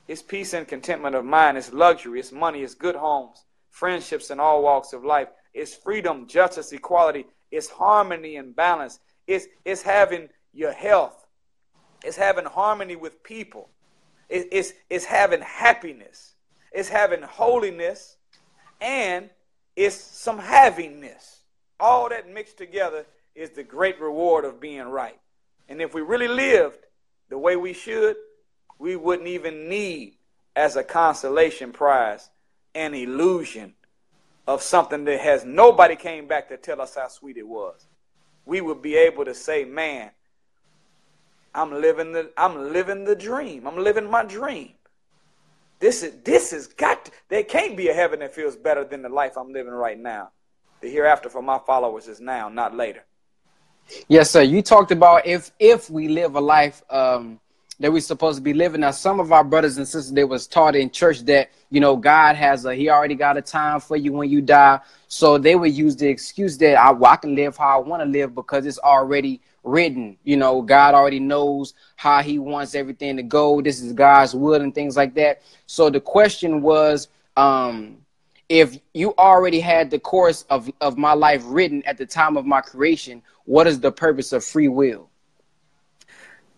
It's 0.07 0.23
peace 0.23 0.53
and 0.53 0.69
contentment 0.69 1.15
of 1.15 1.25
mind. 1.25 1.57
It's 1.57 1.73
luxury. 1.73 2.21
It's 2.21 2.33
money. 2.33 2.63
It's 2.63 2.75
good 2.75 2.97
homes, 2.97 3.45
friendships 3.71 4.31
in 4.31 4.39
all 4.39 4.63
walks 4.63 4.93
of 4.93 5.05
life. 5.05 5.29
It's 5.55 5.75
freedom, 5.75 6.27
justice, 6.27 6.73
equality. 6.73 7.27
It's 7.51 7.69
harmony 7.69 8.37
and 8.37 8.55
balance. 8.55 8.99
It's, 9.27 9.47
it's 9.65 9.83
having 9.83 10.29
your 10.53 10.73
health. 10.73 11.27
It's 12.05 12.17
having 12.17 12.45
harmony 12.45 12.97
with 12.97 13.23
people. 13.23 13.71
It, 14.29 14.49
it's, 14.53 14.73
it's 14.91 15.05
having 15.05 15.41
happiness. 15.41 16.35
It's 16.73 16.89
having 16.89 17.23
holiness. 17.23 18.17
And 18.81 19.31
it's 19.77 19.97
some 19.97 20.39
havingness. 20.39 21.39
All 21.81 22.09
that 22.11 22.29
mixed 22.29 22.59
together 22.59 23.07
is 23.35 23.51
the 23.51 23.63
great 23.63 24.01
reward 24.01 24.45
of 24.45 24.61
being 24.61 24.83
right. 24.83 25.19
And 25.69 25.81
if 25.81 25.95
we 25.95 26.03
really 26.03 26.29
lived 26.29 26.79
the 27.31 27.39
way 27.39 27.57
we 27.57 27.73
should, 27.73 28.17
we 28.79 28.97
wouldn't 28.97 29.29
even 29.29 29.69
need, 29.69 30.15
as 30.57 30.77
a 30.77 30.85
consolation 30.85 31.73
prize, 31.73 32.31
an 32.75 32.95
illusion 32.95 33.75
of 34.47 34.63
something 34.63 35.05
that 35.05 35.21
has 35.21 35.45
nobody 35.45 35.97
came 35.97 36.27
back 36.27 36.49
to 36.49 36.57
tell 36.57 36.81
us 36.81 36.95
how 36.95 37.09
sweet 37.09 37.37
it 37.37 37.47
was. 37.47 37.87
We 38.45 38.61
would 38.61 38.83
be 38.83 38.97
able 38.97 39.25
to 39.25 39.35
say, 39.35 39.65
man, 39.65 40.11
I'm 41.55 41.71
living 41.73 42.13
the 42.13 42.31
I'm 42.37 42.73
living 42.73 43.05
the 43.05 43.15
dream. 43.15 43.67
I'm 43.67 43.79
living 43.79 44.11
my 44.11 44.25
dream. 44.25 44.73
This 45.79 46.03
is 46.03 46.15
this 46.25 46.51
has 46.51 46.67
got 46.67 47.07
to, 47.07 47.13
there 47.29 47.45
can't 47.45 47.77
be 47.77 47.89
a 47.89 47.95
heaven 47.95 48.21
that 48.21 48.35
feels 48.35 48.57
better 48.57 48.85
than 48.85 49.03
the 49.03 49.09
life 49.09 49.37
I'm 49.37 49.53
living 49.53 49.73
right 49.73 49.99
now. 49.99 50.31
The 50.81 50.91
hereafter 50.91 51.31
for 51.31 51.43
my 51.43 51.59
followers 51.59 52.09
is 52.09 52.21
now, 52.21 52.49
not 52.49 52.75
later. 52.75 53.05
Yes, 54.09 54.31
sir. 54.31 54.43
You 54.43 54.63
talked 54.63 54.91
about 54.91 55.27
if 55.27 55.53
if 55.59 55.89
we 55.89 56.09
live 56.09 56.35
a 56.35 56.41
life 56.41 56.83
um, 56.91 57.41
that 57.81 57.93
we're 57.93 58.01
supposed 58.01 58.37
to 58.39 58.43
be 58.43 58.55
living. 58.55 58.83
Now, 58.83 58.93
some 58.93 59.21
of 59.21 59.33
our 59.33 59.45
brothers 59.45 59.79
and 59.79 59.87
sisters 59.87 60.13
they 60.13 60.25
was 60.25 60.47
taught 60.47 60.77
in 60.77 60.91
church 60.91 61.21
that 61.23 61.51
you 61.71 61.81
know 61.81 61.97
God 61.97 62.37
has 62.37 62.65
a 62.65 62.75
He 62.75 62.89
already 62.89 63.15
got 63.15 63.37
a 63.37 63.43
time 63.43 63.81
for 63.81 63.97
you 63.97 64.13
when 64.13 64.31
you 64.31 64.41
die. 64.41 64.81
So 65.09 65.39
they 65.39 65.57
would 65.57 65.73
use 65.73 65.97
the 65.97 66.09
excuse 66.09 66.57
that 66.59 66.77
I, 66.77 66.93
well, 66.93 67.13
I 67.13 67.17
can 67.17 67.35
live 67.35 67.57
how 67.57 67.81
I 67.81 67.87
want 67.87 68.03
to 68.03 68.09
live 68.09 68.35
because 68.35 68.67
it's 68.67 68.79
already 68.79 69.41
written. 69.65 70.17
You 70.25 70.37
know, 70.37 70.63
God 70.63 70.95
already 70.95 71.21
knows 71.21 71.75
how 71.97 72.23
He 72.23 72.39
wants 72.39 72.75
everything 72.75 73.17
to 73.17 73.23
go. 73.23 73.61
This 73.61 73.81
is 73.81 73.93
God's 73.93 74.35
will 74.35 74.61
and 74.61 74.75
things 74.75 74.97
like 74.97 75.15
that. 75.15 75.43
So 75.67 75.91
the 75.91 76.01
question 76.01 76.63
was, 76.63 77.09
um, 77.37 77.99
if 78.49 78.79
you 78.93 79.15
already 79.17 79.61
had 79.61 79.91
the 79.91 79.99
course 79.99 80.45
of, 80.51 80.71
of 80.81 80.99
my 80.99 81.15
life 81.15 81.43
written 81.47 81.83
at 81.87 81.99
the 81.99 82.07
time 82.07 82.37
of 82.37 82.47
my 82.47 82.61
creation, 82.61 83.23
what 83.47 83.67
is 83.67 83.81
the 83.81 83.91
purpose 83.91 84.33
of 84.33 84.45
free 84.45 84.69
will? 84.69 85.09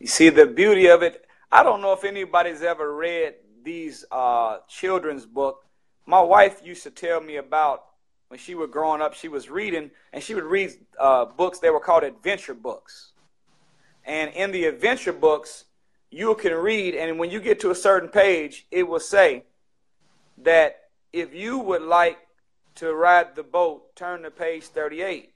You 0.07 0.11
see, 0.11 0.29
the 0.29 0.47
beauty 0.47 0.87
of 0.87 1.03
it, 1.03 1.27
I 1.51 1.65
don't 1.65 1.81
know 1.81 1.93
if 1.93 2.05
anybody's 2.05 2.63
ever 2.63 2.95
read 2.95 3.35
these 3.65 4.05
uh, 4.13 4.59
children's 4.69 5.27
book. 5.27 5.65
My 6.07 6.21
wife 6.21 6.61
used 6.65 6.85
to 6.85 6.93
tell 6.93 7.21
me 7.21 7.39
about 7.39 7.87
when 8.29 8.39
she 8.39 8.55
was 8.55 8.71
growing 8.71 9.03
up, 9.03 9.15
she 9.15 9.27
was 9.27 9.51
reading, 9.51 9.91
and 10.13 10.23
she 10.23 10.37
would 10.37 10.45
read 10.45 10.71
uh, 10.97 11.25
books. 11.25 11.59
They 11.59 11.71
were 11.71 11.81
called 11.81 12.05
adventure 12.05 12.55
books. 12.55 13.15
And 14.05 14.33
in 14.35 14.53
the 14.53 14.67
adventure 14.67 15.13
books, 15.13 15.65
you 16.13 16.37
can 16.37 16.55
read, 16.55 16.95
and 16.95 17.19
when 17.19 17.33
you 17.33 17.41
get 17.41 17.59
to 17.63 17.73
a 17.73 17.75
certain 17.75 18.09
page, 18.09 18.69
it 18.71 18.87
will 18.87 19.01
say 19.01 19.43
that 20.39 20.83
if 21.13 21.35
you 21.35 21.59
would 21.59 21.83
like 21.83 22.19
to 22.77 22.95
ride 22.95 23.35
the 23.35 23.43
boat, 23.43 23.97
turn 23.97 24.23
to 24.23 24.31
page 24.31 24.67
38. 24.67 25.33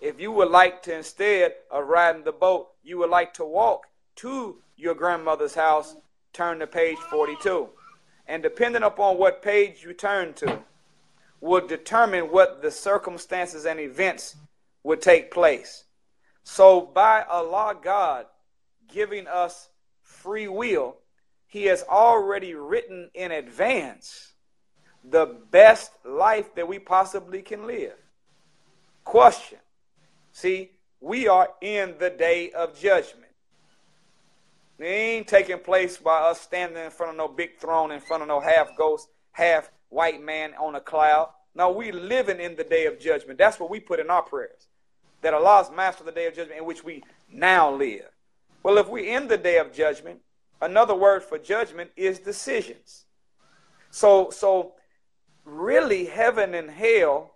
If 0.00 0.20
you 0.20 0.30
would 0.30 0.52
like 0.52 0.84
to, 0.84 0.96
instead 0.96 1.54
of 1.72 1.88
riding 1.88 2.22
the 2.22 2.30
boat, 2.30 2.68
you 2.84 2.98
would 2.98 3.10
like 3.10 3.34
to 3.34 3.44
walk 3.44 3.86
to 4.16 4.58
your 4.76 4.94
grandmother's 4.94 5.54
house, 5.54 5.96
turn 6.32 6.58
to 6.60 6.66
page 6.66 6.98
42. 7.10 7.68
And 8.26 8.42
depending 8.42 8.82
upon 8.82 9.18
what 9.18 9.42
page 9.42 9.82
you 9.82 9.92
turn 9.92 10.34
to, 10.34 10.60
will 11.40 11.66
determine 11.66 12.30
what 12.30 12.62
the 12.62 12.70
circumstances 12.70 13.66
and 13.66 13.80
events 13.80 14.36
would 14.82 15.02
take 15.02 15.30
place. 15.30 15.84
So, 16.42 16.80
by 16.80 17.22
Allah 17.22 17.76
God 17.82 18.26
giving 18.88 19.26
us 19.26 19.68
free 20.02 20.48
will, 20.48 20.96
He 21.46 21.64
has 21.64 21.82
already 21.82 22.54
written 22.54 23.10
in 23.14 23.32
advance 23.32 24.32
the 25.02 25.26
best 25.50 25.92
life 26.04 26.54
that 26.54 26.66
we 26.66 26.78
possibly 26.78 27.42
can 27.42 27.66
live. 27.66 27.96
Question 29.04 29.58
See, 30.32 30.72
we 31.04 31.28
are 31.28 31.50
in 31.60 31.94
the 31.98 32.08
day 32.08 32.50
of 32.52 32.78
judgment. 32.80 33.30
It 34.78 34.84
ain't 34.84 35.28
taking 35.28 35.58
place 35.58 35.98
by 35.98 36.18
us 36.18 36.40
standing 36.40 36.82
in 36.82 36.90
front 36.90 37.10
of 37.10 37.18
no 37.18 37.28
big 37.28 37.58
throne, 37.58 37.92
in 37.92 38.00
front 38.00 38.22
of 38.22 38.28
no 38.28 38.40
half 38.40 38.74
ghost, 38.76 39.08
half 39.32 39.70
white 39.90 40.22
man 40.22 40.54
on 40.54 40.74
a 40.74 40.80
cloud. 40.80 41.28
No, 41.54 41.70
we 41.70 41.92
living 41.92 42.40
in 42.40 42.56
the 42.56 42.64
day 42.64 42.86
of 42.86 42.98
judgment. 42.98 43.38
That's 43.38 43.60
what 43.60 43.68
we 43.68 43.80
put 43.80 44.00
in 44.00 44.08
our 44.08 44.22
prayers. 44.22 44.66
That 45.20 45.34
Allah's 45.34 45.70
master 45.70 46.04
the 46.04 46.10
day 46.10 46.26
of 46.26 46.34
judgment 46.34 46.58
in 46.58 46.66
which 46.66 46.82
we 46.82 47.04
now 47.30 47.70
live. 47.70 48.08
Well, 48.62 48.78
if 48.78 48.88
we're 48.88 49.14
in 49.14 49.28
the 49.28 49.36
day 49.36 49.58
of 49.58 49.74
judgment, 49.74 50.20
another 50.62 50.94
word 50.94 51.22
for 51.22 51.38
judgment 51.38 51.90
is 51.96 52.18
decisions. 52.18 53.04
So, 53.90 54.30
so 54.30 54.72
really 55.44 56.06
heaven 56.06 56.54
and 56.54 56.70
hell 56.70 57.34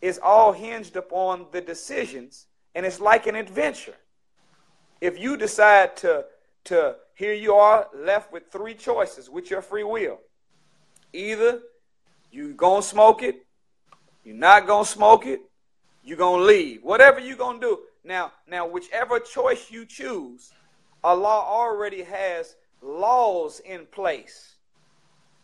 is 0.00 0.18
all 0.18 0.52
hinged 0.52 0.96
upon 0.96 1.46
the 1.52 1.60
decisions, 1.60 2.46
and 2.78 2.86
it's 2.86 3.00
like 3.00 3.26
an 3.26 3.34
adventure. 3.34 3.96
If 5.00 5.18
you 5.18 5.36
decide 5.36 5.96
to, 5.96 6.26
to 6.66 6.94
here 7.16 7.34
you 7.34 7.54
are 7.54 7.88
left 7.92 8.32
with 8.32 8.52
three 8.52 8.74
choices 8.74 9.28
with 9.28 9.50
your 9.50 9.62
free 9.62 9.82
will. 9.82 10.20
Either 11.12 11.60
you 12.30 12.54
gonna 12.54 12.82
smoke 12.82 13.24
it, 13.24 13.44
you're 14.22 14.36
not 14.36 14.68
gonna 14.68 14.84
smoke 14.84 15.26
it, 15.26 15.40
you're 16.04 16.16
gonna 16.16 16.44
leave. 16.44 16.84
Whatever 16.84 17.18
you're 17.18 17.36
gonna 17.36 17.58
do. 17.58 17.80
Now, 18.04 18.30
now 18.46 18.68
whichever 18.68 19.18
choice 19.18 19.72
you 19.72 19.84
choose, 19.84 20.52
Allah 21.02 21.42
already 21.48 22.04
has 22.04 22.54
laws 22.80 23.58
in 23.58 23.86
place 23.86 24.54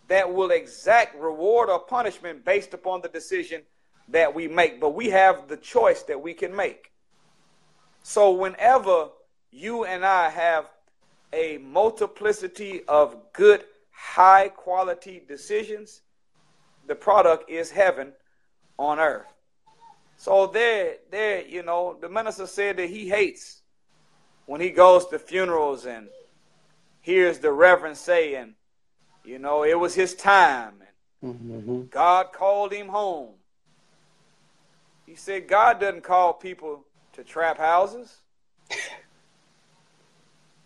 that 0.06 0.32
will 0.32 0.52
exact 0.52 1.20
reward 1.20 1.68
or 1.68 1.80
punishment 1.80 2.44
based 2.44 2.74
upon 2.74 3.00
the 3.00 3.08
decision 3.08 3.62
that 4.06 4.32
we 4.32 4.46
make, 4.46 4.80
but 4.80 4.94
we 4.94 5.10
have 5.10 5.48
the 5.48 5.56
choice 5.56 6.04
that 6.04 6.22
we 6.22 6.32
can 6.32 6.54
make. 6.54 6.92
So 8.06 8.32
whenever 8.32 9.08
you 9.50 9.86
and 9.86 10.04
I 10.04 10.28
have 10.28 10.66
a 11.32 11.56
multiplicity 11.56 12.82
of 12.86 13.16
good, 13.32 13.64
high 13.90 14.48
quality 14.48 15.22
decisions, 15.26 16.02
the 16.86 16.94
product 16.94 17.50
is 17.50 17.70
heaven 17.70 18.12
on 18.78 19.00
earth. 19.00 19.32
So 20.18 20.46
there, 20.46 20.96
there, 21.10 21.46
you 21.46 21.62
know, 21.62 21.96
the 21.98 22.10
minister 22.10 22.46
said 22.46 22.76
that 22.76 22.90
he 22.90 23.08
hates 23.08 23.62
when 24.44 24.60
he 24.60 24.68
goes 24.68 25.06
to 25.06 25.18
funerals 25.18 25.86
and 25.86 26.08
hears 27.00 27.38
the 27.38 27.52
reverend 27.52 27.96
saying, 27.96 28.54
you 29.24 29.38
know, 29.38 29.64
it 29.64 29.80
was 29.80 29.94
his 29.94 30.14
time 30.14 30.74
and 31.22 31.34
mm-hmm. 31.34 31.82
God 31.90 32.34
called 32.34 32.70
him 32.70 32.88
home. 32.88 33.30
He 35.06 35.14
said 35.14 35.48
God 35.48 35.80
doesn't 35.80 36.04
call 36.04 36.34
people 36.34 36.84
to 37.14 37.24
trap 37.24 37.58
houses. 37.58 38.18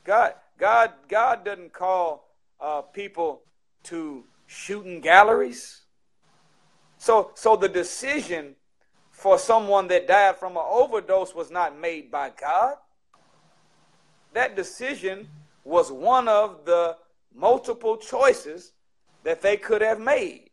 God, 0.05 0.35
God, 0.59 0.93
God 1.09 1.45
doesn't 1.45 1.73
call 1.73 2.29
uh, 2.61 2.83
people 2.83 3.43
to 3.85 4.25
shooting 4.47 5.01
galleries. 5.01 5.83
So, 6.97 7.31
so 7.35 7.57
the 7.57 7.69
decision 7.69 8.57
for 9.11 9.39
someone 9.39 9.89
that 9.89 10.09
died 10.09 10.37
from 10.37 10.57
an 10.57 10.65
overdose 10.66 11.35
was 11.35 11.51
not 11.51 11.79
made 11.79 12.11
by 12.11 12.31
God. 12.31 12.77
That 14.33 14.57
decision 14.57 15.29
was 15.65 15.93
one 15.93 16.29
of 16.29 16.65
the 16.65 16.97
multiple 17.35 17.97
choices 17.97 18.73
that 19.25 19.43
they 19.43 19.57
could 19.57 19.83
have 19.83 20.01
made. 20.01 20.51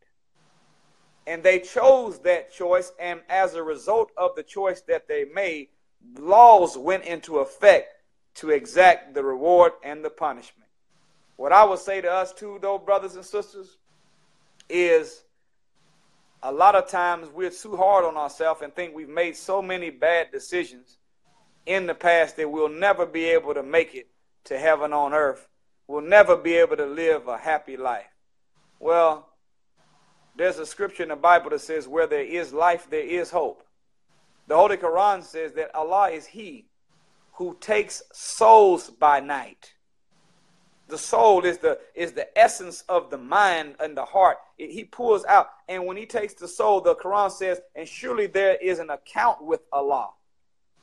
And 1.28 1.42
they 1.42 1.60
chose 1.60 2.20
that 2.20 2.52
choice, 2.52 2.92
and 3.00 3.22
as 3.30 3.56
a 3.56 3.64
result 3.64 4.12
of 4.18 4.36
the 4.36 4.44
choice 4.44 4.82
that 4.82 5.08
they 5.08 5.26
made, 5.26 5.70
laws 6.18 6.78
went 6.78 7.06
into 7.06 7.40
effect 7.40 7.94
to 8.36 8.50
exact 8.50 9.14
the 9.14 9.24
reward 9.24 9.74
and 9.84 10.04
the 10.04 10.10
punishment. 10.10 10.70
What 11.38 11.52
I 11.52 11.64
would 11.64 11.80
say 11.80 12.02
to 12.02 12.12
us 12.12 12.34
too, 12.34 12.60
though, 12.62 12.78
brothers 12.78 13.16
and 13.16 13.26
sisters, 13.26 13.78
is 14.70 15.24
a 16.44 16.52
lot 16.52 16.76
of 16.76 16.88
times 16.88 17.28
we're 17.34 17.50
too 17.50 17.76
hard 17.76 18.06
on 18.06 18.18
ourselves 18.18 18.62
and 18.62 18.74
think 18.74 18.96
we've 18.96 19.10
made 19.10 19.36
so 19.36 19.62
many 19.62 19.90
bad 19.90 20.32
decisions 20.32 20.98
in 21.66 21.88
the 21.88 21.96
past 21.96 22.38
that 22.38 22.52
we'll 22.52 22.70
never 22.70 23.06
be 23.06 23.26
able 23.26 23.54
to 23.54 23.64
make 23.64 23.96
it 23.96 24.08
to 24.46 24.58
heaven 24.58 24.94
on 24.94 25.14
earth. 25.14 25.48
We'll 25.88 26.02
never 26.02 26.36
be 26.36 26.54
able 26.56 26.78
to 26.78 26.86
live 26.86 27.28
a 27.28 27.38
happy 27.38 27.78
life. 27.78 28.06
Well, 28.80 29.30
there's 30.36 30.60
a 30.60 30.66
scripture 30.66 31.04
in 31.04 31.10
the 31.10 31.16
Bible 31.16 31.52
that 31.52 31.62
says, 31.62 31.88
Where 31.88 32.08
there 32.08 32.24
is 32.24 32.54
life, 32.54 32.88
there 32.90 33.02
is 33.02 33.32
hope. 33.32 33.64
The 34.48 34.56
Holy 34.56 34.78
Quran 34.78 35.24
says 35.24 35.54
that 35.54 35.74
Allah 35.76 36.10
is 36.10 36.26
He 36.26 36.66
who 37.34 37.58
takes 37.60 38.02
souls 38.14 38.90
by 38.90 39.20
night. 39.20 39.74
The 40.88 40.98
soul 40.98 41.44
is 41.46 41.58
the 41.58 41.80
is 41.96 42.14
the 42.14 42.38
essence 42.38 42.84
of 42.88 43.10
the 43.10 43.18
mind 43.18 43.76
and 43.80 43.98
the 43.98 44.06
heart. 44.06 44.38
It, 44.60 44.70
he 44.70 44.84
pulls 44.84 45.26
out, 45.26 45.50
and 45.68 45.86
when 45.86 45.98
he 45.98 46.06
takes 46.06 46.36
the 46.36 46.48
soul, 46.48 46.80
the 46.80 46.96
Quran 46.96 47.32
says, 47.32 47.60
and 47.76 47.88
surely 47.88 48.28
there 48.28 48.56
is 48.62 48.78
an 48.78 48.92
account 48.92 49.44
with 49.44 49.62
Allah. 49.74 50.12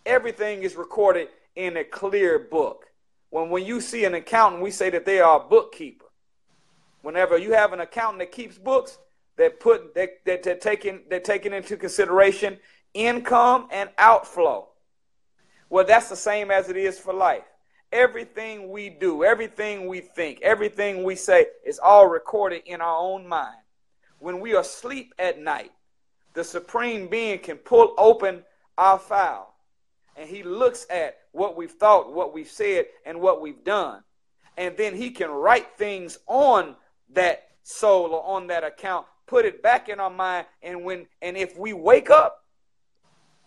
Everything 0.04 0.64
is 0.64 0.74
recorded 0.74 1.28
in 1.54 1.76
a 1.76 1.84
clear 1.84 2.40
book. 2.40 2.86
When 3.30 3.48
when 3.48 3.64
you 3.64 3.80
see 3.80 4.04
an 4.04 4.14
accountant, 4.14 4.62
we 4.62 4.72
say 4.72 4.90
that 4.90 5.06
they 5.06 5.20
are 5.20 5.40
a 5.40 5.48
bookkeeper. 5.48 6.06
Whenever 7.02 7.38
you 7.38 7.52
have 7.52 7.72
an 7.72 7.80
accountant 7.80 8.18
that 8.18 8.32
keeps 8.32 8.58
books, 8.58 8.98
that 9.36 9.60
put 9.60 9.94
that 9.94 10.24
that 10.26 10.42
they're 10.42 10.56
taking 10.56 11.02
they're 11.08 11.20
taking 11.20 11.52
into 11.52 11.76
consideration 11.76 12.58
income 12.94 13.68
and 13.70 13.90
outflow. 13.98 14.68
Well, 15.70 15.84
that's 15.84 16.08
the 16.08 16.16
same 16.16 16.50
as 16.50 16.68
it 16.68 16.76
is 16.76 16.98
for 16.98 17.14
life. 17.14 17.44
Everything 17.92 18.70
we 18.70 18.88
do, 18.88 19.24
everything 19.24 19.86
we 19.86 20.00
think, 20.00 20.40
everything 20.42 21.02
we 21.02 21.14
say 21.14 21.46
is 21.64 21.78
all 21.78 22.08
recorded 22.08 22.62
in 22.66 22.80
our 22.80 22.98
own 22.98 23.26
mind. 23.26 23.56
When 24.18 24.40
we 24.40 24.54
are 24.54 24.60
asleep 24.60 25.14
at 25.18 25.40
night, 25.40 25.72
the 26.34 26.44
Supreme 26.44 27.08
Being 27.08 27.38
can 27.38 27.56
pull 27.56 27.94
open 27.98 28.44
our 28.78 28.98
file 28.98 29.52
and 30.16 30.28
he 30.28 30.42
looks 30.42 30.86
at 30.90 31.18
what 31.32 31.56
we've 31.56 31.70
thought, 31.70 32.12
what 32.12 32.34
we've 32.34 32.50
said, 32.50 32.86
and 33.06 33.20
what 33.20 33.40
we've 33.40 33.64
done. 33.64 34.02
And 34.56 34.76
then 34.76 34.94
he 34.94 35.10
can 35.10 35.30
write 35.30 35.76
things 35.78 36.18
on 36.26 36.76
that 37.10 37.48
soul 37.62 38.12
or 38.12 38.24
on 38.24 38.46
that 38.48 38.64
account, 38.64 39.06
put 39.26 39.44
it 39.44 39.62
back 39.62 39.88
in 39.88 40.00
our 40.00 40.10
mind, 40.10 40.46
and 40.62 40.84
when 40.84 41.06
and 41.22 41.36
if 41.36 41.56
we 41.56 41.72
wake 41.72 42.10
up, 42.10 42.41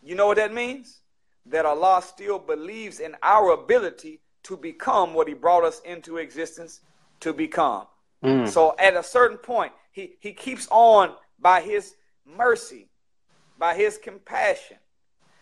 you 0.06 0.16
know 0.16 0.28
what 0.28 0.38
that 0.38 0.54
means? 0.54 1.02
That 1.48 1.66
Allah 1.66 2.02
still 2.06 2.40
believes 2.40 3.00
in 3.00 3.16
our 3.24 3.52
ability 3.52 4.22
to 4.44 4.56
become 4.56 5.14
what 5.14 5.28
He 5.28 5.34
brought 5.34 5.64
us 5.64 5.82
into 5.82 6.18
existence 6.18 6.82
to 7.22 7.34
become. 7.34 7.88
Mm. 8.24 8.48
So 8.48 8.76
at 8.78 8.96
a 8.96 9.04
certain 9.04 9.38
point, 9.38 9.74
He 9.92 10.16
He 10.20 10.32
keeps 10.32 10.68
on 10.70 11.16
by 11.40 11.62
His 11.62 11.96
mercy, 12.26 12.90
by 13.58 13.76
His 13.76 13.98
compassion. 13.98 14.78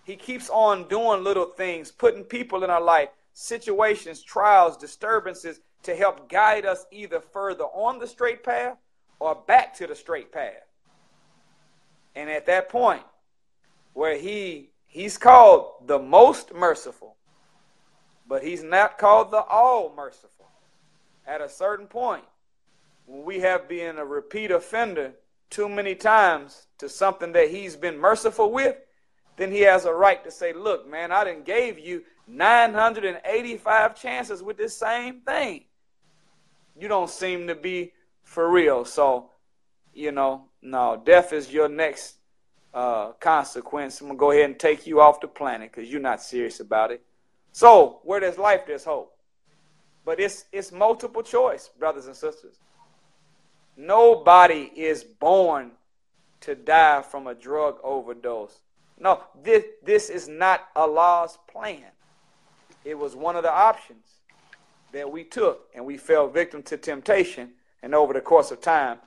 He 0.05 0.15
keeps 0.15 0.49
on 0.49 0.87
doing 0.87 1.23
little 1.23 1.45
things, 1.45 1.91
putting 1.91 2.23
people 2.23 2.63
in 2.63 2.69
our 2.69 2.81
life, 2.81 3.09
situations, 3.33 4.21
trials, 4.21 4.77
disturbances 4.77 5.59
to 5.83 5.95
help 5.95 6.29
guide 6.29 6.65
us 6.65 6.85
either 6.91 7.19
further 7.19 7.65
on 7.65 7.99
the 7.99 8.07
straight 8.07 8.43
path 8.43 8.77
or 9.19 9.35
back 9.47 9.73
to 9.75 9.87
the 9.87 9.95
straight 9.95 10.31
path. 10.31 10.67
And 12.15 12.29
at 12.29 12.45
that 12.45 12.69
point, 12.69 13.03
where 13.93 14.17
he 14.17 14.69
he's 14.87 15.17
called 15.17 15.87
the 15.87 15.99
most 15.99 16.53
merciful, 16.53 17.15
but 18.27 18.43
he's 18.43 18.63
not 18.63 18.97
called 18.97 19.31
the 19.31 19.41
all 19.41 19.93
merciful. 19.95 20.47
At 21.25 21.41
a 21.41 21.49
certain 21.49 21.87
point, 21.87 22.25
when 23.05 23.23
we 23.23 23.39
have 23.39 23.67
been 23.67 23.97
a 23.97 24.05
repeat 24.05 24.51
offender 24.51 25.13
too 25.49 25.69
many 25.69 25.95
times 25.95 26.67
to 26.79 26.89
something 26.89 27.31
that 27.33 27.49
he's 27.49 27.75
been 27.75 27.97
merciful 27.97 28.51
with, 28.51 28.75
then 29.37 29.51
he 29.51 29.61
has 29.61 29.85
a 29.85 29.93
right 29.93 30.23
to 30.23 30.31
say, 30.31 30.53
look, 30.53 30.89
man, 30.89 31.11
I 31.11 31.23
didn't 31.23 31.45
gave 31.45 31.79
you 31.79 32.03
985 32.27 33.95
chances 33.95 34.43
with 34.43 34.57
this 34.57 34.77
same 34.77 35.21
thing. 35.21 35.65
You 36.79 36.87
don't 36.87 37.09
seem 37.09 37.47
to 37.47 37.55
be 37.55 37.93
for 38.23 38.49
real. 38.49 38.85
So, 38.85 39.29
you 39.93 40.11
know, 40.11 40.45
no, 40.61 41.01
death 41.03 41.33
is 41.33 41.51
your 41.51 41.69
next 41.69 42.15
uh, 42.73 43.11
consequence. 43.13 44.01
I'm 44.01 44.07
going 44.07 44.17
to 44.17 44.19
go 44.19 44.31
ahead 44.31 44.45
and 44.45 44.59
take 44.59 44.87
you 44.87 45.01
off 45.01 45.21
the 45.21 45.27
planet 45.27 45.71
because 45.71 45.91
you're 45.91 46.01
not 46.01 46.21
serious 46.21 46.59
about 46.59 46.91
it. 46.91 47.01
So, 47.51 47.99
where 48.03 48.19
there's 48.19 48.37
life, 48.37 48.61
there's 48.65 48.83
hope. 48.83 49.15
But 50.05 50.19
it's, 50.19 50.45
it's 50.51 50.71
multiple 50.71 51.23
choice, 51.23 51.69
brothers 51.77 52.07
and 52.07 52.15
sisters. 52.15 52.55
Nobody 53.77 54.71
is 54.75 55.03
born 55.03 55.71
to 56.41 56.55
die 56.55 57.01
from 57.01 57.27
a 57.27 57.33
drug 57.33 57.77
overdose. 57.83 58.59
No, 58.99 59.23
this, 59.43 59.63
this 59.83 60.09
is 60.09 60.27
not 60.27 60.67
Allah's 60.75 61.37
plan. 61.47 61.83
It 62.83 62.97
was 62.97 63.15
one 63.15 63.35
of 63.35 63.43
the 63.43 63.53
options 63.53 64.05
that 64.91 65.09
we 65.09 65.23
took, 65.23 65.69
and 65.73 65.85
we 65.85 65.97
fell 65.97 66.27
victim 66.27 66.63
to 66.63 66.77
temptation. 66.77 67.51
And 67.81 67.95
over 67.95 68.13
the 68.13 68.21
course 68.21 68.51
of 68.51 68.61
time, 68.61 68.99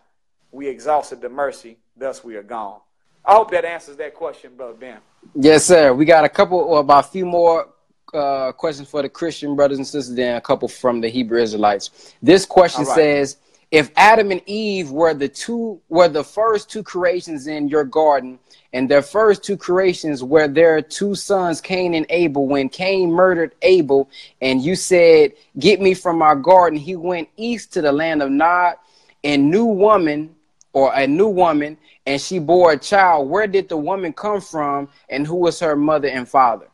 we 0.51 0.69
exhausted 0.69 1.21
the 1.21 1.29
mercy, 1.29 1.79
thus 1.97 2.25
we 2.25 2.37
are 2.37 2.43
gone. 2.43 2.81
I 3.27 3.35
hope 3.35 3.51
that 3.51 3.65
answers 3.65 3.97
that 3.97 4.15
question, 4.15 4.53
Brother 4.57 4.75
Ben. 4.75 4.99
Yes, 5.35 5.65
sir. 5.65 5.93
We 5.93 6.05
got 6.05 6.25
a 6.25 6.29
couple, 6.29 6.59
or 6.59 6.81
about 6.81 7.07
a 7.07 7.09
few 7.09 7.27
more 7.27 7.69
uh, 8.15 8.53
questions 8.53 8.89
for 8.89 9.03
the 9.03 9.09
Christian 9.09 9.57
brothers 9.57 9.79
and 9.79 9.87
sisters, 9.87 10.15
then 10.15 10.37
a 10.37 10.41
couple 10.41 10.69
from 10.69 11.01
the 11.01 11.09
Hebrew 11.09 11.41
Israelites. 11.41 12.15
This 12.23 12.47
question 12.47 12.85
right. 12.85 12.95
says, 12.95 13.39
if 13.73 13.91
Adam 13.97 14.31
and 14.31 14.41
Eve 14.47 14.93
were 14.93 15.13
the 15.13 15.29
two 15.29 15.81
were 15.89 16.07
the 16.07 16.23
first 16.23 16.71
two 16.71 16.85
creations 16.85 17.49
in 17.49 17.67
your 17.67 17.83
garden, 17.83 18.39
and 18.73 18.89
their 18.89 19.03
first 19.03 19.43
two 19.43 19.57
creations 19.57 20.23
were 20.23 20.47
their 20.47 20.81
two 20.81 21.17
sons, 21.17 21.61
Cain 21.61 21.95
and 21.95 22.07
Abel, 22.09 22.47
when 22.47 22.69
Cain 22.69 23.11
murdered 23.11 23.57
Abel, 23.63 24.09
and 24.41 24.63
you 24.63 24.77
said, 24.77 25.33
Get 25.59 25.81
me 25.81 25.95
from 25.95 26.17
my 26.17 26.37
garden, 26.37 26.79
he 26.79 26.95
went 26.95 27.29
east 27.37 27.73
to 27.73 27.83
the 27.83 27.91
land 27.91 28.23
of 28.23 28.31
Nod, 28.31 28.75
and 29.25 29.51
new 29.51 29.65
woman 29.65 30.36
or 30.77 30.93
a 30.95 31.07
new 31.07 31.29
woman, 31.29 31.79
and 32.05 32.21
she 32.21 32.39
bore 32.39 32.73
a 32.73 32.79
child. 32.79 33.31
Where 33.31 33.47
did 33.47 33.71
the 33.71 33.79
woman 33.79 34.13
come 34.13 34.43
from, 34.43 34.91
and 35.09 35.27
who 35.27 35.37
was 35.37 35.59
her 35.61 35.75
mother 35.75 36.07
and 36.07 36.29
father? 36.29 36.69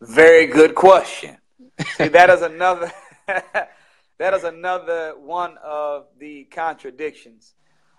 Very 0.00 0.46
good 0.46 0.74
question. 0.74 1.36
See, 1.98 2.08
that 2.08 2.30
is 2.30 2.40
another 2.40 2.90
that 3.26 4.32
is 4.32 4.44
another 4.44 5.12
one 5.18 5.58
of 5.62 6.06
the 6.18 6.44
contradictions. 6.44 7.52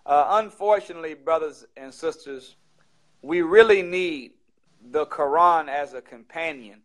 Uh, 0.04 0.40
unfortunately, 0.42 1.14
brothers 1.14 1.64
and 1.78 1.94
sisters, 1.94 2.56
we 3.22 3.44
really 3.44 3.84
need 3.84 4.32
the 4.82 5.06
Quran 5.06 5.70
as 5.70 5.94
a 5.94 6.02
companion 6.02 6.82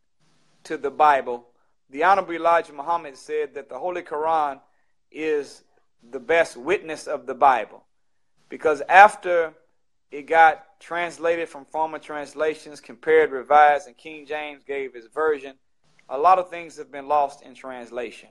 to 0.64 0.76
the 0.76 0.90
Bible. 0.90 1.46
The 1.88 2.04
Honorable 2.04 2.34
Elijah 2.34 2.74
Muhammad 2.74 3.16
said 3.16 3.54
that 3.54 3.70
the 3.70 3.78
Holy 3.78 4.02
Quran 4.02 4.60
is 5.10 5.62
the 6.10 6.20
best 6.20 6.58
witness 6.58 7.06
of 7.06 7.24
the 7.24 7.34
Bible 7.34 7.84
because 8.48 8.82
after 8.88 9.52
it 10.10 10.22
got 10.22 10.80
translated 10.80 11.48
from 11.48 11.64
former 11.64 11.98
translations, 11.98 12.80
compared, 12.80 13.30
revised, 13.30 13.86
and 13.86 13.96
King 13.96 14.26
James 14.26 14.62
gave 14.64 14.94
his 14.94 15.06
version, 15.06 15.54
a 16.08 16.16
lot 16.16 16.38
of 16.38 16.48
things 16.48 16.76
have 16.78 16.90
been 16.90 17.08
lost 17.08 17.42
in 17.42 17.54
translation. 17.54 18.30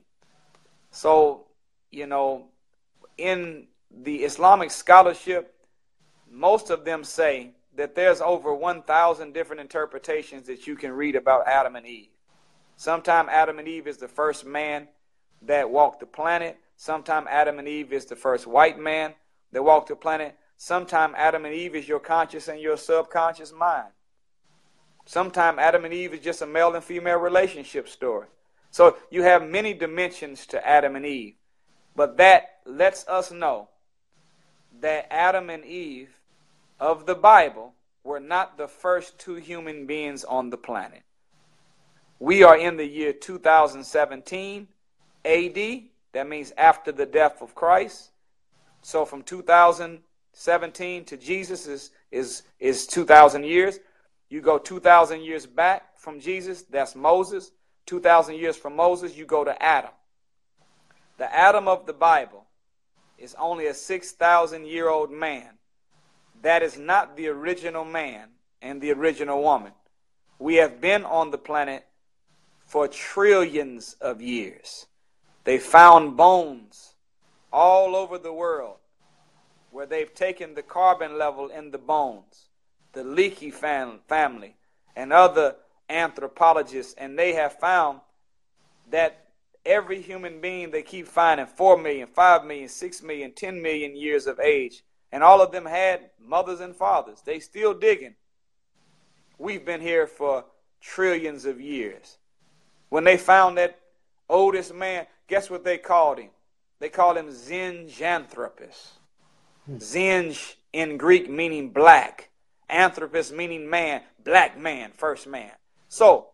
So, 0.91 1.45
you 1.91 2.07
know, 2.07 2.47
in 3.17 3.67
the 3.91 4.17
Islamic 4.17 4.71
scholarship, 4.71 5.53
most 6.29 6.69
of 6.69 6.85
them 6.85 7.03
say 7.03 7.51
that 7.75 7.93
there's 7.93 8.21
over 8.21 8.53
1,000 8.53 9.33
different 9.33 9.61
interpretations 9.61 10.47
that 10.47 10.65
you 10.65 10.75
can 10.75 10.91
read 10.91 11.15
about 11.15 11.47
Adam 11.47 11.75
and 11.75 11.85
Eve. 11.85 12.09
Sometime 12.75 13.27
Adam 13.29 13.59
and 13.59 13.67
Eve 13.67 13.87
is 13.87 13.97
the 13.97 14.07
first 14.07 14.45
man 14.45 14.87
that 15.43 15.69
walked 15.69 15.99
the 15.99 16.05
planet. 16.05 16.57
Sometime 16.75 17.27
Adam 17.29 17.59
and 17.59 17.67
Eve 17.67 17.93
is 17.93 18.05
the 18.05 18.15
first 18.15 18.47
white 18.47 18.79
man 18.79 19.13
that 19.51 19.63
walked 19.63 19.89
the 19.89 19.95
planet. 19.95 20.37
Sometime 20.57 21.13
Adam 21.15 21.45
and 21.45 21.53
Eve 21.53 21.75
is 21.75 21.87
your 21.87 21.99
conscious 21.99 22.47
and 22.47 22.59
your 22.59 22.77
subconscious 22.77 23.53
mind. 23.53 23.91
Sometime 25.05 25.59
Adam 25.59 25.85
and 25.85 25.93
Eve 25.93 26.13
is 26.13 26.19
just 26.19 26.41
a 26.41 26.45
male 26.45 26.75
and 26.75 26.83
female 26.83 27.17
relationship 27.17 27.87
story. 27.87 28.27
So 28.71 28.97
you 29.09 29.23
have 29.23 29.47
many 29.47 29.73
dimensions 29.73 30.45
to 30.47 30.67
Adam 30.67 30.95
and 30.95 31.05
Eve. 31.05 31.35
But 31.95 32.17
that 32.17 32.59
lets 32.65 33.07
us 33.07 33.31
know 33.31 33.69
that 34.81 35.07
Adam 35.11 35.49
and 35.49 35.65
Eve 35.65 36.09
of 36.79 37.05
the 37.05 37.15
Bible 37.15 37.73
were 38.03 38.19
not 38.19 38.57
the 38.57 38.67
first 38.67 39.17
two 39.17 39.35
human 39.35 39.85
beings 39.85 40.23
on 40.23 40.49
the 40.49 40.57
planet. 40.57 41.03
We 42.19 42.43
are 42.43 42.57
in 42.57 42.77
the 42.77 42.85
year 42.85 43.13
2017 43.13 44.67
AD. 45.25 45.81
That 46.13 46.27
means 46.27 46.53
after 46.57 46.91
the 46.91 47.05
death 47.05 47.41
of 47.41 47.55
Christ. 47.55 48.11
So 48.87 49.03
from 49.03 49.21
2017 49.23 51.03
to 51.03 51.17
Jesus 51.17 51.67
is, 51.67 51.91
is, 52.09 52.43
is 52.57 52.87
2,000 52.87 53.43
years. 53.43 53.81
You 54.29 54.39
go 54.39 54.57
2,000 54.57 55.23
years 55.23 55.45
back 55.45 55.99
from 55.99 56.21
Jesus, 56.21 56.61
that's 56.61 56.95
Moses. 56.95 57.51
2,000 57.87 58.35
years 58.35 58.55
from 58.55 58.77
Moses, 58.77 59.17
you 59.17 59.25
go 59.25 59.43
to 59.43 59.61
Adam. 59.61 59.91
The 61.17 61.35
Adam 61.35 61.67
of 61.67 61.85
the 61.85 61.91
Bible 61.91 62.45
is 63.17 63.35
only 63.37 63.67
a 63.67 63.73
6,000 63.73 64.65
year 64.65 64.87
old 64.87 65.11
man. 65.11 65.49
That 66.41 66.63
is 66.63 66.79
not 66.79 67.17
the 67.17 67.27
original 67.27 67.83
man 67.83 68.29
and 68.61 68.81
the 68.81 68.93
original 68.93 69.43
woman. 69.43 69.73
We 70.39 70.55
have 70.55 70.79
been 70.79 71.03
on 71.03 71.31
the 71.31 71.37
planet 71.37 71.85
for 72.65 72.87
trillions 72.87 73.97
of 73.99 74.21
years. 74.21 74.85
They 75.43 75.57
found 75.57 76.15
bones 76.15 76.93
all 77.51 77.95
over 77.95 78.17
the 78.17 78.33
world 78.33 78.77
where 79.71 79.85
they've 79.85 80.13
taken 80.13 80.55
the 80.55 80.63
carbon 80.63 81.17
level 81.17 81.49
in 81.49 81.71
the 81.71 81.77
bones, 81.77 82.47
the 82.93 83.03
Leakey 83.03 83.53
fam- 83.53 83.99
family, 84.07 84.55
and 84.95 85.13
other 85.13 85.55
anthropologists, 85.89 86.95
and 86.97 87.17
they 87.17 87.33
have 87.33 87.53
found 87.59 87.99
that 88.89 89.27
every 89.65 90.01
human 90.01 90.41
being 90.41 90.71
they 90.71 90.81
keep 90.81 91.07
finding 91.07 91.45
4 91.45 91.77
million, 91.77 92.07
5 92.07 92.45
million, 92.45 92.69
6 92.69 93.03
million, 93.03 93.31
10 93.33 93.61
million 93.61 93.95
years 93.95 94.25
of 94.25 94.39
age, 94.39 94.83
and 95.11 95.23
all 95.23 95.41
of 95.41 95.51
them 95.51 95.65
had 95.65 96.09
mothers 96.19 96.59
and 96.59 96.75
fathers. 96.75 97.21
They 97.23 97.39
still 97.39 97.73
digging. 97.73 98.15
We've 99.37 99.65
been 99.65 99.81
here 99.81 100.07
for 100.07 100.45
trillions 100.81 101.45
of 101.45 101.61
years. 101.61 102.17
When 102.89 103.03
they 103.03 103.17
found 103.17 103.57
that 103.57 103.79
oldest 104.29 104.73
man, 104.73 105.05
guess 105.27 105.49
what 105.49 105.63
they 105.63 105.77
called 105.77 106.19
him? 106.19 106.29
They 106.79 106.89
called 106.89 107.17
him 107.17 107.29
Zinjanthropus. 107.29 108.91
Hmm. 109.65 109.77
Zinj 109.77 110.55
in 110.73 110.97
Greek 110.97 111.29
meaning 111.29 111.69
black. 111.69 112.29
Anthropus 112.69 113.31
meaning 113.31 113.69
man, 113.69 114.01
black 114.23 114.59
man, 114.59 114.91
first 114.93 115.25
man. 115.25 115.51
So, 115.87 116.27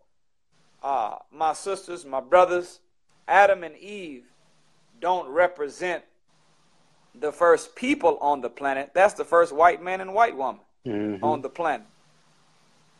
uh, 0.82 1.16
my 1.32 1.52
sisters, 1.52 2.04
my 2.04 2.20
brothers, 2.20 2.80
Adam 3.28 3.62
and 3.62 3.76
Eve 3.76 4.24
don't 5.00 5.28
represent 5.28 6.02
the 7.14 7.30
first 7.30 7.76
people 7.76 8.18
on 8.20 8.40
the 8.40 8.50
planet. 8.50 8.90
That's 8.94 9.14
the 9.14 9.24
first 9.24 9.52
white 9.52 9.82
man 9.82 10.00
and 10.00 10.12
white 10.12 10.36
woman 10.36 10.60
mm-hmm. 10.86 11.24
on 11.24 11.40
the 11.40 11.48
planet. 11.48 11.86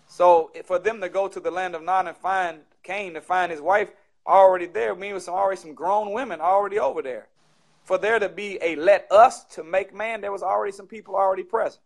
So 0.07 0.51
for 0.65 0.79
them 0.79 1.01
to 1.01 1.09
go 1.09 1.29
to 1.29 1.41
the 1.41 1.51
land 1.51 1.75
of 1.75 1.83
Nod 1.83 2.07
and 2.07 2.17
find 2.17 2.61
Cain 2.83 3.15
to 3.15 3.21
find 3.21 3.51
his 3.51 3.61
wife 3.61 3.91
already 4.27 4.67
there, 4.67 4.95
means 4.95 5.25
some 5.25 5.35
already 5.35 5.61
some 5.61 5.75
grown 5.75 6.13
women 6.13 6.41
already 6.41 6.79
over 6.79 7.03
there. 7.03 7.27
For 7.85 7.99
there 7.99 8.19
to 8.19 8.29
be 8.29 8.59
a 8.63 8.77
let 8.77 9.07
us 9.11 9.45
to 9.55 9.63
make 9.63 9.95
man, 9.95 10.21
there 10.21 10.33
was 10.33 10.43
already 10.43 10.73
some 10.73 10.87
people 10.87 11.15
already 11.15 11.43
present. 11.43 11.83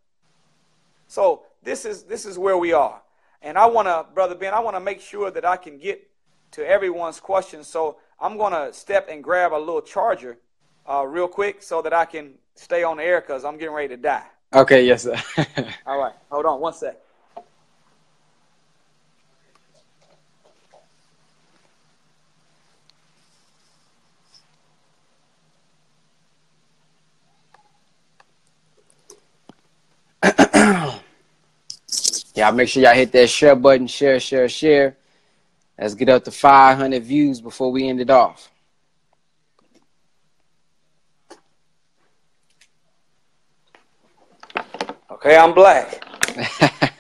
So 1.09 1.43
this 1.63 1.85
is 1.85 2.05
this 2.05 2.25
is 2.25 2.39
where 2.39 2.57
we 2.57 2.73
are. 2.73 3.03
And 3.43 3.57
I 3.57 3.67
want 3.67 3.87
to, 3.87 4.07
Brother 4.15 4.35
Ben, 4.35 4.53
I 4.53 4.61
want 4.61 4.77
to 4.77 4.81
make 4.81 5.01
sure 5.01 5.31
that 5.31 5.45
I 5.45 5.57
can 5.57 5.79
get 5.79 6.09
to 6.53 6.67
everyone's 6.67 7.21
questions. 7.21 7.67
So 7.67 7.99
I'm 8.21 8.37
going 8.37 8.53
to 8.53 8.73
step 8.73 9.09
and 9.09 9.23
grab 9.23 9.53
a 9.53 9.59
little 9.59 9.81
charger 9.81 10.39
uh, 10.89 11.05
real 11.07 11.29
quick 11.29 11.63
so 11.63 11.83
that 11.83 11.93
I 11.93 12.05
can 12.05 12.35
stay 12.55 12.83
on 12.83 12.97
the 12.97 13.05
air 13.05 13.21
because 13.21 13.45
I'm 13.45 13.59
getting 13.59 13.75
ready 13.75 13.89
to 13.89 13.97
die. 13.97 14.27
Okay, 14.55 14.87
yes, 14.87 15.03
sir. 15.03 15.17
All 15.87 16.01
right, 16.01 16.15
hold 16.31 16.47
on 16.47 16.61
one 16.61 16.73
sec. 16.73 16.99
Y'all 32.39 32.53
make 32.53 32.69
sure 32.69 32.81
y'all 32.85 32.95
hit 32.95 33.11
that 33.11 33.29
share 33.29 33.57
button, 33.57 33.89
share, 33.89 34.21
share, 34.21 34.49
share. 34.49 34.97
Let's 35.77 35.97
get 35.97 36.09
up 36.09 36.23
to 36.23 36.31
500 36.31 37.03
views 37.03 37.41
before 37.41 37.73
we 37.73 37.89
end 37.89 38.01
it 38.01 38.11
off. 38.11 38.49
Okay, 45.11 45.37
I'm 45.37 45.53
black. 45.53 46.07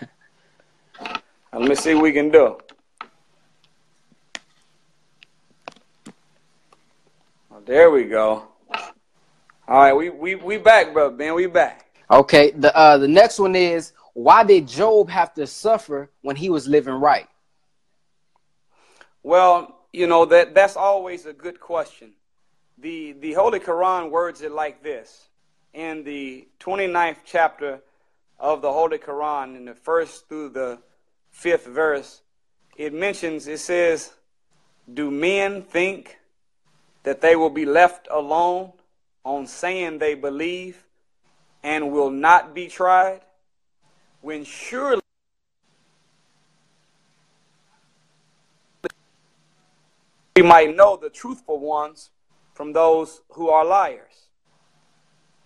Let 1.52 1.68
me 1.68 1.76
see 1.76 1.94
what 1.94 2.02
we 2.02 2.12
can 2.12 2.30
do. 2.30 2.58
Oh, 7.52 7.60
there 7.64 7.92
we 7.92 8.06
go. 8.06 8.42
All 9.68 9.82
right, 9.82 9.92
we 9.92 10.10
we 10.10 10.34
we 10.34 10.58
back, 10.58 10.92
bro. 10.92 11.12
Ben. 11.12 11.34
We 11.34 11.46
back. 11.46 11.86
Okay. 12.10 12.50
The 12.50 12.76
uh 12.76 12.98
the 12.98 13.06
next 13.06 13.38
one 13.38 13.54
is 13.54 13.92
why 14.18 14.42
did 14.42 14.66
Job 14.66 15.10
have 15.10 15.32
to 15.34 15.46
suffer 15.46 16.10
when 16.22 16.34
he 16.34 16.50
was 16.50 16.66
living 16.66 16.94
right? 16.94 17.28
Well, 19.22 19.78
you 19.92 20.08
know 20.08 20.24
that 20.24 20.56
that's 20.56 20.74
always 20.74 21.24
a 21.24 21.32
good 21.32 21.60
question. 21.60 22.14
The 22.78 23.12
the 23.12 23.34
Holy 23.34 23.60
Quran 23.60 24.10
words 24.10 24.42
it 24.42 24.50
like 24.50 24.82
this. 24.82 25.28
In 25.72 26.02
the 26.02 26.48
29th 26.58 27.18
chapter 27.24 27.80
of 28.40 28.60
the 28.60 28.72
Holy 28.72 28.98
Quran, 28.98 29.56
in 29.56 29.66
the 29.66 29.74
first 29.74 30.28
through 30.28 30.48
the 30.48 30.80
fifth 31.30 31.66
verse, 31.66 32.22
it 32.76 32.92
mentions, 32.92 33.46
it 33.46 33.60
says, 33.60 34.12
Do 34.92 35.12
men 35.12 35.62
think 35.62 36.18
that 37.04 37.20
they 37.20 37.36
will 37.36 37.50
be 37.50 37.66
left 37.66 38.08
alone 38.10 38.72
on 39.24 39.46
saying 39.46 39.98
they 39.98 40.14
believe 40.14 40.84
and 41.62 41.92
will 41.92 42.10
not 42.10 42.52
be 42.52 42.66
tried? 42.66 43.20
When 44.20 44.44
surely 44.44 45.02
we 50.36 50.42
might 50.42 50.74
know 50.74 50.96
the 50.96 51.10
truthful 51.10 51.58
ones 51.58 52.10
from 52.54 52.72
those 52.72 53.22
who 53.30 53.48
are 53.48 53.64
liars. 53.64 54.28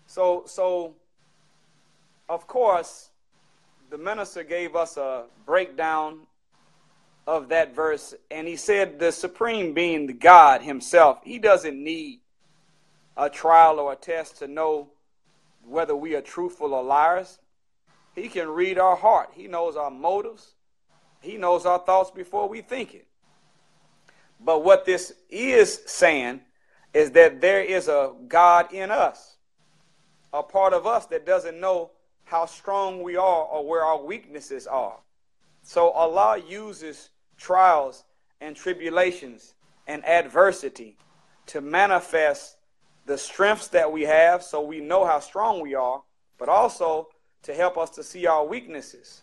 So, 0.06 0.44
so 0.46 0.94
of 2.28 2.46
course, 2.46 3.10
the 3.90 3.98
minister 3.98 4.42
gave 4.42 4.74
us 4.74 4.96
a 4.96 5.24
breakdown 5.44 6.26
of 7.26 7.50
that 7.50 7.74
verse, 7.74 8.14
and 8.30 8.48
he 8.48 8.56
said 8.56 8.98
the 8.98 9.12
supreme 9.12 9.74
being, 9.74 10.06
the 10.06 10.12
God 10.12 10.62
Himself, 10.62 11.20
He 11.22 11.38
doesn't 11.38 11.82
need 11.82 12.20
a 13.16 13.28
trial 13.28 13.78
or 13.78 13.92
a 13.92 13.96
test 13.96 14.38
to 14.38 14.48
know 14.48 14.88
whether 15.64 15.94
we 15.94 16.16
are 16.16 16.22
truthful 16.22 16.74
or 16.74 16.82
liars. 16.82 17.38
He 18.14 18.28
can 18.28 18.48
read 18.48 18.78
our 18.78 18.96
heart. 18.96 19.30
He 19.34 19.48
knows 19.48 19.76
our 19.76 19.90
motives. 19.90 20.54
He 21.20 21.36
knows 21.36 21.66
our 21.66 21.78
thoughts 21.78 22.10
before 22.10 22.48
we 22.48 22.60
think 22.60 22.94
it. 22.94 23.06
But 24.40 24.64
what 24.64 24.84
this 24.84 25.12
is 25.30 25.80
saying 25.86 26.40
is 26.92 27.12
that 27.12 27.40
there 27.40 27.62
is 27.62 27.88
a 27.88 28.12
God 28.28 28.72
in 28.72 28.90
us, 28.90 29.36
a 30.32 30.42
part 30.42 30.72
of 30.72 30.86
us 30.86 31.06
that 31.06 31.24
doesn't 31.24 31.60
know 31.60 31.90
how 32.24 32.46
strong 32.46 33.02
we 33.02 33.16
are 33.16 33.44
or 33.44 33.66
where 33.66 33.84
our 33.84 34.02
weaknesses 34.02 34.66
are. 34.66 34.98
So 35.62 35.90
Allah 35.90 36.38
uses 36.38 37.10
trials 37.36 38.04
and 38.40 38.56
tribulations 38.56 39.54
and 39.86 40.04
adversity 40.04 40.96
to 41.46 41.60
manifest 41.60 42.56
the 43.06 43.18
strengths 43.18 43.68
that 43.68 43.90
we 43.90 44.02
have 44.02 44.42
so 44.42 44.60
we 44.60 44.80
know 44.80 45.04
how 45.04 45.20
strong 45.20 45.60
we 45.60 45.74
are, 45.74 46.02
but 46.38 46.48
also 46.48 47.08
to 47.42 47.54
help 47.54 47.76
us 47.76 47.90
to 47.90 48.04
see 48.04 48.26
our 48.26 48.46
weaknesses. 48.46 49.22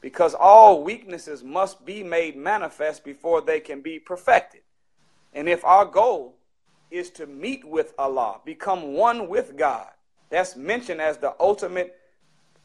Because 0.00 0.34
all 0.34 0.84
weaknesses 0.84 1.42
must 1.42 1.84
be 1.84 2.02
made 2.02 2.36
manifest 2.36 3.04
before 3.04 3.40
they 3.40 3.60
can 3.60 3.80
be 3.80 3.98
perfected. 3.98 4.60
And 5.32 5.48
if 5.48 5.64
our 5.64 5.84
goal 5.84 6.36
is 6.90 7.10
to 7.10 7.26
meet 7.26 7.64
with 7.64 7.94
Allah, 7.98 8.40
become 8.44 8.92
one 8.92 9.28
with 9.28 9.56
God, 9.56 9.88
that's 10.30 10.56
mentioned 10.56 11.00
as 11.00 11.18
the 11.18 11.34
ultimate 11.40 11.96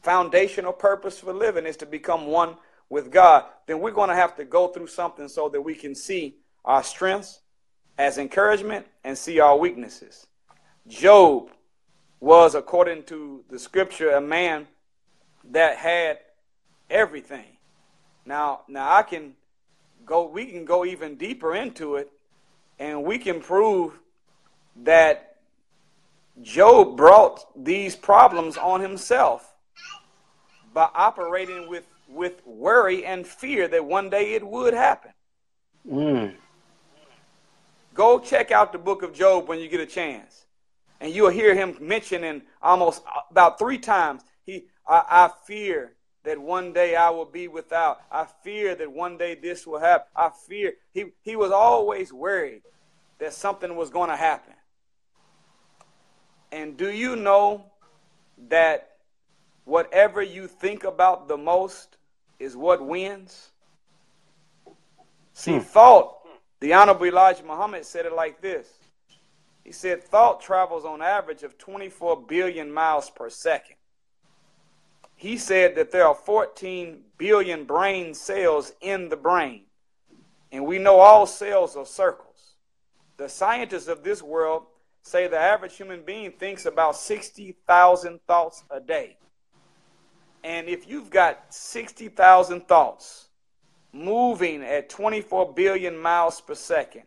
foundational 0.02 0.72
purpose 0.72 1.18
for 1.18 1.32
living 1.32 1.66
is 1.66 1.76
to 1.78 1.86
become 1.86 2.26
one 2.26 2.56
with 2.88 3.10
God, 3.10 3.44
then 3.66 3.80
we're 3.80 3.92
going 3.92 4.10
to 4.10 4.14
have 4.14 4.36
to 4.36 4.44
go 4.44 4.68
through 4.68 4.88
something 4.88 5.28
so 5.28 5.48
that 5.48 5.60
we 5.60 5.74
can 5.74 5.94
see 5.94 6.36
our 6.64 6.82
strengths 6.82 7.40
as 7.98 8.18
encouragement 8.18 8.86
and 9.04 9.16
see 9.16 9.40
our 9.40 9.56
weaknesses. 9.56 10.26
Job 10.86 11.50
was, 12.20 12.54
according 12.54 13.04
to 13.04 13.44
the 13.48 13.58
scripture, 13.58 14.10
a 14.10 14.20
man 14.20 14.66
that 15.50 15.76
had 15.76 16.18
everything. 16.90 17.56
Now, 18.24 18.62
now 18.68 18.94
I 18.94 19.02
can 19.02 19.34
go, 20.06 20.26
we 20.26 20.46
can 20.46 20.64
go 20.64 20.84
even 20.84 21.16
deeper 21.16 21.54
into 21.54 21.96
it 21.96 22.10
and 22.78 23.04
we 23.04 23.18
can 23.18 23.40
prove 23.40 23.98
that 24.84 25.36
Job 26.40 26.96
brought 26.96 27.44
these 27.64 27.94
problems 27.94 28.56
on 28.56 28.80
himself 28.80 29.52
by 30.72 30.88
operating 30.94 31.68
with 31.68 31.84
with 32.08 32.46
worry 32.46 33.04
and 33.04 33.26
fear 33.26 33.66
that 33.68 33.84
one 33.84 34.10
day 34.10 34.34
it 34.34 34.46
would 34.46 34.74
happen. 34.74 35.12
Mm. 35.88 36.34
Go 37.94 38.18
check 38.18 38.50
out 38.50 38.72
the 38.72 38.78
book 38.78 39.02
of 39.02 39.12
Job 39.14 39.48
when 39.48 39.58
you 39.58 39.68
get 39.68 39.80
a 39.80 39.86
chance. 39.86 40.44
And 41.00 41.12
you'll 41.12 41.30
hear 41.30 41.54
him 41.54 41.76
mentioning 41.80 42.42
almost 42.62 43.02
about 43.30 43.58
three 43.58 43.78
times, 43.78 44.22
he 44.44 44.66
I, 44.86 45.02
I 45.08 45.30
fear 45.46 45.92
that 46.24 46.40
one 46.40 46.72
day 46.72 46.94
I 46.94 47.10
will 47.10 47.24
be 47.24 47.48
without. 47.48 48.02
I 48.10 48.26
fear 48.42 48.74
that 48.74 48.90
one 48.90 49.16
day 49.16 49.34
this 49.34 49.66
will 49.66 49.80
happen. 49.80 50.06
I 50.14 50.30
fear. 50.30 50.74
He, 50.92 51.06
he 51.22 51.36
was 51.36 51.50
always 51.50 52.12
worried 52.12 52.62
that 53.18 53.32
something 53.32 53.76
was 53.76 53.90
going 53.90 54.10
to 54.10 54.16
happen. 54.16 54.54
And 56.50 56.76
do 56.76 56.90
you 56.90 57.16
know 57.16 57.64
that 58.48 58.96
whatever 59.64 60.22
you 60.22 60.46
think 60.46 60.84
about 60.84 61.28
the 61.28 61.36
most 61.36 61.96
is 62.38 62.56
what 62.56 62.84
wins? 62.84 63.50
See, 65.32 65.54
hmm. 65.54 65.60
thought, 65.60 66.18
the 66.60 66.74
Honorable 66.74 67.06
Elijah 67.06 67.42
Muhammad 67.44 67.84
said 67.84 68.06
it 68.06 68.12
like 68.12 68.40
this. 68.40 68.68
He 69.64 69.72
said, 69.72 70.02
thought 70.02 70.40
travels 70.40 70.84
on 70.84 71.02
average 71.02 71.42
of 71.42 71.56
24 71.56 72.22
billion 72.26 72.72
miles 72.72 73.10
per 73.10 73.30
second 73.30 73.76
he 75.22 75.36
said 75.36 75.76
that 75.76 75.92
there 75.92 76.04
are 76.04 76.16
14 76.16 76.98
billion 77.16 77.64
brain 77.64 78.12
cells 78.12 78.72
in 78.80 79.08
the 79.08 79.16
brain. 79.16 79.62
And 80.50 80.66
we 80.66 80.80
know 80.80 80.98
all 80.98 81.28
cells 81.28 81.76
are 81.76 81.86
circles. 81.86 82.56
The 83.18 83.28
scientists 83.28 83.86
of 83.86 84.02
this 84.02 84.20
world 84.20 84.64
say 85.02 85.28
the 85.28 85.38
average 85.38 85.76
human 85.76 86.02
being 86.02 86.32
thinks 86.32 86.66
about 86.66 86.96
60,000 86.96 88.18
thoughts 88.26 88.64
a 88.68 88.80
day. 88.80 89.16
And 90.42 90.66
if 90.66 90.88
you've 90.88 91.10
got 91.10 91.54
60,000 91.54 92.66
thoughts 92.66 93.28
moving 93.92 94.64
at 94.64 94.88
24 94.88 95.54
billion 95.54 95.96
miles 95.96 96.40
per 96.40 96.56
second, 96.56 97.04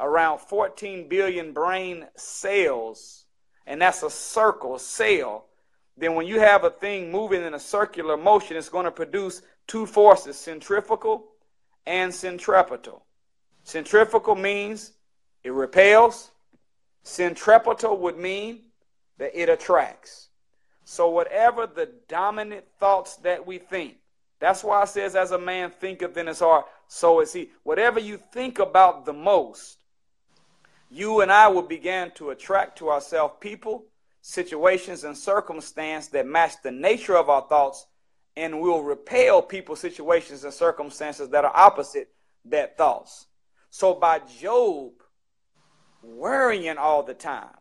around 0.00 0.38
14 0.38 1.06
billion 1.06 1.52
brain 1.52 2.06
cells, 2.16 3.26
and 3.66 3.82
that's 3.82 4.02
a 4.02 4.08
circle, 4.08 4.76
a 4.76 4.80
cell, 4.80 5.47
then 5.98 6.14
when 6.14 6.26
you 6.26 6.38
have 6.38 6.64
a 6.64 6.70
thing 6.70 7.10
moving 7.10 7.42
in 7.42 7.54
a 7.54 7.60
circular 7.60 8.16
motion, 8.16 8.56
it's 8.56 8.68
going 8.68 8.84
to 8.84 8.90
produce 8.90 9.42
two 9.66 9.84
forces, 9.84 10.36
centrifugal 10.38 11.26
and 11.86 12.14
centripetal. 12.14 13.04
Centrifugal 13.64 14.36
means 14.36 14.92
it 15.42 15.52
repels. 15.52 16.30
Centripetal 17.02 17.96
would 17.98 18.16
mean 18.16 18.60
that 19.18 19.32
it 19.34 19.48
attracts. 19.48 20.28
So 20.84 21.10
whatever 21.10 21.66
the 21.66 21.90
dominant 22.08 22.64
thoughts 22.78 23.16
that 23.16 23.46
we 23.46 23.58
think, 23.58 23.96
that's 24.40 24.62
why 24.62 24.82
it 24.82 24.88
says, 24.88 25.16
as 25.16 25.32
a 25.32 25.38
man 25.38 25.70
thinketh 25.70 26.16
in 26.16 26.28
his 26.28 26.38
heart, 26.38 26.66
so 26.86 27.20
is 27.20 27.32
he. 27.32 27.50
Whatever 27.64 27.98
you 27.98 28.18
think 28.32 28.60
about 28.60 29.04
the 29.04 29.12
most, 29.12 29.78
you 30.90 31.20
and 31.20 31.32
I 31.32 31.48
will 31.48 31.62
begin 31.62 32.12
to 32.12 32.30
attract 32.30 32.78
to 32.78 32.90
ourselves 32.90 33.34
people 33.40 33.84
situations 34.20 35.04
and 35.04 35.16
circumstance 35.16 36.08
that 36.08 36.26
match 36.26 36.54
the 36.62 36.70
nature 36.70 37.16
of 37.16 37.28
our 37.28 37.42
thoughts 37.48 37.86
and 38.36 38.60
will 38.60 38.82
repel 38.82 39.42
people, 39.42 39.76
situations, 39.76 40.44
and 40.44 40.52
circumstances 40.52 41.28
that 41.30 41.44
are 41.44 41.56
opposite 41.56 42.08
that 42.44 42.76
thoughts. 42.78 43.26
So 43.70 43.94
by 43.94 44.20
Job 44.40 44.92
worrying 46.02 46.78
all 46.78 47.02
the 47.02 47.14
time 47.14 47.54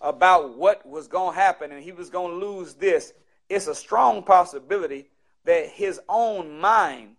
about 0.00 0.56
what 0.56 0.86
was 0.86 1.08
going 1.08 1.34
to 1.34 1.40
happen 1.40 1.72
and 1.72 1.82
he 1.82 1.92
was 1.92 2.10
going 2.10 2.38
to 2.38 2.46
lose 2.46 2.74
this, 2.74 3.12
it's 3.48 3.66
a 3.66 3.74
strong 3.74 4.22
possibility 4.22 5.08
that 5.44 5.68
his 5.68 6.00
own 6.08 6.60
mind 6.60 7.16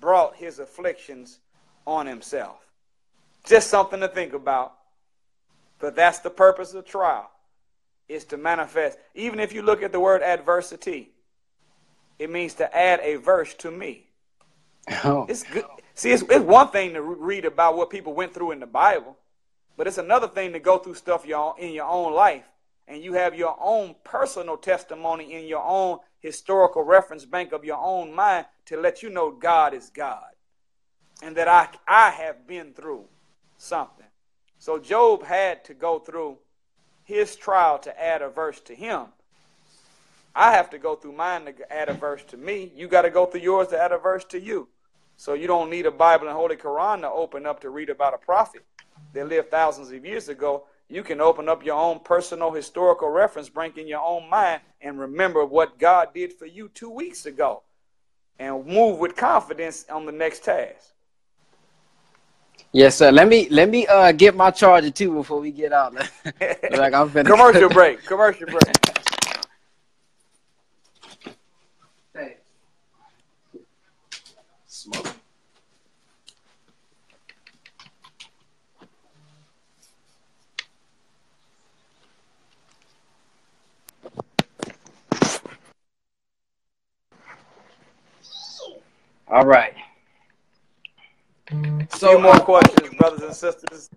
brought 0.00 0.36
his 0.36 0.58
afflictions 0.58 1.40
on 1.86 2.06
himself. 2.06 2.58
Just 3.44 3.68
something 3.68 4.00
to 4.00 4.08
think 4.08 4.32
about. 4.32 4.74
But 5.80 5.96
that's 5.96 6.20
the 6.20 6.30
purpose 6.30 6.72
of 6.72 6.86
trial 6.86 7.30
is 8.08 8.24
to 8.26 8.36
manifest. 8.36 8.98
Even 9.14 9.40
if 9.40 9.52
you 9.52 9.62
look 9.62 9.82
at 9.82 9.92
the 9.92 10.00
word 10.00 10.22
adversity, 10.22 11.10
it 12.18 12.30
means 12.30 12.54
to 12.54 12.76
add 12.76 13.00
a 13.00 13.16
verse 13.16 13.54
to 13.54 13.70
me. 13.70 14.06
Oh. 15.04 15.26
It's 15.28 15.42
good. 15.42 15.64
See, 15.94 16.10
it's, 16.10 16.22
it's 16.22 16.44
one 16.44 16.68
thing 16.68 16.94
to 16.94 17.02
read 17.02 17.44
about 17.44 17.76
what 17.76 17.90
people 17.90 18.14
went 18.14 18.34
through 18.34 18.50
in 18.50 18.60
the 18.60 18.66
Bible, 18.66 19.16
but 19.76 19.86
it's 19.86 19.98
another 19.98 20.28
thing 20.28 20.52
to 20.52 20.60
go 20.60 20.78
through 20.78 20.94
stuff 20.94 21.24
your, 21.24 21.54
in 21.58 21.72
your 21.72 21.86
own 21.86 22.12
life 22.12 22.44
and 22.86 23.02
you 23.02 23.14
have 23.14 23.34
your 23.34 23.56
own 23.60 23.94
personal 24.04 24.56
testimony 24.56 25.32
in 25.32 25.46
your 25.46 25.62
own 25.64 25.98
historical 26.20 26.82
reference 26.82 27.24
bank 27.24 27.52
of 27.52 27.64
your 27.64 27.78
own 27.78 28.14
mind 28.14 28.46
to 28.66 28.76
let 28.76 29.02
you 29.02 29.10
know 29.10 29.30
God 29.30 29.74
is 29.74 29.90
God 29.90 30.24
and 31.22 31.36
that 31.36 31.48
I, 31.48 31.68
I 31.86 32.10
have 32.10 32.46
been 32.46 32.72
through 32.72 33.04
something. 33.56 34.06
So 34.58 34.78
Job 34.78 35.24
had 35.24 35.64
to 35.64 35.74
go 35.74 35.98
through 35.98 36.38
his 37.04 37.36
trial 37.36 37.78
to 37.80 38.02
add 38.02 38.22
a 38.22 38.28
verse 38.28 38.60
to 38.60 38.74
him. 38.74 39.06
I 40.34 40.52
have 40.52 40.70
to 40.70 40.78
go 40.78 40.96
through 40.96 41.12
mine 41.12 41.44
to 41.44 41.72
add 41.72 41.88
a 41.88 41.94
verse 41.94 42.24
to 42.24 42.36
me. 42.36 42.72
You 42.74 42.88
got 42.88 43.02
to 43.02 43.10
go 43.10 43.26
through 43.26 43.42
yours 43.42 43.68
to 43.68 43.80
add 43.80 43.92
a 43.92 43.98
verse 43.98 44.24
to 44.26 44.40
you. 44.40 44.68
So 45.16 45.34
you 45.34 45.46
don't 45.46 45.70
need 45.70 45.86
a 45.86 45.92
Bible 45.92 46.26
and 46.26 46.36
Holy 46.36 46.56
Quran 46.56 47.02
to 47.02 47.10
open 47.10 47.46
up 47.46 47.60
to 47.60 47.70
read 47.70 47.88
about 47.88 48.14
a 48.14 48.18
prophet 48.18 48.64
that 49.12 49.28
lived 49.28 49.50
thousands 49.50 49.92
of 49.92 50.04
years 50.04 50.28
ago. 50.28 50.64
You 50.88 51.04
can 51.04 51.20
open 51.20 51.48
up 51.48 51.64
your 51.64 51.76
own 51.76 52.00
personal 52.00 52.50
historical 52.50 53.08
reference, 53.08 53.48
bring 53.48 53.76
in 53.76 53.86
your 53.86 54.02
own 54.02 54.28
mind, 54.28 54.62
and 54.80 54.98
remember 54.98 55.44
what 55.44 55.78
God 55.78 56.08
did 56.12 56.32
for 56.32 56.46
you 56.46 56.68
two 56.68 56.90
weeks 56.90 57.26
ago 57.26 57.62
and 58.38 58.66
move 58.66 58.98
with 58.98 59.14
confidence 59.14 59.86
on 59.88 60.04
the 60.04 60.12
next 60.12 60.44
task. 60.44 60.93
Yes, 62.72 62.96
sir. 62.96 63.12
Let 63.12 63.28
me 63.28 63.48
let 63.50 63.68
me 63.70 63.86
uh 63.86 64.12
get 64.12 64.34
my 64.34 64.50
charger 64.50 64.90
too 64.90 65.12
before 65.14 65.40
we 65.40 65.52
get 65.52 65.72
out. 65.72 65.94
like 65.94 66.94
I'm 66.94 67.08
finna 67.10 67.26
commercial 67.26 67.68
break. 67.70 68.04
Commercial 68.04 68.48
break. 68.48 68.64
Hey. 72.14 72.36
Smoke. 74.66 75.06
All 89.28 89.44
right. 89.46 89.73
So, 92.04 92.10
few 92.10 92.18
more 92.18 92.38
questions, 92.38 92.94
brothers 92.98 93.22
and 93.22 93.34
sisters. 93.34 93.88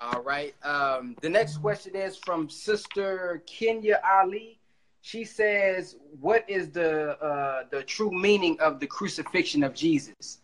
All 0.00 0.20
right. 0.22 0.52
Um, 0.64 1.14
the 1.22 1.28
next 1.28 1.58
question 1.58 1.94
is 1.94 2.16
from 2.16 2.50
Sister 2.50 3.44
Kenya 3.46 4.00
Ali. 4.04 4.58
She 5.00 5.24
says, 5.24 5.94
"What 6.20 6.44
is 6.50 6.70
the 6.70 7.16
uh, 7.22 7.66
the 7.70 7.84
true 7.84 8.10
meaning 8.10 8.58
of 8.58 8.80
the 8.80 8.86
crucifixion 8.88 9.62
of 9.62 9.74
Jesus?" 9.74 10.40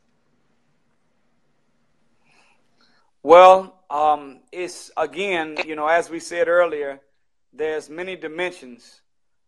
Well, 3.25 3.83
um, 3.91 4.43
it's 4.53 4.93
again, 4.97 5.57
you 5.66 5.75
know, 5.75 5.89
as 5.89 6.09
we 6.09 6.20
said 6.20 6.47
earlier, 6.47 7.01
there's 7.53 7.91
many 7.91 8.15
dimensions 8.15 9.01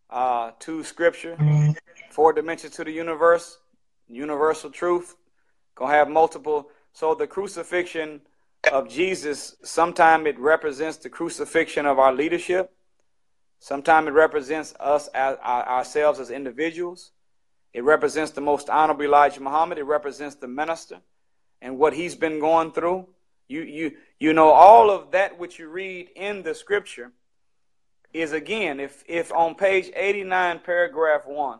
uh, 0.09 0.51
to 0.59 0.83
Scripture, 0.83 1.37
four 2.09 2.33
dimensions 2.33 2.75
to 2.75 2.83
the 2.83 2.91
universe 2.91 3.60
universal 4.11 4.69
truth. 4.69 5.15
Gonna 5.75 5.93
have 5.93 6.09
multiple. 6.09 6.69
So 6.93 7.15
the 7.15 7.27
crucifixion 7.27 8.21
of 8.71 8.89
Jesus, 8.89 9.55
sometimes 9.63 10.27
it 10.27 10.39
represents 10.39 10.97
the 10.97 11.09
crucifixion 11.09 11.85
of 11.85 11.99
our 11.99 12.13
leadership. 12.13 12.73
Sometimes 13.59 14.07
it 14.07 14.11
represents 14.11 14.73
us 14.79 15.07
as 15.09 15.37
ourselves 15.37 16.19
as 16.19 16.31
individuals. 16.31 17.11
It 17.73 17.83
represents 17.83 18.31
the 18.31 18.41
most 18.41 18.69
honorable 18.69 19.03
Elijah 19.03 19.41
Muhammad. 19.41 19.77
It 19.77 19.83
represents 19.83 20.35
the 20.35 20.47
minister 20.47 20.99
and 21.61 21.77
what 21.77 21.93
he's 21.93 22.15
been 22.15 22.39
going 22.39 22.71
through. 22.71 23.07
You, 23.47 23.61
you, 23.61 23.91
you 24.19 24.33
know, 24.33 24.49
all 24.49 24.89
of 24.89 25.11
that 25.11 25.37
which 25.37 25.59
you 25.59 25.69
read 25.69 26.09
in 26.15 26.43
the 26.43 26.55
scripture 26.55 27.11
is 28.13 28.33
again, 28.33 28.79
if, 28.79 29.03
if 29.07 29.31
on 29.31 29.55
page 29.55 29.91
89, 29.95 30.59
paragraph 30.59 31.25
1, 31.25 31.59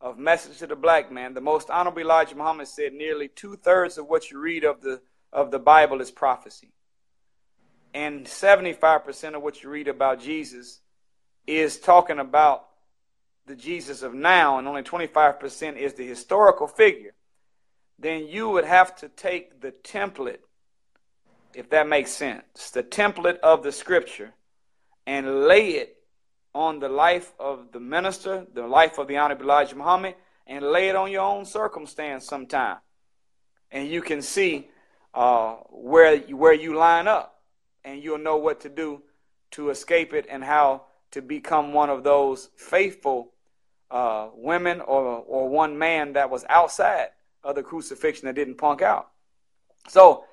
of 0.00 0.18
Message 0.18 0.58
to 0.58 0.66
the 0.66 0.76
Black 0.76 1.10
Man, 1.10 1.34
the 1.34 1.40
most 1.40 1.70
honorable 1.70 2.00
Elijah 2.00 2.36
Muhammad 2.36 2.68
said 2.68 2.92
nearly 2.92 3.28
two 3.28 3.56
thirds 3.56 3.98
of 3.98 4.06
what 4.06 4.30
you 4.30 4.38
read 4.38 4.64
of 4.64 4.80
the 4.80 5.00
of 5.32 5.50
the 5.50 5.58
Bible 5.58 6.00
is 6.00 6.10
prophecy. 6.10 6.72
And 7.94 8.26
75% 8.26 9.34
of 9.34 9.42
what 9.42 9.62
you 9.62 9.70
read 9.70 9.88
about 9.88 10.20
Jesus 10.20 10.80
is 11.46 11.78
talking 11.78 12.18
about 12.18 12.64
the 13.46 13.56
Jesus 13.56 14.02
of 14.02 14.14
now, 14.14 14.58
and 14.58 14.68
only 14.68 14.82
25% 14.82 15.76
is 15.76 15.94
the 15.94 16.06
historical 16.06 16.66
figure. 16.66 17.14
Then 17.98 18.28
you 18.28 18.48
would 18.50 18.64
have 18.64 18.94
to 18.96 19.08
take 19.08 19.60
the 19.60 19.72
template, 19.72 20.40
if 21.54 21.70
that 21.70 21.88
makes 21.88 22.10
sense, 22.10 22.70
the 22.70 22.82
template 22.82 23.38
of 23.38 23.62
the 23.62 23.72
scripture, 23.72 24.34
and 25.06 25.46
lay 25.46 25.70
it 25.70 25.96
on 26.58 26.80
the 26.80 26.88
life 26.88 27.32
of 27.38 27.70
the 27.70 27.78
minister, 27.78 28.44
the 28.52 28.66
life 28.66 28.98
of 28.98 29.06
the 29.06 29.16
Honorable 29.16 29.44
Elijah 29.44 29.76
Muhammad, 29.76 30.16
and 30.44 30.64
lay 30.64 30.88
it 30.88 30.96
on 30.96 31.08
your 31.08 31.22
own 31.22 31.44
circumstance 31.44 32.26
sometime. 32.26 32.78
And 33.70 33.86
you 33.86 34.02
can 34.02 34.22
see 34.22 34.68
uh, 35.14 35.52
where, 35.70 36.18
where 36.18 36.52
you 36.52 36.74
line 36.74 37.06
up, 37.06 37.40
and 37.84 38.02
you'll 38.02 38.18
know 38.18 38.38
what 38.38 38.58
to 38.62 38.68
do 38.68 39.02
to 39.52 39.70
escape 39.70 40.12
it 40.12 40.26
and 40.28 40.42
how 40.42 40.82
to 41.12 41.22
become 41.22 41.72
one 41.72 41.90
of 41.90 42.02
those 42.02 42.50
faithful 42.56 43.32
uh, 43.92 44.30
women 44.34 44.80
or, 44.80 45.22
or 45.28 45.48
one 45.48 45.78
man 45.78 46.14
that 46.14 46.28
was 46.28 46.44
outside 46.48 47.10
of 47.44 47.54
the 47.54 47.62
crucifixion 47.62 48.26
that 48.26 48.34
didn't 48.34 48.56
punk 48.56 48.82
out. 48.82 49.10
So, 49.86 50.24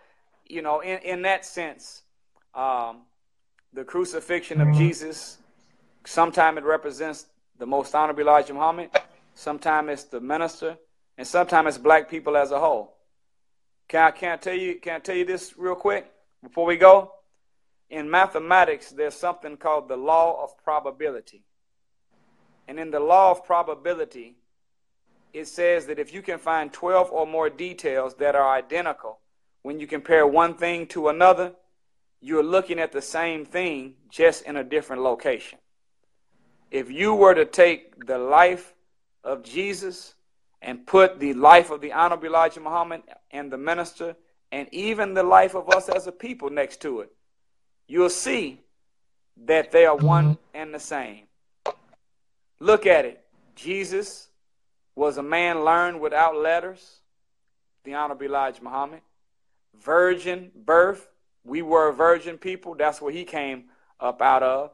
you 0.47 0.63
know, 0.63 0.79
in, 0.79 0.97
in 1.03 1.21
that 1.21 1.45
sense, 1.45 2.01
um, 2.55 3.03
the 3.73 3.83
crucifixion 3.83 4.59
of 4.59 4.75
Jesus, 4.75 5.37
sometimes 6.05 6.57
it 6.57 6.63
represents 6.63 7.27
the 7.57 7.65
most 7.65 7.93
honorable 7.95 8.21
Elijah 8.21 8.53
Muhammad, 8.53 8.89
sometimes 9.33 9.89
it's 9.89 10.03
the 10.05 10.19
minister, 10.19 10.77
and 11.17 11.27
sometimes 11.27 11.69
it's 11.69 11.77
black 11.77 12.09
people 12.09 12.35
as 12.35 12.51
a 12.51 12.59
whole. 12.59 12.95
Can 13.87 14.03
I, 14.03 14.11
can 14.11 14.31
I 14.33 14.37
tell 14.37 14.55
you 14.55 14.79
can 14.79 14.95
I 14.95 14.99
tell 14.99 15.15
you 15.15 15.25
this 15.25 15.57
real 15.57 15.75
quick 15.75 16.11
before 16.43 16.65
we 16.65 16.77
go? 16.77 17.11
In 17.89 18.09
mathematics, 18.09 18.91
there's 18.91 19.13
something 19.13 19.57
called 19.57 19.87
the 19.87 19.95
law 19.95 20.43
of 20.43 20.57
probability. 20.63 21.43
And 22.67 22.79
in 22.79 22.89
the 22.89 22.99
law 22.99 23.29
of 23.29 23.45
probability, 23.45 24.37
it 25.33 25.47
says 25.47 25.85
that 25.85 25.99
if 25.99 26.13
you 26.13 26.23
can 26.23 26.39
find 26.39 26.73
12 26.73 27.11
or 27.11 27.27
more 27.27 27.49
details 27.49 28.15
that 28.15 28.35
are 28.35 28.55
identical, 28.55 29.19
when 29.61 29.79
you 29.79 29.85
compare 29.85 30.25
one 30.25 30.55
thing 30.55 30.87
to 30.87 31.09
another, 31.09 31.53
you're 32.21 32.43
looking 32.43 32.79
at 32.79 32.91
the 32.91 33.01
same 33.01 33.45
thing 33.45 33.95
just 34.09 34.43
in 34.45 34.55
a 34.55 34.63
different 34.63 35.03
location. 35.03 35.59
If 36.71 36.91
you 36.91 37.13
were 37.13 37.33
to 37.33 37.45
take 37.45 38.05
the 38.05 38.17
life 38.17 38.73
of 39.23 39.43
Jesus 39.43 40.15
and 40.61 40.85
put 40.85 41.19
the 41.19 41.33
life 41.33 41.69
of 41.69 41.81
the 41.81 41.93
Honorable 41.93 42.27
Elijah 42.27 42.59
Muhammad 42.59 43.03
and 43.31 43.51
the 43.51 43.57
minister 43.57 44.15
and 44.51 44.67
even 44.73 45.13
the 45.13 45.23
life 45.23 45.55
of 45.55 45.69
us 45.69 45.89
as 45.89 46.07
a 46.07 46.11
people 46.11 46.49
next 46.49 46.81
to 46.81 47.01
it, 47.01 47.11
you'll 47.87 48.09
see 48.09 48.61
that 49.45 49.71
they 49.71 49.85
are 49.85 49.95
one 49.95 50.37
and 50.53 50.73
the 50.73 50.79
same. 50.79 51.23
Look 52.59 52.85
at 52.85 53.05
it. 53.05 53.23
Jesus 53.55 54.29
was 54.95 55.17
a 55.17 55.23
man 55.23 55.63
learned 55.63 55.99
without 55.99 56.35
letters, 56.35 56.99
the 57.83 57.93
Honorable 57.93 58.25
Elijah 58.25 58.63
Muhammad. 58.63 59.01
Virgin 59.79 60.51
birth, 60.55 61.09
we 61.43 61.61
were 61.61 61.89
a 61.89 61.93
virgin 61.93 62.37
people. 62.37 62.75
That's 62.75 63.01
where 63.01 63.11
he 63.11 63.25
came 63.25 63.65
up 63.99 64.21
out 64.21 64.41
of. 64.41 64.71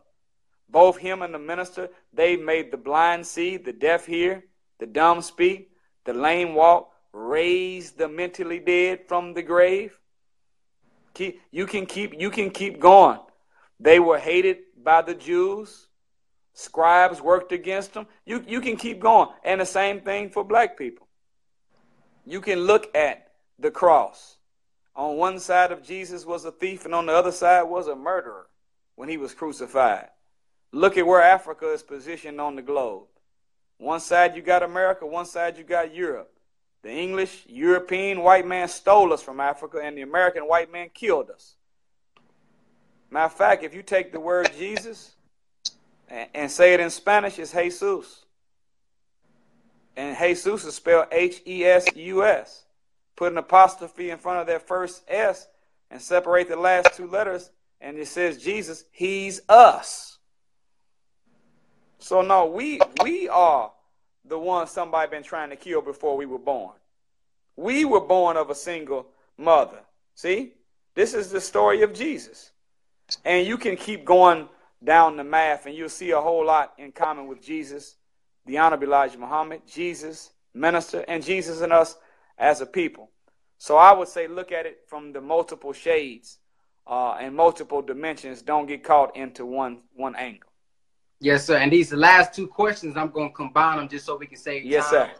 Both 0.72 0.98
him 0.98 1.22
and 1.22 1.34
the 1.34 1.40
minister, 1.40 1.90
they 2.14 2.38
made 2.38 2.72
the 2.72 2.78
blind 2.78 3.28
see, 3.28 3.58
the 3.58 3.74
deaf 3.74 4.06
hear, 4.06 4.46
the 4.80 4.86
dumb 4.86 5.22
speak, 5.22 5.72
the 6.06 6.14
lame 6.14 6.56
walk, 6.56 6.92
raised 7.12 7.98
the 7.98 8.08
mentally 8.08 8.60
dead 8.60 9.02
from 9.08 9.34
the 9.34 9.44
grave. 9.44 9.98
Keep, 11.14 11.42
you 11.52 11.68
can 11.68 11.86
keep 11.86 12.14
you 12.18 12.30
can 12.30 12.50
keep 12.50 12.80
going. 12.80 13.20
They 13.82 14.00
were 14.00 14.18
hated 14.18 14.60
by 14.82 15.02
the 15.02 15.14
Jews. 15.14 15.88
Scribes 16.54 17.22
worked 17.22 17.52
against 17.52 17.94
them. 17.94 18.08
You 18.26 18.44
you 18.48 18.62
can 18.62 18.78
keep 18.78 19.02
going. 19.02 19.28
And 19.44 19.60
the 19.60 19.66
same 19.66 20.00
thing 20.02 20.30
for 20.30 20.46
black 20.46 20.78
people. 20.78 21.08
You 22.26 22.40
can 22.40 22.60
look 22.60 22.96
at 22.96 23.32
the 23.60 23.72
cross. 23.72 24.38
On 24.96 25.18
one 25.18 25.40
side 25.40 25.72
of 25.72 25.84
Jesus 25.84 26.26
was 26.26 26.46
a 26.46 26.52
thief, 26.52 26.86
and 26.86 26.96
on 26.96 27.08
the 27.08 27.14
other 27.14 27.32
side 27.32 27.64
was 27.64 27.88
a 27.88 27.96
murderer 27.96 28.48
when 28.96 29.10
he 29.10 29.18
was 29.18 29.34
crucified. 29.34 30.10
Look 30.72 30.98
at 30.98 31.06
where 31.06 31.22
Africa 31.22 31.72
is 31.72 31.84
positioned 31.84 32.40
on 32.40 32.56
the 32.56 32.62
globe. 32.62 33.04
One 33.78 34.00
side 34.00 34.36
you 34.36 34.42
got 34.42 34.64
America, 34.64 35.06
one 35.06 35.26
side 35.26 35.58
you 35.58 35.64
got 35.64 35.94
Europe. 35.94 36.32
The 36.84 36.92
English, 36.92 37.46
European 37.48 38.22
white 38.22 38.48
man 38.48 38.68
stole 38.68 39.14
us 39.14 39.22
from 39.22 39.40
Africa, 39.40 39.80
and 39.84 39.98
the 39.98 40.02
American 40.02 40.44
white 40.48 40.72
man 40.72 40.90
killed 40.94 41.30
us. 41.30 41.56
Matter 43.10 43.26
of 43.26 43.34
fact, 43.34 43.64
if 43.64 43.74
you 43.74 43.84
take 43.84 44.12
the 44.12 44.20
word 44.20 44.52
Jesus 44.58 45.12
and, 46.08 46.30
and 46.34 46.52
say 46.52 46.74
it 46.74 46.80
in 46.80 46.90
Spanish, 46.90 47.38
it's 47.38 47.52
Jesus. 47.52 48.26
And 49.96 50.18
Jesus 50.18 50.64
is 50.64 50.76
spelled 50.76 51.08
H 51.12 51.42
E 51.46 51.66
S 51.66 51.86
U 51.96 52.24
S 52.24 52.64
put 53.22 53.32
an 53.32 53.38
apostrophe 53.38 54.10
in 54.10 54.18
front 54.18 54.40
of 54.40 54.48
that 54.48 54.68
first 54.68 55.04
S 55.08 55.48
and 55.92 56.02
separate 56.02 56.50
the 56.50 56.56
last 56.56 56.96
two 56.96 57.06
letters, 57.06 57.52
and 57.80 57.96
it 58.00 58.08
says 58.08 58.42
Jesus, 58.42 58.84
He's 58.90 59.42
us. 59.48 60.11
So 62.02 62.22
no, 62.22 62.48
we 62.48 62.80
we 63.04 63.30
are 63.30 63.72
the 64.26 64.38
ones 64.38 64.72
somebody 64.72 65.10
been 65.10 65.24
trying 65.24 65.52
to 65.52 65.56
kill 65.56 65.82
before 65.82 66.18
we 66.18 66.26
were 66.26 66.40
born. 66.40 66.74
We 67.56 67.86
were 67.86 68.02
born 68.02 68.38
of 68.38 68.50
a 68.50 68.56
single 68.56 69.08
mother. 69.38 69.80
See? 70.16 70.54
This 70.94 71.14
is 71.14 71.32
the 71.32 71.40
story 71.40 71.84
of 71.84 71.94
Jesus. 71.94 72.52
And 73.24 73.48
you 73.48 73.58
can 73.58 73.78
keep 73.78 74.04
going 74.04 74.50
down 74.84 75.16
the 75.16 75.24
math 75.24 75.66
and 75.66 75.76
you'll 75.76 75.90
see 75.90 76.12
a 76.12 76.20
whole 76.20 76.46
lot 76.46 76.74
in 76.78 76.92
common 76.92 77.28
with 77.28 77.42
Jesus, 77.42 77.96
the 78.46 78.58
Honorable 78.58 78.88
Elijah 78.88 79.18
Muhammad, 79.18 79.62
Jesus, 79.72 80.32
minister, 80.54 81.06
and 81.08 81.24
Jesus 81.24 81.62
and 81.62 81.72
us 81.72 81.96
as 82.38 82.62
a 82.62 82.66
people. 82.66 83.10
So 83.58 83.78
I 83.78 83.94
would 83.94 84.08
say 84.08 84.28
look 84.28 84.52
at 84.52 84.66
it 84.66 84.80
from 84.88 85.14
the 85.14 85.22
multiple 85.22 85.72
shades 85.72 86.40
uh, 86.88 87.14
and 87.14 87.36
multiple 87.36 87.82
dimensions. 87.82 88.42
Don't 88.42 88.66
get 88.66 88.84
caught 88.84 89.16
into 89.16 89.46
one 89.46 89.82
one 89.94 90.16
angle. 90.16 90.51
Yes, 91.22 91.46
sir. 91.46 91.58
And 91.58 91.72
these 91.72 91.94
last 91.94 92.34
two 92.34 92.48
questions, 92.48 92.98
I'm 92.98 93.12
going 93.12 93.30
to 93.30 93.36
combine 93.36 93.78
them 93.78 93.88
just 93.88 94.06
so 94.08 94.18
we 94.18 94.26
can 94.26 94.38
save 94.38 94.66
yes, 94.66 94.90
time. 94.90 95.10
sir. 95.10 95.12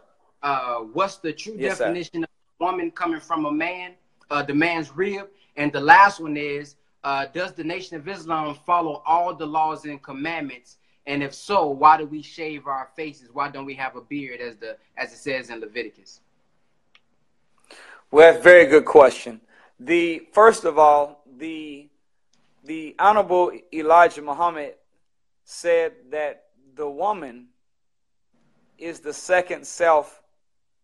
Uh, 0.42 0.78
what's 0.80 1.18
the 1.18 1.32
true 1.32 1.54
Yes, 1.56 1.78
sir. 1.78 1.84
definition 1.84 2.24
of 2.24 2.30
a 2.60 2.64
woman 2.64 2.90
coming 2.90 3.20
from 3.20 3.46
a 3.46 3.52
man, 3.52 3.92
uh, 4.28 4.42
the 4.42 4.52
man's 4.52 4.94
rib? 4.96 5.28
And 5.56 5.72
the 5.72 5.80
last 5.80 6.18
one 6.18 6.36
is, 6.36 6.74
uh, 7.04 7.26
does 7.32 7.52
the 7.52 7.62
Nation 7.62 7.96
of 7.96 8.08
Islam 8.08 8.56
follow 8.66 9.04
all 9.06 9.32
the 9.32 9.46
laws 9.46 9.84
and 9.84 10.02
commandments? 10.02 10.78
And 11.06 11.22
if 11.22 11.32
so, 11.34 11.68
why 11.68 11.96
do 11.98 12.06
we 12.06 12.20
shave 12.20 12.66
our 12.66 12.88
faces? 12.96 13.28
Why 13.32 13.48
don't 13.48 13.64
we 13.64 13.74
have 13.74 13.94
a 13.94 14.00
beard, 14.00 14.40
as 14.40 14.56
the 14.56 14.76
as 14.96 15.12
it 15.12 15.18
says 15.18 15.50
in 15.50 15.60
Leviticus? 15.60 16.20
Well, 18.10 18.32
that's 18.32 18.40
a 18.40 18.42
very 18.42 18.66
good 18.66 18.84
question. 18.84 19.40
The 19.78 20.26
first 20.32 20.64
of 20.64 20.78
all, 20.78 21.22
the 21.38 21.88
the 22.64 22.94
honorable 22.98 23.52
Elijah 23.72 24.22
Muhammad 24.22 24.74
said 25.44 25.92
that 26.10 26.44
the 26.74 26.88
woman 26.88 27.48
is 28.78 29.00
the 29.00 29.12
second 29.12 29.66
self 29.66 30.22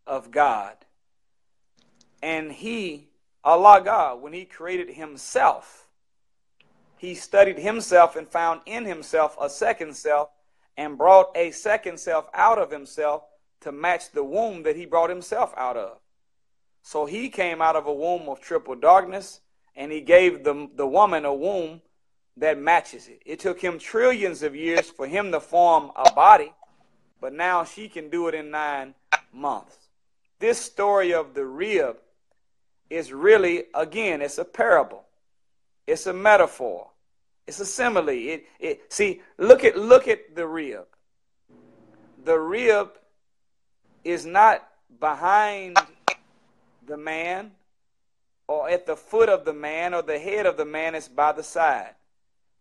of 0.07 0.31
God. 0.31 0.77
And 2.23 2.53
he, 2.53 3.09
Allah 3.45 3.81
God, 3.85 4.23
when 4.23 4.33
he 4.33 4.45
created 4.45 4.91
himself, 4.91 5.89
he 6.97 7.15
studied 7.15 7.59
himself 7.59 8.17
and 8.17 8.29
found 8.29 8.61
in 8.67 8.85
himself 8.85 9.37
a 9.41 9.49
second 9.49 9.97
self 9.97 10.31
and 10.77 10.99
brought 10.99 11.37
a 11.37 11.51
second 11.53 11.99
self 11.99 12.29
out 12.35 12.59
of 12.59 12.71
himself 12.71 13.23
to 13.61 13.73
match 13.73 14.11
the 14.13 14.25
womb 14.25 14.63
that 14.65 14.77
he 14.77 14.87
brought 14.87 15.11
himself 15.11 15.53
out 15.57 15.77
of. 15.77 15.99
So 16.83 17.07
he 17.07 17.29
came 17.29 17.61
out 17.61 17.77
of 17.77 17.87
a 17.87 17.93
womb 17.93 18.29
of 18.29 18.41
triple 18.41 18.75
darkness 18.75 19.41
and 19.77 19.93
he 19.93 20.01
gave 20.01 20.45
the, 20.45 20.69
the 20.75 20.87
woman 20.87 21.25
a 21.25 21.35
womb 21.35 21.83
that 22.39 22.59
matches 22.59 23.09
it. 23.09 23.21
It 23.25 23.41
took 23.41 23.61
him 23.61 23.79
trillions 23.79 24.43
of 24.43 24.55
years 24.55 24.91
for 24.91 25.07
him 25.07 25.33
to 25.33 25.41
form 25.41 25.91
a 25.97 26.13
body, 26.13 26.53
but 27.21 27.33
now 27.33 27.65
she 27.65 27.89
can 27.89 28.11
do 28.11 28.29
it 28.29 28.35
in 28.35 28.51
nine 28.51 28.95
months. 29.33 29.77
This 30.39 30.61
story 30.61 31.13
of 31.13 31.35
the 31.35 31.45
rib 31.45 31.97
is 32.91 33.13
really, 33.13 33.65
again, 33.75 34.23
it's 34.23 34.39
a 34.39 34.45
parable. 34.45 35.05
It's 35.87 36.07
a 36.07 36.13
metaphor. 36.13 36.89
It's 37.47 37.61
a 37.61 37.67
simile. 37.67 38.11
It, 38.11 38.47
it, 38.61 38.93
see, 38.93 39.23
look 39.39 39.65
at 39.65 39.77
look 39.77 40.07
at 40.07 40.37
the 40.37 40.47
rib. 40.47 40.87
The 42.25 42.39
rib 42.39 42.91
is 44.05 44.27
not 44.27 44.69
behind 45.01 45.79
the 46.87 46.97
man 46.97 47.53
or 48.47 48.69
at 48.69 48.87
the 48.87 48.97
foot 48.97 49.29
of 49.29 49.45
the 49.45 49.53
man 49.53 49.95
or 49.95 50.03
the 50.03 50.19
head 50.19 50.47
of 50.47 50.57
the 50.57 50.65
man 50.65 50.95
it's 50.95 51.09
by 51.09 51.33
the 51.33 51.43
side. 51.43 51.95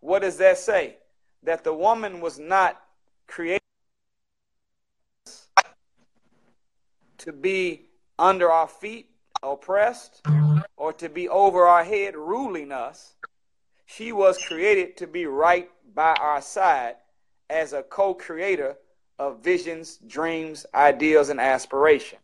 What 0.08 0.22
does 0.22 0.38
that 0.38 0.58
say? 0.58 1.00
That 1.44 1.66
the 1.66 1.74
woman 1.74 2.22
was 2.22 2.40
not 2.40 2.82
created 3.28 3.60
to 7.18 7.34
be 7.34 7.90
under 8.18 8.50
our 8.50 8.70
feet, 8.70 9.10
oppressed, 9.44 10.22
or 10.78 10.94
to 10.94 11.10
be 11.10 11.28
over 11.28 11.66
our 11.66 11.84
head, 11.84 12.16
ruling 12.16 12.72
us. 12.72 13.16
She 13.86 14.14
was 14.14 14.38
created 14.38 14.96
to 14.96 15.08
be 15.08 15.26
right 15.26 15.70
by 15.94 16.14
our 16.14 16.42
side 16.42 16.96
as 17.50 17.74
a 17.74 17.84
co 17.84 18.14
creator 18.14 18.78
of 19.20 19.44
visions, 19.44 20.00
dreams, 20.08 20.66
ideals, 20.74 21.28
and 21.28 21.42
aspirations. 21.42 22.22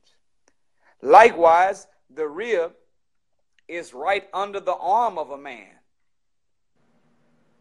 Likewise, 1.01 1.87
the 2.09 2.29
rib 2.29 2.71
is 3.67 3.93
right 3.93 4.29
under 4.33 4.61
the 4.61 4.75
arm 4.75 5.17
of 5.17 5.31
a 5.31 5.37
man. 5.37 5.82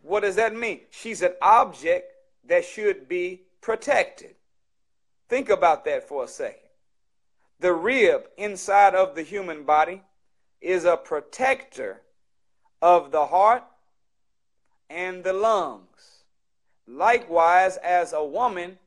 What 0.03 0.21
does 0.21 0.37
that 0.37 0.55
mean? 0.55 0.81
She's 0.91 1.23
an 1.23 1.35
object 1.41 2.13
that 2.45 2.65
should 2.65 3.09
be 3.09 3.43
protected. 3.61 4.35
Think 5.29 5.49
about 5.49 5.85
that 5.85 6.09
for 6.09 6.25
a 6.25 6.29
second. 6.29 6.59
The 7.61 7.73
rib 7.73 8.29
inside 8.37 8.95
of 8.95 9.15
the 9.15 9.23
human 9.23 9.63
body 9.63 10.03
is 10.61 10.85
a 10.85 10.97
protector 10.97 12.03
of 12.83 13.13
the 13.13 13.27
heart 13.27 13.65
and 14.91 15.23
the 15.23 15.33
lungs. 15.33 16.25
Likewise, 16.87 17.77
as 17.77 18.13
a 18.13 18.25
woman, 18.25 18.79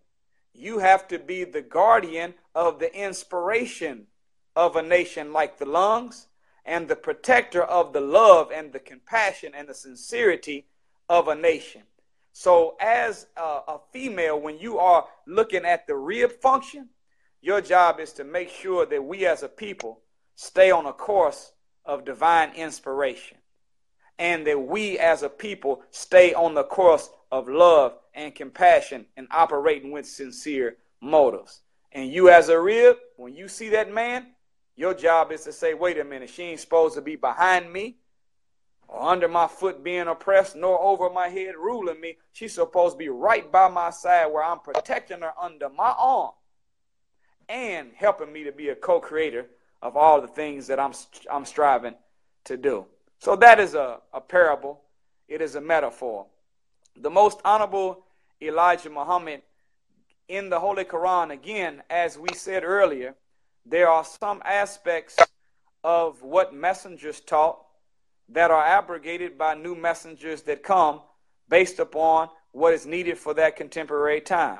you 0.54 0.80
have 0.80 1.08
to 1.08 1.18
be 1.18 1.46
the 1.46 1.62
guardian 1.62 2.34
of 2.54 2.80
the 2.80 2.94
inspiration 2.94 4.08
of 4.56 4.76
a 4.76 4.82
nation 4.82 5.34
like 5.34 5.58
the 5.58 5.66
lungs 5.66 6.28
and 6.66 6.88
the 6.88 6.96
protector 6.96 7.64
of 7.64 7.94
the 7.94 8.02
love 8.02 8.52
and 8.52 8.74
the 8.74 8.80
compassion 8.80 9.54
and 9.56 9.68
the 9.68 9.74
sincerity 9.74 10.66
of 11.10 11.28
a 11.28 11.36
nation. 11.36 11.84
So, 12.34 12.76
as 12.82 13.28
a, 13.38 13.42
a, 13.42 13.80
female, 13.94 14.40
when 14.40 14.60
you 14.60 14.78
are 14.78 15.06
looking 15.26 15.64
at 15.64 15.88
the 15.88 15.96
rib 15.96 16.34
function, 16.42 16.90
your 17.42 17.62
job 17.62 18.00
is 18.00 18.12
to 18.14 18.24
make 18.26 18.50
sure 18.50 18.86
that 18.86 19.04
we 19.04 19.26
as 19.26 19.44
a 19.44 19.48
people 19.48 20.02
stay 20.36 20.70
on 20.70 20.86
a 20.86 20.92
course 20.92 21.54
of 21.86 22.04
divine 22.04 22.52
inspiration 22.56 23.38
and 24.20 24.46
that 24.48 24.60
we 24.60 24.98
as 25.00 25.24
a 25.24 25.30
people 25.30 25.82
stay 25.92 26.34
on 26.34 26.54
the 26.54 26.64
course 26.64 27.10
of 27.32 27.48
love 27.48 27.98
and 28.14 28.36
compassion 28.36 29.06
and 29.16 29.28
operating 29.32 29.92
with 29.92 30.06
sincere 30.06 30.78
motives. 31.02 31.62
And 31.92 32.12
you, 32.12 32.30
as 32.30 32.50
a 32.50 32.60
rib, 32.60 32.98
when 33.16 33.36
you 33.36 33.48
see 33.48 33.70
that 33.70 33.94
man, 33.94 34.28
your 34.76 34.94
job 34.94 35.32
is 35.32 35.44
to 35.46 35.54
say, 35.54 35.74
wait 35.74 35.98
a 36.00 36.04
minute, 36.04 36.30
she 36.30 36.44
ain't 36.44 36.60
supposed 36.60 36.96
to 36.96 37.02
be 37.02 37.16
behind 37.16 37.72
me 37.72 37.98
or 38.88 39.02
under 39.02 39.28
my 39.28 39.48
foot 39.48 39.84
being 39.84 40.08
oppressed, 40.08 40.56
nor 40.56 40.80
over 40.82 41.10
my 41.10 41.30
head 41.30 41.56
ruling 41.58 42.00
me. 42.00 42.18
She's 42.34 42.54
supposed 42.54 42.96
to 42.96 42.98
be 42.98 43.10
right 43.10 43.52
by 43.52 43.68
my 43.68 43.90
side 43.90 44.28
where 44.28 44.44
I'm 44.44 44.60
protecting 44.60 45.22
her 45.22 45.34
under 45.40 45.70
my 45.70 45.94
arm 45.98 46.32
and 47.50 47.92
helping 47.96 48.32
me 48.32 48.44
to 48.44 48.52
be 48.52 48.70
a 48.70 48.76
co 48.76 49.00
creator 49.00 49.48
of 49.82 49.96
all 49.96 50.22
the 50.22 50.28
things 50.28 50.68
that 50.68 50.80
I'm, 50.80 50.94
I'm 51.32 51.46
striving 51.46 51.96
to 52.46 52.58
do. 52.58 52.86
So 53.20 53.36
that 53.38 53.60
is 53.60 53.74
a, 53.74 54.00
a 54.14 54.22
parable, 54.22 54.82
it 55.28 55.42
is 55.42 55.56
a 55.56 55.62
metaphor. 55.62 56.28
The 56.98 57.10
most 57.10 57.40
honorable 57.44 58.06
Elijah 58.42 58.90
Muhammad 58.90 59.42
in 60.28 60.50
the 60.50 60.60
Holy 60.60 60.84
Quran, 60.86 61.32
again, 61.32 61.84
as 61.90 62.18
we 62.18 62.30
said 62.34 62.64
earlier, 62.64 63.16
there 63.66 63.90
are 63.90 64.04
some 64.04 64.42
aspects 64.46 65.18
of 65.84 66.22
what 66.24 66.54
messengers 66.54 67.20
taught 67.20 67.65
that 68.30 68.52
are 68.52 68.64
abrogated 68.64 69.38
by 69.38 69.54
new 69.54 69.76
messengers 69.76 70.42
that 70.44 70.64
come 70.64 71.02
based 71.50 71.80
upon 71.80 72.30
what 72.52 72.74
is 72.74 72.86
needed 72.86 73.18
for 73.18 73.34
that 73.34 73.56
contemporary 73.56 74.22
time. 74.22 74.60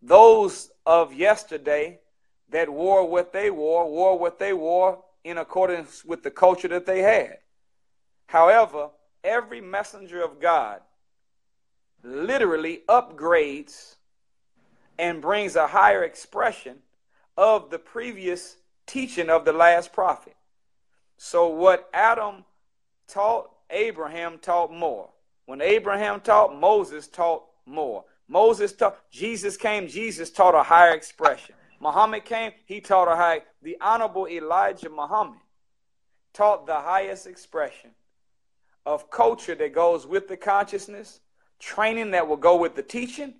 Those 0.00 0.70
of 0.84 1.12
yesterday 1.12 2.00
that 2.50 2.70
wore 2.70 3.08
what 3.08 3.32
they 3.32 3.50
wore, 3.50 3.90
wore 3.90 4.18
what 4.18 4.38
they 4.38 4.52
wore 4.52 5.02
in 5.24 5.38
accordance 5.38 6.04
with 6.04 6.22
the 6.22 6.30
culture 6.30 6.68
that 6.68 6.86
they 6.86 7.02
had. 7.02 7.38
However, 8.26 8.90
every 9.24 9.60
messenger 9.60 10.22
of 10.22 10.40
God 10.40 10.80
literally 12.02 12.82
upgrades 12.88 13.96
and 14.98 15.20
brings 15.20 15.56
a 15.56 15.66
higher 15.66 16.04
expression 16.04 16.78
of 17.36 17.70
the 17.70 17.78
previous 17.78 18.56
teaching 18.86 19.28
of 19.28 19.44
the 19.44 19.52
last 19.52 19.92
prophet. 19.92 20.36
So, 21.18 21.48
what 21.48 21.88
Adam 21.92 22.44
taught, 23.08 23.50
Abraham 23.70 24.38
taught 24.38 24.72
more. 24.72 25.10
When 25.46 25.60
Abraham 25.60 26.20
taught, 26.20 26.58
Moses 26.58 27.08
taught 27.08 27.44
more. 27.64 28.04
Moses 28.28 28.72
taught, 28.72 28.98
Jesus 29.10 29.56
came, 29.56 29.86
Jesus 29.88 30.30
taught 30.30 30.54
a 30.54 30.62
higher 30.62 30.94
expression. 30.94 31.54
Muhammad 31.80 32.24
came, 32.24 32.52
he 32.64 32.80
taught 32.80 33.08
a 33.08 33.16
high. 33.16 33.42
The 33.62 33.76
Honorable 33.80 34.26
Elijah 34.26 34.90
Muhammad 34.90 35.38
taught 36.32 36.66
the 36.66 36.80
highest 36.80 37.26
expression 37.26 37.90
of 38.84 39.10
culture 39.10 39.54
that 39.54 39.74
goes 39.74 40.06
with 40.06 40.28
the 40.28 40.36
consciousness, 40.36 41.20
training 41.58 42.12
that 42.12 42.26
will 42.26 42.36
go 42.36 42.56
with 42.56 42.74
the 42.76 42.82
teaching, 42.82 43.34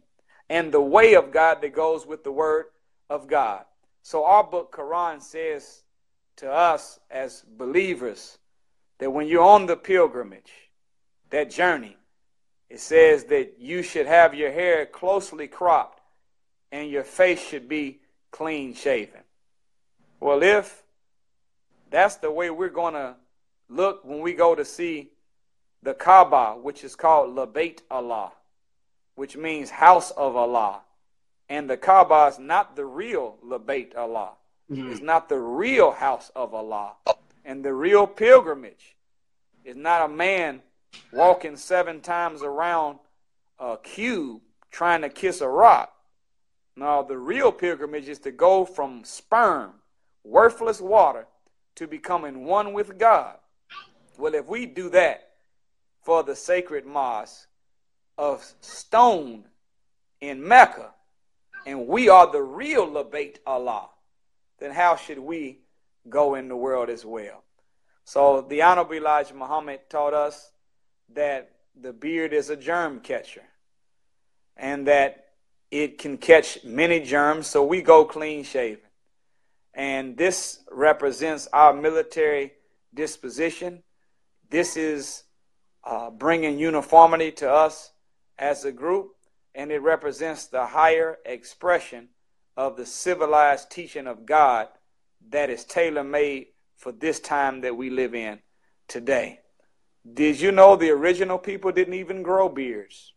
and 0.49 0.73
the 0.73 0.81
way 0.81 1.15
of 1.15 1.33
God 1.33 1.61
that 1.63 1.75
goes 1.75 2.07
with 2.07 2.25
the 2.25 2.33
word 2.33 2.67
of 3.11 3.27
God. 3.27 3.65
So 4.03 4.25
our 4.25 4.45
book 4.45 4.73
Quran 4.73 5.21
says 5.21 5.83
to 6.37 6.51
us 6.51 7.01
as 7.11 7.43
believers 7.57 8.39
that 8.99 9.11
when 9.11 9.27
you're 9.27 9.43
on 9.43 9.67
the 9.67 9.77
pilgrimage, 9.77 10.53
that 11.31 11.51
journey, 11.51 11.97
it 12.69 12.81
says 12.81 13.25
that 13.25 13.57
you 13.59 13.83
should 13.83 14.07
have 14.07 14.35
your 14.35 14.51
hair 14.51 14.87
closely 14.87 15.47
cropped 15.47 16.01
and 16.73 16.91
your 16.91 17.05
face 17.05 17.41
should 17.41 17.69
be 17.69 18.01
clean 18.31 18.75
shaven. 18.75 19.21
Well, 20.21 20.43
if 20.43 20.83
that's 21.91 22.17
the 22.17 22.31
way 22.31 22.51
we're 22.51 22.69
going 22.69 22.95
to 22.95 23.17
look 23.69 24.05
when 24.05 24.21
we 24.21 24.33
go 24.33 24.55
to 24.55 24.65
see 24.65 25.11
the 25.83 25.95
Kaaba, 25.95 26.59
which 26.61 26.83
is 26.83 26.97
called 26.97 27.37
Labait 27.37 27.81
Allah, 27.91 28.33
which 29.15 29.37
means 29.37 29.71
house 29.71 30.11
of 30.11 30.37
Allah. 30.37 30.81
And 31.49 31.71
the 31.71 31.77
Kaaba 31.77 32.27
is 32.27 32.39
not 32.39 32.75
the 32.75 32.85
real 32.85 33.37
Labait 33.45 33.97
Allah. 33.97 34.33
Mm-hmm. 34.71 34.91
It's 34.91 35.01
not 35.01 35.29
the 35.29 35.39
real 35.39 35.93
house 35.93 36.31
of 36.35 36.55
Allah. 36.55 36.95
And 37.47 37.65
the 37.65 37.73
real 37.73 38.09
pilgrimage 38.09 38.97
is 39.65 39.77
not 39.77 40.03
a 40.03 40.09
man 40.13 40.63
walking 41.13 41.57
seven 41.57 42.01
times 42.01 42.43
around 42.43 42.99
a 43.61 43.79
cube 43.81 44.41
trying 44.73 45.03
to 45.03 45.09
kiss 45.09 45.41
a 45.41 45.49
rock. 45.49 45.93
Now, 46.75 47.03
the 47.03 47.17
real 47.17 47.53
pilgrimage 47.53 48.09
is 48.09 48.19
to 48.21 48.33
go 48.33 48.65
from 48.65 49.05
sperm, 49.05 49.75
worthless 50.25 50.81
water, 50.81 51.29
to 51.77 51.87
becoming 51.87 52.47
one 52.47 52.73
with 52.73 52.99
God. 52.99 53.37
Well, 54.19 54.35
if 54.35 54.49
we 54.49 54.67
do 54.67 54.91
that 54.91 55.29
for 56.03 56.25
the 56.25 56.35
sacred 56.35 56.85
mosque 56.85 57.47
of 58.19 58.45
stone 58.61 59.45
in 60.21 60.47
Mecca, 60.47 60.91
and 61.65 61.87
we 61.87 62.09
are 62.09 62.31
the 62.31 62.43
real 62.43 62.89
Labait 62.89 63.37
Allah, 63.47 63.89
then 64.59 64.73
how 64.73 64.97
should 64.97 65.21
we 65.21 65.61
go 66.09 66.35
in 66.35 66.49
the 66.49 66.57
world 66.57 66.89
as 66.91 67.05
well? 67.05 67.45
So 68.05 68.41
the 68.41 68.63
Honorable 68.63 68.95
Elijah 68.95 69.35
Muhammad 69.35 69.81
taught 69.91 70.15
us 70.15 70.53
that 71.15 71.51
the 71.79 71.93
beard 71.93 72.33
is 72.33 72.51
a 72.51 72.57
germ 72.57 73.01
catcher 73.01 73.43
and 74.57 74.87
that 74.87 75.27
it 75.71 75.99
can 75.99 76.17
catch 76.17 76.65
many 76.65 77.01
germs, 77.01 77.49
so 77.49 77.65
we 77.65 77.83
go 77.83 78.05
clean 78.05 78.45
shaven. 78.45 78.81
And 79.75 80.17
this 80.17 80.61
represents 80.71 81.49
our 81.53 81.75
military 81.75 82.53
disposition. 82.95 83.83
This 84.49 84.77
is 84.77 85.25
uh, 85.85 86.11
bringing 86.11 86.59
uniformity 86.59 87.33
to 87.33 87.51
us 87.51 87.93
as 88.39 88.65
a 88.65 88.73
group, 88.73 89.17
and 89.55 89.71
it 89.71 89.83
represents 89.83 90.47
the 90.47 90.67
higher 90.67 91.19
expression 91.27 92.09
of 92.57 92.77
the 92.77 92.87
civilized 92.87 93.71
teaching 93.71 94.07
of 94.07 94.25
God 94.25 94.69
that 95.31 95.51
is 95.51 95.65
tailor 95.65 96.05
made 96.05 96.49
for 96.77 96.93
this 96.93 97.21
time 97.21 97.63
that 97.63 97.77
we 97.77 97.91
live 97.91 98.15
in 98.15 98.39
today. 98.89 99.41
Did 100.15 100.41
you 100.41 100.53
know 100.53 100.77
the 100.77 100.91
original 100.91 101.39
people 101.39 101.73
didn't 101.73 101.95
even 101.95 102.23
grow 102.23 102.49
beards? 102.49 103.13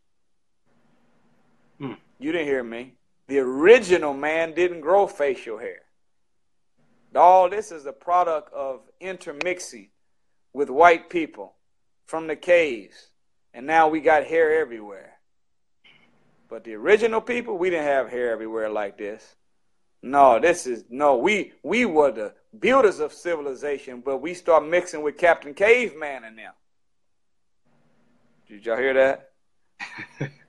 Hmm. 1.77 1.93
You 2.17 2.31
didn't 2.31 2.47
hear 2.47 2.63
me. 2.63 2.95
The 3.27 3.39
original 3.39 4.13
man 4.13 4.53
didn't 4.53 4.81
grow 4.81 5.05
facial 5.05 5.59
hair. 5.59 5.81
All 7.15 7.49
this 7.49 7.71
is 7.71 7.85
a 7.85 7.93
product 7.93 8.51
of 8.53 8.81
intermixing 8.99 9.89
with 10.53 10.69
white 10.69 11.09
people 11.09 11.55
from 12.05 12.27
the 12.27 12.35
caves. 12.35 13.09
And 13.53 13.67
now 13.67 13.87
we 13.87 13.99
got 13.99 14.25
hair 14.25 14.59
everywhere. 14.59 15.13
But 16.49 16.63
the 16.63 16.73
original 16.73 17.21
people, 17.21 17.57
we 17.57 17.69
didn't 17.69 17.85
have 17.85 18.09
hair 18.09 18.31
everywhere 18.31 18.69
like 18.69 18.97
this. 18.97 19.35
No, 20.01 20.39
this 20.39 20.65
is 20.65 20.85
no, 20.89 21.17
we 21.17 21.53
we 21.63 21.85
were 21.85 22.11
the 22.11 22.33
builders 22.57 22.99
of 22.99 23.13
civilization, 23.13 24.01
but 24.01 24.17
we 24.21 24.33
start 24.33 24.65
mixing 24.65 25.01
with 25.01 25.17
Captain 25.17 25.53
Caveman 25.53 26.23
and 26.23 26.37
them. 26.37 26.53
Did 28.47 28.65
y'all 28.65 28.77
hear 28.77 28.93
that? 28.93 29.31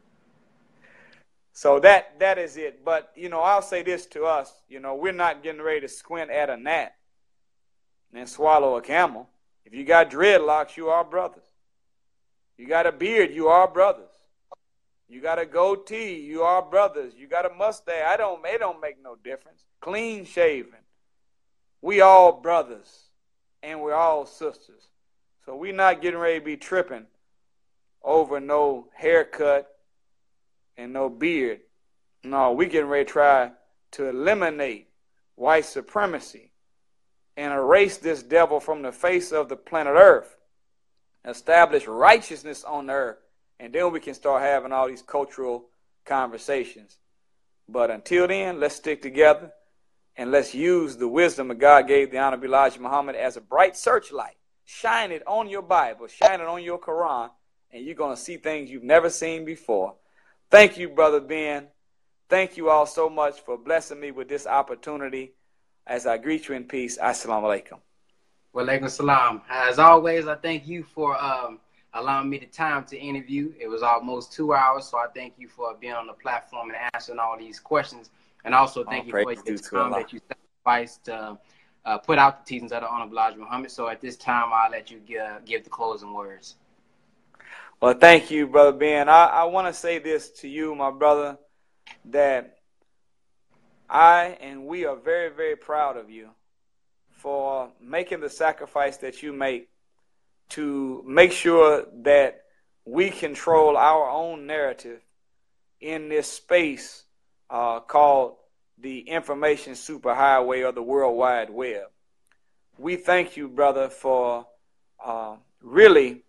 So 1.61 1.79
that 1.81 2.19
that 2.21 2.39
is 2.39 2.57
it. 2.57 2.87
But 2.87 3.13
you 3.15 3.29
know, 3.29 3.41
I'll 3.41 3.61
say 3.61 3.83
this 3.83 4.07
to 4.07 4.25
us. 4.25 4.51
You 4.67 4.81
know, 4.81 4.95
we're 4.95 5.13
not 5.13 5.43
getting 5.43 5.61
ready 5.61 5.83
to 5.83 5.89
squint 5.89 6.31
at 6.31 6.49
a 6.49 6.57
gnat 6.57 6.95
and 8.15 8.27
swallow 8.27 8.79
a 8.79 8.81
camel. 8.81 9.29
If 9.67 9.75
you 9.75 9.85
got 9.85 10.11
dreadlocks, 10.11 10.79
you 10.79 10.89
are 10.89 11.05
brothers. 11.05 11.45
You 12.57 12.67
got 12.67 12.87
a 12.87 12.93
beard, 12.93 13.35
you 13.35 13.49
are 13.49 13.69
brothers. 13.69 14.09
You 15.11 15.21
got 15.21 15.41
a 15.41 15.45
goatee, 15.45 16.21
you 16.21 16.43
are 16.43 16.63
brothers. 16.63 17.15
You 17.17 17.27
got 17.27 17.45
a 17.45 17.53
mustache, 17.53 18.05
I 18.07 18.17
don't. 18.17 18.41
It 18.47 18.59
don't 18.59 18.81
make 18.81 19.03
no 19.03 19.17
difference. 19.17 19.65
Clean 19.81 20.25
shaven, 20.25 20.79
we 21.83 22.01
all 22.01 22.41
brothers, 22.41 23.11
and 23.63 23.81
we're 23.81 23.95
all 23.95 24.25
sisters. 24.25 24.89
So 25.45 25.57
we're 25.57 25.75
not 25.75 26.01
getting 26.01 26.21
ready 26.21 26.39
to 26.39 26.45
be 26.45 26.57
tripping 26.57 27.07
over 28.05 28.39
no 28.39 28.87
haircut 28.95 29.69
and 30.77 30.93
no 30.93 31.09
beard. 31.09 31.61
No, 32.23 32.53
we 32.53 32.67
getting 32.67 32.89
ready 32.89 33.05
to 33.05 33.11
try 33.11 33.51
to 33.93 34.09
eliminate 34.09 34.89
white 35.35 35.65
supremacy 35.65 36.53
and 37.37 37.53
erase 37.53 37.97
this 37.97 38.23
devil 38.23 38.61
from 38.61 38.83
the 38.83 38.93
face 38.93 39.33
of 39.33 39.49
the 39.49 39.57
planet 39.57 39.95
Earth. 39.97 40.37
Establish 41.25 41.87
righteousness 41.87 42.65
on 42.65 42.89
earth, 42.89 43.19
and 43.61 43.73
then 43.75 43.93
we 43.93 44.01
can 44.01 44.15
start 44.15 44.43
having 44.43 44.73
all 44.73 44.89
these 44.89 45.03
cultural 45.03 45.67
conversations. 46.07 46.97
But 47.69 47.91
until 47.91 48.27
then, 48.27 48.59
let's 48.59 48.77
stick 48.77 49.03
together 49.03 49.53
and 50.17 50.31
let's 50.31 50.55
use 50.55 50.97
the 50.97 51.07
wisdom 51.07 51.49
that 51.49 51.59
God 51.59 51.87
gave 51.87 52.11
the 52.11 52.19
Honorable 52.19 52.47
Elijah 52.47 52.81
Muhammad 52.81 53.17
as 53.17 53.37
a 53.37 53.41
bright 53.41 53.77
searchlight. 53.77 54.37
Shine 54.65 55.13
it 55.13 55.23
on 55.27 55.49
your 55.49 55.63
Bible, 55.63 56.07
shine 56.07 56.41
it 56.41 56.47
on 56.47 56.63
your 56.63 56.79
Quran, 56.79 57.31
and 57.71 57.85
you're 57.85 57.95
going 57.95 58.17
to 58.17 58.21
see 58.21 58.39
things 58.39 58.71
you've 58.71 58.83
never 58.83 59.11
seen 59.11 59.45
before. 59.45 59.95
Thank 60.51 60.79
you, 60.79 60.89
Brother 60.89 61.21
Ben. 61.21 61.69
Thank 62.29 62.57
you 62.57 62.71
all 62.71 62.87
so 62.87 63.11
much 63.11 63.41
for 63.41 63.59
blessing 63.59 64.01
me 64.01 64.11
with 64.11 64.29
this 64.29 64.47
opportunity. 64.47 65.33
As 65.87 66.07
I 66.07 66.19
greet 66.19 66.49
you 66.49 66.55
in 66.55 66.65
peace, 66.65 66.99
Assalamu 66.99 67.45
alaikum. 67.45 67.79
Wa 68.53 68.63
alaikum 68.63 68.89
salam. 68.89 69.43
As 69.51 69.79
always, 69.79 70.27
I 70.27 70.37
thank 70.37 70.67
you 70.67 70.83
for 70.83 71.21
um, 71.23 71.59
allowing 71.95 72.31
me 72.31 72.39
the 72.39 72.47
time 72.47 72.85
to 72.85 72.99
interview. 72.99 73.53
It 73.59 73.69
was 73.69 73.83
almost 73.83 74.33
two 74.33 74.53
hours, 74.55 74.87
so 74.87 74.99
I 74.99 75.07
thank 75.15 75.35
you 75.39 75.49
for 75.49 75.75
being 75.81 75.93
on 75.93 76.07
the 76.07 76.13
platform 76.13 76.71
and 76.71 76.79
answering 76.95 77.19
all 77.19 77.37
these 77.39 77.59
questions. 77.59 78.11
And 78.45 78.55
also 78.55 78.85
thank 78.85 79.07
you 79.07 79.13
for 79.13 79.33
your 79.33 79.59
time 79.59 79.93
that 79.93 80.13
you 80.13 80.21
sacrificed 80.29 81.05
to 81.07 81.39
uh, 81.85 81.99
put 81.99 82.19
out 82.19 82.45
the 82.45 82.49
teachings 82.49 82.73
of 82.73 82.83
the 82.83 82.89
Honorable 82.89 83.15
Elijah 83.15 83.39
Muhammad. 83.39 83.71
So 83.71 83.89
at 83.89 84.01
this 84.01 84.17
time, 84.17 84.51
I'll 84.53 84.71
let 84.71 84.91
you 84.91 84.99
give, 85.07 85.45
give 85.45 85.65
the 85.65 85.71
closing 85.71 86.13
words. 86.13 86.57
Well, 87.81 87.95
thank 87.95 88.31
you, 88.31 88.47
Brother 88.47 88.77
Ben. 88.77 89.09
I, 89.09 89.25
I 89.25 89.45
want 89.45 89.67
to 89.67 89.73
say 89.73 89.99
this 89.99 90.31
to 90.41 90.49
you, 90.49 90.75
my 90.75 90.91
brother, 90.91 91.39
that 92.07 92.59
I 93.89 94.37
and 94.41 94.67
we 94.67 94.85
are 94.85 94.97
very, 94.97 95.31
very 95.31 95.57
proud 95.57 95.97
of 95.97 96.11
you 96.11 96.31
for 97.11 97.71
making 97.81 98.21
the 98.21 98.31
sacrifice 98.31 98.99
that 98.99 99.23
you 99.23 99.33
make 99.33 99.69
to 100.51 101.03
make 101.07 101.33
sure 101.33 101.87
that 102.03 102.43
we 102.85 103.11
control 103.11 103.77
our 103.77 104.09
own 104.09 104.47
narrative 104.47 105.01
in 105.81 106.09
this 106.09 106.31
space 106.31 107.05
uh, 107.49 107.81
called 107.81 108.37
the 108.79 109.01
information 109.01 109.75
superhighway 109.75 110.67
or 110.67 110.73
the 110.73 110.83
World 110.83 111.17
Wide 111.17 111.51
Web. 111.51 111.85
We 112.79 112.97
thank 112.97 113.37
you, 113.37 113.49
brother, 113.49 113.89
for 113.89 114.47
uh, 115.05 115.37
really 115.63 116.23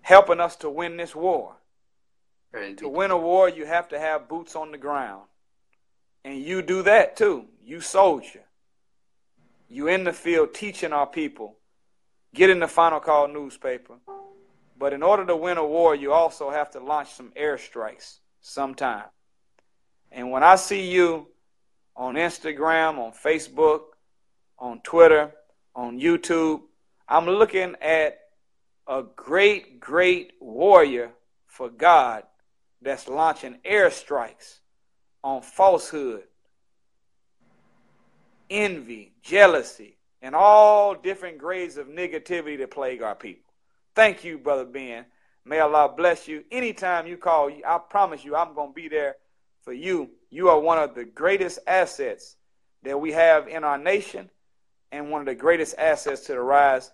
helping 0.00 0.40
us 0.40 0.56
to 0.56 0.70
win 0.70 0.96
this 0.96 1.14
war. 1.14 1.54
To 2.78 2.88
win 2.88 3.10
a 3.10 3.16
war, 3.16 3.48
you 3.48 3.66
have 3.66 3.88
to 3.88 3.98
have 3.98 4.28
boots 4.28 4.56
on 4.56 4.72
the 4.72 4.78
ground. 4.78 5.24
And 6.24 6.42
you 6.42 6.62
do 6.62 6.82
that 6.82 7.16
too. 7.16 7.44
You 7.62 7.80
soldier. 7.80 8.40
You 9.68 9.88
in 9.88 10.04
the 10.04 10.14
field 10.14 10.54
teaching 10.54 10.94
our 10.94 11.06
people. 11.06 11.57
Get 12.34 12.50
in 12.50 12.60
the 12.60 12.68
final 12.68 13.00
call 13.00 13.28
newspaper. 13.28 13.94
But 14.78 14.92
in 14.92 15.02
order 15.02 15.26
to 15.26 15.36
win 15.36 15.58
a 15.58 15.66
war, 15.66 15.94
you 15.94 16.12
also 16.12 16.50
have 16.50 16.70
to 16.72 16.80
launch 16.80 17.10
some 17.10 17.32
airstrikes 17.36 18.18
sometime. 18.40 19.06
And 20.12 20.30
when 20.30 20.42
I 20.42 20.56
see 20.56 20.88
you 20.88 21.28
on 21.96 22.14
Instagram, 22.14 22.98
on 22.98 23.12
Facebook, 23.12 23.80
on 24.58 24.80
Twitter, 24.80 25.32
on 25.74 25.98
YouTube, 25.98 26.62
I'm 27.08 27.26
looking 27.26 27.74
at 27.80 28.18
a 28.86 29.02
great, 29.16 29.80
great 29.80 30.32
warrior 30.40 31.10
for 31.46 31.68
God 31.68 32.22
that's 32.80 33.08
launching 33.08 33.58
airstrikes 33.68 34.60
on 35.22 35.42
falsehood, 35.42 36.22
envy, 38.48 39.12
jealousy, 39.22 39.97
and 40.22 40.34
all 40.34 40.94
different 40.94 41.38
grades 41.38 41.76
of 41.76 41.86
negativity 41.88 42.58
that 42.58 42.70
plague 42.70 43.02
our 43.02 43.14
people. 43.14 43.52
Thank 43.94 44.24
you, 44.24 44.38
Brother 44.38 44.64
Ben. 44.64 45.04
May 45.44 45.60
Allah 45.60 45.92
bless 45.96 46.28
you. 46.28 46.44
Anytime 46.50 47.06
you 47.06 47.16
call, 47.16 47.50
I 47.66 47.78
promise 47.78 48.24
you, 48.24 48.36
I'm 48.36 48.54
going 48.54 48.70
to 48.70 48.74
be 48.74 48.88
there 48.88 49.16
for 49.62 49.72
you. 49.72 50.10
You 50.30 50.50
are 50.50 50.60
one 50.60 50.78
of 50.78 50.94
the 50.94 51.04
greatest 51.04 51.58
assets 51.66 52.36
that 52.82 53.00
we 53.00 53.12
have 53.12 53.48
in 53.48 53.64
our 53.64 53.78
nation 53.78 54.30
and 54.92 55.10
one 55.10 55.20
of 55.20 55.26
the 55.26 55.34
greatest 55.34 55.74
assets 55.78 56.22
to 56.26 56.32
the 56.32 56.40
rise 56.40 56.90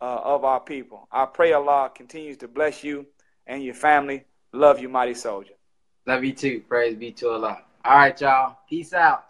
uh, 0.00 0.20
of 0.24 0.44
our 0.44 0.60
people. 0.60 1.06
I 1.12 1.26
pray 1.26 1.52
Allah 1.52 1.90
continues 1.94 2.38
to 2.38 2.48
bless 2.48 2.82
you 2.82 3.06
and 3.46 3.62
your 3.62 3.74
family. 3.74 4.24
Love 4.52 4.80
you, 4.80 4.88
mighty 4.88 5.14
soldier. 5.14 5.54
Love 6.06 6.24
you 6.24 6.32
too. 6.32 6.62
Praise 6.68 6.96
be 6.96 7.12
to 7.12 7.30
Allah. 7.30 7.62
All 7.84 7.96
right, 7.96 8.18
y'all. 8.20 8.56
Peace 8.68 8.92
out. 8.92 9.27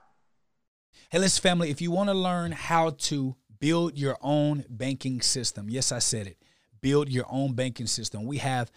Hey, 1.10 1.18
listen, 1.18 1.42
family, 1.42 1.70
if 1.70 1.80
you 1.80 1.90
want 1.90 2.10
to 2.10 2.14
learn 2.14 2.52
how 2.52 2.90
to 2.90 3.34
build 3.60 3.98
your 3.98 4.16
own 4.20 4.64
banking 4.68 5.20
system, 5.20 5.70
yes, 5.70 5.90
I 5.90 6.00
said 6.00 6.26
it, 6.26 6.36
build 6.80 7.08
your 7.08 7.26
own 7.30 7.54
banking 7.54 7.86
system, 7.86 8.26
we 8.26 8.38
have 8.38 8.70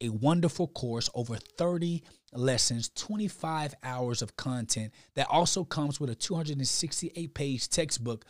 a 0.00 0.08
wonderful 0.08 0.68
course, 0.68 1.10
over 1.14 1.36
30 1.36 2.02
lessons, 2.32 2.90
25 2.94 3.74
hours 3.82 4.22
of 4.22 4.36
content 4.36 4.92
that 5.14 5.26
also 5.30 5.64
comes 5.64 6.00
with 6.00 6.10
a 6.10 6.14
268 6.14 7.34
page 7.34 7.68
textbook. 7.68 8.24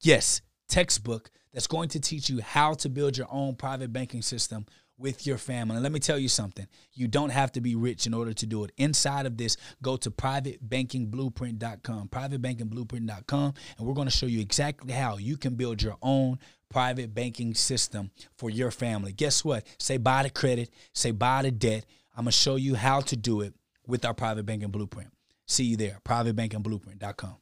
Yes, 0.00 0.42
textbook 0.68 1.30
that's 1.52 1.66
going 1.66 1.88
to 1.90 2.00
teach 2.00 2.28
you 2.28 2.40
how 2.40 2.74
to 2.74 2.88
build 2.88 3.16
your 3.16 3.28
own 3.30 3.54
private 3.54 3.92
banking 3.92 4.22
system 4.22 4.66
with 4.98 5.26
your 5.26 5.38
family. 5.38 5.76
And 5.76 5.82
let 5.82 5.92
me 5.92 6.00
tell 6.00 6.18
you 6.18 6.28
something 6.28 6.66
you 6.92 7.08
don't 7.08 7.30
have 7.30 7.52
to 7.52 7.60
be 7.60 7.76
rich 7.76 8.06
in 8.06 8.14
order 8.14 8.32
to 8.32 8.46
do 8.46 8.64
it. 8.64 8.72
Inside 8.76 9.26
of 9.26 9.36
this, 9.36 9.56
go 9.82 9.96
to 9.96 10.10
privatebankingblueprint.com, 10.10 12.08
privatebankingblueprint.com, 12.08 13.54
and 13.78 13.86
we're 13.86 13.94
going 13.94 14.08
to 14.08 14.16
show 14.16 14.26
you 14.26 14.40
exactly 14.40 14.92
how 14.92 15.16
you 15.16 15.36
can 15.36 15.54
build 15.54 15.80
your 15.82 15.96
own 16.02 16.38
private 16.70 17.14
banking 17.14 17.54
system 17.54 18.10
for 18.36 18.50
your 18.50 18.70
family. 18.70 19.12
Guess 19.12 19.44
what? 19.44 19.66
Say 19.78 19.96
bye 19.96 20.24
to 20.24 20.30
credit, 20.30 20.70
say 20.92 21.12
bye 21.12 21.42
to 21.42 21.50
debt. 21.50 21.86
I'm 22.16 22.24
going 22.24 22.32
to 22.32 22.38
show 22.38 22.56
you 22.56 22.74
how 22.74 23.00
to 23.02 23.16
do 23.16 23.42
it 23.42 23.54
with 23.86 24.04
our 24.04 24.14
private 24.14 24.44
banking 24.44 24.70
blueprint. 24.70 25.10
See 25.46 25.64
you 25.64 25.76
there, 25.76 25.98
privatebankingblueprint.com. 26.04 27.36